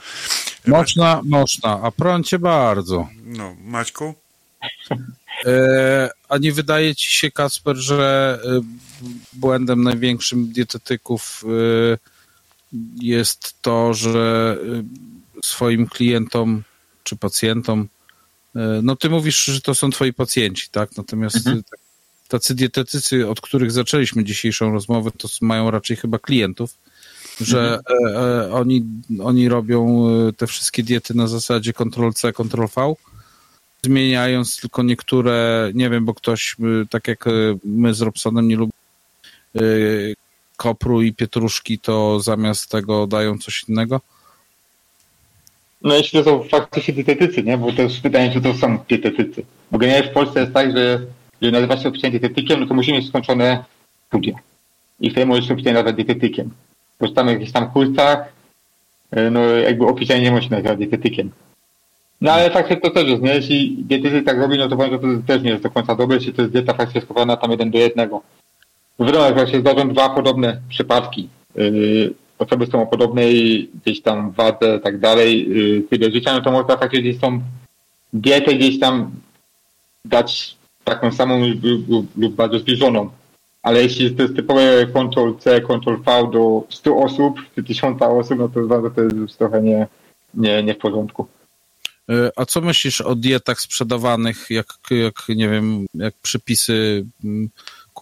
Można, 0.66 1.20
można, 1.24 1.80
a 1.82 1.90
prącie 1.90 2.38
bardzo. 2.38 3.08
No, 3.24 3.56
Maćku? 3.60 4.14
E, 5.46 6.10
a 6.28 6.38
nie 6.38 6.52
wydaje 6.52 6.94
ci 6.96 7.12
się, 7.12 7.30
Kasper, 7.30 7.76
że 7.76 8.38
e, 8.44 8.60
błędem 9.32 9.82
największym 9.82 10.52
dietetyków 10.52 11.44
e, 11.44 12.11
jest 13.00 13.62
to, 13.62 13.94
że 13.94 14.56
e, 14.62 14.82
swoim 15.44 15.86
klientom 15.86 16.62
czy 17.04 17.16
pacjentom, 17.16 17.88
e, 18.56 18.80
no 18.82 18.96
ty 18.96 19.10
mówisz, 19.10 19.44
że 19.44 19.60
to 19.60 19.74
są 19.74 19.90
twoi 19.90 20.12
pacjenci, 20.12 20.68
tak? 20.70 20.96
Natomiast 20.96 21.46
e, 21.46 21.60
tacy 22.28 22.54
dietetycy, 22.54 23.28
od 23.28 23.40
których 23.40 23.72
zaczęliśmy 23.72 24.24
dzisiejszą 24.24 24.72
rozmowę, 24.72 25.10
to 25.18 25.28
mają 25.40 25.70
raczej 25.70 25.96
chyba 25.96 26.18
klientów, 26.18 26.74
że 27.40 27.78
e, 27.90 28.16
e, 28.16 28.52
oni, 28.52 28.84
oni 29.22 29.48
robią 29.48 30.06
te 30.36 30.46
wszystkie 30.46 30.82
diety 30.82 31.14
na 31.14 31.26
zasadzie 31.26 31.72
Ctrl-C, 31.72 32.32
Ctrl-V, 32.32 32.94
zmieniając 33.84 34.56
tylko 34.56 34.82
niektóre, 34.82 35.70
nie 35.74 35.90
wiem, 35.90 36.04
bo 36.04 36.14
ktoś, 36.14 36.56
y, 36.82 36.86
tak 36.90 37.08
jak 37.08 37.26
y, 37.26 37.58
my 37.64 37.94
z 37.94 38.00
Robsonem 38.00 38.48
nie 38.48 38.56
lubimy 38.56 38.72
y, 39.60 40.14
kopru 40.56 41.02
i 41.02 41.12
pietruszki, 41.12 41.78
to 41.78 42.20
zamiast 42.20 42.70
tego 42.70 43.06
dają 43.06 43.38
coś 43.38 43.64
innego. 43.68 44.00
No 45.82 45.94
jeśli 45.94 46.24
to 46.24 46.30
są 46.30 46.48
faktycznie 46.48 46.94
dietetycy, 46.94 47.42
nie? 47.42 47.58
Bo 47.58 47.72
to 47.72 47.82
jest 47.82 48.00
pytanie, 48.00 48.30
czy 48.32 48.40
to 48.40 48.54
są 48.54 48.78
dietetycy. 48.88 49.44
Bo 49.70 49.78
generalnie 49.78 50.10
w 50.10 50.12
Polsce 50.12 50.40
jest 50.40 50.52
tak, 50.52 50.76
że 50.76 51.06
jeżeli 51.40 51.52
nazywa 51.52 51.76
się 51.76 51.88
oficjalnie 51.88 52.20
dietetykiem, 52.20 52.60
no 52.60 52.66
to 52.66 52.74
musi 52.74 52.92
mieć 52.92 53.08
skończone 53.08 53.64
studia. 54.06 54.34
I 55.00 55.10
wtedy 55.10 55.26
możesz 55.26 55.48
się 55.48 55.54
oficjalnie 55.54 55.82
nazwać 55.82 55.96
dietetykiem. 55.96 56.50
Bo 57.00 57.08
tam 57.08 57.28
jakichś 57.28 57.52
tam 57.52 57.70
kursach, 57.70 58.32
y, 59.16 59.30
no 59.30 59.40
jakby 59.40 59.86
oficjalnie 59.86 60.24
nie 60.24 60.30
może 60.30 60.48
się 60.48 60.50
nazywać 60.50 60.78
dietetykiem. 60.78 61.30
No 62.20 62.32
ale 62.32 62.50
faktycznie 62.50 62.80
to 62.80 62.90
też 62.90 63.08
jest, 63.08 63.22
nie? 63.22 63.34
Jeśli 63.34 63.76
dietetyk 63.84 64.26
tak 64.26 64.38
robi, 64.38 64.58
no 64.58 64.68
to 64.68 64.76
powiem, 64.76 64.92
że 64.92 64.98
to 64.98 65.26
też 65.26 65.42
nie 65.42 65.50
jest 65.50 65.62
do 65.62 65.70
końca 65.70 65.94
dobre, 65.94 66.16
jeśli 66.16 66.32
to 66.32 66.42
jest 66.42 66.54
dieta 66.54 66.74
faktycznie 66.74 67.00
skowana 67.00 67.36
tam 67.36 67.50
jeden 67.50 67.70
do 67.70 67.78
jednego. 67.78 68.22
Wiadomo, 69.00 69.24
jak 69.24 69.50
się 69.50 69.60
zdarzą 69.60 69.88
dwa 69.88 70.10
podobne 70.10 70.60
przypadki. 70.68 71.28
Yy, 71.54 72.14
osoby 72.38 72.66
są 72.66 72.82
o 72.82 72.86
podobnej 72.86 73.68
gdzieś 73.84 74.02
tam 74.02 74.30
wadze, 74.30 74.80
tak 74.80 74.98
dalej, 74.98 75.48
yy, 75.48 75.82
tyle 75.90 76.10
życia, 76.10 76.32
no 76.32 76.40
to 76.40 76.52
można 76.52 76.76
faktycznie 76.76 77.10
gdzieś 77.10 77.20
tą 77.20 77.40
dietę 78.12 78.54
gdzieś 78.54 78.80
tam 78.80 79.10
dać 80.04 80.56
taką 80.84 81.12
samą 81.12 81.46
lub, 81.46 81.88
lub, 81.88 82.16
lub 82.16 82.34
bardzo 82.34 82.58
zbliżoną. 82.58 83.10
Ale 83.62 83.82
jeśli 83.82 84.14
to 84.14 84.22
jest 84.22 84.36
typowe 84.36 84.86
Ctrl-C, 84.86 85.60
Ctrl-V 85.60 86.30
do 86.32 86.64
100 86.70 86.96
osób, 86.96 87.40
czy 87.54 87.62
1000 87.62 88.02
osób, 88.02 88.38
no 88.38 88.48
to 88.48 88.90
to 88.90 89.02
jest 89.02 89.16
już 89.16 89.32
trochę 89.32 89.62
nie, 89.62 89.86
nie, 90.34 90.62
nie 90.62 90.74
w 90.74 90.78
porządku. 90.78 91.26
E, 92.10 92.30
A 92.36 92.44
co 92.46 92.60
myślisz 92.60 93.00
o 93.00 93.14
dietach 93.14 93.60
sprzedawanych, 93.60 94.46
jak, 94.50 94.66
jak 94.90 95.14
nie 95.28 95.48
wiem, 95.48 95.86
jak 95.94 96.14
przypisy 96.22 97.04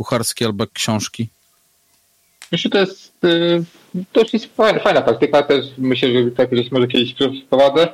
kucharskie 0.01 0.47
albo 0.47 0.66
książki? 0.72 1.28
Myślę, 2.52 2.68
że 2.68 2.70
to 2.70 2.78
jest, 2.78 3.24
y, 3.24 3.64
już 4.16 4.32
jest 4.32 4.56
fajna, 4.56 4.78
fajna 4.81 5.02
praktyka 5.02 5.43
też. 5.43 5.66
Myślę, 5.78 6.09
że 6.12 6.31
tak 6.31 6.51
gdzieś 6.51 6.70
może 6.72 6.89
kiedyś 6.89 7.14
wprowadzę. 7.47 7.89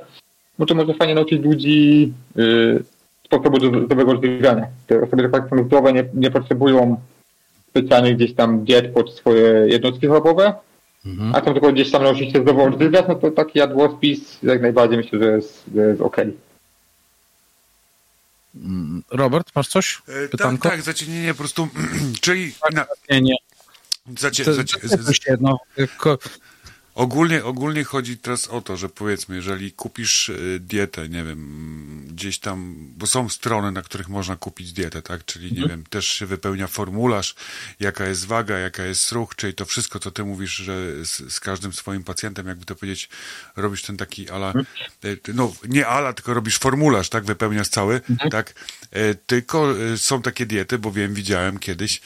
Bo 0.59 0.66
to 0.66 0.74
może 0.74 0.95
fajnie 0.95 1.15
nauczyć 1.15 1.43
ludzi 1.43 2.12
y, 2.39 2.85
sposobu 3.24 3.59
do- 3.59 3.85
zdrowego 3.85 4.11
odżywiania. 4.12 4.66
Te 4.87 4.97
osoby, 4.97 5.16
które 5.16 5.28
tak 5.28 5.51
są 5.51 5.65
zdrowe, 5.65 5.93
nie, 5.93 6.05
nie 6.15 6.31
potrzebują 6.31 7.01
specjalnych 7.70 8.16
gdzieś 8.16 8.35
tam 8.35 8.65
diet 8.65 8.95
pod 8.95 9.15
swoje 9.15 9.66
jednostki 9.69 10.07
chorobowe, 10.07 10.55
a 11.35 11.41
chcą 11.41 11.53
tylko 11.53 11.73
gdzieś 11.73 11.91
tam 11.91 12.03
nauczyć 12.03 12.33
się 12.33 12.43
zdrowo 12.43 12.65
odżywiać, 12.65 13.05
no 13.09 13.15
to 13.15 13.31
taki 13.31 13.59
jadłospis 13.59 14.39
jak 14.43 14.62
najbardziej 14.62 14.99
myślę, 14.99 15.19
że 15.19 15.33
jest, 15.33 15.65
że 15.74 15.81
jest 15.83 16.01
okej. 16.01 16.37
Robert, 19.11 19.51
masz 19.55 19.69
coś? 19.69 20.03
E, 20.09 20.37
tak, 20.39 20.61
tak, 20.61 20.83
zacienienie 20.83 21.35
po 21.35 21.39
prostu, 21.39 21.69
czyli 22.20 22.55
na, 22.73 22.87
Nie, 23.11 23.20
nie. 23.20 23.35
zacie, 24.19 24.45
To, 24.45 24.55
zacie, 24.55 24.78
Ogólnie, 26.97 27.44
ogólnie 27.44 27.85
chodzi 27.85 28.18
teraz 28.18 28.48
o 28.48 28.60
to, 28.60 28.77
że 28.77 28.89
powiedzmy, 28.89 29.36
jeżeli 29.36 29.73
kupisz 29.73 30.28
y, 30.28 30.59
dietę, 30.60 31.09
nie 31.09 31.24
wiem, 31.24 32.02
gdzieś 32.09 32.39
tam, 32.39 32.77
bo 32.97 33.06
są 33.06 33.28
strony, 33.28 33.73
na 33.73 33.82
których 33.82 34.09
można 34.09 34.36
kupić 34.36 34.73
dietę, 34.73 35.02
tak? 35.02 35.24
Czyli, 35.24 35.52
nie 35.52 35.68
wiem, 35.68 35.85
też 35.90 36.06
się 36.06 36.27
wypełnia 36.27 36.66
formularz, 36.66 37.35
jaka 37.81 38.06
jest 38.06 38.27
waga, 38.27 38.59
jaka 38.59 38.85
jest 38.85 39.12
ruch, 39.12 39.35
czyli 39.36 39.55
to 39.55 39.64
wszystko, 39.64 39.98
co 39.98 40.10
ty 40.10 40.24
mówisz, 40.24 40.55
że 40.56 41.05
z, 41.05 41.32
z 41.32 41.40
każdym 41.40 41.73
swoim 41.73 42.05
pacjentem, 42.05 42.47
jakby 42.47 42.64
to 42.64 42.74
powiedzieć, 42.74 43.09
robisz 43.56 43.82
ten 43.82 43.97
taki 43.97 44.31
ala, 44.31 44.52
y, 45.05 45.18
no 45.35 45.52
nie 45.68 45.86
ala, 45.86 46.12
tylko 46.12 46.35
robisz 46.35 46.59
formularz, 46.59 47.09
tak? 47.09 47.24
Wypełniasz 47.24 47.68
cały, 47.68 48.01
tak? 48.31 48.55
E, 48.90 49.14
Tylko 49.14 49.74
są 49.97 50.23
takie 50.23 50.47
diety, 50.47 50.78
bo 50.78 50.93
wiem, 50.93 51.14
widziałem 51.14 51.59
kiedyś 51.59 52.01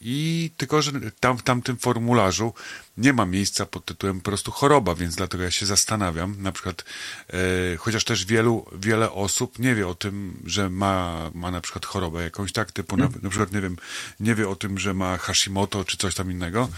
i 0.00 0.50
tylko, 0.56 0.82
że 0.82 0.92
tam 1.20 1.38
w 1.38 1.42
tamtym 1.42 1.76
formularzu 1.76 2.54
nie 2.96 3.12
ma 3.12 3.26
miejsca 3.26 3.66
pod 3.66 3.84
tytułem 3.84 4.20
po 4.20 4.24
prostu 4.24 4.52
choroba, 4.52 4.94
więc 4.94 5.14
dlatego 5.14 5.44
ja 5.44 5.50
się 5.50 5.66
zastanawiam, 5.66 6.42
na 6.42 6.52
przykład, 6.52 6.84
e, 7.28 7.76
chociaż 7.76 8.04
też 8.04 8.24
wielu, 8.24 8.66
wiele 8.72 9.12
osób 9.12 9.58
nie 9.58 9.74
wie 9.74 9.88
o 9.88 9.94
tym, 9.94 10.42
że 10.46 10.70
ma, 10.70 11.30
ma 11.34 11.50
na 11.50 11.60
przykład 11.60 11.86
chorobę 11.86 12.22
jakąś, 12.22 12.52
tak, 12.52 12.72
typu 12.72 12.96
na, 12.96 13.08
na 13.22 13.30
przykład, 13.30 13.52
nie 13.52 13.60
wiem, 13.60 13.76
nie 14.20 14.34
wie 14.34 14.48
o 14.48 14.56
tym, 14.56 14.78
że 14.78 14.94
ma 14.94 15.16
Hashimoto 15.16 15.84
czy 15.84 15.96
coś 15.96 16.14
tam 16.14 16.30
innego, 16.30 16.68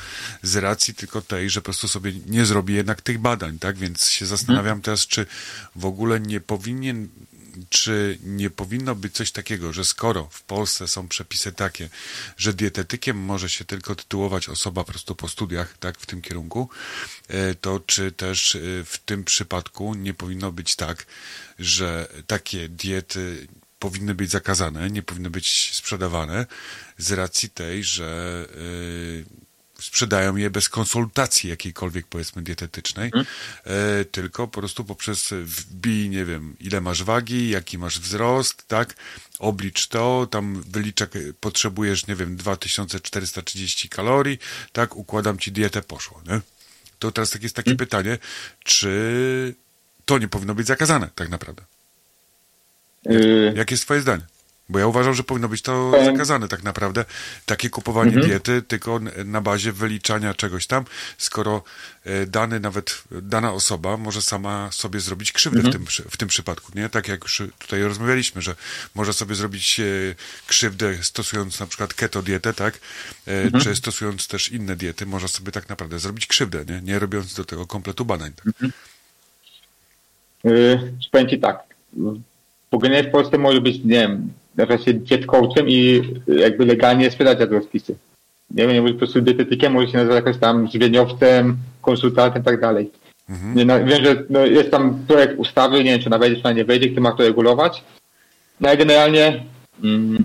z 0.42 0.56
racji 0.56 0.94
tylko 0.94 1.22
tej, 1.22 1.50
że 1.50 1.60
po 1.60 1.64
prostu 1.64 1.88
sobie 1.88 2.12
nie 2.26 2.46
zrobi 2.46 2.74
jednak 2.74 3.02
tych 3.02 3.18
badań, 3.18 3.58
tak, 3.58 3.76
więc 3.76 4.08
się 4.08 4.26
zastanawiam 4.26 4.80
teraz, 4.82 5.06
czy 5.06 5.26
w 5.76 5.84
ogóle 5.84 6.20
nie 6.20 6.40
powinien 6.40 7.08
czy 7.68 8.18
nie 8.22 8.50
powinno 8.50 8.94
być 8.94 9.14
coś 9.14 9.32
takiego, 9.32 9.72
że 9.72 9.84
skoro 9.84 10.28
w 10.30 10.42
Polsce 10.42 10.88
są 10.88 11.08
przepisy 11.08 11.52
takie, 11.52 11.88
że 12.36 12.54
dietetykiem 12.54 13.18
może 13.18 13.48
się 13.48 13.64
tylko 13.64 13.94
tytułować 13.94 14.48
osoba 14.48 14.84
po 14.84 14.90
prostu 14.90 15.14
po 15.14 15.28
studiach, 15.28 15.78
tak, 15.78 15.98
w 15.98 16.06
tym 16.06 16.22
kierunku, 16.22 16.68
e, 17.28 17.54
to 17.54 17.80
czy 17.80 18.12
też 18.12 18.54
e, 18.54 18.58
w 18.84 18.98
tym 19.04 19.24
przypadku 19.24 19.94
nie 19.94 20.14
powinno 20.14 20.52
być 20.52 20.76
tak, 20.76 21.06
że 21.58 22.08
takie 22.26 22.68
diety 22.68 23.48
powinny 23.78 24.14
być 24.14 24.30
zakazane, 24.30 24.90
nie 24.90 25.02
powinny 25.02 25.30
być 25.30 25.70
sprzedawane 25.74 26.46
z 26.98 27.12
racji 27.12 27.50
tej, 27.50 27.84
że 27.84 28.48
e, 28.50 29.51
sprzedają 29.82 30.36
je 30.36 30.50
bez 30.50 30.68
konsultacji 30.68 31.50
jakiejkolwiek, 31.50 32.06
powiedzmy, 32.06 32.42
dietetycznej, 32.42 33.10
e, 33.64 34.04
tylko 34.04 34.48
po 34.48 34.60
prostu 34.60 34.84
poprzez 34.84 35.28
wbij, 35.32 36.10
nie 36.10 36.24
wiem, 36.24 36.56
ile 36.60 36.80
masz 36.80 37.02
wagi, 37.02 37.48
jaki 37.48 37.78
masz 37.78 38.00
wzrost, 38.00 38.68
tak, 38.68 38.94
oblicz 39.38 39.86
to, 39.86 40.26
tam 40.30 40.62
wylicza, 40.62 41.06
potrzebujesz, 41.40 42.06
nie 42.06 42.16
wiem, 42.16 42.36
2430 42.36 43.88
kalorii, 43.88 44.38
tak, 44.72 44.96
układam 44.96 45.38
ci 45.38 45.52
dietę, 45.52 45.82
poszło, 45.82 46.22
nie? 46.26 46.40
To 46.98 47.12
teraz 47.12 47.30
tak 47.30 47.42
jest 47.42 47.56
takie 47.56 47.74
pytanie, 47.74 48.18
czy 48.64 49.54
to 50.04 50.18
nie 50.18 50.28
powinno 50.28 50.54
być 50.54 50.66
zakazane, 50.66 51.08
tak 51.14 51.28
naprawdę? 51.28 51.62
Yy, 53.04 53.52
Jakie 53.56 53.74
jest 53.74 53.84
twoje 53.84 54.00
zdanie? 54.00 54.22
Bo 54.72 54.78
ja 54.78 54.86
uważam, 54.86 55.14
że 55.14 55.22
powinno 55.24 55.48
być 55.48 55.62
to 55.62 55.92
zakazane 56.04 56.48
tak 56.48 56.62
naprawdę. 56.62 57.04
Takie 57.46 57.70
kupowanie 57.70 58.10
Mhm. 58.12 58.28
diety 58.28 58.62
tylko 58.62 59.00
na 59.24 59.40
bazie 59.40 59.72
wyliczania 59.72 60.34
czegoś 60.34 60.66
tam, 60.66 60.84
skoro 61.18 61.62
e, 62.04 62.26
dany 62.26 62.60
nawet, 62.60 63.02
dana 63.10 63.52
osoba 63.52 63.96
może 63.96 64.22
sama 64.22 64.68
sobie 64.72 65.00
zrobić 65.00 65.32
krzywdę 65.32 65.58
Mhm. 65.60 65.86
w, 65.86 65.96
tym, 65.96 66.06
w 66.10 66.16
tym 66.16 66.28
przypadku, 66.28 66.72
nie? 66.74 66.88
Tak 66.88 67.08
jak 67.08 67.22
już 67.22 67.42
tutaj 67.58 67.82
rozmawialiśmy, 67.82 68.42
że 68.42 68.54
może 68.94 69.12
sobie 69.12 69.34
zrobić 69.34 69.80
e, 69.80 69.84
krzywdę 70.46 71.02
stosując 71.02 71.60
na 71.60 71.66
przykład 71.66 71.94
keto 71.94 72.22
dietę, 72.22 72.54
tak? 72.54 72.74
E, 73.26 73.42
Mhm. 73.42 73.64
Czy 73.64 73.76
stosując 73.76 74.28
też 74.28 74.48
inne 74.48 74.76
diety, 74.76 75.06
może 75.06 75.28
sobie 75.28 75.52
tak 75.52 75.68
naprawdę 75.68 75.98
zrobić 75.98 76.26
krzywdę, 76.26 76.64
nie? 76.64 76.80
Nie 76.82 76.98
robiąc 76.98 77.34
do 77.34 77.44
tego 77.44 77.66
kompletu 77.66 78.04
badań. 78.04 78.32
Tak? 78.32 78.46
Yy, 80.44 80.92
powiem 81.10 81.28
ci 81.28 81.38
tak. 81.40 81.58
Generalnie 82.72 83.08
w 83.08 83.12
Polsce 83.12 83.38
może 83.38 83.60
być, 83.60 83.76
nie 83.76 83.84
wiem, 84.00 84.32
na 84.56 84.66
przykład 84.66 84.84
się 84.84 84.94
diet 84.94 85.26
coachem 85.26 85.68
i 85.68 86.02
jakby 86.26 86.66
legalnie 86.66 87.10
sprzedać 87.10 87.40
jadłospisy. 87.40 87.94
Nie 88.50 88.66
wiem, 88.66 88.72
nie 88.72 88.82
może 88.82 88.92
po 88.92 88.98
prostu 88.98 89.20
dietetykiem, 89.20 89.72
może 89.72 89.88
się 89.88 89.98
nazywać 89.98 90.16
jakoś 90.16 90.40
tam 90.40 90.68
żywieniowcem, 90.68 91.56
konsultantem 91.82 92.42
i 92.42 92.44
tak 92.44 92.60
dalej. 92.60 92.90
Nie, 93.54 93.64
no, 93.64 93.84
wiem, 93.84 94.04
że 94.04 94.24
no, 94.30 94.46
jest 94.46 94.70
tam 94.70 95.04
projekt 95.08 95.38
ustawy, 95.38 95.84
nie 95.84 95.90
wiem, 95.90 96.00
czy 96.00 96.06
ona 96.06 96.18
wejdzie, 96.18 96.36
czy 96.36 96.42
ona 96.42 96.52
nie 96.52 96.64
wejdzie, 96.64 96.88
kto 96.88 97.00
ma 97.00 97.12
to 97.12 97.22
regulować. 97.22 97.84
No 98.60 98.68
ale 98.68 98.76
generalnie 98.76 99.44
mm, 99.84 100.24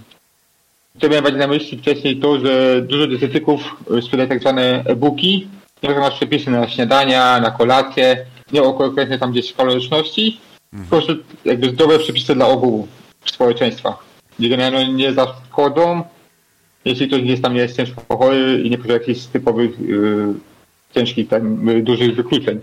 co 1.01 1.09
miałem 1.09 1.23
bardziej 1.23 1.39
na 1.39 1.47
myśli 1.47 1.77
wcześniej 1.77 2.17
to, 2.17 2.39
że 2.39 2.81
dużo 2.81 3.07
dietetyków 3.07 3.61
y, 3.97 4.01
sprzedaje 4.01 4.29
tak 4.29 4.39
zwane 4.39 4.83
e-booki, 4.85 5.47
nie 5.83 5.89
masz 5.89 6.15
przepisy 6.15 6.51
na 6.51 6.69
śniadania, 6.69 7.39
na 7.39 7.51
kolację, 7.51 8.25
nie 8.53 8.63
o 8.63 8.73
konkretnie 8.73 9.17
tam 9.17 9.31
gdzieś 9.31 9.53
kaloryczności, 9.53 10.39
tylko 10.71 11.01
że 11.01 11.15
jakby 11.45 11.69
zdrowe 11.69 11.99
przepisy 11.99 12.35
dla 12.35 12.47
ogółu 12.47 12.87
społeczeństwa, 13.25 13.97
generalnie 14.39 14.93
nie 14.93 15.13
zaszkodzą, 15.13 16.03
jeśli 16.85 17.07
ktoś 17.07 17.21
gdzieś 17.21 17.41
tam 17.41 17.53
nie 17.53 17.59
jest 17.59 17.77
ciężko 17.77 18.17
chory 18.17 18.61
i 18.63 18.69
nie 18.69 18.77
posiada 18.77 18.93
jakichś 18.93 19.25
typowych 19.25 19.79
yy, 19.79 20.33
ciężkich, 20.95 21.27
tam, 21.27 21.69
y, 21.69 21.81
dużych 21.81 22.15
wykluczeń. 22.15 22.59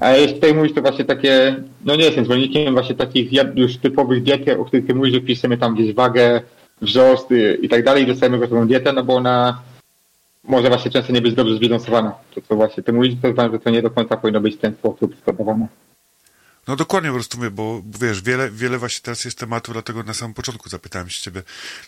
A 0.00 0.10
jeśli 0.10 0.34
tutaj 0.34 0.54
mówisz, 0.54 0.74
to 0.74 0.82
właśnie 0.82 1.04
takie, 1.04 1.56
no 1.84 1.96
nie 1.96 2.04
jestem 2.04 2.24
zwolennikiem 2.24 2.74
właśnie 2.74 2.94
takich 2.94 3.30
już 3.54 3.76
typowych 3.76 4.22
diet, 4.22 4.48
o 4.58 4.64
których 4.64 4.86
ty 4.86 4.94
mówisz, 4.94 5.14
że 5.14 5.20
wpisujemy 5.20 5.58
tam 5.58 5.74
gdzieś 5.74 5.94
wagę, 5.94 6.42
wzrost 6.80 7.32
y, 7.32 7.58
i 7.62 7.68
tak 7.68 7.84
dalej, 7.84 8.02
i 8.02 8.06
dostajemy 8.06 8.38
gotową 8.38 8.66
dietę, 8.66 8.92
no 8.92 9.04
bo 9.04 9.14
ona 9.14 9.62
może 10.44 10.68
właśnie 10.68 10.90
często 10.90 11.12
nie 11.12 11.20
być 11.20 11.34
dobrze 11.34 11.56
zbilansowana. 11.56 12.12
To 12.34 12.40
co 12.40 12.56
właśnie 12.56 12.82
ty 12.82 12.92
mówisz, 12.92 13.14
to 13.22 13.30
uważam, 13.30 13.52
że 13.52 13.58
to 13.58 13.70
nie 13.70 13.82
do 13.82 13.90
końca 13.90 14.16
powinno 14.16 14.40
być 14.40 14.56
w 14.56 14.58
ten 14.58 14.74
sposób 14.74 15.16
sprzedawane. 15.16 15.68
No 16.66 16.76
dokładnie 16.76 17.10
po 17.10 17.14
prostu 17.14 17.38
mówię, 17.38 17.50
bo 17.50 17.82
wiesz, 18.00 18.22
wiele, 18.22 18.50
wiele 18.50 18.78
właśnie 18.78 19.02
teraz 19.02 19.24
jest 19.24 19.38
tematów, 19.38 19.74
dlatego 19.74 20.02
na 20.02 20.14
samym 20.14 20.34
początku 20.34 20.68
zapytałem 20.68 21.10
się 21.10 21.20
ciebie, 21.20 21.42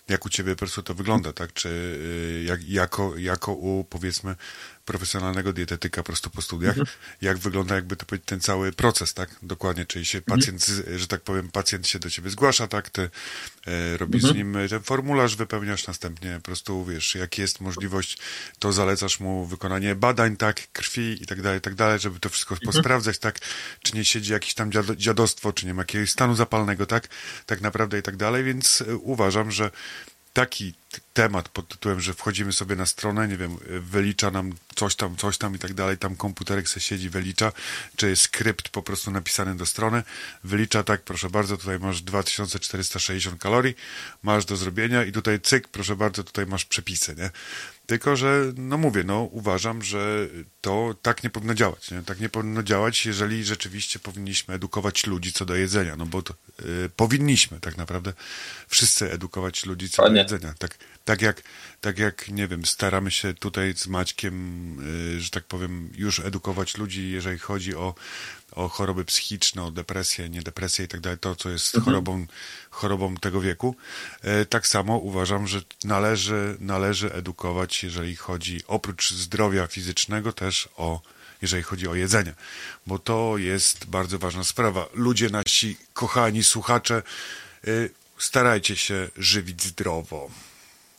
jak 0.08 0.26
u 0.26 0.28
ciebie 0.28 0.52
po 0.52 0.58
prostu 0.58 0.82
to 0.82 0.94
wygląda, 0.94 1.32
tak? 1.32 1.52
Czy 1.52 1.68
y, 1.68 2.44
jak, 2.46 2.68
jako, 2.68 3.16
jako 3.16 3.52
u 3.52 3.84
powiedzmy 3.84 4.36
profesjonalnego 4.84 5.52
dietetyka 5.52 6.02
po 6.02 6.06
prostu 6.06 6.30
po 6.30 6.42
studiach, 6.42 6.76
jak 7.20 7.38
wygląda 7.38 7.74
jakby 7.74 7.96
to 7.96 8.06
powiedzieć 8.06 8.28
ten 8.28 8.40
cały 8.40 8.72
proces, 8.72 9.14
tak? 9.14 9.30
Dokładnie, 9.42 9.86
czyli 9.86 10.04
się 10.04 10.22
pacjent, 10.22 10.64
z- 10.64 11.00
że 11.00 11.06
tak 11.06 11.20
powiem, 11.20 11.48
pacjent 11.50 11.86
się 11.88 11.98
do 11.98 12.10
ciebie 12.10 12.30
zgłasza, 12.30 12.66
tak? 12.66 12.90
Ty 12.90 13.10
e, 13.66 13.96
robisz 13.96 14.22
z 14.22 14.34
nim 14.34 14.56
ten 14.70 14.82
formularz, 14.82 15.36
wypełniasz 15.36 15.86
następnie 15.86 16.34
po 16.36 16.40
prostu, 16.42 16.84
wiesz, 16.84 17.14
jak 17.14 17.38
jest 17.38 17.60
możliwość, 17.60 18.18
to 18.58 18.72
zalecasz 18.72 19.20
mu 19.20 19.46
wykonanie 19.46 19.94
badań, 19.94 20.36
tak? 20.36 20.72
Krwi 20.72 21.22
i 21.22 21.26
tak 21.26 21.42
dalej, 21.42 21.58
i 21.58 21.62
tak 21.62 21.74
dalej, 21.74 21.98
żeby 22.00 22.20
to 22.20 22.28
wszystko 22.28 22.56
posprawdzać, 22.64 23.18
tak? 23.18 23.38
Czy 23.82 23.96
nie 23.96 24.04
siedzi 24.04 24.32
jakieś 24.32 24.54
tam 24.54 24.70
dziado- 24.72 24.96
dziadostwo, 24.96 25.52
czy 25.52 25.66
nie 25.66 25.74
ma 25.74 25.82
jakiegoś 25.82 26.10
stanu 26.10 26.34
zapalnego, 26.34 26.86
tak? 26.86 27.08
Tak 27.46 27.60
naprawdę 27.60 27.98
i 27.98 28.02
tak 28.02 28.16
dalej, 28.16 28.44
więc 28.44 28.80
e, 28.88 28.96
uważam, 28.96 29.50
że 29.50 29.70
taki 30.34 30.74
temat 31.12 31.48
pod 31.48 31.68
tytułem, 31.68 32.00
że 32.00 32.14
wchodzimy 32.14 32.52
sobie 32.52 32.76
na 32.76 32.86
stronę, 32.86 33.28
nie 33.28 33.36
wiem, 33.36 33.56
wylicza 33.68 34.30
nam 34.30 34.52
coś 34.74 34.94
tam, 34.94 35.16
coś 35.16 35.38
tam 35.38 35.54
i 35.54 35.58
tak 35.58 35.74
dalej, 35.74 35.98
tam 35.98 36.16
komputerek 36.16 36.68
se 36.68 36.80
siedzi, 36.80 37.10
wylicza, 37.10 37.52
czy 37.96 38.08
jest 38.08 38.22
skrypt 38.22 38.68
po 38.68 38.82
prostu 38.82 39.10
napisany 39.10 39.56
do 39.56 39.66
strony, 39.66 40.02
wylicza 40.44 40.82
tak, 40.82 41.02
proszę 41.02 41.30
bardzo, 41.30 41.56
tutaj 41.56 41.78
masz 41.78 42.02
2460 42.02 43.42
kalorii, 43.42 43.74
masz 44.22 44.44
do 44.44 44.56
zrobienia 44.56 45.04
i 45.04 45.12
tutaj 45.12 45.40
cyk, 45.40 45.68
proszę 45.68 45.96
bardzo, 45.96 46.24
tutaj 46.24 46.46
masz 46.46 46.64
przepisy, 46.64 47.14
nie? 47.18 47.30
Tylko, 47.86 48.16
że, 48.16 48.52
no 48.56 48.78
mówię, 48.78 49.04
no 49.04 49.22
uważam, 49.22 49.82
że 49.82 50.28
to 50.60 50.94
tak 51.02 51.24
nie 51.24 51.30
powinno 51.30 51.54
działać. 51.54 51.90
Nie? 51.90 52.02
Tak 52.02 52.20
nie 52.20 52.28
powinno 52.28 52.62
działać, 52.62 53.06
jeżeli 53.06 53.44
rzeczywiście 53.44 53.98
powinniśmy 53.98 54.54
edukować 54.54 55.06
ludzi 55.06 55.32
co 55.32 55.44
do 55.44 55.54
jedzenia. 55.54 55.96
No 55.96 56.06
bo 56.06 56.22
to, 56.22 56.34
y, 56.60 56.90
powinniśmy 56.96 57.60
tak 57.60 57.76
naprawdę 57.76 58.12
wszyscy 58.68 59.12
edukować 59.12 59.66
ludzi 59.66 59.90
co 59.90 59.96
do 59.96 60.08
Dokładnie. 60.08 60.20
jedzenia. 60.20 60.54
Tak, 60.58 60.78
tak, 61.04 61.22
jak, 61.22 61.42
tak 61.80 61.98
jak, 61.98 62.28
nie 62.28 62.48
wiem, 62.48 62.66
staramy 62.66 63.10
się 63.10 63.34
tutaj 63.34 63.74
z 63.76 63.86
Maćkiem, 63.86 64.34
y, 65.16 65.20
że 65.20 65.30
tak 65.30 65.44
powiem, 65.44 65.90
już 65.96 66.20
edukować 66.20 66.76
ludzi, 66.78 67.10
jeżeli 67.10 67.38
chodzi 67.38 67.74
o, 67.76 67.94
o 68.52 68.68
choroby 68.68 69.04
psychiczne, 69.04 69.62
o 69.62 69.70
depresję, 69.70 70.28
niedepresję 70.28 70.84
i 70.84 70.88
tak 70.88 71.00
dalej, 71.00 71.18
to 71.18 71.36
co 71.36 71.50
jest 71.50 71.76
chorobą, 71.84 72.26
chorobą 72.70 73.16
tego 73.16 73.40
wieku. 73.40 73.76
E, 74.22 74.44
Tak 74.44 74.66
samo 74.66 74.98
uważam, 74.98 75.46
że 75.46 75.62
należy, 75.84 76.56
należy 76.60 77.12
edukować, 77.12 77.82
jeżeli 77.82 78.16
chodzi 78.16 78.60
oprócz 78.66 79.12
zdrowia 79.12 79.66
fizycznego, 79.66 80.32
też 80.32 80.68
o, 80.76 81.00
jeżeli 81.42 81.62
chodzi 81.62 81.88
o 81.88 81.94
jedzenie, 81.94 82.34
bo 82.86 82.98
to 82.98 83.38
jest 83.38 83.86
bardzo 83.86 84.18
ważna 84.18 84.44
sprawa. 84.44 84.86
Ludzie 84.94 85.28
nasi, 85.30 85.76
kochani 85.92 86.44
słuchacze, 86.44 87.02
y, 87.68 87.90
starajcie 88.18 88.76
się 88.76 89.08
żywić 89.16 89.62
zdrowo. 89.62 90.30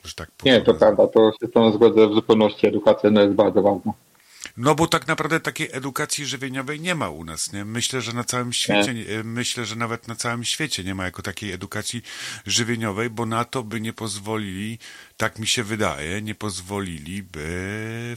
Że 0.06 0.14
tak 0.14 0.30
Nie, 0.46 0.60
to 0.60 0.66
powiem. 0.66 0.80
prawda, 0.80 1.08
to 1.08 1.32
się 1.42 1.48
z 1.48 1.52
tą 1.52 1.72
zgodzę 1.72 2.08
w 2.08 2.14
zupełności. 2.14 2.68
Edukacja 2.68 3.12
no, 3.12 3.22
jest 3.22 3.34
bardzo 3.34 3.62
ważna. 3.62 3.94
No 4.58 4.76
bo 4.76 4.88
tak 4.88 5.08
naprawdę 5.08 5.40
takiej 5.40 5.70
edukacji 5.72 6.26
żywieniowej 6.26 6.80
nie 6.82 6.96
ma 6.96 7.10
u 7.10 7.24
nas, 7.24 7.54
nie? 7.54 7.66
Myślę, 7.66 8.02
że 8.02 8.14
na 8.14 8.24
całym 8.24 8.54
świecie, 8.54 8.94
nie. 8.94 9.06
myślę, 9.24 9.66
że 9.66 9.76
nawet 9.76 10.08
na 10.08 10.16
całym 10.16 10.44
świecie 10.44 10.84
nie 10.84 10.96
ma 10.96 11.06
jako 11.06 11.22
takiej 11.22 11.52
edukacji 11.52 12.02
żywieniowej, 12.46 13.10
bo 13.10 13.26
na 13.26 13.46
to 13.46 13.64
by 13.64 13.82
nie 13.82 13.94
pozwolili, 13.94 14.80
tak 15.18 15.40
mi 15.40 15.48
się 15.48 15.64
wydaje, 15.64 16.22
nie 16.22 16.36
pozwoliliby 16.36 17.48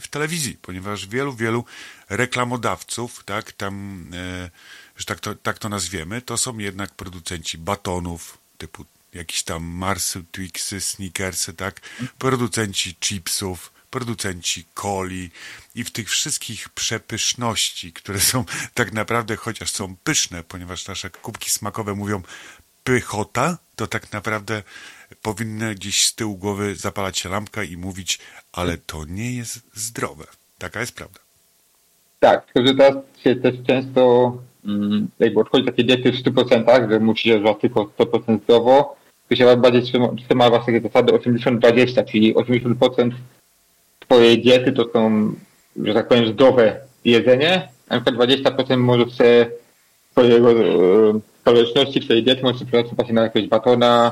w 0.01 0.07
telewizji, 0.09 0.57
ponieważ 0.61 1.07
wielu, 1.07 1.33
wielu 1.33 1.63
reklamodawców, 2.09 3.23
tak, 3.23 3.51
tam, 3.51 4.05
e, 4.13 4.49
że 4.97 5.05
tak 5.05 5.19
to, 5.19 5.35
tak 5.35 5.59
to 5.59 5.69
nazwiemy, 5.69 6.21
to 6.21 6.37
są 6.37 6.57
jednak 6.57 6.91
producenci 6.95 7.57
batonów, 7.57 8.37
typu 8.57 8.85
jakieś 9.13 9.43
tam 9.43 9.63
Marsy, 9.63 10.23
Twixy, 10.31 10.81
Snickersy, 10.81 11.53
tak, 11.53 11.81
producenci 12.17 12.95
chipsów, 12.95 13.71
producenci 13.89 14.65
coli 14.75 15.29
i 15.75 15.83
w 15.83 15.91
tych 15.91 16.09
wszystkich 16.09 16.69
przepyszności, 16.69 17.93
które 17.93 18.19
są 18.19 18.45
tak 18.73 18.93
naprawdę, 18.93 19.35
chociaż 19.35 19.71
są 19.71 19.95
pyszne, 20.03 20.43
ponieważ 20.43 20.87
nasze 20.87 21.09
kubki 21.09 21.49
smakowe 21.49 21.95
mówią 21.95 22.21
pychota, 22.83 23.57
to 23.75 23.87
tak 23.87 24.11
naprawdę 24.11 24.63
powinny 25.21 25.75
gdzieś 25.75 26.05
z 26.05 26.15
tyłu 26.15 26.37
głowy 26.37 26.75
zapalać 26.75 27.17
się 27.17 27.29
lampka 27.29 27.63
i 27.63 27.77
mówić, 27.77 28.19
ale 28.51 28.77
to 28.77 29.05
nie 29.05 29.35
jest 29.35 29.59
zdrowe. 29.73 30.25
Taka 30.57 30.79
jest 30.79 30.95
prawda. 30.95 31.19
Tak, 32.19 32.45
tylko 32.53 32.67
że 32.67 32.75
teraz 32.75 32.95
się 33.23 33.35
też 33.35 33.55
często 33.67 34.33
mm, 34.65 35.07
jakby 35.19 35.39
odchodzi 35.39 35.65
takie 35.65 35.83
diety 35.83 36.11
w 36.11 36.15
100%, 36.15 36.89
że 36.89 36.99
musi 36.99 37.29
się 37.29 37.41
żać 37.45 37.57
tylko 37.61 37.83
100% 37.83 38.43
zdrowo, 38.43 38.95
to 39.29 39.35
się 39.35 39.57
bardziej 39.57 39.81
trzyma, 39.81 40.09
trzyma 40.25 40.49
właśnie 40.49 40.81
zasady 40.81 41.13
80-20, 41.13 42.05
czyli 42.05 42.35
80% 42.35 43.11
twojej 43.99 44.41
diety 44.41 44.71
to 44.71 44.89
są, 44.93 45.33
że 45.83 45.93
tak 45.93 46.07
powiem, 46.07 46.33
zdrowe 46.33 46.79
jedzenie, 47.05 47.67
a 47.89 47.95
na 47.95 48.01
przykład 48.01 48.29
20% 48.29 48.77
może 48.77 49.05
chce 49.05 49.47
twojego 50.11 50.51
e, 50.51 50.65
kaloryczności, 51.43 52.01
twojej 52.01 52.23
diety, 52.23 52.43
możesz 52.43 52.63
przeznaczyć 52.63 53.11
na 53.11 53.21
jakiegoś 53.21 53.49
batona, 53.49 54.11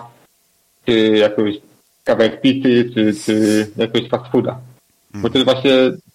czy 0.85 0.93
jakąś 1.17 1.55
kawałek 2.03 2.41
pizzy, 2.41 2.89
czy, 2.93 3.13
czy 3.25 3.67
jakiegoś 3.77 4.09
fast 4.09 4.31
fooda. 4.31 4.59
Bo 5.13 5.29
to 5.29 5.37
jest 5.37 5.45
właśnie 5.45 5.71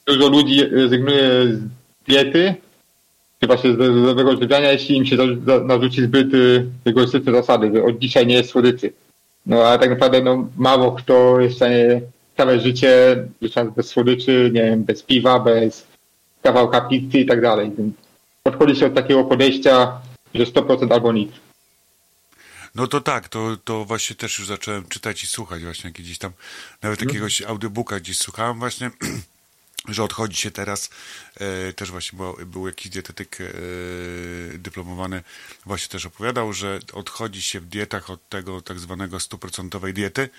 dużo 0.07 0.29
ludzi 0.29 0.65
rezygnuje 0.65 1.45
z 1.45 1.61
diety, 2.07 2.55
czy 3.43 3.47
właśnie 3.47 3.73
z 3.73 3.75
zdrowego 3.75 4.31
odżywiania, 4.31 4.73
jeśli 4.73 4.97
im 4.97 5.07
się 5.07 5.17
narzuci 5.65 6.03
zbyt 6.03 6.35
y, 6.35 6.67
rygorystyczne 6.85 7.33
zasady, 7.33 7.71
że 7.75 7.85
od 7.85 7.99
dzisiaj 7.99 8.27
nie 8.27 8.35
jest 8.35 8.51
słodyczy. 8.51 8.93
No 9.47 9.67
a 9.69 9.79
tak 9.79 9.91
naprawdę 9.91 10.23
no, 10.23 10.49
mało 10.57 10.93
kto 10.93 11.41
jest 11.41 11.55
w 11.55 11.57
stanie 11.57 12.01
całe 12.37 12.61
życie 12.61 13.17
bez 13.77 13.87
słodyczy, 13.87 14.51
nie 14.55 14.63
wiem, 14.63 14.85
bez 14.85 15.03
piwa, 15.03 15.41
bez 15.41 15.87
kawałka 16.43 16.81
pizzy 16.81 17.19
i 17.19 17.27
tak 17.27 17.41
dalej. 17.41 17.73
Więc 17.79 17.95
podchodzi 18.43 18.77
się 18.77 18.87
od 18.87 18.95
takiego 18.95 19.25
podejścia, 19.25 20.01
że 20.35 20.45
100% 20.45 20.93
albo 20.93 21.13
nic. 21.13 21.33
No 22.75 22.87
to 22.87 23.01
tak, 23.01 23.29
to, 23.29 23.57
to 23.65 23.85
właśnie 23.85 24.17
też 24.17 24.39
już 24.39 24.49
zacząłem 24.49 24.87
czytać 24.89 25.23
i 25.23 25.27
słuchać 25.27 25.63
właśnie 25.63 25.91
gdzieś 25.91 26.19
tam, 26.19 26.33
nawet 26.83 27.01
jakiegoś 27.01 27.43
audiobooka 27.43 28.01
gdzieś 28.01 28.19
słuchałem 28.19 28.59
właśnie, 28.59 28.91
że 29.89 30.03
odchodzi 30.03 30.37
się 30.37 30.51
teraz, 30.51 30.91
e, 31.35 31.73
też 31.73 31.91
właśnie 31.91 32.19
bo, 32.19 32.37
był 32.47 32.67
jakiś 32.67 32.89
dietetyk 32.91 33.39
e, 33.41 33.45
dyplomowany, 34.59 35.23
właśnie 35.67 35.89
też 35.89 36.07
opowiadał, 36.07 36.53
że 36.53 36.81
odchodzi 36.93 37.43
się 37.43 37.61
w 37.61 37.67
dietach 37.67 38.11
od 38.11 38.29
tego 38.29 38.61
tak 38.61 38.79
zwanego 38.79 39.21
stuprocentowej 39.21 39.95
diety, 39.95 40.31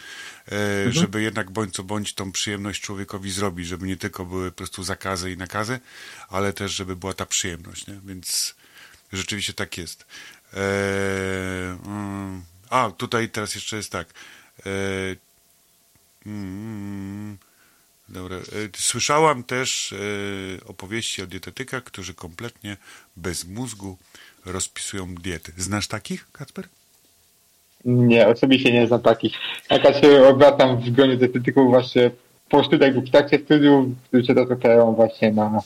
e, 0.52 0.92
żeby 0.92 1.22
jednak 1.22 1.52
bądź 1.52 1.74
co 1.76 1.84
bądź 1.84 2.14
tą 2.14 2.32
przyjemność 2.32 2.82
człowiekowi 2.82 3.32
zrobić, 3.32 3.68
żeby 3.68 3.88
nie 3.88 3.98
tylko 3.98 4.26
były 4.26 4.52
po 4.52 4.58
prostu 4.58 4.84
zakazy 4.84 5.32
i 5.32 5.38
nakazy, 5.38 5.80
ale 6.30 6.54
też 6.54 6.72
żeby 6.72 6.96
była 6.96 7.14
ta 7.14 7.26
przyjemność, 7.26 7.88
nie? 7.88 8.00
Więc 8.06 8.56
rzeczywiście 9.14 9.54
tak 9.54 9.78
jest. 9.78 10.06
E, 10.54 10.58
mm, 11.86 12.44
a, 12.70 12.92
tutaj 12.92 13.30
teraz 13.30 13.56
jeszcze 13.56 13.78
jest 13.78 13.92
tak. 13.92 14.08
E, 14.66 14.70
mm, 16.26 17.38
Dobra. 18.10 18.38
E, 18.38 18.42
Słyszałam 18.76 19.44
też 19.44 19.94
e, 19.94 20.68
opowieści 20.68 21.22
o 21.22 21.28
dietetykach, 21.28 21.84
którzy 21.84 22.14
kompletnie 22.14 22.78
bez 23.18 23.48
mózgu 23.48 23.98
rozpisują 24.46 25.16
diety. 25.16 25.52
Znasz 25.58 25.88
takich, 25.88 26.32
Kacper? 26.32 26.68
Nie, 27.86 28.28
osobiście 28.28 28.74
nie 28.74 28.88
znam 28.88 29.02
takich. 29.02 29.34
Jaka 29.70 30.02
się 30.02 30.28
obracam 30.28 30.82
w 30.82 30.90
gronie 30.90 31.18
dietetyków 31.18 31.70
właśnie 31.70 32.12
po 32.50 32.64
studiach 32.64 32.96
lub 32.96 33.06
w 33.06 33.12
trakcie 33.12 33.40
studiów, 33.40 33.86
którzy 34.08 34.26
się 34.26 34.34
dotykają 34.34 34.94
właśnie 34.94 35.32
na 35.32 35.62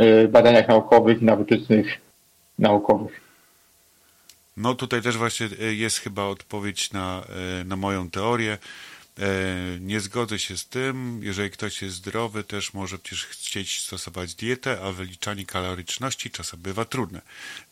y, 0.00 0.28
badaniach 0.28 0.68
naukowych 0.68 1.22
i 1.22 1.24
na 1.24 1.36
wytycznych 1.36 1.86
naukowych. 2.58 3.20
No 4.56 4.74
tutaj 4.74 5.02
też 5.02 5.16
właśnie 5.16 5.48
e, 5.60 5.74
jest 5.74 5.98
chyba 5.98 6.24
odpowiedź 6.24 6.92
na, 6.92 7.22
e, 7.60 7.64
na 7.64 7.76
moją 7.76 8.10
teorię. 8.10 8.58
E, 9.20 9.24
Nie 9.80 10.00
zgodzę 10.00 10.38
się 10.38 10.56
z 10.56 10.66
tym. 10.66 11.20
Jeżeli 11.22 11.50
ktoś 11.50 11.82
jest 11.82 11.96
zdrowy, 11.96 12.44
też 12.44 12.74
może 12.74 12.98
przecież 12.98 13.26
chcieć 13.26 13.82
stosować 13.82 14.34
dietę, 14.34 14.78
a 14.84 14.92
wyliczanie 14.92 15.46
kaloryczności 15.46 16.30
czasem 16.30 16.60
bywa 16.60 16.84
trudne. 16.84 17.20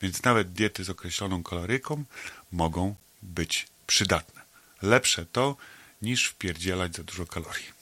Więc 0.02 0.22
nawet 0.22 0.52
diety 0.52 0.84
z 0.84 0.90
określoną 0.90 1.42
kaloryką 1.42 2.04
mogą 2.52 2.94
być 3.22 3.66
przydatne. 3.86 4.40
Lepsze 4.82 5.26
to, 5.32 5.56
niż 6.02 6.26
wpierdzielać 6.28 6.96
za 6.96 7.02
dużo 7.02 7.26
kalorii. 7.26 7.78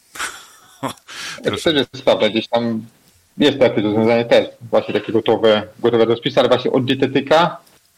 To 1.45 1.51
też 1.51 1.65
jest 1.65 2.05
prawda, 2.05 2.29
gdzieś 2.29 2.49
tam 2.49 2.87
jest 3.39 3.59
takie 3.59 3.83
rozwiązanie 3.83 4.25
też, 4.25 4.49
właśnie 4.71 4.95
takie 4.95 5.13
gotowe, 5.13 5.69
gotowe 5.79 6.05
rozpisy, 6.05 6.41
ale 6.41 6.49
właśnie 6.49 6.73
od 6.73 6.85
dietetyka, 6.85 7.57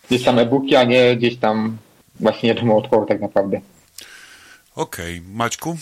gdzieś 0.09 0.24
tam 0.24 0.39
e-booki, 0.39 0.77
a 0.77 0.85
nie 0.85 1.16
gdzieś 1.16 1.36
tam 1.36 1.77
właśnie 2.20 2.49
nie 2.49 2.55
wiadomo 2.55 2.77
od 2.77 2.89
kogo 2.89 3.07
tak 3.07 3.20
naprawdę. 3.20 3.61
Okej, 4.79 5.21
Maćku? 5.21 5.79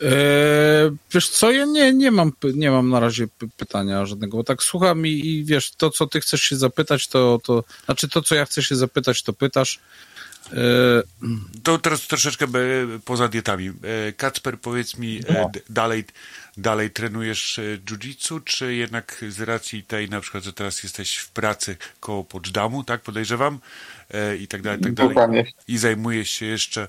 Eee, 0.00 0.90
wiesz 1.14 1.28
co, 1.28 1.50
ja 1.50 1.64
nie, 1.64 1.92
nie, 1.92 2.10
mam, 2.10 2.32
nie 2.54 2.70
mam 2.70 2.90
na 2.90 3.00
razie 3.00 3.26
py- 3.26 3.48
pytania 3.56 4.06
żadnego, 4.06 4.36
bo 4.36 4.44
tak 4.44 4.62
słucham 4.62 5.06
i, 5.06 5.10
i 5.10 5.44
wiesz, 5.44 5.70
to 5.76 5.90
co 5.90 6.06
ty 6.06 6.20
chcesz 6.20 6.42
się 6.42 6.56
zapytać, 6.56 7.08
to, 7.08 7.40
to 7.44 7.64
znaczy 7.84 8.08
to 8.08 8.22
co 8.22 8.34
ja 8.34 8.44
chcę 8.44 8.62
się 8.62 8.76
zapytać, 8.76 9.22
to 9.22 9.32
pytasz. 9.32 9.80
Eee, 10.52 11.02
To 11.62 11.78
teraz 11.78 12.06
troszeczkę 12.06 12.46
be- 12.46 12.86
poza 13.04 13.28
dietami. 13.28 13.68
E, 13.68 14.12
Kacper, 14.12 14.58
powiedz 14.60 14.96
mi, 14.98 15.20
e, 15.28 15.50
d- 15.52 15.60
dalej, 15.70 16.04
dalej 16.56 16.90
trenujesz 16.90 17.58
e, 17.58 17.62
jiu-jitsu, 17.78 18.40
czy 18.44 18.74
jednak 18.74 19.24
z 19.28 19.40
racji 19.40 19.82
tej, 19.82 20.08
na 20.10 20.20
przykład, 20.20 20.44
że 20.44 20.52
teraz 20.52 20.82
jesteś 20.82 21.16
w 21.16 21.30
pracy 21.30 21.76
koło 22.00 22.24
Poczdamu, 22.24 22.84
tak, 22.84 23.00
podejrzewam, 23.00 23.58
e, 24.10 24.36
i 24.36 24.46
tak 24.48 24.62
dalej, 24.62 24.80
tak 24.80 24.92
dalej, 24.94 25.08
Dokładnie. 25.14 25.44
i 25.68 25.78
zajmujesz 25.78 26.30
się 26.30 26.46
jeszcze 26.46 26.82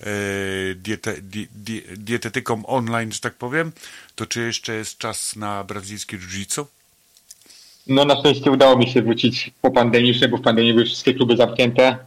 e, 0.00 0.04
diete, 0.74 1.14
di, 1.22 1.48
di, 1.54 1.82
dietetyką 1.96 2.66
online, 2.66 3.12
że 3.12 3.20
tak 3.20 3.34
powiem, 3.34 3.72
to 4.14 4.26
czy 4.26 4.40
jeszcze 4.40 4.74
jest 4.74 4.98
czas 4.98 5.36
na 5.36 5.64
brazylijskie 5.64 6.18
jiu-jitsu? 6.18 6.64
No 7.86 8.04
na 8.04 8.16
szczęście 8.20 8.50
udało 8.50 8.76
mi 8.78 8.90
się 8.90 9.02
wrócić 9.02 9.50
po 9.62 9.70
pandemii, 9.70 10.20
bo 10.30 10.36
w 10.36 10.42
pandemii 10.42 10.72
były 10.74 10.84
wszystkie 10.84 11.14
kluby 11.14 11.36
zamknięte, 11.36 11.98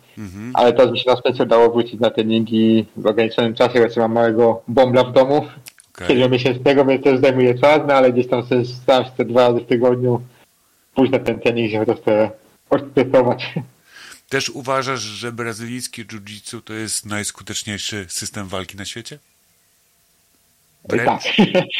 ale 0.53 0.73
teraz 0.73 0.91
mi 0.91 0.99
się 0.99 1.09
na 1.09 1.17
szczęście 1.17 1.43
udało 1.43 1.71
wrócić 1.71 1.99
na 1.99 2.09
treningi 2.09 2.85
w 2.97 3.05
ograniczonym 3.05 3.53
czasie, 3.55 3.79
właśnie 3.79 4.01
mam 4.01 4.13
małego 4.13 4.61
bombla 4.67 5.03
w 5.03 5.13
domu, 5.13 5.47
Okej. 5.95 6.07
siedmiomiesięcznego, 6.07 6.85
więc 6.85 7.03
też 7.03 7.19
zajmuje 7.19 7.59
czas, 7.59 7.81
no 7.87 7.93
ale 7.93 8.13
gdzieś 8.13 8.27
tam 8.27 8.45
sobie 8.45 8.65
staram 8.65 9.05
się 9.05 9.11
te 9.17 9.25
dwa 9.25 9.47
razy 9.47 9.59
w 9.59 9.67
tygodniu 9.67 10.21
pójść 10.95 11.11
na 11.11 11.19
ten 11.19 11.39
trening, 11.39 11.71
żeby 11.71 11.85
to 11.85 11.95
sobie 11.95 12.31
odstresować. 12.69 13.53
Też 14.29 14.49
uważasz, 14.49 14.99
że 14.99 15.31
brazylijskie 15.31 16.05
jiu-jitsu 16.05 16.61
to 16.61 16.73
jest 16.73 17.05
najskuteczniejszy 17.05 18.05
system 18.09 18.47
walki 18.47 18.77
na 18.77 18.85
świecie? 18.85 19.19
Wręcz? 20.89 21.05
Tak. 21.05 21.21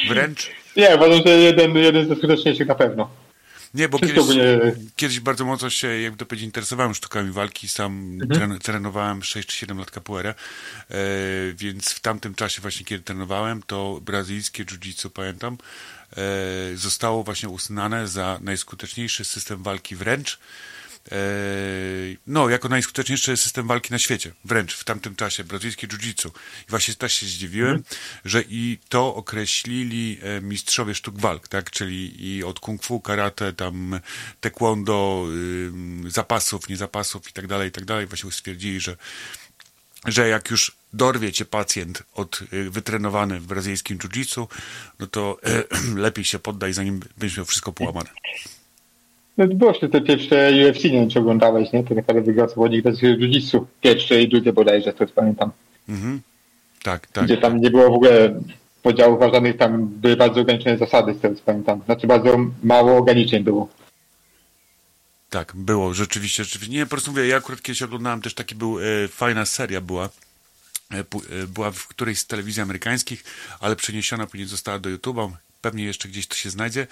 Wręcz? 0.10 0.52
Nie, 0.78 0.96
uważam, 0.96 1.22
że 1.26 1.30
jeden, 1.30 1.76
jeden 1.76 2.08
ze 2.08 2.16
skuteczniejszych 2.16 2.68
na 2.68 2.76
pewno. 2.76 3.10
Nie, 3.74 3.90
bo 3.90 4.00
kiedyś, 4.00 4.16
kiedyś 4.96 5.20
bardzo 5.20 5.46
mocno 5.46 5.70
się, 5.70 5.88
jakby 5.88 6.18
to 6.18 6.26
powiedzieć, 6.26 6.46
interesowałem 6.46 6.94
sztukami 6.94 7.32
walki. 7.32 7.68
Sam 7.68 8.20
Mhm. 8.22 8.30
tren, 8.30 8.60
trenowałem 8.60 9.24
6 9.24 9.48
czy 9.50 9.58
7 9.58 9.78
lat 9.80 9.92
capoeirę, 9.92 10.30
e, 10.30 10.96
więc 11.56 11.90
w 11.92 12.00
tamtym 12.00 12.36
czasie 12.36 12.62
właśnie, 12.62 12.86
kiedy 12.86 13.04
trenowałem, 13.04 13.64
to 13.64 14.00
brazylijskie 14.02 14.66
jiu-jitsu, 14.66 15.10
pamiętam, 15.10 15.58
e, 16.18 16.22
zostało 16.76 17.24
właśnie 17.24 17.50
uznane 17.50 18.08
za 18.08 18.40
najskuteczniejszy 18.42 19.26
system 19.26 19.64
walki 19.64 19.96
wręcz. 19.96 20.40
E, 21.12 21.16
no, 22.28 22.50
jako 22.50 22.70
najskuteczniejszy 22.70 23.38
system 23.38 23.68
walki 23.68 23.92
na 23.92 24.00
świecie, 24.00 24.32
wręcz 24.46 24.76
w 24.76 24.84
tamtym 24.84 25.16
czasie, 25.16 25.44
brazylijskie 25.44 25.88
jiu-jitsu. 25.88 26.28
I 26.68 26.70
właśnie 26.70 26.96
też 26.96 27.14
się 27.14 27.26
zdziwiłem, 27.26 27.84
że 28.26 28.44
i 28.50 28.80
to 28.90 29.16
określili 29.16 30.20
e, 30.22 30.42
mistrzowie 30.42 30.96
sztuk 30.96 31.20
walk, 31.20 31.48
tak, 31.48 31.72
czyli 31.72 32.28
i 32.28 32.44
od 32.44 32.60
kung 32.60 32.84
fu, 32.84 33.00
karate, 33.00 33.54
tam 33.54 34.00
taekwondo, 34.42 35.28
zapasów, 36.08 36.70
niezapasów 36.70 37.30
i 37.30 37.34
tak 37.34 37.48
dalej, 37.48 37.70
i 37.70 37.72
tak 37.72 37.86
dalej, 37.86 38.08
właśnie 38.08 38.32
stwierdzili, 38.32 38.80
że 38.80 38.98
że 40.06 40.28
jak 40.28 40.52
już 40.52 40.72
dorwie 40.94 41.32
cię 41.32 41.46
pacjent 41.46 42.04
od 42.14 42.42
y, 42.54 42.70
wytrenowany 42.70 43.40
w 43.40 43.46
brazylijskim 43.46 43.98
jiu-jitsu, 43.98 44.48
no 45.00 45.08
to 45.08 45.40
lepiej 45.96 46.26
się 46.26 46.40
poddaj, 46.40 46.74
zanim 46.74 47.00
będziesz 47.18 47.38
miał 47.38 47.46
wszystko 47.46 47.72
połamane. 47.72 48.10
No 49.42 49.48
to 49.48 49.56
było 49.56 49.74
te 49.74 50.02
pierwsze 50.02 50.52
UFC, 50.70 50.84
nie 50.84 50.92
wiem 50.92 51.10
czy 51.10 51.20
oglądałeś, 51.20 51.72
nie? 51.72 51.84
To 51.84 51.96
naprawdę 51.96 52.22
wygrał 52.22 52.50
zawodnik 52.50 52.84
bez 52.84 53.00
jiu-jitsu. 53.00 53.66
Pierwsze 53.82 54.22
i 54.22 54.30
drugie 54.30 54.54
bodajże, 54.54 54.94
to 54.94 55.06
pamiętam. 55.16 55.52
Mhm. 55.90 56.22
Tak, 56.84 57.08
tak. 57.08 57.26
Gdzie 57.26 57.38
tam 57.38 57.62
nie 57.62 57.72
było 57.72 57.92
w 57.92 57.94
ogóle 57.94 58.42
podziałów 58.82 59.34
żadnych, 59.34 59.58
tam 59.58 59.88
były 59.88 60.16
bardzo 60.16 60.42
ograniczone 60.42 60.78
zasady, 60.78 61.14
z 61.14 61.20
tego 61.20 61.36
co 61.36 61.42
pamiętam. 61.46 61.82
Znaczy 61.86 62.08
bardzo 62.08 62.38
mało 62.64 62.98
ograniczeń 62.98 63.44
było. 63.44 63.70
Tak, 65.30 65.54
było, 65.56 65.94
rzeczywiście, 65.94 66.44
rzeczywiście. 66.44 66.78
Nie, 66.78 66.86
po 66.86 66.90
prostu 66.90 67.12
mówię, 67.12 67.28
ja 67.28 67.38
akurat 67.38 67.62
kiedyś 67.62 67.82
oglądałem 67.82 68.22
też 68.22 68.34
taki 68.34 68.56
był, 68.56 68.80
e, 68.80 69.08
fajna 69.08 69.46
seria 69.46 69.82
była, 69.82 70.10
e, 70.94 70.98
e, 70.98 71.04
była 71.48 71.72
w 71.72 71.88
którejś 71.88 72.20
z 72.20 72.28
telewizji 72.28 72.62
amerykańskich, 72.62 73.24
ale 73.60 73.76
przeniesiona 73.76 74.28
później 74.28 74.48
została 74.48 74.80
do 74.80 74.90
YouTube'a, 74.90 75.32
pewnie 75.62 75.84
jeszcze 75.84 76.10
gdzieś 76.10 76.28
to 76.28 76.36
się 76.36 76.50
znajdzie. 76.50 76.88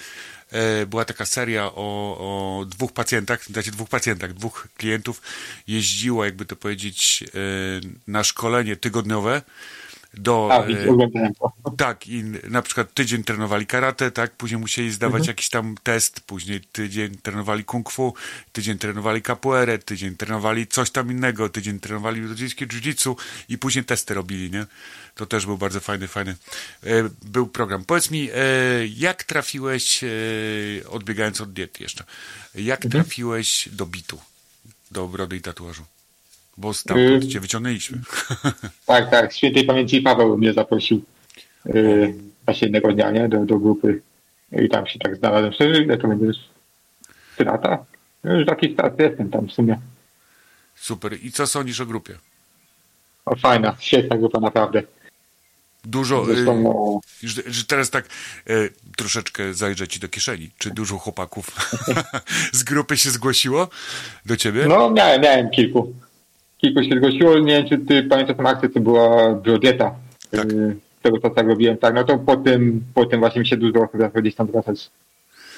E, 0.52 0.86
była 0.86 1.06
taka 1.06 1.26
seria 1.26 1.66
o, 1.66 2.18
o 2.20 2.66
dwóch 2.66 2.94
pacjentach, 2.94 3.46
znaczy 3.46 3.72
dwóch 3.72 3.90
pacjentach, 3.90 4.34
dwóch 4.34 4.68
klientów 4.78 5.22
jeździło, 5.68 6.26
jakby 6.26 6.46
to 6.46 6.56
powiedzieć, 6.56 7.24
e, 7.24 7.30
na 8.08 8.24
szkolenie 8.24 8.76
tygodniowe 8.76 9.42
do... 10.14 10.50
A, 10.52 10.66
e, 10.66 11.76
tak, 11.78 12.08
i 12.08 12.24
na 12.50 12.62
przykład 12.62 12.94
tydzień 12.94 13.24
trenowali 13.24 13.66
karate, 13.66 14.12
tak, 14.12 14.32
później 14.32 14.60
musieli 14.60 14.92
zdawać 14.92 15.20
Mhm. 15.20 15.28
jakiś 15.28 15.50
tam 15.50 15.76
test, 15.84 16.20
później 16.22 16.62
tydzień 16.62 17.18
trenowali 17.18 17.64
kung 17.64 17.90
fu, 17.92 18.14
tydzień 18.52 18.78
trenowali 18.78 19.22
capoeirę, 19.22 19.78
tydzień 19.80 20.16
trenowali 20.16 20.68
coś 20.68 20.92
tam 20.92 21.12
innego, 21.12 21.50
tydzień 21.50 21.80
trenowali 21.80 22.22
brazylijskie 22.22 22.68
jiu-jitsu 22.68 23.16
i 23.50 23.58
później 23.58 23.86
testy 23.86 24.14
robili, 24.14 24.52
nie? 24.52 24.66
To 25.16 25.26
też 25.26 25.46
był 25.46 25.58
bardzo 25.58 25.80
fajny, 25.80 26.08
fajny 26.08 26.36
e, 26.84 27.10
był 27.22 27.48
program. 27.48 27.86
Powiedz 27.86 28.12
mi, 28.12 28.30
e, 28.32 28.36
jak 28.88 29.24
trafiłeś, 29.24 30.04
e, 30.04 30.08
odbiegając 30.90 31.42
od 31.42 31.54
diety 31.54 31.84
jeszcze, 31.84 32.04
jak 32.56 32.86
Mhm. 32.86 33.04
trafiłeś 33.04 33.70
do 33.72 33.86
bitu, 33.86 34.22
do 34.92 35.08
brody 35.08 35.38
i 35.38 35.42
tatuażu? 35.42 35.86
Bo 36.60 36.74
stamtąd 36.74 37.24
Y- 37.24 37.28
cię 37.28 37.40
wyciągnęliśmy. 37.40 37.98
Tak, 38.86 39.12
tak. 39.12 39.34
Świętej 39.34 39.64
pamięci 39.64 40.02
Paweł 40.02 40.38
mnie 40.38 40.54
zaprosił 40.54 41.02
yy, 41.66 42.14
właśnie 42.46 42.66
jednego 42.66 42.94
dnia, 42.94 43.12
nie? 43.12 43.30
Do, 43.30 43.46
do 43.46 43.60
grupy. 43.60 44.02
I 44.52 44.70
tam 44.70 44.88
się 44.88 45.00
tak 45.00 45.16
znalazłem. 45.16 45.54
Szczerze, 45.54 45.82
ile 45.82 45.98
to 45.98 46.08
będzie 46.08 46.26
już? 46.26 46.38
Trzy 47.36 47.44
lata? 47.44 47.86
No 48.24 48.34
Już 48.34 48.48
jakiś 48.48 48.76
czas 48.76 48.94
jestem 49.00 49.30
tam 49.30 49.48
w 49.48 49.52
sumie. 49.52 49.80
Super. 50.76 51.24
I 51.24 51.32
co 51.32 51.48
sądzisz 51.48 51.82
o 51.82 51.86
grupie? 51.86 52.18
O, 53.26 53.36
fajna, 53.36 53.76
świetna 53.80 54.18
grupa 54.18 54.40
naprawdę. 54.40 54.84
Dużo, 55.86 56.26
Zresztą, 56.26 56.60
y, 56.60 56.64
no, 56.64 57.00
że, 57.24 57.42
że 57.48 57.66
teraz 57.66 57.90
tak 57.90 58.06
e, 58.06 58.54
troszeczkę 58.98 59.54
zajrzę 59.54 59.88
ci 59.88 60.00
do 60.00 60.08
kieszeni. 60.10 60.50
Czy 60.58 60.70
dużo 60.72 60.98
chłopaków 60.98 61.70
z 62.60 62.64
grupy 62.64 62.98
się 62.98 63.10
zgłosiło 63.10 63.70
do 64.26 64.38
ciebie? 64.38 64.66
no 64.68 64.90
miałem, 64.92 65.22
miałem 65.22 65.50
kilku. 65.50 65.94
Kilku 66.62 66.84
się 66.84 66.96
zgłosiło. 66.98 67.40
Nie 67.40 67.54
wiem, 67.54 67.70
czy 67.70 67.78
ty 67.78 68.04
pamiętasz 68.04 68.38
tą 68.38 68.48
akcję, 68.48 68.70
co 68.70 68.80
była 68.80 69.36
biodieta. 69.36 69.96
Tak. 70.32 70.52
Yy, 70.52 70.76
tego 71.02 71.20
co 71.20 71.30
tak 71.30 71.48
robiłem. 71.48 71.78
Tak, 71.78 71.96
no 71.96 72.04
to 72.04 72.18
po 72.18 72.38
tym, 72.38 72.84
po 72.94 73.06
tym 73.06 73.20
właśnie 73.20 73.42
mi 73.42 73.48
się 73.48 73.58
dużo 73.58 73.80
osób 73.80 74.02
zaczęło 74.02 74.22
gdzieś 74.22 74.36
tam 74.36 74.48
wracać. 74.48 74.92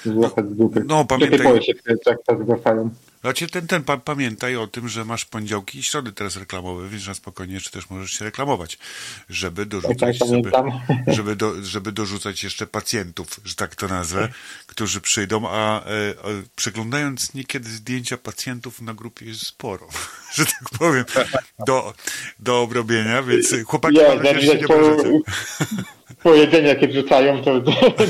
Wracać 0.06 0.48
z 0.50 0.54
grupy. 0.54 0.84
no, 0.86 1.04
pamiętaj- 1.04 1.60
się 1.60 1.72
tak 2.04 2.18
czas 2.22 2.46
wracają. 2.46 2.90
Znaczy, 3.22 3.46
ten, 3.46 3.66
ten, 3.66 3.82
pa, 3.82 3.96
pamiętaj 3.96 4.56
o 4.56 4.66
tym, 4.66 4.88
że 4.88 5.04
masz 5.04 5.24
poniedziałki 5.24 5.78
i 5.78 5.82
środy 5.82 6.12
teraz 6.12 6.36
reklamowe, 6.36 6.88
więc 6.88 7.06
na 7.06 7.14
spokojnie 7.14 7.60
też 7.72 7.90
możesz 7.90 8.10
się 8.10 8.24
reklamować, 8.24 8.78
żeby 9.30 9.66
dorzucać, 9.66 10.18
Tak, 10.18 10.28
żeby, 10.28 10.50
żeby, 11.16 11.36
do, 11.36 11.64
żeby 11.64 11.92
dorzucać 11.92 12.44
jeszcze 12.44 12.66
pacjentów, 12.66 13.40
że 13.44 13.54
tak 13.54 13.76
to 13.76 13.88
nazwę, 13.88 14.28
którzy 14.66 15.00
przyjdą, 15.00 15.48
a 15.48 15.84
e, 15.84 16.14
przeglądając 16.56 17.34
niekiedy 17.34 17.68
zdjęcia 17.68 18.16
pacjentów 18.16 18.80
na 18.80 18.94
grupie 18.94 19.26
jest 19.26 19.46
sporo, 19.46 19.88
że 20.36 20.44
tak 20.44 20.78
powiem, 20.78 21.04
do, 21.66 21.94
do 22.38 22.62
obrobienia, 22.62 23.22
więc 23.22 23.54
chłopaki, 23.66 23.96
Ja, 23.96 24.34
że 24.34 24.42
się 24.42 24.54
nie 24.54 24.66
po, 26.22 26.34
jedzeniu, 26.34 26.68
jakie 26.74 26.88
wrzucają, 26.88 27.42
to 27.42 27.60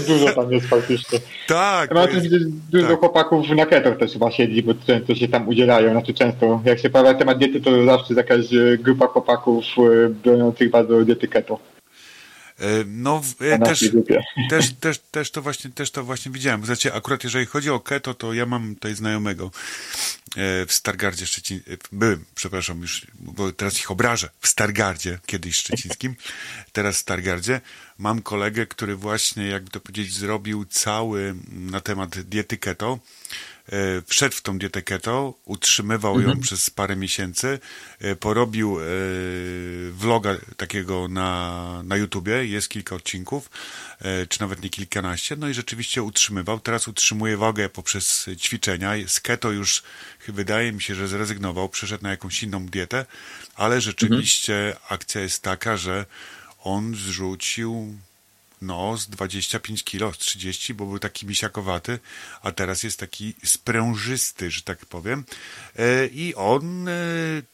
dużo 0.06 0.34
tam 0.34 0.52
jest 0.52 0.66
faktycznie. 0.66 1.18
Tak, 1.48 1.90
też 1.90 2.24
jest, 2.24 2.48
dużo 2.50 2.88
tak. 2.88 2.98
chłopaków 2.98 3.48
na 3.48 3.66
keto 3.66 3.92
też 3.92 4.12
chyba 4.12 4.30
siedzi, 4.30 4.62
bo 4.62 4.74
często 5.02 5.14
się 5.20 5.28
tam 5.28 5.48
udzielają, 5.48 5.90
znaczy 5.90 6.14
często. 6.14 6.62
Jak 6.64 6.78
się 6.78 6.90
pojawia 6.90 7.14
temat 7.14 7.38
diety, 7.38 7.60
to 7.60 7.84
zawsze 7.84 8.14
jest 8.14 8.16
jakaś 8.16 8.52
e, 8.54 8.78
grupa 8.78 9.06
chłopaków 9.06 9.64
e, 9.78 10.08
broniących 10.08 10.70
bardzo 10.70 11.04
diety 11.04 11.28
keto 11.28 11.58
e, 12.60 12.64
no, 12.86 13.22
też, 13.64 13.90
też, 14.50 14.72
też, 14.72 14.98
też, 14.98 15.30
to 15.30 15.42
właśnie, 15.42 15.70
też 15.70 15.90
to 15.90 16.04
właśnie 16.04 16.32
widziałem. 16.32 16.64
Znaczy, 16.64 16.94
akurat 16.94 17.24
jeżeli 17.24 17.46
chodzi 17.46 17.70
o 17.70 17.80
keto, 17.80 18.14
to 18.14 18.32
ja 18.32 18.46
mam 18.46 18.74
tutaj 18.74 18.94
znajomego 18.94 19.50
w 20.66 20.72
Stargardzie 20.72 21.26
Szczecin... 21.26 21.60
e, 21.66 21.76
Byłem, 21.92 22.24
przepraszam 22.34 22.80
już, 22.80 23.06
bo 23.20 23.52
teraz 23.52 23.78
ich 23.78 23.90
obrażę. 23.90 24.28
W 24.40 24.48
Stargardzie, 24.48 25.18
kiedyś 25.26 25.56
szczecińskim, 25.56 26.14
teraz 26.72 26.96
w 26.96 26.98
Stargardzie. 26.98 27.60
Mam 27.98 28.22
kolegę, 28.22 28.66
który 28.66 28.96
właśnie, 28.96 29.46
jakby 29.46 29.70
to 29.70 29.80
powiedzieć, 29.80 30.14
zrobił 30.14 30.64
cały 30.64 31.20
mm, 31.20 31.70
na 31.70 31.80
temat 31.80 32.20
diety 32.20 32.56
keto. 32.56 32.98
E, 33.72 34.02
Wszedł 34.06 34.36
w 34.36 34.42
tą 34.42 34.58
dietę 34.58 34.82
keto, 34.82 35.34
utrzymywał 35.44 36.20
ją 36.20 36.40
przez 36.40 36.70
parę 36.70 36.96
miesięcy, 36.96 37.58
e, 37.98 38.16
porobił 38.16 38.80
e, 38.80 38.84
vloga 39.90 40.36
takiego 40.56 41.08
na, 41.08 41.82
na 41.84 41.96
YouTubie, 41.96 42.46
jest 42.46 42.68
kilka 42.68 42.94
odcinków, 42.94 43.50
czy 44.28 44.40
nawet 44.40 44.62
nie 44.62 44.70
kilkanaście, 44.70 45.36
no 45.36 45.48
i 45.48 45.54
rzeczywiście 45.54 46.02
utrzymywał. 46.02 46.60
Teraz 46.60 46.88
utrzymuje 46.88 47.36
wagę 47.36 47.68
poprzez 47.68 48.26
ćwiczenia. 48.38 48.92
Z 49.06 49.20
keto 49.20 49.50
już 49.50 49.82
wydaje 50.28 50.72
mi 50.72 50.82
się, 50.82 50.94
że 50.94 51.08
zrezygnował, 51.08 51.68
przeszedł 51.68 52.02
na 52.02 52.10
jakąś 52.10 52.42
inną 52.42 52.66
dietę, 52.66 53.06
ale 53.54 53.80
rzeczywiście 53.80 54.76
akcja 54.88 55.20
jest 55.20 55.42
taka, 55.42 55.76
że 55.76 56.06
on 56.58 56.94
zrzucił 56.94 57.98
no, 58.62 58.96
z 58.96 59.08
25 59.08 59.84
kilo, 59.84 60.12
z 60.12 60.18
30, 60.18 60.74
bo 60.74 60.86
był 60.86 60.98
taki 60.98 61.26
misiakowaty, 61.26 61.98
a 62.42 62.52
teraz 62.52 62.82
jest 62.82 62.98
taki 62.98 63.34
sprężysty, 63.44 64.50
że 64.50 64.62
tak 64.62 64.86
powiem. 64.86 65.24
E, 65.76 66.06
I 66.06 66.34
on 66.34 66.88
e, 66.88 66.92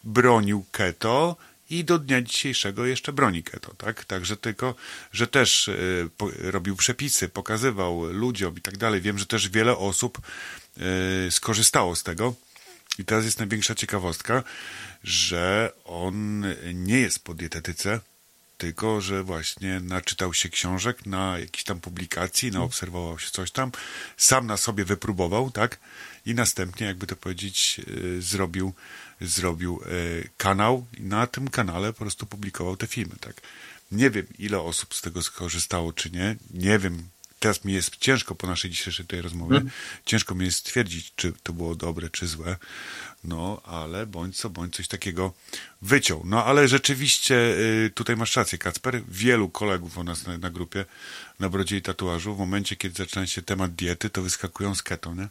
bronił 0.05 0.65
keto 0.73 1.37
i 1.71 1.85
do 1.85 1.99
dnia 1.99 2.23
dzisiejszego 2.23 2.87
jeszcze 2.87 3.13
broni 3.13 3.43
keto, 3.43 3.75
tak? 3.75 4.05
Także 4.05 4.37
tylko, 4.37 4.75
że 5.13 5.27
też 5.27 5.69
e, 5.69 5.75
robił 6.51 6.77
przepisy, 6.77 7.29
pokazywał 7.29 8.05
ludziom 8.05 8.57
i 8.57 8.61
tak 8.61 8.77
dalej. 8.77 9.01
Wiem, 9.01 9.19
że 9.19 9.27
też 9.27 9.49
wiele 9.49 9.77
osób 9.77 10.19
skorzystało 11.31 11.97
z 11.97 12.03
tego. 12.03 12.35
I 12.99 13.05
teraz 13.05 13.25
jest 13.25 13.39
największa 13.39 13.75
ciekawostka, 13.75 14.43
że 15.05 15.73
on 15.85 16.45
nie 16.75 17.01
jest 17.01 17.25
po 17.25 17.35
dietetyce, 17.35 18.01
tylko 18.59 19.01
że 19.01 19.23
właśnie 19.23 19.81
naczytał 19.81 20.35
się 20.35 20.49
książek 20.49 21.07
na 21.07 21.39
jakiejś 21.39 21.65
tam 21.65 21.81
publikacji, 21.81 22.51
naobserwował 22.51 23.19
się 23.19 23.31
coś 23.31 23.51
tam, 23.51 23.73
sam 24.17 24.47
na 24.47 24.57
sobie 24.57 24.85
wypróbował, 24.85 25.51
tak? 25.51 25.79
I 26.27 26.35
następnie, 26.35 26.87
jakby 26.87 27.07
to 27.07 27.17
powiedzieć, 27.17 27.81
y, 27.89 28.23
zrobił, 28.23 28.73
zrobił 29.21 29.81
y, 29.87 30.29
kanał 30.37 30.87
i 30.99 31.03
na 31.03 31.27
tym 31.27 31.49
kanale 31.49 31.93
po 31.93 31.99
prostu 31.99 32.27
publikował 32.27 32.77
te 32.77 32.87
filmy, 32.87 33.15
tak? 33.21 33.41
Nie 33.93 34.11
wiem, 34.11 34.27
ile 34.39 34.61
osób 34.61 34.95
z 34.95 35.03
tego 35.03 35.23
skorzystało, 35.23 35.93
czy 35.93 36.11
nie. 36.11 36.37
Nie 36.51 36.79
wiem, 36.79 37.09
teraz 37.39 37.65
mi 37.65 37.73
jest 37.73 37.97
ciężko 37.97 38.35
po 38.35 38.47
naszej 38.47 38.71
dzisiejszej 38.71 39.07
tej 39.07 39.23
rozmowie, 39.23 39.61
ciężko 40.05 40.35
mi 40.35 40.45
jest 40.45 40.59
stwierdzić, 40.59 41.13
czy 41.17 41.33
to 41.43 41.53
było 41.53 41.75
dobre, 41.75 42.11
czy 42.11 42.27
złe. 42.27 42.57
No, 43.25 43.63
ale 43.65 44.07
bądź 44.07 44.37
co, 44.37 44.51
bądź 44.51 44.77
coś 44.77 44.89
takiego 44.89 45.33
wyciął. 45.83 46.23
No, 46.25 46.45
ale 46.45 46.69
rzeczywiście 46.69 47.35
y, 47.87 47.91
tutaj 47.95 48.17
masz 48.17 48.37
rację, 48.37 48.59
Kacper. 48.59 49.03
Wielu 49.09 49.49
kolegów 49.49 49.99
u 49.99 50.05
nas 50.05 50.27
na, 50.27 50.39
na 50.39 50.51
grupie, 50.51 50.85
na 51.41 51.49
brodzie 51.49 51.77
i 51.77 51.83
tatuażu, 51.83 52.35
w 52.35 52.39
momencie, 52.39 52.77
kiedy 52.77 52.95
zaczyna 52.95 53.27
się 53.27 53.43
temat 53.43 53.75
diety, 53.75 54.11
to 54.11 54.23
wyskakują 54.23 54.75
z 54.75 54.83
keto, 54.83 55.15
nie? 55.15 55.29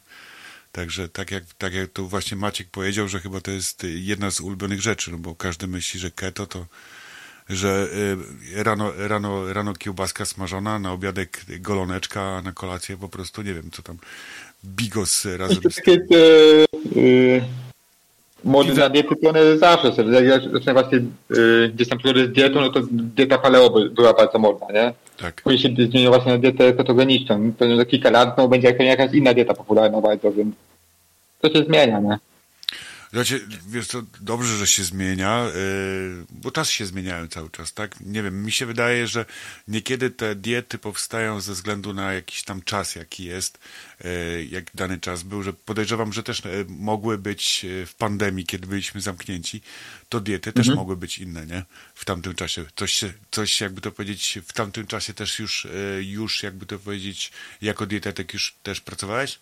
Także 0.71 1.09
tak 1.09 1.31
jak, 1.31 1.43
tak 1.57 1.73
jak 1.73 1.91
tu 1.91 2.07
właśnie 2.07 2.37
Maciek 2.37 2.69
powiedział, 2.69 3.07
że 3.07 3.19
chyba 3.19 3.41
to 3.41 3.51
jest 3.51 3.83
jedna 3.83 4.31
z 4.31 4.41
ulubionych 4.41 4.81
rzeczy, 4.81 5.11
no 5.11 5.17
bo 5.17 5.35
każdy 5.35 5.67
myśli, 5.67 5.99
że 5.99 6.11
keto 6.11 6.45
to 6.45 6.65
że 7.49 7.87
y, 8.57 8.63
rano, 8.63 8.91
rano, 8.97 9.53
rano 9.53 9.73
kiełbaska 9.73 10.25
smażona, 10.25 10.79
na 10.79 10.91
obiadek 10.91 11.41
goloneczka, 11.59 12.21
a 12.21 12.41
na 12.41 12.51
kolację 12.51 12.97
po 12.97 13.09
prostu 13.09 13.41
nie 13.41 13.53
wiem 13.53 13.71
co 13.71 13.81
tam 13.81 13.97
bigos 14.65 15.25
razem 15.25 15.61
z 15.71 15.75
te, 15.75 15.91
y, 15.91 17.41
mody 18.43 18.73
na 18.73 18.89
diety, 18.89 19.15
to 19.15 19.29
one 19.29 19.57
zawsze 19.57 19.93
są. 19.93 20.09
Jak 20.09 20.25
ja 20.65 20.73
właśnie 20.73 20.97
y, 21.37 21.71
gdzieś 21.75 21.89
tam 21.89 21.97
przygodę 21.97 22.25
z 22.25 22.31
dietą, 22.31 22.61
no 22.61 22.69
to 22.69 22.79
dieta 22.91 23.37
paleo 23.37 23.69
by- 23.69 23.89
była 23.89 24.13
bardzo 24.13 24.39
modna, 24.39 24.67
nie? 24.73 24.93
tak. 25.17 25.41
Później 25.41 25.59
się 25.75 25.89
zmieniła 25.89 26.17
właśnie 26.17 26.31
na 26.31 26.37
dietę 26.37 26.73
ketogeniczną. 26.73 27.51
Pewnie 27.57 27.77
za 27.77 27.85
kilka 27.85 28.09
lat 28.09 28.37
no, 28.37 28.47
będzie 28.47 28.75
jakaś 28.79 29.13
inna 29.13 29.33
dieta 29.33 29.53
popularna 29.53 30.01
bardzo, 30.01 30.31
więc 30.31 30.55
to 31.41 31.49
się 31.49 31.63
zmienia, 31.63 31.99
nie? 31.99 32.17
Znaczy, 33.17 33.47
wiesz 33.67 33.87
co, 33.87 34.03
dobrze, 34.21 34.57
że 34.57 34.67
się 34.67 34.83
zmienia, 34.83 35.45
yy, 35.45 36.25
bo 36.29 36.51
czasy 36.51 36.73
się 36.73 36.85
zmieniają 36.85 37.27
cały 37.27 37.49
czas, 37.49 37.73
tak? 37.73 37.99
Nie 37.99 38.23
wiem, 38.23 38.43
mi 38.43 38.51
się 38.51 38.65
wydaje, 38.65 39.07
że 39.07 39.25
niekiedy 39.67 40.09
te 40.09 40.35
diety 40.35 40.77
powstają 40.77 41.41
ze 41.41 41.53
względu 41.53 41.93
na 41.93 42.13
jakiś 42.13 42.43
tam 42.43 42.61
czas, 42.61 42.95
jaki 42.95 43.23
jest, 43.23 43.59
yy, 44.03 44.45
jak 44.45 44.65
dany 44.75 44.99
czas 44.99 45.23
był, 45.23 45.43
że 45.43 45.53
podejrzewam, 45.53 46.13
że 46.13 46.23
też 46.23 46.45
yy, 46.45 46.65
mogły 46.69 47.17
być 47.17 47.65
w 47.85 47.93
pandemii, 47.95 48.45
kiedy 48.45 48.67
byliśmy 48.67 49.01
zamknięci, 49.01 49.61
to 50.09 50.19
diety 50.19 50.53
też 50.53 50.67
mogły 50.67 50.97
być 50.97 51.17
inne, 51.17 51.45
nie? 51.45 51.63
W 51.95 52.05
tamtym 52.05 52.35
czasie. 52.35 52.65
Coś, 52.75 53.01
coś 53.31 53.61
jakby 53.61 53.81
to 53.81 53.91
powiedzieć, 53.91 54.39
w 54.47 54.53
tamtym 54.53 54.87
czasie 54.87 55.13
też 55.13 55.39
już, 55.39 55.67
yy, 55.95 56.03
już 56.03 56.43
jakby 56.43 56.65
to 56.65 56.79
powiedzieć, 56.79 57.31
jako 57.61 57.85
dietetyk 57.85 58.33
już 58.33 58.55
też 58.63 58.81
pracowałeś? 58.81 59.39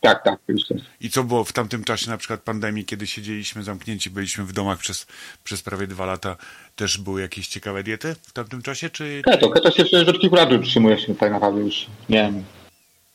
Tak, 0.00 0.24
tak, 0.24 0.40
też. 0.68 0.82
I 1.00 1.10
co 1.10 1.24
było 1.24 1.44
w 1.44 1.52
tamtym 1.52 1.84
czasie, 1.84 2.10
na 2.10 2.16
przykład 2.16 2.40
pandemii, 2.40 2.84
kiedy 2.84 3.06
siedzieliśmy 3.06 3.62
zamknięci, 3.62 4.10
byliśmy 4.10 4.44
w 4.44 4.52
domach 4.52 4.78
przez, 4.78 5.06
przez 5.44 5.62
prawie 5.62 5.86
dwa 5.86 6.06
lata, 6.06 6.36
też 6.76 6.98
były 6.98 7.20
jakieś 7.20 7.48
ciekawe 7.48 7.82
diety 7.82 8.14
w 8.22 8.32
tamtym 8.32 8.62
czasie, 8.62 8.90
czy... 8.90 9.22
Keto, 9.24 9.50
keto 9.50 9.70
się 9.70 9.84
przecież 9.84 10.08
od 10.08 10.20
kilku 10.20 10.36
lat 10.36 10.52
utrzymuje 10.52 10.98
się 10.98 11.14
tak 11.14 11.32
naprawdę 11.32 11.60
już, 11.60 11.86
nie 12.08 12.22
wiem. 12.22 12.44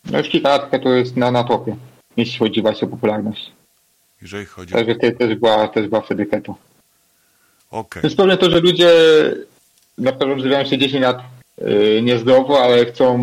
No 0.06 0.18
już 0.18 0.30
kilka 0.30 0.50
lat 0.50 0.70
keto 0.70 0.90
jest 0.90 1.18
na, 1.18 1.32
na 1.32 1.44
topie, 1.44 1.76
jeśli 2.18 2.40
chodzi 2.40 2.62
właśnie 2.62 2.88
o 2.88 2.92
popularność. 2.92 3.52
Jeżeli 4.22 4.46
chodzi 4.46 4.74
o... 4.74 4.78
Także 4.78 4.96
te, 4.96 5.12
też, 5.12 5.36
była, 5.36 5.68
też 5.68 5.88
była 5.88 6.02
wtedy 6.02 6.26
keto. 6.26 6.56
Okej, 7.72 8.02
To 8.02 8.08
jest 8.08 8.40
to, 8.40 8.52
że 8.52 8.60
ludzie 8.60 8.92
na 9.98 10.12
pewno 10.12 10.34
odżywiają 10.34 10.66
się 10.66 10.78
10 10.78 11.04
lat 11.04 11.20
yy, 11.58 12.02
niezdrowo, 12.02 12.64
ale 12.64 12.86
chcą 12.86 13.20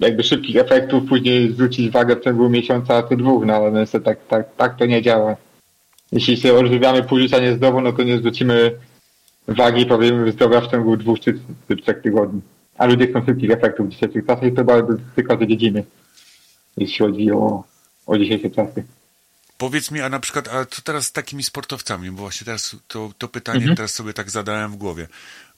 jakby 0.00 0.22
szybkich 0.22 0.56
efektów, 0.56 1.08
później 1.08 1.52
zwrócić 1.52 1.90
wagę 1.90 2.16
w 2.16 2.20
ciągu 2.20 2.48
miesiąca 2.48 3.02
czy 3.02 3.16
dwóch, 3.16 3.44
no 3.46 3.54
ale 3.54 3.72
niestety 3.72 4.04
tak, 4.04 4.18
tak, 4.28 4.56
tak 4.56 4.78
to 4.78 4.86
nie 4.86 5.02
działa. 5.02 5.36
Jeśli 6.12 6.36
się 6.36 6.54
odżywiamy 6.54 7.02
pół 7.02 7.18
życia 7.18 7.38
niezdrowo, 7.38 7.80
no 7.80 7.92
to 7.92 8.02
nie 8.02 8.18
zwrócimy 8.18 8.72
wagi, 9.48 9.86
powiemy 9.86 10.32
zdrowia 10.32 10.60
w 10.60 10.70
ciągu 10.70 10.96
dwóch 10.96 11.20
czy, 11.20 11.38
czy 11.68 11.76
trzech 11.76 12.02
tygodni. 12.02 12.40
A 12.78 12.86
ludzie 12.86 13.06
chcą 13.06 13.24
szybkich 13.24 13.50
efektów 13.50 13.86
w 13.86 13.90
dzisiejszych 13.90 14.26
czasach 14.26 14.44
i 14.44 14.52
to 14.52 14.64
bardzo 14.64 14.92
tylko 15.16 15.36
te 15.36 15.46
dziedziny, 15.46 15.84
jeśli 16.76 16.98
chodzi 16.98 17.32
o, 17.32 17.64
o 18.06 18.18
dzisiejsze 18.18 18.50
czasy. 18.50 18.84
Powiedz 19.58 19.90
mi, 19.90 20.00
a 20.00 20.08
na 20.08 20.20
przykład, 20.20 20.48
a 20.48 20.64
co 20.64 20.82
teraz 20.82 21.06
z 21.06 21.12
takimi 21.12 21.42
sportowcami? 21.42 22.10
Bo 22.10 22.16
właśnie 22.16 22.44
teraz 22.44 22.76
to, 22.88 23.10
to 23.18 23.28
pytanie 23.28 23.74
teraz 23.76 23.94
sobie 23.94 24.12
tak 24.12 24.30
zadałem 24.30 24.72
w 24.72 24.76
głowie. 24.76 25.06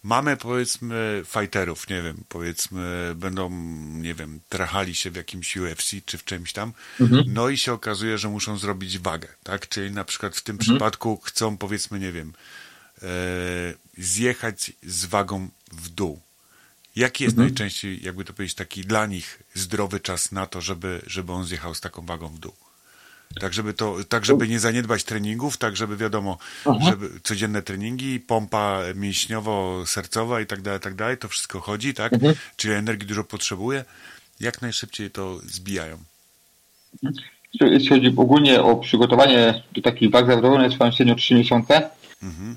Mamy, 0.03 0.37
powiedzmy, 0.37 1.23
fighterów, 1.27 1.89
nie 1.89 2.03
wiem, 2.03 2.25
powiedzmy, 2.29 3.13
będą, 3.17 3.51
nie 3.95 4.15
wiem, 4.15 4.41
trachali 4.49 4.95
się 4.95 5.11
w 5.11 5.17
jakimś 5.17 5.57
UFC 5.57 5.91
czy 6.07 6.19
w 6.19 6.25
czymś 6.25 6.53
tam, 6.53 6.73
no 7.27 7.49
i 7.49 7.57
się 7.57 7.73
okazuje, 7.73 8.19
że 8.19 8.29
muszą 8.29 8.59
zrobić 8.59 8.99
wagę, 8.99 9.29
tak? 9.43 9.69
Czyli 9.69 9.91
na 9.91 10.05
przykład 10.05 10.37
w 10.37 10.41
tym 10.41 10.59
przypadku 10.59 11.21
chcą, 11.25 11.57
powiedzmy, 11.57 11.99
nie 11.99 12.13
wiem, 12.13 12.33
e, 13.03 13.09
zjechać 13.99 14.73
z 14.83 15.05
wagą 15.05 15.49
w 15.73 15.89
dół. 15.89 16.21
Jaki 16.97 17.25
jest 17.25 17.37
najczęściej, 17.37 18.03
jakby 18.03 18.25
to 18.25 18.33
powiedzieć, 18.33 18.57
taki 18.57 18.81
dla 18.81 19.07
nich 19.07 19.43
zdrowy 19.55 20.01
czas 20.01 20.33
na 20.33 20.47
to, 20.47 20.61
żeby, 20.61 21.03
żeby 21.07 21.33
on 21.33 21.45
zjechał 21.45 21.75
z 21.75 21.81
taką 21.81 22.07
wagą 22.07 22.29
w 22.29 22.39
dół? 22.39 22.55
Tak, 23.41 23.53
żeby 23.53 23.75
to, 23.75 23.97
tak, 24.09 24.25
żeby 24.25 24.49
nie 24.49 24.61
zaniedbać 24.61 25.05
treningów, 25.05 25.57
tak, 25.57 25.77
żeby 25.77 25.97
wiadomo, 25.97 26.39
żeby 26.89 27.11
codzienne 27.23 27.63
treningi, 27.63 28.21
pompa 28.21 28.81
mięśniowo-sercowa 28.95 30.43
i 30.43 30.47
tak 30.47 30.63
dalej, 30.63 30.81
tak 30.81 30.95
dalej, 30.95 31.19
to 31.19 31.29
wszystko 31.29 31.61
chodzi, 31.61 31.95
tak? 31.95 32.13
Czyli 32.57 32.75
energii 32.75 33.09
dużo 33.09 33.25
potrzebuje. 33.25 33.85
Jak 34.41 34.63
najszybciej 34.63 35.11
to 35.11 35.39
zbijają. 35.39 35.99
Jeśli 37.61 37.89
chodzi 37.89 38.15
ogólnie 38.17 38.63
o 38.63 38.77
przygotowanie 38.77 39.63
do 39.73 39.83
takich 39.83 40.11
walk 40.11 40.27
zawodowych, 40.27 40.71
trwają 40.71 40.93
średnio 40.93 41.15
3 41.15 41.35
miesiące. 41.35 41.91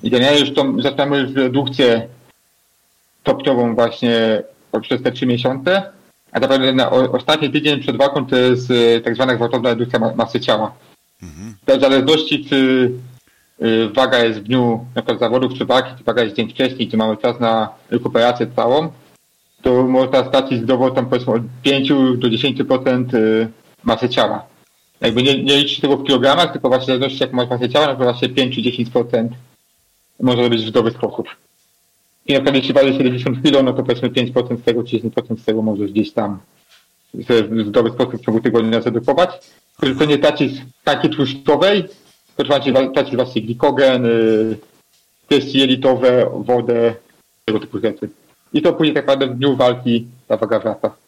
I 0.03 0.09
generalnie 0.09 0.39
już 0.39 0.53
tą, 0.53 0.81
zaczynamy 0.81 1.17
już 1.17 1.31
redukcję 1.31 2.07
stopniową 3.21 3.75
właśnie 3.75 4.43
przez 4.81 5.03
te 5.03 5.11
3 5.11 5.25
miesiące. 5.25 5.91
A 6.35 6.39
naprawdę 6.39 6.73
na 6.73 6.91
o, 6.91 7.11
ostatni 7.11 7.49
tydzień 7.49 7.79
przed 7.79 7.97
walką 7.97 8.25
to 8.25 8.35
jest 8.35 8.71
e, 8.71 9.01
tak 9.01 9.15
zwana 9.15 9.35
gwałtowna 9.35 9.69
redukcja 9.69 9.99
ma, 9.99 10.15
masy 10.15 10.39
ciała. 10.39 10.71
W 11.67 11.81
zależności 11.81 12.45
czy 12.45 12.91
y, 13.61 13.89
waga 13.89 14.19
jest 14.19 14.39
w 14.39 14.43
dniu 14.43 14.85
na 14.95 15.01
przykład 15.01 15.19
zawodów 15.19 15.53
czy 15.53 15.65
walki, 15.65 15.89
czy 15.97 16.03
waga 16.03 16.23
jest 16.23 16.35
dzień 16.35 16.49
wcześniej, 16.49 16.87
czy 16.87 16.97
mamy 16.97 17.17
czas 17.17 17.39
na 17.39 17.69
rekuperację 17.91 18.47
całą, 18.55 18.91
to 19.61 19.83
można 19.83 20.25
stracić 20.25 20.61
zdrowo 20.61 20.91
tam 20.91 21.05
powiedzmy 21.05 21.33
od 21.33 21.41
5 21.63 21.89
do 22.17 22.27
10% 22.27 23.15
y, 23.15 23.47
masy 23.83 24.09
ciała. 24.09 24.45
Jakby 25.01 25.23
nie, 25.23 25.43
nie 25.43 25.57
liczyć 25.57 25.79
tego 25.79 25.97
w 25.97 26.03
kilogramach, 26.03 26.51
tylko 26.51 26.69
właśnie 26.69 26.83
w 26.83 26.87
zależności 26.87 27.23
jak 27.23 27.33
masz 27.33 27.49
masę 27.49 27.69
ciała, 27.69 27.87
no 27.87 27.95
to 27.95 28.03
właśnie 28.03 28.29
5-10% 28.29 29.27
może 30.19 30.49
być 30.49 30.61
w 30.61 30.69
zdrowy 30.69 30.91
sposób. 30.91 31.27
I 32.25 32.33
na 32.33 32.39
przykład 32.39 32.55
jeśli 32.55 32.73
waży 32.73 32.93
70 32.93 33.43
kg, 33.43 33.63
no 33.63 33.73
to 33.73 33.83
powiedzmy 33.83 34.09
5% 34.09 34.57
z 34.59 34.63
tego, 34.63 34.83
czy 34.83 34.97
10% 34.97 35.39
z 35.39 35.45
tego 35.45 35.61
możesz 35.61 35.91
gdzieś 35.91 36.11
tam 36.11 36.39
w 37.13 37.65
zdrowy 37.67 37.89
sposób 37.89 38.15
w 38.15 38.25
ciągu 38.25 38.41
tygodnia 38.41 38.81
zredukować. 38.81 39.29
Tylko 39.79 40.05
nie 40.05 40.17
tracić 40.17 40.61
tkanki 40.81 41.09
tłuszczowej, 41.09 41.83
tracić 42.93 43.15
właśnie 43.15 43.41
glikogen, 43.41 44.05
y, 44.05 44.57
kwestie 45.25 45.59
jelitowe, 45.59 46.31
wodę, 46.45 46.95
tego 47.45 47.59
typu 47.59 47.79
rzeczy. 47.79 48.09
I 48.53 48.61
to 48.61 48.73
później 48.73 48.95
tak 48.95 49.03
naprawdę 49.03 49.27
w 49.27 49.37
dniu 49.37 49.55
walki 49.55 50.07
ta 50.27 50.37
waga 50.37 50.59
wraca. 50.59 51.04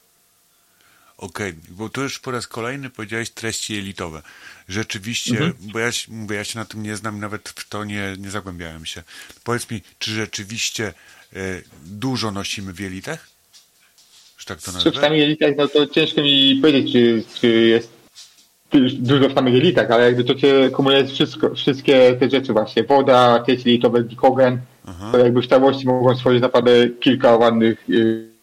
Okej, 1.17 1.53
bo 1.69 1.89
tu 1.89 2.01
już 2.01 2.19
po 2.19 2.31
raz 2.31 2.47
kolejny 2.47 2.89
powiedziałeś 2.89 3.29
treści 3.29 3.73
jelitowe. 3.75 4.21
Rzeczywiście, 4.69 5.53
bo 5.59 5.79
ja, 5.79 5.91
się- 5.91 6.11
mówię, 6.11 6.35
ja 6.35 6.43
się 6.43 6.59
na 6.59 6.65
tym 6.65 6.83
nie 6.83 6.95
znam, 6.95 7.19
nawet 7.19 7.49
w 7.49 7.69
to 7.69 7.83
nie, 7.83 8.15
nie 8.19 8.29
zagłębiałem 8.29 8.85
się. 8.85 9.03
Powiedz 9.43 9.69
mi, 9.71 9.81
czy 9.99 10.11
rzeczywiście 10.11 10.93
e, 11.33 11.39
dużo 11.85 12.31
nosimy 12.31 12.73
w 12.73 12.79
jelitach? 12.79 13.27
Że 14.37 14.45
tak 14.45 14.61
to 14.61 14.65
Czy 14.65 14.71
w 14.71 14.85
nazwę? 14.85 15.01
samych 15.01 15.19
jelitach, 15.19 15.51
no 15.57 15.67
to 15.67 15.87
ciężko 15.87 16.21
mi 16.21 16.59
powiedzieć, 16.61 16.91
czy, 16.93 17.23
czy 17.41 17.47
jest 17.47 17.91
dużo 18.99 19.29
w 19.29 19.33
samych 19.33 19.53
jelitach, 19.53 19.91
ale 19.91 20.03
jakby 20.05 20.23
to 20.23 20.35
cię 20.35 20.69
kumuluje 20.69 21.07
wszystko, 21.07 21.55
wszystkie 21.55 22.15
te 22.19 22.29
rzeczy 22.29 22.53
właśnie. 22.53 22.83
Woda, 22.83 23.39
kwestie 23.43 23.69
jelitowe, 23.69 24.03
glikogen, 24.03 24.59
to 25.11 25.17
jakby 25.19 25.41
w 25.41 25.47
całości 25.47 25.85
mogą 25.85 26.15
stworzyć 26.15 26.41
naprawdę 26.41 26.89
kilka 26.89 27.35
ładnych 27.35 27.89
y, 27.89 28.36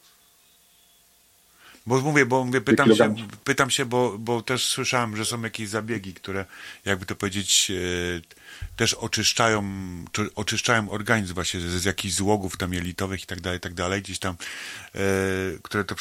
Bo 1.86 2.00
mówię, 2.00 2.26
bo 2.26 2.44
mówię, 2.44 2.60
pytam 2.60 2.96
się, 2.96 3.14
pytam 3.44 3.70
się 3.70 3.84
bo, 3.84 4.18
bo 4.18 4.42
też 4.42 4.66
słyszałem, 4.66 5.16
że 5.16 5.24
są 5.24 5.42
jakieś 5.42 5.68
zabiegi, 5.68 6.14
które, 6.14 6.44
jakby 6.84 7.06
to 7.06 7.14
powiedzieć, 7.14 7.70
e, 7.70 8.74
też 8.76 8.94
oczyszczają, 8.94 9.64
czy 10.12 10.34
oczyszczają 10.34 10.90
organizm 10.90 11.34
właśnie 11.34 11.60
z, 11.60 11.64
z 11.64 11.84
jakichś 11.84 12.14
złogów 12.14 12.56
tam 12.56 12.74
jelitowych 12.74 13.22
i 13.22 13.26
tak 13.26 13.40
dalej, 13.40 13.58
i 13.58 13.60
tak 13.60 13.74
dalej, 13.74 14.02
gdzieś 14.02 14.18
tam, 14.18 14.36
e, 14.94 14.98
które 15.62 15.84
to, 15.84 15.94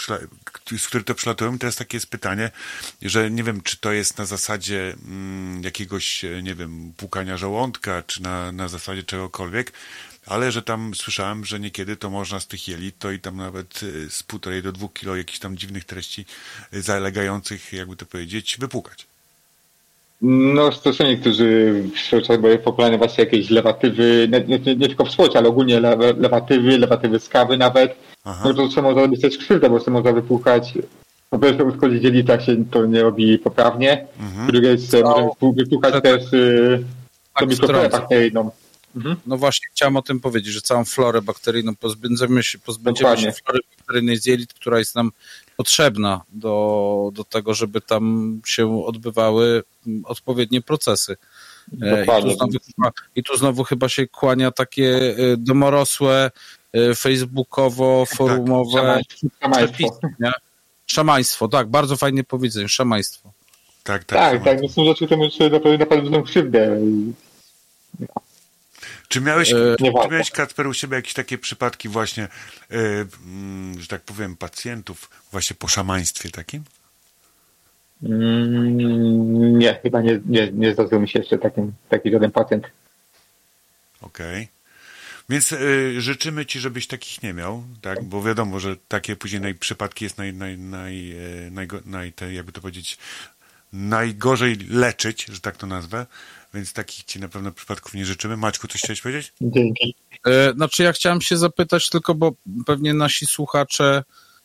z 0.78 0.88
które 0.88 1.04
to 1.04 1.16
przylatują. 1.16 1.56
I 1.56 1.60
teraz 1.60 1.76
takie 1.76 1.98
jest 1.98 2.08
pytanie, 2.08 2.52
że 3.02 3.32
nie 3.32 3.44
wiem, 3.44 3.62
czy 3.62 3.78
to 3.78 3.92
jest 3.92 4.18
na 4.18 4.26
zasadzie 4.26 4.96
mm, 5.06 5.64
jakiegoś, 5.64 6.26
e, 6.26 6.44
nie 6.44 6.56
wiem, 6.56 6.94
płukania 6.98 7.38
żołądka, 7.38 8.04
czy 8.08 8.22
na, 8.22 8.52
na 8.52 8.68
zasadzie 8.68 9.04
czegokolwiek, 9.04 9.74
ale 10.26 10.52
że 10.52 10.62
tam 10.62 10.96
słyszałem, 10.96 11.46
że 11.46 11.60
niekiedy 11.60 11.96
to 11.96 12.10
można 12.10 12.40
z 12.40 12.48
tych 12.48 12.68
jelit, 12.68 13.00
to 13.00 13.12
i 13.12 13.20
tam 13.20 13.38
nawet 13.38 13.84
y, 13.84 14.10
z 14.10 14.24
półtorej 14.24 14.64
do 14.64 14.72
dwóch 14.72 14.94
kilo 14.94 15.16
jakichś 15.16 15.40
tam 15.40 15.58
dziwnych 15.58 15.86
treści 15.86 16.26
y, 16.74 16.82
zalegających, 16.82 17.74
jakby 17.74 17.96
to 17.96 18.06
powiedzieć, 18.06 18.58
wypłukać. 18.60 19.08
No, 20.22 20.72
stosunki, 20.72 21.18
którzy 21.18 21.74
w 21.96 22.00
swoim 22.00 22.24
czasie 22.24 22.40
były 22.40 22.58
popularne 22.58 22.98
właśnie 22.98 23.24
jakieś 23.24 23.50
lewatywy, 23.50 24.30
nie, 24.32 24.42
nie, 24.42 24.60
nie, 24.60 24.76
nie 24.76 24.88
tylko 24.88 25.06
w 25.06 25.12
sporcie, 25.12 25.40
ale 25.40 25.50
ogólnie 25.50 25.80
lewa, 25.80 26.06
lewatywy, 26.18 26.78
lewatywy 26.78 27.20
z 27.20 27.30
kawy 27.30 27.58
nawet. 27.58 27.96
Aha. 28.24 28.42
No 28.46 28.54
to 28.54 28.70
co 28.70 28.82
można 28.82 29.02
robić 29.02 29.22
też 29.22 29.38
krzywdę, 29.38 29.70
bo 29.70 29.80
co 29.80 29.92
można 29.92 30.12
wypłukać. 30.12 30.74
Po 31.30 31.40
pierwsze 31.40 31.64
uszkodzić 31.64 32.04
jak 32.28 32.42
się 32.42 32.66
to 32.72 32.86
nie 32.86 33.02
robi 33.02 33.38
poprawnie. 33.38 34.08
Mhm. 34.20 34.48
Drugie 34.48 34.68
jest, 34.68 34.96
No, 35.04 35.32
wypłukać 35.56 36.04
też 36.04 36.34
y, 36.34 36.84
tak 37.34 37.44
to 37.44 37.46
mikroflorę 37.46 37.90
wtrącę. 37.90 38.63
Bakteryjną. 38.96 39.16
No 39.26 39.38
właśnie, 39.38 39.68
chciałem 39.72 39.96
o 39.98 40.02
tym 40.02 40.20
powiedzieć, 40.20 40.54
że 40.54 40.62
całą 40.62 40.86
florę 40.86 41.22
bakteryjną 41.22 41.76
pozbędziemy 41.76 42.44
się, 42.44 42.60
pozbędziemy 42.60 43.10
się 43.10 43.16
Dokładnie. 43.16 43.42
flory 43.46 43.60
bakteryjnej 43.78 44.18
z 44.18 44.26
jelit, 44.26 44.54
która 44.54 44.80
jest 44.80 44.96
nam 44.96 45.12
potrzebna 45.58 46.22
do, 46.30 47.10
do 47.14 47.24
tego, 47.24 47.54
żeby 47.54 47.82
tam 47.82 48.42
się 48.46 48.86
odbywały 48.86 49.64
mm, 49.88 50.06
odpowiednie 50.06 50.62
procesy. 50.62 51.18
E, 51.82 52.04
I 52.04 52.08
tu, 52.24 52.30
znowu, 52.32 52.52
chyba- 52.76 52.92
I 53.16 53.24
tu 53.24 53.38
znowu 53.38 53.64
chyba 53.64 53.90
się 53.90 54.08
kłania 54.08 54.52
takie 54.52 55.16
e, 55.18 55.38
domorosłe, 55.38 56.32
e, 56.74 56.96
facebookowo, 56.96 58.06
forumowe 58.06 59.02
Szamaństwo. 59.42 59.52
przepisy, 59.52 60.16
nie? 60.20 60.32
Szamaństwo, 60.86 61.48
tak, 61.48 61.68
bardzo 61.68 61.98
fajnie 61.98 62.24
powiedzenie, 62.24 62.70
szamaństwo. 62.70 63.32
Tak, 63.84 64.04
tak. 64.04 64.20
Tak, 64.20 64.44
tak, 64.44 64.62
no 64.62 64.70
są 64.70 64.86
rzeczy, 64.86 65.06
które 65.60 65.78
naprawdę 65.78 66.10
dużą 66.10 66.24
krzywdę. 66.24 66.78
Czy 69.14 69.22
miałeś, 69.22 69.54
E, 69.54 69.76
czy 69.78 69.92
miałeś 70.12 70.32
Kacper 70.32 70.68
u 70.68 70.74
siebie 70.74 70.96
jakieś 70.96 71.14
takie 71.14 71.38
przypadki 71.38 71.90
właśnie, 71.90 72.24
e, 72.24 72.28
mm, 73.26 73.82
że 73.82 73.88
tak 73.88 74.02
powiem, 74.02 74.38
pacjentów 74.38 75.10
właśnie 75.32 75.56
po 75.60 75.68
szamaństwie 75.68 76.30
takim? 76.30 76.64
Mm, 78.04 79.60
nie, 79.60 79.80
chyba 79.84 80.02
nie, 80.02 80.20
nie, 80.26 80.52
nie 80.52 80.74
zdarzył 80.74 81.00
mi 81.00 81.10
się 81.10 81.20
jeszcze 81.20 81.38
taki, 81.38 81.62
taki 81.90 82.12
żaden 82.12 82.32
pacjent. 82.32 82.68
Okej. 84.02 84.48
Więc 85.30 85.52
y, 85.52 86.02
życzymy 86.02 86.46
ci, 86.46 86.60
żebyś 86.60 86.88
takich 86.88 87.24
nie 87.24 87.34
miał, 87.34 87.64
tak? 87.82 88.04
Bo 88.04 88.24
wiadomo, 88.24 88.60
że 88.60 88.76
takie 88.88 89.16
później 89.16 89.42
naj, 89.42 89.56
przypadki 89.56 90.06
jest 90.06 90.18
naj, 90.18 90.34
naj, 90.34 90.58
naj, 90.58 91.16
najgo, 91.52 91.80
naj, 91.86 92.14
te, 92.14 92.34
jakby 92.34 92.52
to 92.52 92.62
powiedzieć, 92.62 92.98
najgorzej 93.74 94.58
leczyć, 94.70 95.26
że 95.26 95.40
tak 95.40 95.58
to 95.58 95.68
nazwę. 95.68 96.06
Więc 96.54 96.74
takich 96.74 97.06
ci 97.06 97.20
na 97.20 97.28
pewno 97.28 97.52
przypadków 97.52 97.94
nie 97.94 98.06
życzymy. 98.06 98.38
Maćku, 98.38 98.68
coś 98.68 98.82
chciałeś 98.82 99.02
powiedzieć? 99.02 99.34
Dzięki. 99.42 99.96
E, 100.26 100.54
Znaczy, 100.54 100.84
ja 100.84 100.94
chciałem 100.94 101.22
się 101.22 101.38
zapytać 101.38 101.90
tylko, 101.90 102.16
bo 102.16 102.32
pewnie 102.66 102.94
nasi 102.94 103.26
słuchacze 103.26 104.04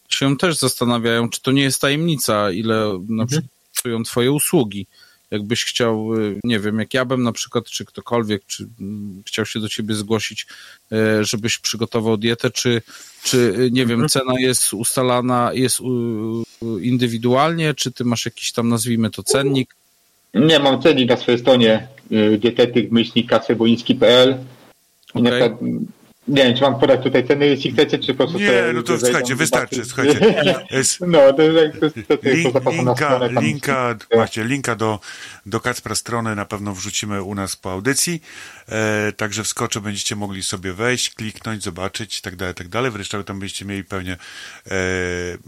się 0.09 0.37
też 0.37 0.57
zastanawiają, 0.57 1.31
czy 1.31 1.43
to 1.43 1.53
nie 1.53 1.63
jest 1.63 1.81
tajemnica, 1.81 2.51
ile 2.51 2.99
na 3.09 3.27
przykład 3.27 3.51
kosztują 3.75 4.03
twoje 4.03 4.33
usługi. 4.33 4.87
Jakbyś 5.31 5.65
chciał, 5.65 6.15
y, 6.15 6.41
nie 6.45 6.61
wiem, 6.61 6.79
jak 6.79 6.95
ja 6.95 7.05
bym 7.05 7.23
na 7.23 7.33
przykład, 7.33 7.65
czy 7.65 7.85
ktokolwiek, 7.85 8.43
czy 8.47 8.69
mm, 8.81 9.23
chciał 9.27 9.47
się 9.47 9.61
do 9.61 9.69
ciebie 9.69 9.95
zgłosić, 9.95 10.47
e, 10.93 11.25
żebyś 11.25 11.59
przygotował 11.59 12.17
dietę, 12.17 12.51
czy, 12.51 12.83
czy 13.23 13.69
nie 13.73 13.87
wiem, 13.87 14.09
cena 14.09 14.35
jest 14.39 14.75
ustalana, 14.75 15.51
jest 15.55 15.79
indywidualnie, 16.81 17.75
czy 17.75 17.93
ty 17.93 18.05
masz 18.05 18.25
jakiś 18.25 18.53
tam, 18.53 18.69
nazwijmy 18.69 19.11
to, 19.11 19.23
cennik? 19.23 19.75
Nie, 20.35 20.59
mam 20.59 20.83
cennik 20.83 21.09
na 21.09 21.17
swojej 21.17 21.41
stronie 21.41 21.89
dietetyk 22.39 22.91
myślnik 22.91 23.29
kaceboiński.pl 23.29 24.37
i 25.15 25.23
na 25.23 25.31
Okej. 25.31 25.41
przykład, 25.41 25.71
nie 26.29 26.45
wiem, 26.45 26.55
czy 26.55 26.63
mam 26.63 26.81
podać 26.81 27.03
tutaj 27.03 27.27
ceny, 27.27 27.47
jeśli 27.47 27.73
chcecie, 27.73 27.99
czy 27.99 28.15
po 28.15 28.17
prostu... 28.17 28.39
Nie, 28.39 28.49
sobie 28.49 28.73
no 28.73 28.83
to 28.83 28.99
słuchajcie, 28.99 29.35
wystarczy, 29.37 29.85
słuchajcie. 29.85 30.35
Jest 30.71 31.01
No, 31.07 31.33
to 31.33 31.43
jest, 31.43 31.81
to 31.81 31.85
jest, 31.85 31.97
to 32.09 32.29
jest 32.29 32.45
link, 32.45 32.71
linka, 32.73 32.95
stronę. 32.95 33.41
linka, 33.41 33.97
właśnie, 34.15 34.45
linka 34.45 34.77
do, 34.77 35.01
do 35.47 35.61
Kacpra 35.61 35.95
strony 35.95 36.35
na 36.35 36.45
pewno 36.45 36.75
wrzucimy 36.75 37.23
u 37.23 37.35
nas 37.35 37.57
po 37.57 37.73
audycji. 37.73 38.23
E, 38.69 39.13
także 39.13 39.45
wskoczę, 39.45 39.81
będziecie 39.81 40.17
mogli 40.17 40.43
sobie 40.43 40.73
wejść, 40.73 41.11
kliknąć, 41.15 41.63
zobaczyć 41.63 42.19
i 42.19 42.23
tak 42.23 42.37
dalej, 42.37 42.55
tak 42.55 42.69
dalej. 42.69 42.91
Wreszcie 42.91 43.25
tam 43.25 43.39
będziecie 43.39 43.65
mieli 43.65 43.85
pewnie, 43.85 44.13
e, 44.13 44.77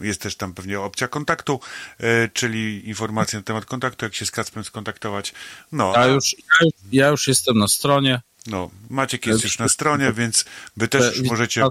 jest 0.00 0.20
też 0.22 0.36
tam 0.36 0.54
pewnie 0.54 0.80
opcja 0.80 1.08
kontaktu, 1.08 1.60
e, 2.00 2.28
czyli 2.28 2.88
informacje 2.88 3.38
na 3.38 3.42
temat 3.42 3.64
kontaktu, 3.64 4.04
jak 4.04 4.14
się 4.14 4.26
z 4.26 4.30
Kacprem 4.30 4.64
skontaktować. 4.64 5.32
No, 5.72 5.92
Ja 5.94 6.00
a- 6.00 6.06
już, 6.06 6.32
ja 6.32 6.64
już, 6.64 6.74
ja 6.92 7.08
już 7.08 7.28
jestem 7.28 7.58
na 7.58 7.68
stronie. 7.68 8.20
No, 8.46 8.70
Maciek 8.90 9.26
jest 9.26 9.44
już 9.44 9.58
na 9.58 9.68
stronie, 9.68 10.12
więc 10.12 10.44
wy 10.76 10.88
też 10.88 11.16
już 11.16 11.28
możecie 11.28 11.64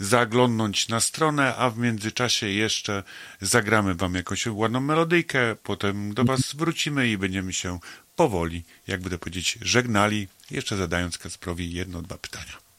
zaglądnąć 0.00 0.88
na 0.88 1.00
stronę, 1.00 1.56
a 1.56 1.70
w 1.70 1.78
międzyczasie 1.78 2.48
jeszcze 2.48 3.02
zagramy 3.40 3.94
wam 3.94 4.14
jakąś 4.14 4.46
ładną 4.46 4.80
melodyjkę, 4.80 5.56
potem 5.62 6.14
do 6.14 6.24
was 6.24 6.54
wrócimy 6.54 7.08
i 7.08 7.18
będziemy 7.18 7.52
się 7.52 7.78
powoli, 8.16 8.64
jakby 8.86 9.10
to 9.10 9.18
powiedzieć, 9.18 9.58
żegnali, 9.62 10.28
jeszcze 10.50 10.76
zadając 10.76 11.18
Kacprowi 11.18 11.72
jedno, 11.72 12.02
dwa 12.02 12.18
pytania. 12.18 12.69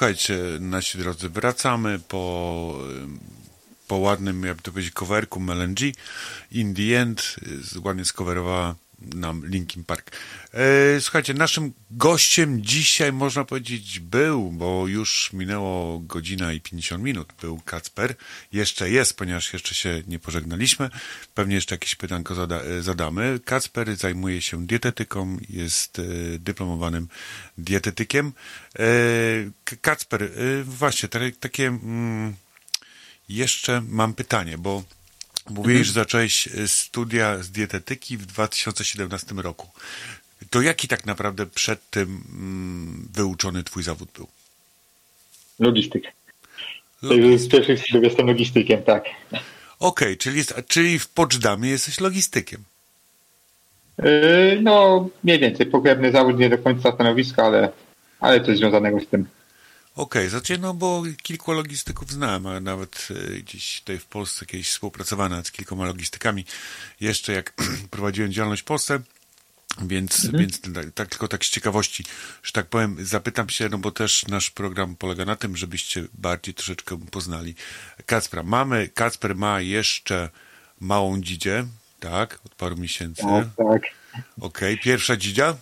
Słuchajcie, 0.00 0.38
nasi 0.60 0.98
drodzy, 0.98 1.28
wracamy 1.28 1.98
po, 1.98 2.74
po 3.88 3.96
ładnym, 3.96 4.44
jakby 4.44 4.62
to 4.62 4.70
powiedzieć, 4.70 4.94
coverku 4.94 5.40
LNG. 5.40 5.78
In 6.50 6.74
the 6.74 7.00
end 7.00 7.36
y, 7.76 7.80
ładnie 7.80 8.04
skowerowała 8.04 8.74
nam 9.00 9.46
Linkin 9.46 9.84
Park. 9.84 10.10
E, 10.54 11.00
słuchajcie, 11.00 11.34
naszym 11.34 11.72
gościem 11.90 12.62
dzisiaj 12.62 13.12
można 13.12 13.44
powiedzieć 13.44 14.00
był, 14.00 14.50
bo 14.50 14.86
już 14.88 15.32
minęło 15.32 15.98
godzina 15.98 16.52
i 16.52 16.60
50 16.60 17.04
minut, 17.04 17.32
był 17.40 17.60
Kacper. 17.64 18.14
Jeszcze 18.52 18.90
jest, 18.90 19.16
ponieważ 19.16 19.52
jeszcze 19.52 19.74
się 19.74 20.02
nie 20.06 20.18
pożegnaliśmy. 20.18 20.90
Pewnie 21.34 21.54
jeszcze 21.54 21.74
jakieś 21.74 21.94
pytanko 21.94 22.34
zada, 22.34 22.60
e, 22.60 22.82
zadamy. 22.82 23.40
Kacper 23.44 23.96
zajmuje 23.96 24.42
się 24.42 24.66
dietetyką, 24.66 25.38
jest 25.48 25.98
e, 25.98 26.02
dyplomowanym 26.38 27.08
dietetykiem. 27.58 28.32
Kacper, 29.80 30.30
właśnie, 30.64 31.08
takie, 31.08 31.32
takie 31.32 31.66
mm, 31.66 32.34
jeszcze 33.28 33.82
mam 33.88 34.14
pytanie, 34.14 34.58
bo 34.58 34.84
Mówiłeś, 35.50 35.86
że 35.86 35.92
zacząłeś 35.92 36.46
e, 36.46 36.68
studia 36.68 37.42
z 37.42 37.50
dietetyki 37.50 38.16
w 38.16 38.26
2017 38.26 39.34
roku. 39.34 39.68
To 40.50 40.62
jaki 40.62 40.88
tak 40.88 41.06
naprawdę 41.06 41.46
przed 41.46 41.90
tym 41.90 42.24
mm, 42.32 43.08
wyuczony 43.12 43.64
twój 43.64 43.82
zawód 43.82 44.08
był? 44.16 44.26
Logistyk. 45.58 46.04
Także 47.08 47.38
Z 47.38 47.48
pierwszych 47.48 47.80
studiów 47.80 48.04
jestem 48.04 48.26
logistykiem, 48.26 48.82
tak. 48.82 49.04
Okej, 49.78 50.16
czyli, 50.16 50.38
jest- 50.38 50.54
czyli 50.68 50.98
w 50.98 51.08
Poczdamie 51.08 51.70
jesteś 51.70 52.00
logistykiem. 52.00 52.64
Yy, 53.98 54.58
no, 54.62 55.08
mniej 55.24 55.38
więcej. 55.38 55.66
Pokrewny 55.66 56.12
zawód, 56.12 56.38
nie 56.38 56.48
do 56.48 56.58
końca 56.58 56.92
stanowiska, 56.92 57.44
ale, 57.44 57.72
ale 58.20 58.44
coś 58.44 58.58
związanego 58.58 59.00
z 59.00 59.06
tym. 59.06 59.26
Okej, 60.00 60.28
znaczy, 60.28 60.58
no 60.58 60.74
bo 60.74 61.02
kilku 61.22 61.52
logistyków 61.52 62.10
znałem, 62.10 62.46
a 62.46 62.60
nawet 62.60 63.08
e, 63.10 63.40
gdzieś 63.40 63.80
tutaj 63.80 63.98
w 63.98 64.04
Polsce 64.04 64.46
kiedyś 64.46 64.70
współpracowałem 64.70 65.44
z 65.44 65.52
kilkoma 65.52 65.86
logistykami, 65.86 66.44
jeszcze 67.00 67.32
jak 67.32 67.52
prowadziłem 67.90 68.32
działalność 68.32 68.62
w 68.62 68.64
Polsce, 68.64 69.00
więc, 69.82 70.26
więc 70.26 70.60
tak, 70.60 70.90
tak, 70.94 71.08
tylko 71.08 71.28
tak 71.28 71.44
z 71.44 71.50
ciekawości, 71.50 72.04
że 72.42 72.52
tak 72.52 72.66
powiem, 72.66 72.96
zapytam 73.00 73.48
się, 73.48 73.68
no 73.68 73.78
bo 73.78 73.90
też 73.90 74.26
nasz 74.28 74.50
program 74.50 74.96
polega 74.96 75.24
na 75.24 75.36
tym, 75.36 75.56
żebyście 75.56 76.04
bardziej 76.14 76.54
troszeczkę 76.54 76.98
poznali 77.10 77.54
Kacpra. 78.06 78.42
Mamy, 78.42 78.88
Kacper 78.88 79.36
ma 79.36 79.60
jeszcze 79.60 80.28
małą 80.80 81.20
dzidzię, 81.20 81.66
tak, 82.00 82.40
od 82.46 82.54
paru 82.54 82.76
miesięcy. 82.76 83.22
Tak, 83.22 83.46
tak. 83.56 83.82
Okej, 84.40 84.78
pierwsza 84.78 85.16
dzidzia? 85.16 85.56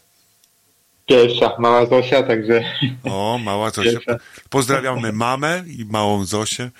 Pierwsza, 1.09 1.57
mała 1.59 1.87
Zosia, 1.87 2.23
także 2.23 2.65
O, 3.05 3.39
mała 3.45 3.71
Zosia. 3.77 3.91
Pierwsza. 3.91 4.17
Pozdrawiamy 4.51 5.13
mamę 5.13 5.65
i 5.79 5.85
małą 5.85 6.25
Zosię. 6.25 6.71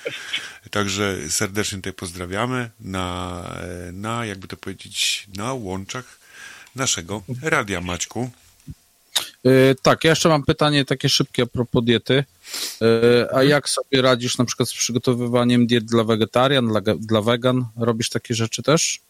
Także 0.71 1.17
serdecznie 1.29 1.79
tutaj 1.79 1.93
pozdrawiamy 1.93 2.71
na, 2.81 3.43
na 3.93 4.27
jakby 4.27 4.49
to 4.49 4.57
powiedzieć, 4.57 5.27
na 5.37 5.53
łączach 5.53 6.19
naszego 6.77 7.23
Radia 7.43 7.81
Maćku. 7.81 8.31
Yy, 9.45 9.77
tak, 9.83 10.05
ja 10.05 10.11
jeszcze 10.11 10.29
mam 10.29 10.43
pytanie 10.43 10.85
takie 10.85 11.09
szybkie 11.09 11.43
a 11.43 11.47
propos 11.47 11.85
diety. 11.85 12.25
Yy, 12.81 13.27
a 13.35 13.43
jak 13.43 13.69
sobie 13.69 14.03
radzisz 14.03 14.39
na 14.39 14.45
przykład 14.45 14.69
z 14.69 14.75
przygotowywaniem 14.75 15.67
diet 15.67 15.85
dla 15.85 16.05
wegetarian, 16.05 16.69
dla, 16.69 16.81
dla 16.99 17.23
wegan? 17.23 17.65
Robisz 17.77 18.11
takie 18.11 18.35
rzeczy 18.35 18.63
też? 18.63 19.01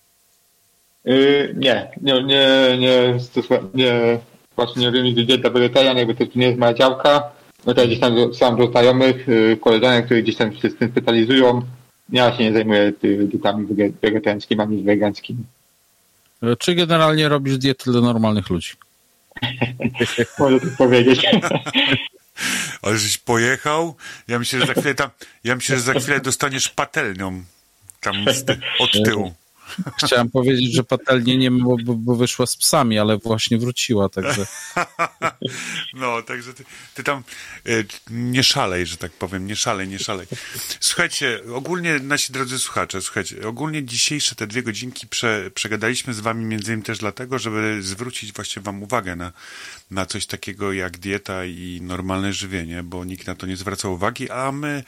yy, 1.05 1.55
nie, 1.57 1.91
nie, 2.03 2.23
nie, 2.23 2.79
nie, 2.79 3.19
nie, 3.75 4.19
właśnie 4.59 4.83
nie 4.83 4.93
wiem 4.93 5.05
nigdy 5.05 5.25
diet 5.25 5.41
dla 5.41 5.51
wegetarian, 5.51 5.97
jakby 5.97 6.15
to 6.15 6.27
tu 6.27 6.39
nie 6.39 6.47
jest 6.47 6.59
moja 6.59 6.75
działka. 6.75 7.23
No 7.67 7.75
to 7.75 7.81
ja 7.81 7.87
gdzieś 7.87 8.01
tam 8.01 8.35
sam 8.35 8.57
do 8.57 8.67
znajomych, 8.71 9.29
yy, 9.29 9.57
koleżanek, 9.61 10.05
które 10.05 10.23
gdzieś 10.23 10.37
tam 10.37 10.57
się 10.57 10.71
z 10.71 10.77
tym 10.77 10.91
specjalizują. 10.91 11.63
Ja 12.09 12.37
się 12.37 12.45
nie 12.45 12.53
zajmuję 12.53 12.93
dietami 13.03 13.67
wege- 13.67 13.93
wegetariańskimi 14.03 14.61
ani 14.61 14.83
wegańskimi. 14.83 15.45
Yy, 16.43 16.57
Czy 16.57 16.75
generalnie 16.75 17.29
robisz 17.29 17.59
diety 17.59 17.93
dla 17.93 18.01
normalnych 18.01 18.51
ludzi? 18.51 18.71
Mogę 20.39 20.61
tak 20.61 20.77
powiedzieć. 20.79 21.27
Ale 22.83 22.99
żeś 22.99 23.19
pojechał. 23.19 23.95
Ja 24.29 24.39
myślę, 24.39 24.61
że 24.61 24.67
za 24.67 24.73
chwilę 24.75 24.95
tam, 24.95 25.11
ja 25.45 25.55
myślę, 25.55 25.77
że 25.77 25.83
za 25.83 25.95
chwilę 25.95 26.21
dostaniesz 26.21 26.69
patelnią 26.69 27.43
tam 28.01 28.15
z 28.35 28.45
ty, 28.45 28.61
od 28.79 28.93
tyłu. 29.05 29.35
Chciałem 30.05 30.31
powiedzieć, 30.31 30.75
że 30.75 30.85
patelnie 30.85 31.37
nie 31.37 31.51
ma, 31.51 31.75
bo, 31.85 32.17
wyszła 32.17 32.47
z 32.47 32.57
psami, 32.57 32.99
ale 32.99 33.19
właśnie 33.19 33.59
wróciła, 33.59 34.09
także 34.09 34.47
No, 35.95 36.23
także 36.23 36.55
ty, 36.55 36.65
ty 36.95 37.05
tam 37.05 37.23
e, 37.67 37.71
nie 38.11 38.43
szalej, 38.43 38.87
że 38.87 38.97
tak 38.97 39.13
powiem, 39.13 39.47
nie 39.47 39.57
szalej, 39.57 39.89
nie 39.89 39.99
szalej. 39.99 40.27
Słuchajcie, 40.81 41.41
ogólnie 41.55 41.99
nasi 41.99 42.33
drodzy 42.33 42.59
słuchacze, 42.59 43.03
słuchajcie, 43.03 43.49
ogólnie 43.49 43.85
dzisiejsze 43.85 44.35
te 44.35 44.47
dwie 44.47 44.63
godzinki 44.63 45.07
prze, 45.07 45.51
przegadaliśmy 45.55 46.15
z 46.15 46.21
wami 46.21 46.45
między 46.45 46.67
innymi 46.73 46.83
też 46.83 46.99
dlatego, 46.99 47.39
żeby 47.39 47.83
zwrócić 47.83 48.33
właśnie 48.33 48.63
wam 48.63 48.83
uwagę 48.83 49.17
na, 49.17 49.33
na 49.91 50.07
coś 50.07 50.27
takiego 50.27 50.73
jak 50.73 50.99
dieta 50.99 51.45
i 51.45 51.81
normalne 51.83 52.33
żywienie, 52.33 52.83
bo 52.83 53.05
nikt 53.05 53.27
na 53.27 53.35
to 53.35 53.47
nie 53.47 53.57
zwraca 53.57 53.89
uwagi, 53.89 54.31
a 54.31 54.53
my, 54.53 54.85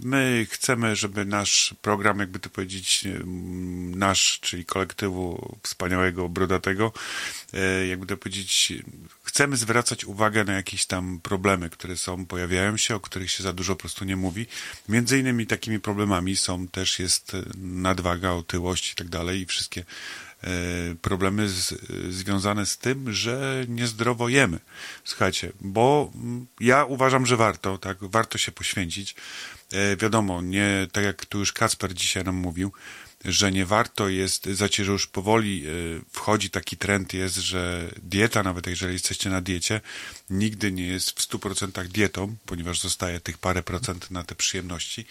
my 0.00 0.46
chcemy, 0.50 0.96
żeby 0.96 1.24
nasz 1.24 1.74
program, 1.82 2.18
jakby 2.18 2.38
to 2.38 2.50
powiedzieć, 2.50 3.04
mm, 3.06 3.98
czyli 4.40 4.64
kolektywu 4.64 5.56
wspaniałego, 5.62 6.28
brodatego, 6.28 6.92
e, 7.52 7.86
jakby 7.86 8.06
to 8.06 8.16
powiedzieć, 8.16 8.72
chcemy 9.22 9.56
zwracać 9.56 10.04
uwagę 10.04 10.44
na 10.44 10.52
jakieś 10.52 10.86
tam 10.86 11.20
problemy, 11.22 11.70
które 11.70 11.96
są, 11.96 12.26
pojawiają 12.26 12.76
się, 12.76 12.94
o 12.94 13.00
których 13.00 13.30
się 13.30 13.42
za 13.42 13.52
dużo 13.52 13.74
po 13.76 13.80
prostu 13.80 14.04
nie 14.04 14.16
mówi. 14.16 14.46
Między 14.88 15.18
innymi 15.18 15.46
takimi 15.46 15.80
problemami 15.80 16.36
są 16.36 16.68
też 16.68 16.98
jest 16.98 17.32
nadwaga, 17.58 18.30
otyłość 18.30 18.92
i 18.92 18.94
tak 18.94 19.08
dalej 19.08 19.40
i 19.40 19.46
wszystkie 19.46 19.84
e, 20.44 20.46
problemy 21.02 21.48
z, 21.48 21.74
związane 22.10 22.66
z 22.66 22.78
tym, 22.78 23.12
że 23.12 23.64
niezdrowo 23.68 24.28
jemy. 24.28 24.58
Słuchajcie, 25.04 25.52
bo 25.60 26.12
ja 26.60 26.84
uważam, 26.84 27.26
że 27.26 27.36
warto, 27.36 27.78
tak, 27.78 27.98
warto 28.00 28.38
się 28.38 28.52
poświęcić. 28.52 29.14
E, 29.72 29.96
wiadomo, 29.96 30.42
nie, 30.42 30.86
tak 30.92 31.04
jak 31.04 31.26
tu 31.26 31.38
już 31.38 31.52
Kacper 31.52 31.94
dzisiaj 31.94 32.24
nam 32.24 32.36
mówił, 32.36 32.72
że 33.24 33.52
nie 33.52 33.66
warto 33.66 34.08
jest, 34.08 34.46
znaczy, 34.46 34.84
że 34.84 34.92
już 34.92 35.06
powoli 35.06 35.66
y, 35.66 36.00
wchodzi 36.10 36.50
taki 36.50 36.76
trend 36.76 37.14
jest, 37.14 37.36
że 37.36 37.90
dieta, 38.02 38.42
nawet 38.42 38.66
jeżeli 38.66 38.92
jesteście 38.92 39.30
na 39.30 39.40
diecie, 39.40 39.80
nigdy 40.30 40.72
nie 40.72 40.86
jest 40.86 41.10
w 41.10 41.28
100% 41.28 41.88
dietą, 41.88 42.36
ponieważ 42.46 42.80
zostaje 42.80 43.20
tych 43.20 43.38
parę 43.38 43.62
procent 43.62 44.10
na 44.10 44.24
te 44.24 44.34
przyjemności. 44.34 45.04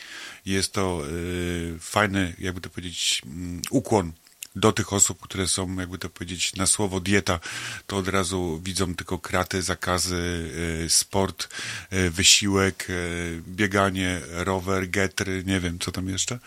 Jest 0.45 0.73
to 0.73 1.03
y, 1.09 1.77
fajny, 1.79 2.35
jakby 2.39 2.61
to 2.61 2.69
powiedzieć, 2.69 3.21
mm, 3.25 3.61
ukłon 3.69 4.11
do 4.55 4.71
tych 4.71 4.93
osób, 4.93 5.21
które 5.21 5.47
są, 5.47 5.75
jakby 5.75 5.97
to 5.97 6.09
powiedzieć, 6.09 6.55
na 6.55 6.67
słowo 6.67 6.99
dieta, 6.99 7.39
to 7.87 7.97
od 7.97 8.07
razu 8.07 8.61
widzą 8.63 8.95
tylko 8.95 9.19
kraty, 9.19 9.61
zakazy, 9.61 10.51
y, 10.85 10.89
sport, 10.89 11.49
y, 11.93 12.09
wysiłek, 12.09 12.89
y, 12.89 13.41
bieganie, 13.47 14.21
rower, 14.31 14.89
getry, 14.89 15.43
nie 15.45 15.59
wiem, 15.59 15.79
co 15.79 15.91
tam 15.91 16.09
jeszcze 16.09 16.39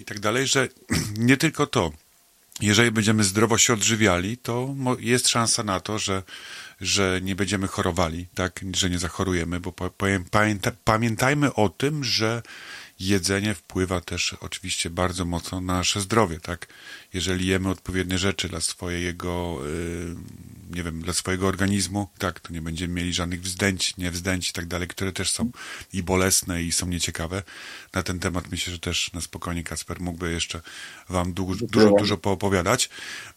i 0.00 0.04
tak 0.04 0.20
dalej, 0.20 0.46
że 0.46 0.68
nie 1.18 1.36
tylko 1.36 1.66
to. 1.66 1.92
Jeżeli 2.60 2.90
będziemy 2.90 3.24
zdrowo 3.24 3.58
się 3.58 3.72
odżywiali, 3.72 4.36
to 4.36 4.74
jest 4.98 5.28
szansa 5.28 5.62
na 5.62 5.80
to, 5.80 5.98
że, 5.98 6.22
że 6.80 7.20
nie 7.22 7.34
będziemy 7.34 7.66
chorowali, 7.66 8.26
tak, 8.34 8.60
że 8.76 8.90
nie 8.90 8.98
zachorujemy, 8.98 9.60
bo 9.60 9.72
pamiętajmy 10.84 11.54
o 11.54 11.68
tym, 11.68 12.04
że 12.04 12.42
jedzenie 13.00 13.54
wpływa 13.54 14.00
też 14.00 14.36
oczywiście 14.40 14.90
bardzo 14.90 15.24
mocno 15.24 15.60
na 15.60 15.72
nasze 15.74 16.00
zdrowie, 16.00 16.40
tak? 16.40 16.66
Jeżeli 17.12 17.46
jemy 17.46 17.68
odpowiednie 17.68 18.18
rzeczy 18.18 18.48
dla 18.48 18.60
swojego, 18.60 19.58
y, 19.66 20.14
nie 20.76 20.82
wiem, 20.82 21.02
dla 21.02 21.12
swojego 21.12 21.46
organizmu, 21.46 22.08
tak, 22.18 22.40
to 22.40 22.52
nie 22.52 22.62
będziemy 22.62 22.94
mieli 22.94 23.12
żadnych 23.12 23.42
wzdęć, 23.42 23.96
niewzdęć 23.96 24.50
i 24.50 24.52
tak 24.52 24.66
dalej, 24.66 24.88
które 24.88 25.12
też 25.12 25.30
są 25.30 25.50
i 25.92 26.02
bolesne 26.02 26.62
i 26.62 26.72
są 26.72 26.86
nieciekawe. 26.86 27.42
Na 27.92 28.02
ten 28.02 28.18
temat 28.18 28.50
myślę, 28.50 28.72
że 28.72 28.78
też 28.78 29.12
na 29.12 29.20
spokojnie 29.20 29.62
Kacper 29.62 30.00
mógłby 30.00 30.32
jeszcze 30.32 30.60
wam 31.08 31.32
dużo, 31.32 31.66
dużo, 31.66 31.90
dużo 31.98 32.16
poopowiadać. 32.16 32.90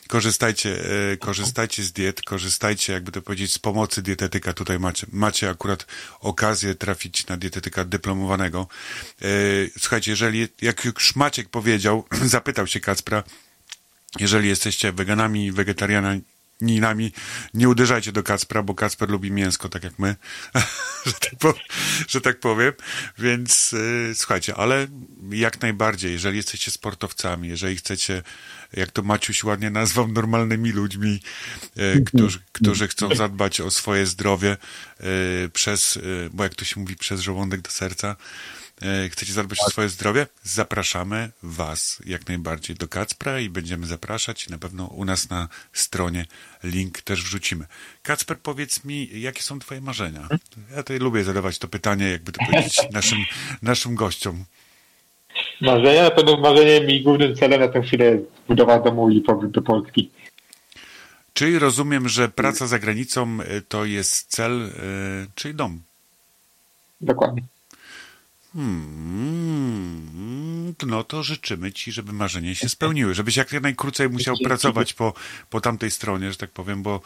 Korzystajcie, 0.08 0.78
e, 1.12 1.16
korzystajcie 1.16 1.82
z 1.82 1.92
diet, 1.92 2.22
korzystajcie, 2.22 2.92
jakby 2.92 3.12
to 3.12 3.22
powiedzieć, 3.22 3.52
z 3.52 3.58
pomocy 3.58 4.02
dietetyka. 4.02 4.52
Tutaj 4.52 4.78
macie, 4.78 5.06
macie 5.12 5.50
akurat 5.50 5.86
okazję 6.20 6.74
trafić 6.74 7.26
na 7.26 7.36
dietetyka 7.36 7.84
dyplomowanego. 7.84 8.66
E, 9.22 9.26
Słuchajcie, 9.78 10.10
jeżeli, 10.10 10.48
jak 10.62 10.84
już 10.84 11.16
Maciek 11.16 11.48
powiedział, 11.48 12.04
zapytał 12.36 12.66
się 12.66 12.80
Kacpra, 12.80 13.22
Jeżeli 14.20 14.48
jesteście 14.48 14.92
weganami, 14.92 15.52
wegetarianinami, 15.52 17.12
nie 17.54 17.68
uderzajcie 17.68 18.12
do 18.12 18.22
Kacpra, 18.22 18.62
bo 18.62 18.74
Kacper 18.74 19.10
lubi 19.10 19.30
mięsko, 19.30 19.68
tak 19.68 19.84
jak 19.84 19.98
my, 19.98 20.16
że, 21.06 21.12
tak 21.12 21.38
po, 21.38 21.54
że 22.08 22.20
tak 22.20 22.40
powiem. 22.40 22.72
Więc 23.18 23.72
y, 23.72 24.12
słuchajcie, 24.14 24.54
ale 24.54 24.86
jak 25.30 25.60
najbardziej, 25.60 26.12
jeżeli 26.12 26.36
jesteście 26.36 26.70
sportowcami, 26.70 27.48
jeżeli 27.48 27.76
chcecie, 27.76 28.22
jak 28.72 28.90
to 28.90 29.02
Maciuś 29.02 29.44
ładnie 29.44 29.70
nazwał, 29.70 30.08
normalnymi 30.08 30.72
ludźmi, 30.72 31.20
y, 31.78 32.04
którzy, 32.06 32.38
którzy 32.52 32.88
chcą 32.88 33.14
zadbać 33.14 33.60
o 33.60 33.70
swoje 33.70 34.06
zdrowie 34.06 34.56
y, 35.00 35.50
przez, 35.52 35.96
y, 35.96 36.30
bo 36.32 36.42
jak 36.42 36.54
to 36.54 36.64
się 36.64 36.80
mówi, 36.80 36.96
przez 36.96 37.20
żołądek 37.20 37.60
do 37.60 37.70
serca, 37.70 38.16
chcecie 39.10 39.32
zadbać 39.32 39.58
o 39.66 39.70
swoje 39.70 39.88
zdrowie, 39.88 40.26
zapraszamy 40.42 41.30
Was 41.42 42.02
jak 42.06 42.28
najbardziej 42.28 42.76
do 42.76 42.88
Kacpra 42.88 43.40
i 43.40 43.48
będziemy 43.48 43.86
zapraszać. 43.86 44.48
Na 44.48 44.58
pewno 44.58 44.86
u 44.86 45.04
nas 45.04 45.30
na 45.30 45.48
stronie 45.72 46.26
link 46.64 47.00
też 47.00 47.22
wrzucimy. 47.22 47.64
Kacper, 48.02 48.38
powiedz 48.38 48.84
mi, 48.84 49.20
jakie 49.20 49.42
są 49.42 49.58
Twoje 49.58 49.80
marzenia? 49.80 50.28
Ja 50.70 50.76
tutaj 50.76 50.98
lubię 50.98 51.24
zadawać 51.24 51.58
to 51.58 51.68
pytanie, 51.68 52.10
jakby 52.10 52.32
to 52.32 52.46
powiedzieć 52.46 52.80
naszym, 52.92 53.18
naszym 53.62 53.94
gościom. 53.94 54.44
Marzenia, 55.60 56.02
na 56.02 56.10
pewno 56.10 56.36
marzeniem 56.36 56.90
i 56.90 57.02
głównym 57.02 57.36
celem 57.36 57.60
na 57.60 57.68
tę 57.68 57.82
chwilę 57.82 58.04
jest 58.04 58.24
budowa 58.48 58.80
domu 58.80 59.10
i 59.10 59.20
powrót 59.20 59.50
do 59.50 59.62
Polski. 59.62 60.10
Czyli 61.32 61.58
rozumiem, 61.58 62.08
że 62.08 62.28
praca 62.28 62.66
za 62.66 62.78
granicą 62.78 63.38
e, 63.40 63.60
to 63.60 63.84
jest 63.84 64.30
cel, 64.30 64.62
e, 64.62 64.70
czyli 65.34 65.54
dom. 65.54 65.80
Dokładnie. 67.00 67.42
Hmm, 68.56 70.06
no 70.86 71.04
to 71.04 71.22
życzymy 71.22 71.72
Ci, 71.72 71.92
żeby 71.92 72.12
marzenia 72.12 72.54
się 72.54 72.68
spełniły, 72.68 73.14
żebyś 73.14 73.36
jak 73.36 73.52
najkrócej 73.52 74.08
musiał 74.08 74.36
pracować 74.44 74.92
po, 74.92 75.14
po 75.50 75.60
tamtej 75.60 75.90
stronie, 75.90 76.32
że 76.32 76.38
tak 76.38 76.50
powiem, 76.50 76.82
bo 76.82 77.00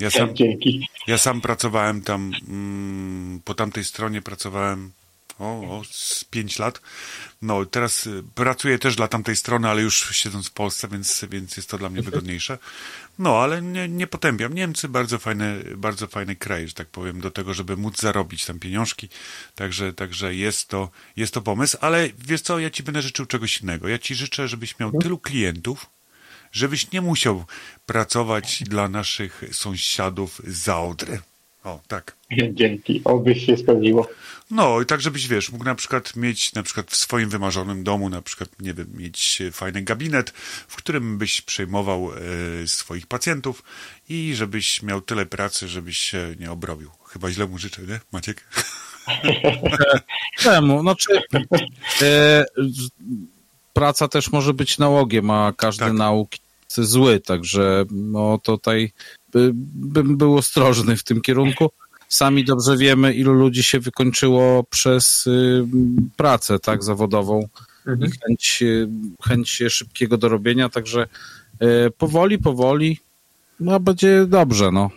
ja 0.00 0.10
sam, 0.10 0.36
Dzięki. 0.36 0.88
ja 1.06 1.18
sam 1.18 1.40
pracowałem 1.40 2.02
tam, 2.02 2.32
mm, 2.48 3.40
po 3.44 3.54
tamtej 3.54 3.84
stronie 3.84 4.22
pracowałem 4.22 4.90
o, 5.38 5.78
o 5.78 5.82
z 5.90 6.24
5 6.24 6.58
lat. 6.58 6.80
No 7.42 7.66
teraz 7.66 8.06
y, 8.06 8.22
pracuję 8.34 8.78
też 8.78 8.96
dla 8.96 9.08
tamtej 9.08 9.36
strony, 9.36 9.68
ale 9.68 9.82
już 9.82 10.16
siedząc 10.16 10.48
w 10.48 10.52
Polsce, 10.52 10.88
więc, 10.88 11.24
więc 11.30 11.56
jest 11.56 11.70
to 11.70 11.78
dla 11.78 11.88
mnie 11.90 12.02
wygodniejsze. 12.02 12.58
No, 13.18 13.38
ale 13.38 13.62
nie, 13.62 13.88
nie 13.88 14.06
potępiam. 14.06 14.54
Niemcy 14.54 14.88
bardzo 14.88 15.18
fajny, 15.18 15.64
bardzo 15.76 16.06
fajny 16.06 16.36
kraj, 16.36 16.68
że 16.68 16.74
tak 16.74 16.88
powiem, 16.88 17.20
do 17.20 17.30
tego, 17.30 17.54
żeby 17.54 17.76
móc 17.76 18.00
zarobić 18.00 18.44
tam 18.44 18.58
pieniążki. 18.58 19.08
Także, 19.54 19.92
także 19.92 20.34
jest 20.34 20.68
to, 20.68 20.90
jest 21.16 21.34
to 21.34 21.42
pomysł, 21.42 21.76
ale 21.80 22.08
wiesz 22.18 22.40
co, 22.40 22.58
ja 22.58 22.70
ci 22.70 22.82
będę 22.82 23.02
życzył 23.02 23.26
czegoś 23.26 23.60
innego. 23.60 23.88
Ja 23.88 23.98
ci 23.98 24.14
życzę, 24.14 24.48
żebyś 24.48 24.78
miał 24.78 24.92
tylu 24.92 25.18
klientów, 25.18 25.86
żebyś 26.52 26.92
nie 26.92 27.00
musiał 27.00 27.44
pracować 27.86 28.62
dla 28.66 28.88
naszych 28.88 29.44
sąsiadów 29.52 30.42
z 30.46 30.68
Odry. 30.68 31.20
O, 31.64 31.80
tak. 31.88 32.16
Dzięki. 32.52 33.00
Oby 33.04 33.34
się 33.34 33.56
spełniło. 33.56 34.08
No 34.50 34.80
i 34.80 34.86
tak, 34.86 35.00
żebyś, 35.00 35.28
wiesz, 35.28 35.52
mógł 35.52 35.64
na 35.64 35.74
przykład 35.74 36.16
mieć 36.16 36.52
na 36.52 36.62
przykład 36.62 36.90
w 36.90 36.96
swoim 36.96 37.28
wymarzonym 37.28 37.84
domu, 37.84 38.08
na 38.08 38.22
przykład, 38.22 38.48
nie 38.60 38.74
wiem, 38.74 38.86
mieć 38.94 39.42
fajny 39.52 39.82
gabinet, 39.82 40.30
w 40.68 40.76
którym 40.76 41.18
byś 41.18 41.40
przejmował 41.40 42.10
e, 42.62 42.68
swoich 42.68 43.06
pacjentów 43.06 43.62
i 44.08 44.34
żebyś 44.34 44.82
miał 44.82 45.00
tyle 45.00 45.26
pracy, 45.26 45.68
żebyś 45.68 45.98
się 45.98 46.34
nie 46.40 46.50
obrobił. 46.52 46.90
Chyba 47.06 47.30
źle 47.30 47.46
mu 47.46 47.58
życzę, 47.58 47.82
nie, 47.82 48.00
Maciek? 48.12 48.48
Czemu? 50.38 50.80
Znaczy, 50.80 51.22
e, 52.02 52.44
praca 53.72 54.08
też 54.08 54.32
może 54.32 54.54
być 54.54 54.78
nałogiem, 54.78 55.30
a 55.30 55.52
każdy 55.56 55.84
Tak. 55.84 55.92
nauk 55.92 56.30
jest 56.76 56.90
zły, 56.90 57.20
także 57.20 57.84
no 57.90 58.38
tutaj 58.38 58.92
by, 59.32 59.50
bym 59.74 60.16
był 60.16 60.36
ostrożny 60.36 60.96
w 60.96 61.02
tym 61.02 61.20
kierunku. 61.20 61.70
Sami 62.14 62.44
dobrze 62.44 62.76
wiemy, 62.76 63.14
ilu 63.14 63.32
ludzi 63.32 63.62
się 63.62 63.80
wykończyło 63.80 64.64
przez 64.64 65.26
y, 65.26 65.64
pracę 66.16 66.58
tak 66.58 66.84
zawodową 66.84 67.48
i 67.86 68.10
chęć, 68.10 68.58
y, 68.62 68.88
chęć 69.24 69.62
szybkiego 69.68 70.18
dorobienia, 70.18 70.68
także 70.68 71.06
y, 71.62 71.90
powoli, 71.98 72.38
powoli, 72.38 72.98
no 73.60 73.80
będzie 73.80 74.26
dobrze, 74.26 74.70
no. 74.72 74.90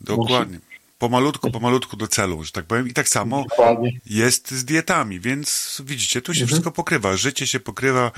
Dokładnie. 0.00 0.58
Pomalutku, 0.98 1.50
pomalutku 1.50 1.96
do 1.96 2.08
celu, 2.08 2.44
że 2.44 2.52
tak 2.52 2.64
powiem. 2.64 2.88
I 2.88 2.92
tak 2.92 3.08
samo 3.08 3.44
Dokładnie. 3.50 4.00
jest 4.06 4.50
z 4.50 4.64
dietami, 4.64 5.20
więc 5.20 5.82
widzicie, 5.84 6.22
tu 6.22 6.34
się 6.34 6.46
wszystko 6.46 6.70
pokrywa. 6.70 7.16
Życie 7.16 7.46
się 7.46 7.60
pokrywa 7.60 8.12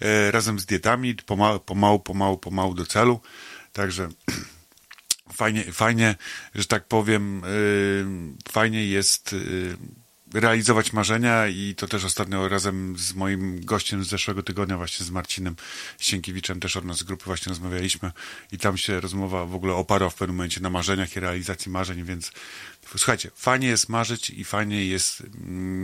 e, 0.00 0.30
razem 0.30 0.58
z 0.58 0.66
dietami, 0.66 1.14
pomału, 1.14 1.60
pomału, 1.60 2.00
pomału, 2.00 2.38
pomału 2.38 2.74
do 2.74 2.86
celu. 2.86 3.20
Także 3.72 4.08
fajnie, 5.32 5.64
fajnie, 5.64 6.14
że 6.54 6.64
tak 6.64 6.84
powiem, 6.84 7.44
y, 7.44 8.52
fajnie 8.52 8.86
jest 8.86 9.32
y, 9.32 9.76
realizować 10.34 10.92
marzenia 10.92 11.48
i 11.48 11.74
to 11.74 11.88
też 11.88 12.04
ostatnio 12.04 12.48
razem 12.48 12.98
z 12.98 13.14
moim 13.14 13.64
gościem 13.64 14.04
z 14.04 14.08
zeszłego 14.08 14.42
tygodnia, 14.42 14.76
właśnie 14.76 15.06
z 15.06 15.10
Marcinem 15.10 15.56
Sienkiewiczem, 15.98 16.60
też 16.60 16.76
od 16.76 16.84
nas 16.84 16.96
z 16.96 17.02
grupy 17.02 17.24
właśnie 17.24 17.50
rozmawialiśmy 17.50 18.12
i 18.52 18.58
tam 18.58 18.76
się 18.76 19.00
rozmowa 19.00 19.46
w 19.46 19.54
ogóle 19.54 19.74
oparła 19.74 20.10
w 20.10 20.14
pewnym 20.14 20.36
momencie 20.36 20.60
na 20.60 20.70
marzeniach 20.70 21.16
i 21.16 21.20
realizacji 21.20 21.70
marzeń, 21.70 22.04
więc 22.04 22.32
słuchajcie, 22.96 23.30
fajnie 23.34 23.68
jest 23.68 23.88
marzyć 23.88 24.30
i 24.30 24.44
fajnie 24.44 24.86
jest 24.86 25.22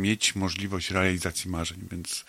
mieć 0.01 0.35
możliwość 0.35 0.91
realizacji 0.91 1.51
marzeń, 1.51 1.79
więc 1.91 2.25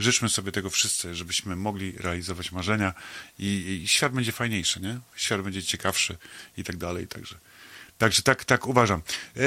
życzmy 0.00 0.28
sobie 0.28 0.52
tego 0.52 0.70
wszyscy, 0.70 1.14
żebyśmy 1.14 1.56
mogli 1.56 1.92
realizować 1.92 2.52
marzenia 2.52 2.94
i, 3.38 3.80
i 3.82 3.88
świat 3.88 4.12
będzie 4.12 4.32
fajniejszy, 4.32 4.80
nie? 4.80 4.98
Świat 5.16 5.40
będzie 5.40 5.62
ciekawszy 5.62 6.16
i 6.56 6.64
tak 6.64 6.76
dalej, 6.76 7.06
także, 7.06 7.36
także 7.98 8.22
tak, 8.22 8.44
tak 8.44 8.66
uważam. 8.66 9.02
E, 9.36 9.40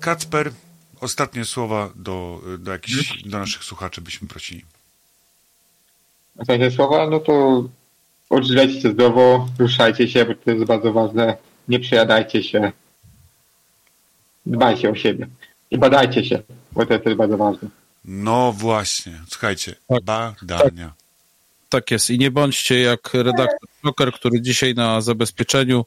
Kacper, 0.00 0.52
ostatnie 1.00 1.44
słowa 1.44 1.90
do, 1.94 2.42
do, 2.58 2.72
jakichś, 2.72 3.22
do 3.22 3.38
naszych 3.38 3.64
słuchaczy 3.64 4.00
byśmy 4.00 4.28
prosili. 4.28 4.64
Ostatnie 6.36 6.70
słowa, 6.70 7.10
no 7.10 7.20
to 7.20 7.64
odżywiajcie 8.30 8.80
się 8.80 8.90
zdrowo, 8.92 9.48
ruszajcie 9.58 10.08
się, 10.08 10.24
bo 10.24 10.34
to 10.34 10.50
jest 10.50 10.64
bardzo 10.64 10.92
ważne. 10.92 11.36
Nie 11.68 11.80
przejadajcie 11.80 12.42
się. 12.42 12.72
Dbajcie 14.46 14.90
o 14.90 14.94
siebie. 14.94 15.26
I 15.70 15.78
badajcie 15.78 16.24
się, 16.24 16.42
bo 16.72 16.86
to 16.86 16.94
jest 16.94 17.16
bardzo 17.16 17.36
ważne. 17.36 17.81
No 18.04 18.52
właśnie, 18.52 19.20
słuchajcie, 19.28 19.74
Tak. 19.88 20.34
badania. 20.42 20.92
Tak 21.68 21.90
jest. 21.90 22.10
I 22.10 22.18
nie 22.18 22.30
bądźcie 22.30 22.80
jak 22.80 23.14
redaktor 23.14 23.68
Joker, 23.84 24.12
który 24.12 24.40
dzisiaj 24.40 24.74
na 24.74 25.00
zabezpieczeniu 25.00 25.84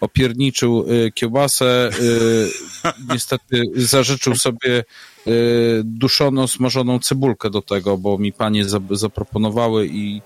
opierniczył 0.00 0.86
y, 0.92 1.12
kiełbasę. 1.12 1.90
Y, 2.00 2.50
niestety 3.12 3.62
zażyczył 3.74 4.36
sobie 4.36 4.84
y, 5.26 5.82
duszono 5.84 6.48
smażoną 6.48 6.98
cebulkę 6.98 7.50
do 7.50 7.62
tego, 7.62 7.98
bo 7.98 8.18
mi 8.18 8.32
panie 8.32 8.64
za, 8.64 8.80
zaproponowały 8.90 9.86
i, 9.86 10.22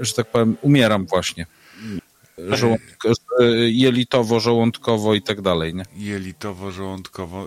że 0.00 0.12
tak 0.12 0.26
powiem, 0.30 0.56
umieram 0.62 1.06
właśnie. 1.06 1.46
Żołądko, 2.48 3.08
y, 3.40 3.70
jelitowo, 3.70 4.40
żołądkowo 4.40 5.14
i 5.14 5.22
tak 5.22 5.40
dalej, 5.40 5.74
nie? 5.74 5.84
Jelitowo-żołądkowo. 5.96 7.46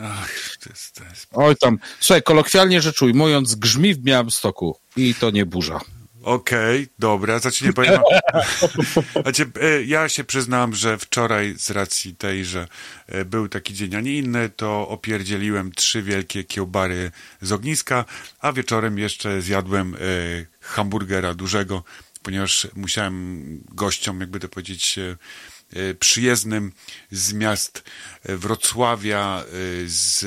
Ach, 0.00 0.56
to 0.60 0.70
jest, 0.70 0.94
to 0.94 1.04
jest 1.04 1.26
Oj 1.32 1.56
tam, 1.56 1.78
słuchaj, 2.00 2.22
kolokwialnie 2.22 2.82
rzecz 2.82 3.02
ujmując, 3.02 3.54
grzmi 3.54 3.94
w 3.94 3.98
Białymstoku 3.98 4.78
i 4.96 5.14
to 5.14 5.30
nie 5.30 5.46
burza. 5.46 5.80
Okej, 6.22 6.86
dobra, 6.98 7.38
znaczy 7.38 7.64
nie 7.64 7.72
powiem. 7.72 8.00
Znaczy, 9.22 9.50
e, 9.60 9.82
ja 9.82 10.08
się 10.08 10.24
przyznam, 10.24 10.74
że 10.74 10.98
wczoraj 10.98 11.54
z 11.58 11.70
racji 11.70 12.16
tej, 12.16 12.44
że 12.44 12.68
e, 13.06 13.24
był 13.24 13.48
taki 13.48 13.74
dzień, 13.74 13.94
a 13.94 14.00
nie 14.00 14.18
inny, 14.18 14.50
to 14.50 14.88
opierdzieliłem 14.88 15.72
trzy 15.72 16.02
wielkie 16.02 16.44
kiełbary 16.44 17.10
z 17.40 17.52
ogniska, 17.52 18.04
a 18.40 18.52
wieczorem 18.52 18.98
jeszcze 18.98 19.42
zjadłem 19.42 19.94
e, 19.94 19.98
hamburgera 20.60 21.34
dużego, 21.34 21.84
ponieważ 22.22 22.68
musiałem 22.76 23.44
gościom, 23.68 24.20
jakby 24.20 24.40
to 24.40 24.48
powiedzieć, 24.48 24.98
przyjezdnym 25.98 26.72
z 27.10 27.32
miast 27.32 27.82
e, 28.22 28.36
Wrocławia, 28.36 29.44
e, 29.44 29.48
z, 29.86 30.20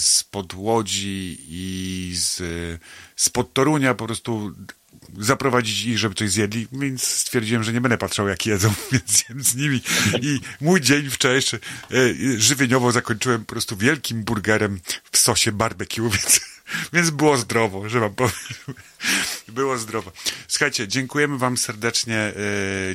z 0.00 0.24
Podłodzi 0.24 1.38
i 1.48 2.12
z, 2.16 2.42
z 3.16 3.30
Torunia 3.52 3.94
po 3.94 4.06
prostu 4.06 4.54
zaprowadzić 5.18 5.84
ich, 5.84 5.98
żeby 5.98 6.14
coś 6.14 6.30
zjedli, 6.30 6.66
więc 6.72 7.06
stwierdziłem, 7.06 7.64
że 7.64 7.72
nie 7.72 7.80
będę 7.80 7.98
patrzał, 7.98 8.28
jak 8.28 8.46
jedzą, 8.46 8.72
więc 8.92 9.28
jem 9.28 9.42
z 9.42 9.54
nimi. 9.54 9.80
I 10.22 10.40
mój 10.60 10.80
dzień 10.80 11.10
wczorajszy 11.10 11.60
żywieniowo 12.36 12.92
zakończyłem 12.92 13.40
po 13.40 13.52
prostu 13.52 13.76
wielkim 13.76 14.22
burgerem 14.22 14.80
w 15.12 15.18
sosie 15.18 15.52
barbecue, 15.52 16.10
więc, 16.10 16.40
Więc 16.92 17.10
było 17.10 17.36
zdrowo, 17.36 17.88
że 17.88 18.00
wam 18.00 18.14
powiem. 18.14 18.34
Było 19.48 19.78
zdrowo. 19.78 20.12
Słuchajcie, 20.48 20.88
dziękujemy 20.88 21.38
wam 21.38 21.56
serdecznie. 21.56 22.16
E, 22.16 22.32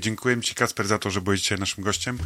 dziękujemy 0.01 0.41
ci, 0.41 0.55
Kasper, 0.55 0.87
za 0.87 0.99
to, 0.99 1.11
że 1.11 1.21
byłeś 1.21 1.41
dzisiaj 1.41 1.57
naszym 1.57 1.83
gościem. 1.83 2.17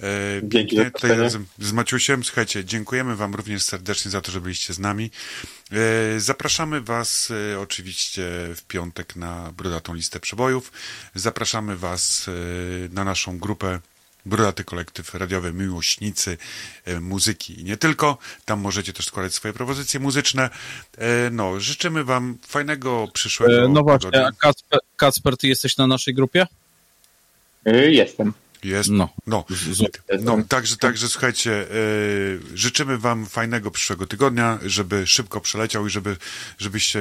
E, 0.00 0.04
Dzięki 0.42 0.76
tutaj 0.76 1.18
razem 1.18 1.46
z 1.58 1.72
Maciusiem. 1.72 2.24
Słuchajcie, 2.24 2.64
dziękujemy 2.64 3.16
wam 3.16 3.34
również 3.34 3.62
serdecznie 3.62 4.10
za 4.10 4.20
to, 4.20 4.32
że 4.32 4.40
byliście 4.40 4.74
z 4.74 4.78
nami. 4.78 5.10
E, 5.72 6.20
zapraszamy 6.20 6.80
was 6.80 7.32
oczywiście 7.60 8.22
w 8.56 8.62
piątek 8.68 9.16
na 9.16 9.52
Brudatą 9.52 9.94
Listę 9.94 10.20
Przebojów. 10.20 10.72
Zapraszamy 11.14 11.76
was 11.76 12.30
na 12.90 13.04
naszą 13.04 13.38
grupę 13.38 13.80
Brudaty 14.28 14.64
Kolektyw 14.64 15.14
Radiowy 15.14 15.52
Miłośnicy 15.52 16.36
e, 16.84 17.00
Muzyki 17.00 17.60
i 17.60 17.64
nie 17.64 17.76
tylko. 17.76 18.18
Tam 18.44 18.60
możecie 18.60 18.92
też 18.92 19.06
składać 19.06 19.34
swoje 19.34 19.54
propozycje 19.54 20.00
muzyczne. 20.00 20.50
E, 20.98 21.30
No, 21.30 21.60
życzymy 21.60 22.04
wam 22.04 22.38
fajnego 22.46 23.08
przyszłego 23.12 23.64
E, 23.64 23.68
No 23.68 23.82
właśnie, 23.82 24.26
a 24.26 24.32
Kacper, 24.32 24.78
Kacper, 24.96 25.36
ty 25.36 25.48
jesteś 25.48 25.76
na 25.76 25.86
naszej 25.86 26.14
grupie? 26.14 26.46
Jestem. 27.88 28.32
Jest. 28.64 28.90
No. 28.90 29.08
No, 29.26 29.44
no 30.20 30.38
także, 30.48 30.76
także 30.76 31.08
słuchajcie, 31.08 31.50
yy, 31.50 32.56
życzymy 32.56 32.98
wam 32.98 33.26
fajnego 33.26 33.70
przyszłego 33.70 34.06
tygodnia, 34.06 34.58
żeby 34.62 35.06
szybko 35.06 35.40
przeleciał 35.40 35.86
i 35.86 35.90
żeby, 35.90 36.16
żebyście 36.58 37.00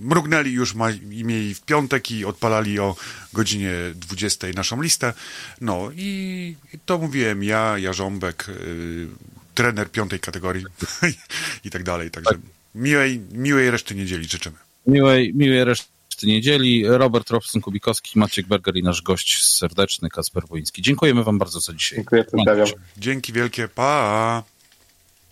mrugnęli 0.00 0.52
już 0.52 0.74
ma, 0.74 0.90
i 0.90 1.24
mieli 1.24 1.54
w 1.54 1.60
piątek 1.60 2.10
i 2.10 2.24
odpalali 2.24 2.78
o 2.78 2.96
godzinie 3.32 3.72
20 3.94 4.46
naszą 4.54 4.82
listę. 4.82 5.12
No 5.60 5.90
i, 5.96 6.56
i 6.74 6.78
to 6.86 6.98
mówiłem 6.98 7.44
ja, 7.44 7.78
Jarząbek, 7.78 8.44
yy, 8.48 9.08
trener 9.54 9.90
piątej 9.90 10.20
kategorii 10.20 10.64
i 11.64 11.70
tak 11.70 11.82
dalej. 11.82 12.10
Także 12.10 12.34
miłej, 12.74 13.20
miłej 13.32 13.70
reszty 13.70 13.94
niedzieli 13.94 14.24
życzymy. 14.24 14.56
Miłej, 14.86 15.32
miłej 15.34 15.64
reszty 15.64 15.91
niedzieli. 16.26 16.84
Robert 16.86 17.30
Robson-Kubikowski, 17.30 18.18
Maciek 18.18 18.46
Berger 18.46 18.76
i 18.76 18.82
nasz 18.82 19.02
gość 19.02 19.44
serdeczny, 19.44 20.08
Kasper 20.08 20.42
Woński. 20.48 20.82
Dziękujemy 20.82 21.24
wam 21.24 21.38
bardzo 21.38 21.60
za 21.60 21.72
dzisiaj. 21.72 21.98
Dziękuję, 21.98 22.24
pozdrawiam. 22.24 22.68
Dzięki 22.96 23.32
wielkie, 23.32 23.68
pa! 23.68 24.42